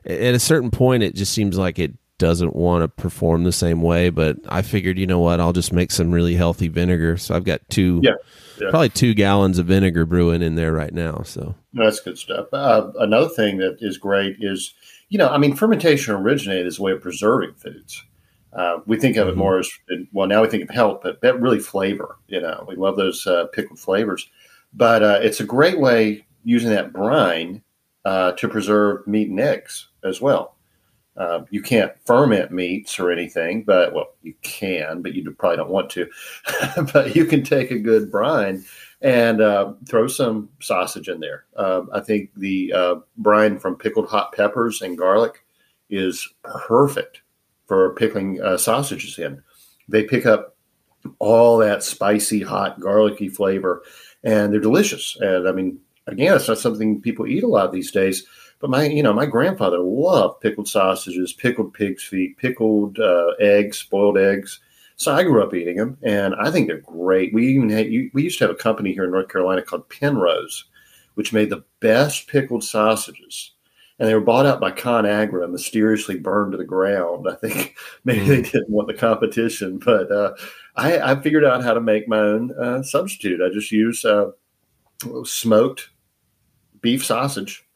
at 0.07 0.35
a 0.35 0.41
certain 0.41 0.73
point 0.73 1.05
it 1.05 1.15
just 1.15 1.33
seems 1.33 1.57
like 1.57 1.79
it 1.79 1.93
doesn't 2.19 2.55
want 2.57 2.83
to 2.83 2.89
perform 2.89 3.45
the 3.45 3.53
same 3.53 3.81
way 3.83 4.11
but 4.11 4.37
i 4.49 4.61
figured 4.63 4.99
you 4.99 5.07
know 5.07 5.21
what 5.21 5.41
i'll 5.41 5.53
just 5.53 5.73
make 5.73 5.91
some 5.91 6.11
really 6.11 6.35
healthy 6.35 6.69
vinegar 6.69 7.17
so 7.17 7.35
i've 7.35 7.45
got 7.45 7.61
two 7.71 8.01
Yeah, 8.03 8.13
yeah. 8.61 8.71
probably 8.71 8.89
two 8.89 9.15
gallons 9.15 9.59
of 9.59 9.67
vinegar 9.67 10.05
brewing 10.05 10.43
in 10.43 10.57
there 10.57 10.73
right 10.73 10.93
now 10.93 11.23
so 11.23 11.55
that's 11.75 12.01
good 12.01 12.19
stuff. 12.19 12.49
Uh, 12.53 12.91
another 12.99 13.29
thing 13.29 13.59
that 13.59 13.77
is 13.81 13.99
great 13.99 14.37
is, 14.41 14.75
you 15.11 15.19
know, 15.19 15.29
I 15.29 15.39
mean, 15.39 15.55
fermentation 15.55 16.13
originated 16.15 16.67
as 16.67 16.81
a 16.81 16.83
way 16.83 16.91
of 16.91 17.01
preserving 17.03 17.55
foods. 17.55 18.03
Uh, 18.53 18.79
we 18.87 18.97
think 18.97 19.17
of 19.17 19.29
it 19.29 19.35
Mhm. 19.35 19.39
more 19.39 19.59
as, 19.61 19.71
well, 20.13 20.27
now 20.27 20.43
we 20.43 20.49
think 20.49 20.65
of 20.65 20.71
health, 20.75 21.01
but 21.05 21.21
that 21.21 21.41
really 21.41 21.61
flavor, 21.61 22.17
you 22.27 22.41
know, 22.41 22.65
we 22.67 22.75
love 22.75 22.97
those 22.97 23.25
uh, 23.29 23.47
pickled 23.53 23.79
flavors. 23.79 24.29
But 24.75 25.03
uh, 25.05 25.19
it's 25.23 25.39
a 25.39 25.45
great 25.45 25.79
way 25.79 26.27
using 26.43 26.71
that 26.71 26.93
brine 26.93 27.63
uh, 28.05 28.33
to 28.33 28.49
preserve 28.49 29.07
meat 29.07 29.29
and 29.31 29.39
eggs 29.39 29.87
as 30.03 30.21
well. 30.21 30.57
Uh, 31.19 31.41
you 31.51 31.61
can't 31.61 31.93
ferment 32.07 32.53
meats 32.53 32.99
or 33.01 33.11
anything, 33.11 33.65
but 33.65 33.93
well, 33.93 34.15
you 34.23 34.33
can, 34.43 35.03
but 35.03 35.15
you 35.15 35.29
probably 35.33 35.57
don't 35.57 35.69
want 35.69 35.91
to. 35.91 36.09
but 36.93 37.17
you 37.17 37.25
can 37.25 37.43
take 37.43 37.73
a 37.73 37.79
good 37.79 38.11
brine 38.11 38.65
and 39.03 39.41
uh, 39.41 39.73
throw 39.87 40.07
some 40.07 40.49
sausage 40.61 41.09
in 41.09 41.19
there. 41.21 41.45
Um, 41.57 41.91
I 41.93 42.01
think 42.01 42.31
the 42.37 42.73
uh, 42.73 42.95
brine 43.17 43.59
from 43.59 43.77
pickled 43.77 44.09
hot 44.09 44.33
peppers 44.33 44.81
and 44.81 44.97
garlic 44.97 45.45
is 45.91 46.29
perfect 46.43 47.23
for 47.67 47.95
pickling 47.95 48.41
uh, 48.41 48.57
sausages 48.57 49.19
in. 49.19 49.43
They 49.89 50.05
pick 50.05 50.25
up 50.25 50.57
all 51.19 51.59
that 51.59 51.83
spicy, 51.83 52.43
hot, 52.43 52.81
garlicky 52.81 53.29
flavor, 53.29 53.83
and 54.25 54.53
they're 54.53 54.61
delicious. 54.61 55.17
And 55.21 55.49
I 55.49 55.53
mean, 55.53 55.79
again, 56.07 56.35
it's 56.35 56.49
not 56.49 56.59
something 56.59 57.01
people 57.01 57.27
eat 57.27 57.45
a 57.45 57.49
lot 57.49 57.73
these 57.73 57.91
days. 57.91 58.27
But 58.61 58.71
my, 58.71 58.87
you 58.87 59.03
know, 59.03 59.13
my 59.13 59.27
grandfather 59.27 59.79
loved 59.79 60.41
pickled 60.41 60.69
sausages, 60.69 61.33
pickled 61.33 61.75
pig's 61.75 62.03
feet, 62.03 62.37
pickled 62.39 62.99
uh, 62.99 63.33
eggs, 63.39 63.85
boiled 63.85 64.19
eggs. 64.19 64.61
So 64.97 65.15
I 65.15 65.23
grew 65.23 65.45
up 65.45 65.55
eating 65.55 65.77
them, 65.77 65.97
and 66.03 66.35
I 66.35 66.51
think 66.51 66.67
they're 66.67 66.79
great. 66.79 67.33
We 67.33 67.47
even 67.55 67.71
had 67.71 67.87
we 68.13 68.23
used 68.25 68.39
to 68.39 68.47
have 68.47 68.55
a 68.55 68.59
company 68.59 68.93
here 68.93 69.05
in 69.05 69.13
North 69.13 69.29
Carolina 69.29 69.63
called 69.63 69.89
Penrose, 69.89 70.65
which 71.15 71.33
made 71.33 71.51
the 71.51 71.65
best 71.79 72.27
pickled 72.27 72.65
sausages. 72.65 73.53
And 74.01 74.09
they 74.09 74.15
were 74.15 74.21
bought 74.21 74.47
out 74.47 74.61
by 74.61 74.73
ConAgra 74.73 75.43
and 75.43 75.53
mysteriously 75.53 76.19
burned 76.19 76.53
to 76.53 76.59
the 76.59 76.65
ground. 76.65 77.29
I 77.29 77.35
think 77.35 77.77
maybe 78.05 78.27
they 78.27 78.43
didn't 78.43 78.71
want 78.71 78.89
the 78.89 78.95
competition, 78.95 79.79
but 79.79 80.11
uh, 80.11 80.35
I, 80.75 80.99
I 81.13 81.21
figured 81.21 81.45
out 81.45 81.63
how 81.63 81.75
to 81.75 81.81
make 81.81 82.09
my 82.09 82.19
own 82.19 82.53
uh, 82.59 82.83
substitute. 82.83 83.41
I 83.41 83.53
just 83.53 83.71
use 83.71 84.05
uh, 84.05 84.33
smoked 85.25 85.91
beef 86.81 87.05
sausage 87.05 87.68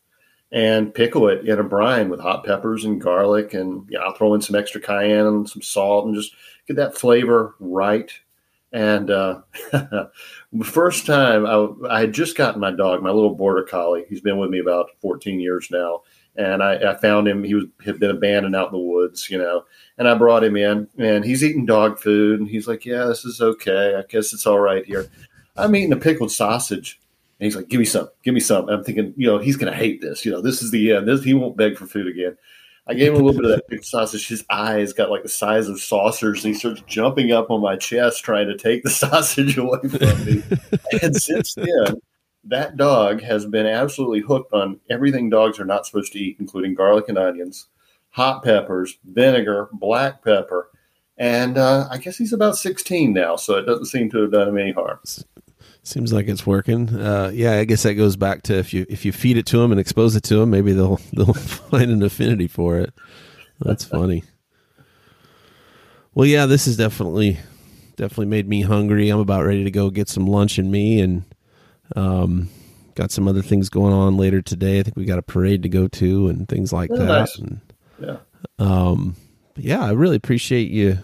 and 0.53 0.95
pickle 0.95 1.29
it 1.29 1.49
in 1.49 1.59
a 1.59 1.65
brine 1.65 2.11
with 2.11 2.21
hot 2.21 2.45
peppers 2.45 2.85
and 2.85 3.01
garlic, 3.01 3.55
and 3.55 3.91
I'll 4.01 4.15
throw 4.15 4.35
in 4.35 4.43
some 4.43 4.55
extra 4.55 4.81
cayenne 4.81 5.27
and 5.27 5.49
some 5.49 5.63
salt, 5.63 6.07
and 6.07 6.15
just 6.15 6.35
get 6.69 6.77
that 6.77 6.97
flavor 6.97 7.55
right. 7.59 8.13
And 8.73 9.11
uh, 9.11 9.41
the 9.73 10.11
first 10.63 11.07
time 11.07 11.47
I, 11.47 11.97
I 11.97 12.01
had 12.01 12.13
just 12.13 12.37
gotten 12.37 12.61
my 12.61 12.71
dog, 12.71 13.03
my 13.03 13.11
little 13.11 13.35
border 13.35 13.65
collie. 13.65 14.05
He's 14.09 14.21
been 14.21 14.39
with 14.39 14.51
me 14.51 14.59
about 14.59 14.91
14 15.01 15.41
years 15.41 15.69
now. 15.71 16.03
And 16.35 16.63
I, 16.63 16.93
I 16.93 16.95
found 16.97 17.29
him. 17.29 17.45
He 17.45 17.55
was 17.55 17.65
had 17.85 18.01
been 18.01 18.11
abandoned 18.11 18.57
out 18.57 18.69
in 18.69 18.73
the 18.73 18.79
woods, 18.79 19.29
you 19.29 19.37
know. 19.37 19.65
And 19.99 20.09
I 20.09 20.15
brought 20.15 20.43
him 20.43 20.57
in, 20.57 20.89
and 20.97 21.27
he's 21.27 21.45
eating 21.45 21.67
dog 21.67 21.99
food. 21.99 22.41
And 22.41 22.49
he's 22.49 22.67
like, 22.67 22.87
"Yeah, 22.87 23.05
this 23.05 23.27
is 23.27 23.43
okay. 23.43 23.97
I 23.97 24.03
guess 24.09 24.33
it's 24.33 24.47
all 24.47 24.59
right 24.59 24.83
here." 24.87 25.11
I'm 25.57 25.77
eating 25.77 25.93
a 25.93 25.97
pickled 25.97 26.33
sausage, 26.33 26.99
and 27.43 27.47
he's 27.47 27.56
like, 27.56 27.66
"Give 27.66 27.81
me 27.81 27.85
some, 27.85 28.09
give 28.23 28.35
me 28.35 28.40
some." 28.40 28.69
And 28.69 28.78
I'm 28.78 28.85
thinking, 28.85 29.12
you 29.16 29.27
know, 29.27 29.39
he's 29.39 29.56
going 29.56 29.73
to 29.73 29.77
hate 29.77 30.01
this. 30.01 30.24
You 30.24 30.31
know, 30.31 30.40
this 30.40 30.62
is 30.62 30.70
the 30.70 30.93
end. 30.93 31.09
This 31.09 31.24
he 31.24 31.35
won't 31.35 31.56
beg 31.56 31.77
for 31.77 31.86
food 31.86 32.06
again. 32.06 32.36
I 32.86 32.94
gave 32.94 33.09
him 33.09 33.20
a 33.20 33.24
little 33.24 33.43
bit 33.43 33.51
of 33.51 33.56
that 33.56 33.66
pickled 33.66 33.85
sausage. 33.85 34.28
His 34.28 34.44
eyes 34.48 34.93
got 34.93 35.10
like 35.10 35.24
the 35.24 35.28
size 35.28 35.66
of 35.66 35.81
saucers, 35.81 36.44
and 36.44 36.55
he 36.55 36.60
starts 36.60 36.82
jumping 36.86 37.32
up 37.32 37.51
on 37.51 37.60
my 37.60 37.74
chest 37.74 38.23
trying 38.23 38.47
to 38.47 38.56
take 38.56 38.85
the 38.85 38.90
sausage 38.90 39.59
away 39.59 39.81
from 39.81 40.24
me. 40.24 40.44
and 41.02 41.16
since 41.16 41.55
then, 41.56 42.01
that 42.44 42.77
dog 42.77 43.20
has 43.23 43.44
been 43.44 43.66
absolutely 43.66 44.20
hooked 44.20 44.52
on 44.52 44.78
everything 44.89 45.28
dogs 45.28 45.59
are 45.59 45.64
not 45.64 45.85
supposed 45.85 46.12
to 46.12 46.20
eat, 46.20 46.36
including 46.39 46.77
garlic 46.77 47.09
and 47.09 47.19
onions, 47.19 47.66
hot 48.10 48.44
peppers, 48.44 48.98
vinegar, 49.05 49.69
black 49.73 50.23
pepper. 50.23 50.70
And 51.19 51.59
uh, 51.59 51.89
I 51.90 51.98
guess 51.98 52.16
he's 52.16 52.32
about 52.32 52.56
16 52.56 53.12
now, 53.12 53.35
so 53.35 53.56
it 53.56 53.66
doesn't 53.66 53.86
seem 53.86 54.10
to 54.10 54.23
have 54.23 54.31
done 54.31 54.47
him 54.47 54.59
any 54.59 54.70
harm. 54.70 55.01
Seems 55.83 56.13
like 56.13 56.29
it's 56.29 56.47
working. 56.47 56.89
Uh, 56.95 57.31
yeah 57.35 57.53
i 57.59 57.65
guess 57.65 57.83
that 57.83 57.95
goes 57.95 58.17
back 58.17 58.43
to 58.43 58.57
if 58.57 58.73
you 58.73 58.87
if 58.89 59.05
you 59.05 59.13
feed 59.13 59.37
it 59.37 59.47
to 59.47 59.59
them 59.59 59.73
and 59.73 59.81
expose 59.81 60.15
it 60.17 60.23
to 60.25 60.37
them 60.37 60.51
maybe 60.51 60.73
they'll 60.73 61.01
they'll 61.13 61.35
find 61.35 61.91
an 61.91 62.03
affinity 62.03 62.47
for 62.49 62.79
it. 62.79 62.93
That's 63.61 63.85
funny. 63.85 64.25
Well 66.15 66.27
yeah 66.27 66.47
this 66.47 66.67
has 66.67 66.77
definitely 66.77 67.39
definitely 67.97 68.27
made 68.27 68.49
me 68.49 68.63
hungry. 68.63 69.09
I'm 69.09 69.19
about 69.21 69.45
ready 69.45 69.65
to 69.65 69.71
go 69.71 69.91
get 69.91 70.09
some 70.09 70.27
lunch 70.27 70.59
in 70.59 70.71
me 70.71 71.01
and 71.01 71.25
um 71.97 72.49
got 72.95 73.11
some 73.11 73.27
other 73.27 73.43
things 73.43 73.69
going 73.71 73.93
on 73.95 74.17
later 74.17 74.43
today. 74.43 74.79
I 74.79 74.83
think 74.83 74.97
we 74.97 75.05
got 75.05 75.19
a 75.19 75.23
parade 75.23 75.63
to 75.63 75.69
go 75.69 75.89
to 75.89 76.29
and 76.29 76.49
things 76.49 76.73
like 76.73 76.91
that 76.91 76.99
nice. 77.07 77.39
and 77.39 77.61
Yeah. 77.99 78.17
um 78.59 79.17
but 79.55 79.65
yeah 79.65 79.85
i 79.85 79.91
really 79.93 80.17
appreciate 80.17 80.71
you 80.71 80.99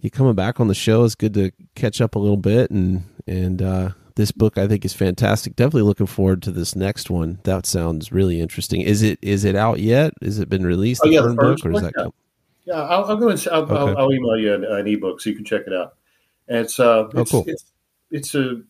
you 0.00 0.10
coming 0.10 0.34
back 0.34 0.60
on 0.60 0.68
the 0.68 0.74
show. 0.74 1.04
It's 1.04 1.14
good 1.14 1.34
to 1.34 1.50
catch 1.74 2.00
up 2.00 2.14
a 2.14 2.18
little 2.18 2.36
bit 2.36 2.70
and 2.70 3.02
and 3.26 3.62
uh 3.62 3.90
this 4.16 4.32
book 4.32 4.56
I 4.56 4.66
think 4.66 4.84
is 4.84 4.94
fantastic. 4.94 5.56
Definitely 5.56 5.82
looking 5.82 6.06
forward 6.06 6.42
to 6.42 6.50
this 6.50 6.74
next 6.74 7.10
one. 7.10 7.38
That 7.44 7.66
sounds 7.66 8.10
really 8.10 8.40
interesting. 8.40 8.80
Is 8.80 9.02
it 9.02 9.18
is 9.22 9.44
it 9.44 9.54
out 9.54 9.78
yet? 9.78 10.14
Has 10.22 10.38
it 10.38 10.48
been 10.48 10.66
released? 10.66 11.02
Oh, 11.04 11.08
yeah, 11.08 11.20
the 11.20 11.34
book, 11.34 11.64
or 11.64 11.72
is 11.72 11.82
that 11.82 11.92
yeah. 11.96 12.04
come? 12.04 12.12
Yeah, 12.64 12.82
I'll, 12.82 13.04
I'll 13.04 13.16
go 13.16 13.28
and 13.28 13.48
I'll, 13.52 13.62
Okay. 13.62 13.74
I'll, 13.74 13.98
I'll 13.98 14.12
email 14.12 14.36
you 14.38 14.54
an, 14.54 14.64
an 14.64 14.86
ebook 14.88 15.20
so 15.20 15.30
you 15.30 15.36
can 15.36 15.44
check 15.44 15.62
it 15.66 15.72
out. 15.72 15.94
And 16.48 16.58
it's 16.58 16.80
uh, 16.80 17.08
Oh, 17.14 17.20
it's, 17.20 17.30
cool. 17.30 17.44
it's 17.46 17.64
it's 18.10 18.34
a 18.34 18.62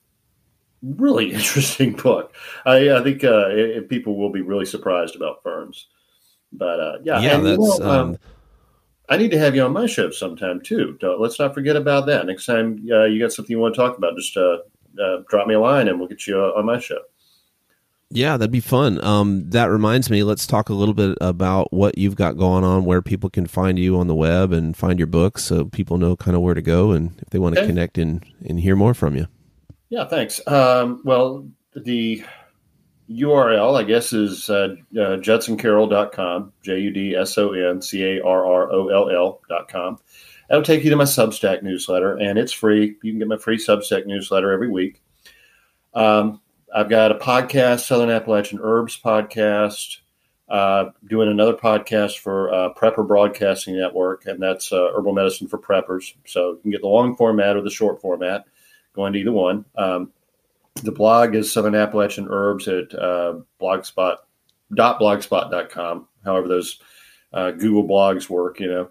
really 0.82 1.32
interesting 1.32 1.92
book. 1.92 2.34
I, 2.64 2.90
I 2.90 3.02
think 3.02 3.24
uh, 3.24 3.48
it, 3.50 3.88
people 3.88 4.16
will 4.16 4.30
be 4.30 4.42
really 4.42 4.66
surprised 4.66 5.16
about 5.16 5.42
firms. 5.42 5.86
But 6.52 6.80
uh, 6.80 6.98
yeah, 7.04 7.20
Yeah, 7.20 7.36
and, 7.36 7.46
you 7.46 7.56
that's 7.56 7.78
know, 7.78 7.90
um, 7.90 8.18
I 9.08 9.16
need 9.16 9.30
to 9.30 9.38
have 9.38 9.54
you 9.54 9.62
on 9.62 9.72
my 9.72 9.86
show 9.86 10.10
sometime 10.10 10.60
too. 10.60 10.96
Don't, 11.00 11.20
let's 11.20 11.38
not 11.38 11.54
forget 11.54 11.76
about 11.76 12.06
that. 12.06 12.26
Next 12.26 12.46
time 12.46 12.84
uh, 12.90 13.04
you 13.04 13.20
got 13.20 13.32
something 13.32 13.52
you 13.52 13.60
want 13.60 13.74
to 13.74 13.80
talk 13.80 13.96
about, 13.96 14.16
just 14.16 14.36
uh, 14.36 14.58
uh, 15.00 15.22
drop 15.28 15.46
me 15.46 15.54
a 15.54 15.60
line 15.60 15.88
and 15.88 15.98
we'll 15.98 16.08
get 16.08 16.26
you 16.26 16.38
uh, 16.40 16.52
on 16.58 16.66
my 16.66 16.78
show. 16.80 16.98
Yeah, 18.10 18.36
that'd 18.36 18.52
be 18.52 18.60
fun. 18.60 19.02
Um, 19.04 19.50
that 19.50 19.64
reminds 19.66 20.10
me, 20.10 20.22
let's 20.22 20.46
talk 20.46 20.68
a 20.68 20.74
little 20.74 20.94
bit 20.94 21.18
about 21.20 21.72
what 21.72 21.98
you've 21.98 22.14
got 22.14 22.36
going 22.36 22.62
on, 22.62 22.84
where 22.84 23.02
people 23.02 23.28
can 23.28 23.46
find 23.48 23.78
you 23.80 23.98
on 23.98 24.06
the 24.06 24.14
web 24.14 24.52
and 24.52 24.76
find 24.76 24.98
your 24.98 25.08
books 25.08 25.42
so 25.42 25.64
people 25.64 25.98
know 25.98 26.14
kind 26.14 26.36
of 26.36 26.42
where 26.42 26.54
to 26.54 26.62
go 26.62 26.92
and 26.92 27.20
if 27.20 27.30
they 27.30 27.40
want 27.40 27.56
to 27.56 27.60
Okay. 27.62 27.68
connect 27.68 27.98
and, 27.98 28.24
and 28.48 28.60
hear 28.60 28.76
more 28.76 28.94
from 28.94 29.16
you. 29.16 29.26
Yeah, 29.88 30.04
thanks. 30.04 30.40
Um, 30.46 31.00
well, 31.04 31.48
the 31.74 32.22
URL, 33.10 33.78
I 33.78 33.84
guess, 33.84 34.12
is 34.12 34.50
uh, 34.50 34.76
uh, 34.92 35.16
judsoncarroll.com, 35.18 36.52
J 36.62 36.78
U 36.80 36.90
D 36.90 37.14
S 37.14 37.38
O 37.38 37.52
N 37.52 37.80
C 37.80 38.02
A 38.02 38.24
R 38.24 38.46
R 38.46 38.72
O 38.72 38.88
L 38.88 39.10
L.com. 39.10 39.98
That'll 40.48 40.64
take 40.64 40.84
you 40.84 40.90
to 40.90 40.96
my 40.96 41.04
Substack 41.04 41.62
newsletter, 41.62 42.16
and 42.16 42.38
it's 42.38 42.52
free. 42.52 42.96
You 43.02 43.12
can 43.12 43.18
get 43.18 43.28
my 43.28 43.38
free 43.38 43.58
Substack 43.58 44.06
newsletter 44.06 44.52
every 44.52 44.70
week. 44.70 45.00
Um, 45.94 46.40
I've 46.74 46.88
got 46.88 47.12
a 47.12 47.16
podcast, 47.16 47.86
Southern 47.86 48.10
Appalachian 48.10 48.60
Herbs 48.62 49.00
podcast, 49.02 49.98
uh, 50.48 50.86
doing 51.04 51.28
another 51.28 51.54
podcast 51.54 52.18
for 52.18 52.52
uh, 52.52 52.74
Prepper 52.74 53.06
Broadcasting 53.06 53.76
Network, 53.76 54.26
and 54.26 54.40
that's 54.40 54.72
uh, 54.72 54.90
Herbal 54.94 55.14
Medicine 55.14 55.48
for 55.48 55.58
Preppers. 55.58 56.14
So 56.26 56.50
you 56.50 56.58
can 56.62 56.70
get 56.72 56.82
the 56.82 56.88
long 56.88 57.16
format 57.16 57.56
or 57.56 57.62
the 57.62 57.70
short 57.70 58.00
format, 58.00 58.46
going 58.94 59.12
to 59.14 59.20
either 59.20 59.32
one. 59.32 59.64
Um, 59.76 60.12
the 60.82 60.92
blog 60.92 61.34
is 61.34 61.52
Southern 61.52 61.74
Appalachian 61.74 62.28
Herbs 62.30 62.68
at 62.68 62.94
uh, 62.94 63.40
blogspot 63.60 64.16
blogspot.com. 64.72 66.08
However, 66.24 66.48
those 66.48 66.80
uh, 67.32 67.52
Google 67.52 67.86
blogs 67.86 68.28
work, 68.28 68.60
you 68.60 68.68
know. 68.68 68.90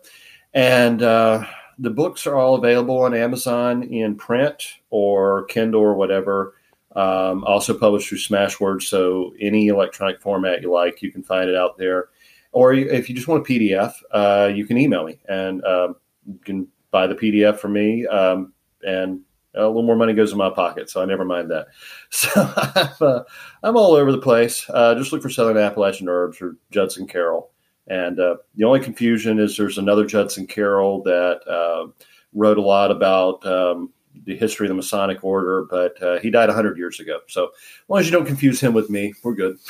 And 0.53 1.01
uh, 1.01 1.45
the 1.79 1.89
books 1.89 2.25
are 2.25 2.35
all 2.35 2.55
available 2.55 3.01
on 3.01 3.13
Amazon 3.13 3.83
in 3.83 4.15
print 4.15 4.63
or 4.89 5.45
Kindle 5.45 5.81
or 5.81 5.95
whatever. 5.95 6.55
Um, 6.95 7.43
also 7.43 7.77
published 7.77 8.07
through 8.07 8.19
Smashwords, 8.19 8.83
so 8.83 9.33
any 9.41 9.67
electronic 9.67 10.21
format 10.21 10.61
you 10.61 10.71
like, 10.71 11.01
you 11.01 11.11
can 11.11 11.23
find 11.23 11.49
it 11.49 11.55
out 11.55 11.77
there. 11.77 12.07
Or 12.53 12.73
if 12.73 13.09
you 13.09 13.15
just 13.15 13.27
want 13.27 13.45
a 13.45 13.51
PDF, 13.51 13.91
uh, 14.11 14.49
you 14.53 14.65
can 14.65 14.77
email 14.77 15.03
me, 15.03 15.19
and 15.27 15.61
um, 15.65 15.97
you 16.25 16.39
can 16.39 16.67
buy 16.91 17.05
the 17.05 17.15
PDF 17.15 17.57
from 17.57 17.73
me. 17.73 18.07
Um, 18.07 18.53
and 18.81 19.24
a 19.55 19.67
little 19.67 19.83
more 19.83 19.95
money 19.95 20.13
goes 20.13 20.31
in 20.31 20.37
my 20.37 20.49
pocket, 20.49 20.89
so 20.89 21.01
I 21.01 21.05
never 21.05 21.25
mind 21.25 21.51
that. 21.51 21.67
So 22.11 22.29
I'm, 22.35 22.89
uh, 23.01 23.23
I'm 23.63 23.77
all 23.77 23.93
over 23.93 24.11
the 24.11 24.17
place. 24.17 24.65
Uh, 24.69 24.95
just 24.95 25.11
look 25.11 25.21
for 25.21 25.29
Southern 25.29 25.57
Appalachian 25.57 26.07
Herbs 26.07 26.41
or 26.41 26.55
Judson 26.71 27.07
Carroll. 27.07 27.51
And 27.87 28.19
uh, 28.19 28.37
the 28.55 28.63
only 28.63 28.79
confusion 28.79 29.39
is 29.39 29.57
there's 29.57 29.77
another 29.77 30.05
Judson 30.05 30.47
Carroll 30.47 31.03
that 31.03 31.41
uh, 31.47 31.87
wrote 32.33 32.57
a 32.57 32.61
lot 32.61 32.89
about 32.89 33.45
um, 33.45 33.91
the 34.25 34.35
history 34.35 34.67
of 34.67 34.69
the 34.69 34.75
Masonic 34.75 35.23
Order, 35.23 35.65
but 35.69 36.01
uh, 36.01 36.19
he 36.19 36.29
died 36.29 36.47
100 36.47 36.77
years 36.77 36.99
ago. 36.99 37.19
So 37.27 37.45
as 37.45 37.89
long 37.89 37.99
as 37.99 38.05
you 38.05 38.11
don't 38.11 38.25
confuse 38.25 38.59
him 38.59 38.73
with 38.73 38.89
me, 38.89 39.13
we're 39.23 39.35
good. 39.35 39.57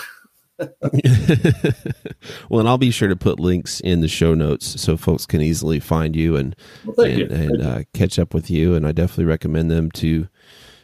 well, 2.49 2.59
and 2.59 2.67
I'll 2.69 2.77
be 2.77 2.91
sure 2.91 3.07
to 3.09 3.15
put 3.15 3.39
links 3.39 3.79
in 3.81 4.01
the 4.01 4.07
show 4.07 4.33
notes 4.33 4.79
so 4.81 4.97
folks 4.97 5.25
can 5.25 5.41
easily 5.41 5.79
find 5.79 6.15
you 6.15 6.35
and 6.35 6.55
Well, 6.85 7.05
and, 7.07 7.17
you. 7.19 7.27
and 7.29 7.61
uh, 7.61 7.79
catch 7.93 8.17
up 8.19 8.33
with 8.33 8.49
you. 8.49 8.73
And 8.75 8.87
I 8.87 8.91
definitely 8.91 9.25
recommend 9.25 9.69
them 9.71 9.91
to 9.91 10.27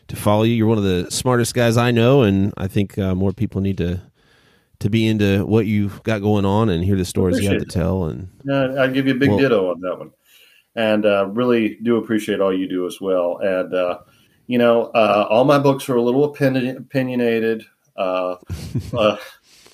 to 0.07 0.15
follow 0.15 0.43
you. 0.43 0.55
You're 0.55 0.67
one 0.67 0.77
of 0.77 0.83
the 0.83 1.09
smartest 1.09 1.53
guys 1.53 1.77
I 1.77 1.91
know, 1.91 2.21
and 2.23 2.53
I 2.57 2.67
think 2.67 2.97
uh, 2.97 3.15
more 3.15 3.31
people 3.31 3.61
need 3.61 3.77
to 3.77 4.01
to 4.79 4.89
be 4.89 5.07
into 5.07 5.45
what 5.45 5.67
you've 5.67 6.01
got 6.03 6.21
going 6.21 6.43
on 6.43 6.69
and 6.69 6.83
hear 6.83 6.95
the 6.97 7.05
stories 7.05 7.39
you 7.39 7.47
have 7.49 7.59
to 7.59 7.65
tell. 7.65 8.05
And 8.05 8.29
Yeah, 8.43 8.73
I'll 8.81 8.91
give 8.91 9.05
you 9.07 9.13
a 9.13 9.17
big 9.17 9.29
Well- 9.29 9.37
ditto 9.39 9.69
on 9.71 9.79
that 9.81 9.97
one. 9.99 10.11
And 10.75 11.05
uh, 11.05 11.27
really 11.27 11.77
do 11.83 11.97
appreciate 11.97 12.39
all 12.39 12.51
you 12.57 12.67
do 12.67 12.87
as 12.87 12.99
well. 13.01 13.37
And, 13.43 13.73
uh, 13.73 13.99
you 14.47 14.57
know, 14.57 14.83
uh, 14.95 15.27
all 15.29 15.43
my 15.43 15.59
books 15.59 15.87
are 15.89 15.97
a 15.97 16.01
little 16.01 16.23
opinion- 16.23 16.77
opinionated. 16.77 17.63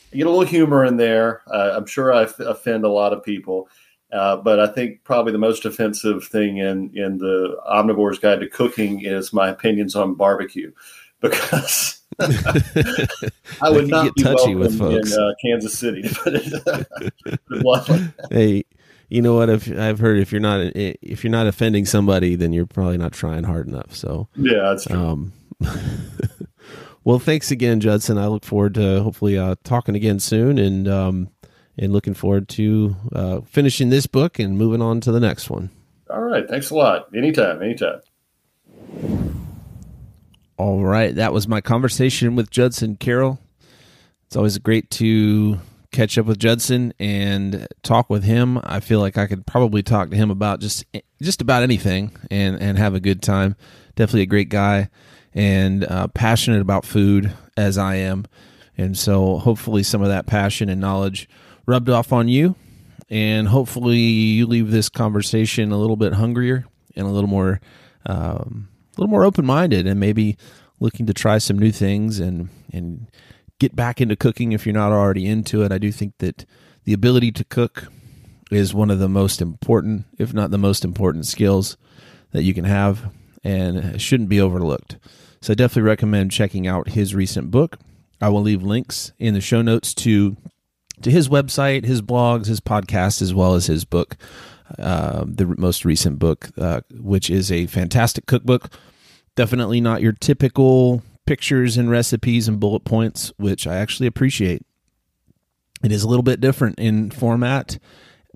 Uh, 0.07 0.13
uh, 0.13 0.13
you 0.13 0.17
get 0.17 0.27
a 0.27 0.29
little 0.29 0.45
humor 0.45 0.85
in 0.85 0.97
there. 0.97 1.41
Uh, 1.47 1.73
I'm 1.75 1.85
sure 1.85 2.13
I 2.13 2.23
f- 2.23 2.39
offend 2.39 2.85
a 2.85 2.89
lot 2.89 3.13
of 3.13 3.23
people. 3.23 3.69
Uh, 4.11 4.37
but 4.37 4.59
I 4.59 4.67
think 4.67 5.03
probably 5.03 5.33
the 5.33 5.37
most 5.37 5.65
offensive 5.65 6.23
thing 6.25 6.57
in, 6.57 6.91
in 6.95 7.17
the 7.17 7.57
Omnivore's 7.69 8.19
Guide 8.19 8.39
to 8.39 8.47
Cooking 8.47 9.01
is 9.03 9.33
my 9.33 9.49
opinions 9.49 9.95
on 9.95 10.15
barbecue. 10.15 10.71
Because 11.19 12.03
I 12.19 13.71
would 13.71 13.87
not 13.87 14.13
be 14.13 14.21
touchy 14.21 14.53
welcome 14.53 14.59
with 14.59 14.77
folks. 14.77 15.15
in 15.15 15.19
uh, 15.19 15.31
Kansas 15.43 15.77
City, 15.77 16.01
to 16.07 16.13
put 16.13 16.35
it, 16.35 16.63
put 16.63 17.33
it 17.33 17.39
bluntly. 17.49 18.07
hey, 18.29 18.65
you 19.09 19.23
know 19.23 19.35
what? 19.35 19.49
If 19.49 19.67
I've 19.67 19.97
heard 19.97 20.19
if 20.19 20.31
you're 20.31 20.41
not 20.41 20.59
if 20.75 21.23
you're 21.23 21.31
not 21.31 21.47
offending 21.47 21.85
somebody, 21.85 22.35
then 22.35 22.53
you're 22.53 22.67
probably 22.67 22.99
not 22.99 23.13
trying 23.13 23.45
hard 23.45 23.67
enough. 23.67 23.95
So. 23.95 24.27
Yeah, 24.35 24.59
that's 24.69 24.85
true. 24.85 24.95
Um, 24.95 25.33
well, 27.07 27.19
thanks 27.19 27.51
again, 27.51 27.79
Judson. 27.79 28.17
I 28.17 28.27
look 28.27 28.43
forward 28.43 28.73
to 28.73 29.01
hopefully 29.01 29.37
uh, 29.37 29.55
talking 29.63 29.95
again 29.95 30.19
soon, 30.19 30.57
and 30.57 30.89
um, 30.89 31.29
and 31.77 31.93
looking 31.93 32.13
forward 32.13 32.49
to 32.49 32.97
uh, 33.13 33.39
finishing 33.45 33.87
this 33.87 34.07
book 34.07 34.39
and 34.39 34.57
moving 34.57 34.81
on 34.81 34.99
to 34.99 35.13
the 35.13 35.21
next 35.21 35.49
one. 35.49 35.69
All 36.09 36.19
right. 36.19 36.45
Thanks 36.49 36.69
a 36.69 36.75
lot. 36.75 37.07
Anytime. 37.15 37.63
Anytime. 37.63 38.01
All 40.57 40.83
right, 40.83 41.15
that 41.15 41.31
was 41.31 41.47
my 41.47 41.61
conversation 41.61 42.35
with 42.35 42.51
Judson 42.51 42.97
Carroll. 42.97 43.39
It's 44.25 44.35
always 44.35 44.57
great 44.57 44.91
to 44.91 45.59
catch 45.93 46.17
up 46.17 46.25
with 46.25 46.39
Judson 46.39 46.93
and 46.99 47.69
talk 47.83 48.09
with 48.09 48.25
him. 48.25 48.59
I 48.65 48.81
feel 48.81 48.99
like 48.99 49.17
I 49.17 49.27
could 49.27 49.47
probably 49.47 49.81
talk 49.81 50.09
to 50.09 50.17
him 50.17 50.29
about 50.29 50.59
just 50.59 50.83
just 51.21 51.39
about 51.39 51.63
anything 51.63 52.11
and 52.29 52.61
and 52.61 52.77
have 52.77 52.95
a 52.95 52.99
good 52.99 53.21
time. 53.21 53.55
Definitely 53.95 54.23
a 54.23 54.25
great 54.25 54.49
guy 54.49 54.89
and 55.37 55.85
uh, 55.85 56.07
passionate 56.09 56.61
about 56.61 56.85
food 56.85 57.31
as 57.55 57.77
I 57.77 57.95
am, 57.95 58.25
and 58.77 58.97
so 58.97 59.37
hopefully 59.37 59.83
some 59.83 60.01
of 60.01 60.09
that 60.09 60.25
passion 60.25 60.67
and 60.67 60.81
knowledge 60.81 61.29
rubbed 61.65 61.89
off 61.89 62.11
on 62.11 62.27
you, 62.27 62.55
and 63.09 63.47
hopefully 63.47 63.97
you 63.97 64.47
leave 64.47 64.71
this 64.71 64.89
conversation 64.89 65.71
a 65.71 65.77
little 65.77 65.95
bit 65.95 66.13
hungrier 66.13 66.65
and 66.95 67.07
a 67.07 67.11
little 67.11 67.29
more. 67.29 67.61
Um, 68.05 68.69
a 68.97 69.01
little 69.01 69.11
more 69.11 69.25
open 69.25 69.45
minded 69.45 69.85
and 69.85 69.99
maybe 69.99 70.37
looking 70.79 71.05
to 71.05 71.13
try 71.13 71.37
some 71.37 71.59
new 71.59 71.71
things 71.71 72.19
and 72.19 72.49
and 72.73 73.07
get 73.59 73.75
back 73.75 74.01
into 74.01 74.15
cooking 74.15 74.51
if 74.51 74.65
you're 74.65 74.73
not 74.73 74.91
already 74.91 75.25
into 75.25 75.63
it. 75.63 75.71
I 75.71 75.77
do 75.77 75.91
think 75.91 76.17
that 76.19 76.45
the 76.83 76.93
ability 76.93 77.31
to 77.33 77.43
cook 77.43 77.87
is 78.51 78.73
one 78.73 78.91
of 78.91 78.99
the 78.99 79.09
most 79.09 79.41
important, 79.41 80.05
if 80.17 80.33
not 80.33 80.51
the 80.51 80.57
most 80.57 80.85
important 80.85 81.25
skills 81.25 81.77
that 82.31 82.43
you 82.43 82.53
can 82.53 82.65
have 82.65 83.11
and 83.43 83.99
shouldn't 84.01 84.29
be 84.29 84.39
overlooked. 84.39 84.97
So 85.47 85.53
I 85.53 85.55
definitely 85.55 85.83
recommend 85.83 86.31
checking 86.31 86.67
out 86.67 86.89
his 86.89 87.15
recent 87.15 87.51
book. 87.51 87.77
I 88.19 88.27
will 88.27 88.41
leave 88.41 88.63
links 88.63 89.13
in 89.17 89.33
the 89.33 89.39
show 89.39 89.61
notes 89.61 89.93
to 89.93 90.35
to 91.01 91.09
his 91.09 91.29
website, 91.29 91.85
his 91.85 92.01
blogs, 92.01 92.47
his 92.47 92.59
podcast, 92.59 93.21
as 93.21 93.33
well 93.33 93.53
as 93.53 93.67
his 93.67 93.85
book, 93.85 94.17
uh, 94.77 95.23
the 95.25 95.45
most 95.57 95.85
recent 95.85 96.19
book, 96.19 96.49
uh, 96.57 96.81
which 96.91 97.29
is 97.29 97.49
a 97.49 97.65
fantastic 97.67 98.25
cookbook. 98.25 98.73
Definitely 99.37 99.79
not 99.79 100.01
your 100.01 100.11
typical 100.11 101.01
pictures 101.25 101.77
and 101.77 101.89
recipes 101.89 102.49
and 102.49 102.59
bullet 102.59 102.83
points, 102.83 103.31
which 103.37 103.65
I 103.65 103.77
actually 103.77 104.07
appreciate. 104.07 104.65
It 105.81 105.93
is 105.93 106.03
a 106.03 106.09
little 106.09 106.23
bit 106.23 106.41
different 106.41 106.77
in 106.77 107.09
format, 107.09 107.79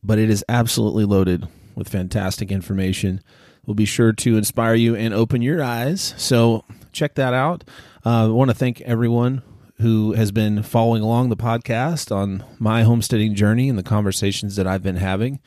but 0.02 0.18
it 0.18 0.30
is 0.30 0.46
absolutely 0.48 1.04
loaded 1.04 1.46
with 1.76 1.90
fantastic 1.90 2.54
information. 2.54 3.20
Will 3.66 3.74
be 3.76 3.84
sure 3.84 4.14
to 4.14 4.38
inspire 4.38 4.76
you 4.76 4.96
and 4.96 5.14
open 5.14 5.42
your 5.42 5.62
eyes. 5.62 6.14
So 6.16 6.64
check 6.92 7.16
that 7.16 7.34
out. 7.34 7.64
Uh, 8.06 8.26
I 8.26 8.28
want 8.28 8.50
to 8.50 8.56
thank 8.56 8.82
everyone 8.82 9.42
who 9.80 10.14
has 10.14 10.32
been 10.32 10.62
following 10.64 11.02
along 11.02 11.30
the 11.30 11.38
podcast 11.38 12.16
on 12.16 12.44
my 12.60 12.84
homesteading 12.84 13.36
journey 13.36 13.68
and 13.68 13.78
the 13.78 13.84
conversations 13.84 14.56
that 14.56 14.68
I've 14.68 14.84
been 14.84 14.98
having. 14.98 15.40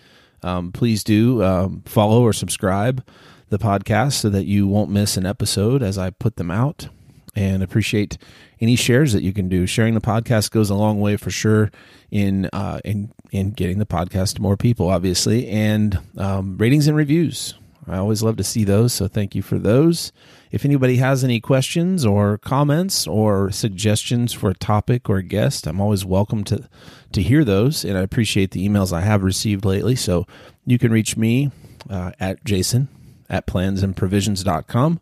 Um, 0.43 0.73
please 0.73 1.03
do 1.05 1.43
um, 1.43 1.83
follow 1.87 2.23
or 2.23 2.33
subscribe 2.33 3.05
the 3.49 3.59
podcast 3.59 4.15
so 4.15 4.29
that 4.31 4.45
you 4.45 4.67
won't 4.67 4.91
miss 4.91 5.17
an 5.17 5.25
episode 5.25 5.83
as 5.83 5.97
I 5.97 6.11
put 6.11 6.37
them 6.37 6.51
out. 6.51 6.89
And 7.37 7.65
appreciate 7.65 8.17
any 8.61 8.77
shares 8.77 9.13
that 9.13 9.25
you 9.25 9.33
can 9.33 9.49
do. 9.49 9.67
Sharing 9.67 9.95
the 9.95 10.01
podcast 10.01 10.53
goes 10.53 10.71
a 10.71 10.77
long 10.77 11.01
way 11.01 11.17
for 11.17 11.33
sure 11.33 11.73
in 12.13 12.49
uh, 12.53 12.79
in 12.85 13.13
in 13.33 13.51
getting 13.51 13.81
the 13.81 13.87
podcast 13.87 14.37
to 14.37 14.43
more 14.43 14.57
people, 14.57 14.89
obviously, 14.89 15.49
and 15.49 15.99
um, 16.17 16.57
ratings 16.59 16.87
and 16.87 16.97
reviews. 16.97 17.55
I 17.89 17.97
always 17.97 18.23
love 18.23 18.37
to 18.37 18.45
see 18.45 18.63
those, 18.63 18.93
so 18.93 19.09
thank 19.09 19.35
you 19.35 19.43
for 19.43 19.59
those. 19.59 20.13
If 20.55 20.65
anybody 20.65 20.99
has 20.99 21.25
any 21.25 21.41
questions 21.41 22.07
or 22.07 22.39
comments 22.39 23.09
or 23.09 23.51
suggestions 23.51 24.33
for 24.33 24.51
a 24.51 24.55
topic 24.55 25.11
or 25.11 25.17
a 25.17 25.23
guest, 25.25 25.67
I'm 25.67 25.81
always 25.81 26.05
welcome 26.05 26.45
to 26.45 26.69
to 27.11 27.23
hear 27.23 27.45
those, 27.45 27.85
and 27.85 27.99
I 27.99 28.03
appreciate 28.03 28.53
the 28.53 28.65
emails 28.65 28.93
I 28.93 29.01
have 29.01 29.25
received 29.25 29.65
lately. 29.65 29.97
So 29.97 30.29
you 30.65 30.79
can 30.79 30.93
reach 30.93 31.17
me 31.17 31.51
uh, 31.91 32.13
at 32.21 32.45
Jason 32.45 32.87
at 33.29 33.49
plansandprovisions.com. 33.49 35.01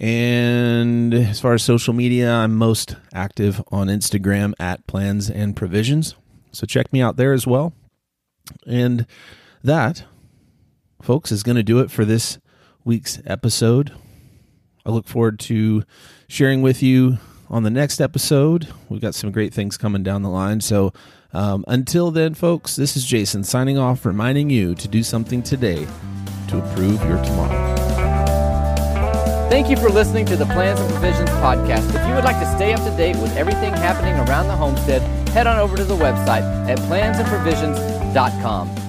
And 0.00 1.14
as 1.14 1.38
far 1.38 1.54
as 1.54 1.62
social 1.62 1.94
media, 1.94 2.32
I'm 2.32 2.56
most 2.56 2.96
active 3.14 3.62
on 3.70 3.86
Instagram 3.86 4.52
at 4.58 4.88
plans 4.88 5.30
and 5.30 5.54
provisions. 5.54 6.16
So 6.50 6.66
check 6.66 6.92
me 6.92 7.00
out 7.00 7.16
there 7.16 7.32
as 7.32 7.46
well. 7.46 7.72
And 8.66 9.06
that 9.62 10.02
folks, 11.00 11.30
is 11.30 11.44
going 11.44 11.54
to 11.54 11.62
do 11.62 11.78
it 11.78 11.92
for 11.92 12.04
this 12.04 12.40
week's 12.84 13.20
episode. 13.26 13.92
I 14.84 14.90
look 14.90 15.06
forward 15.06 15.38
to 15.40 15.84
sharing 16.28 16.62
with 16.62 16.82
you 16.82 17.18
on 17.48 17.62
the 17.62 17.70
next 17.70 18.00
episode. 18.00 18.68
We've 18.88 19.00
got 19.00 19.14
some 19.14 19.30
great 19.30 19.54
things 19.54 19.76
coming 19.76 20.02
down 20.02 20.22
the 20.22 20.30
line. 20.30 20.60
So 20.60 20.92
um, 21.32 21.64
until 21.68 22.10
then, 22.10 22.34
folks, 22.34 22.76
this 22.76 22.96
is 22.96 23.04
Jason 23.04 23.44
signing 23.44 23.78
off, 23.78 24.04
reminding 24.04 24.50
you 24.50 24.74
to 24.74 24.88
do 24.88 25.02
something 25.02 25.42
today 25.42 25.86
to 26.48 26.58
improve 26.58 27.02
your 27.04 27.22
tomorrow. 27.22 27.76
Thank 29.48 29.68
you 29.68 29.76
for 29.76 29.90
listening 29.90 30.24
to 30.26 30.36
the 30.36 30.46
Plans 30.46 30.80
and 30.80 30.90
Provisions 30.90 31.28
podcast. 31.30 31.94
If 31.94 32.08
you 32.08 32.14
would 32.14 32.24
like 32.24 32.40
to 32.40 32.56
stay 32.56 32.72
up 32.72 32.80
to 32.80 32.90
date 32.96 33.16
with 33.16 33.36
everything 33.36 33.72
happening 33.74 34.14
around 34.26 34.48
the 34.48 34.56
homestead, 34.56 35.02
head 35.28 35.46
on 35.46 35.58
over 35.58 35.76
to 35.76 35.84
the 35.84 35.94
website 35.94 36.42
at 36.70 36.78
plansandprovisions.com. 36.78 38.81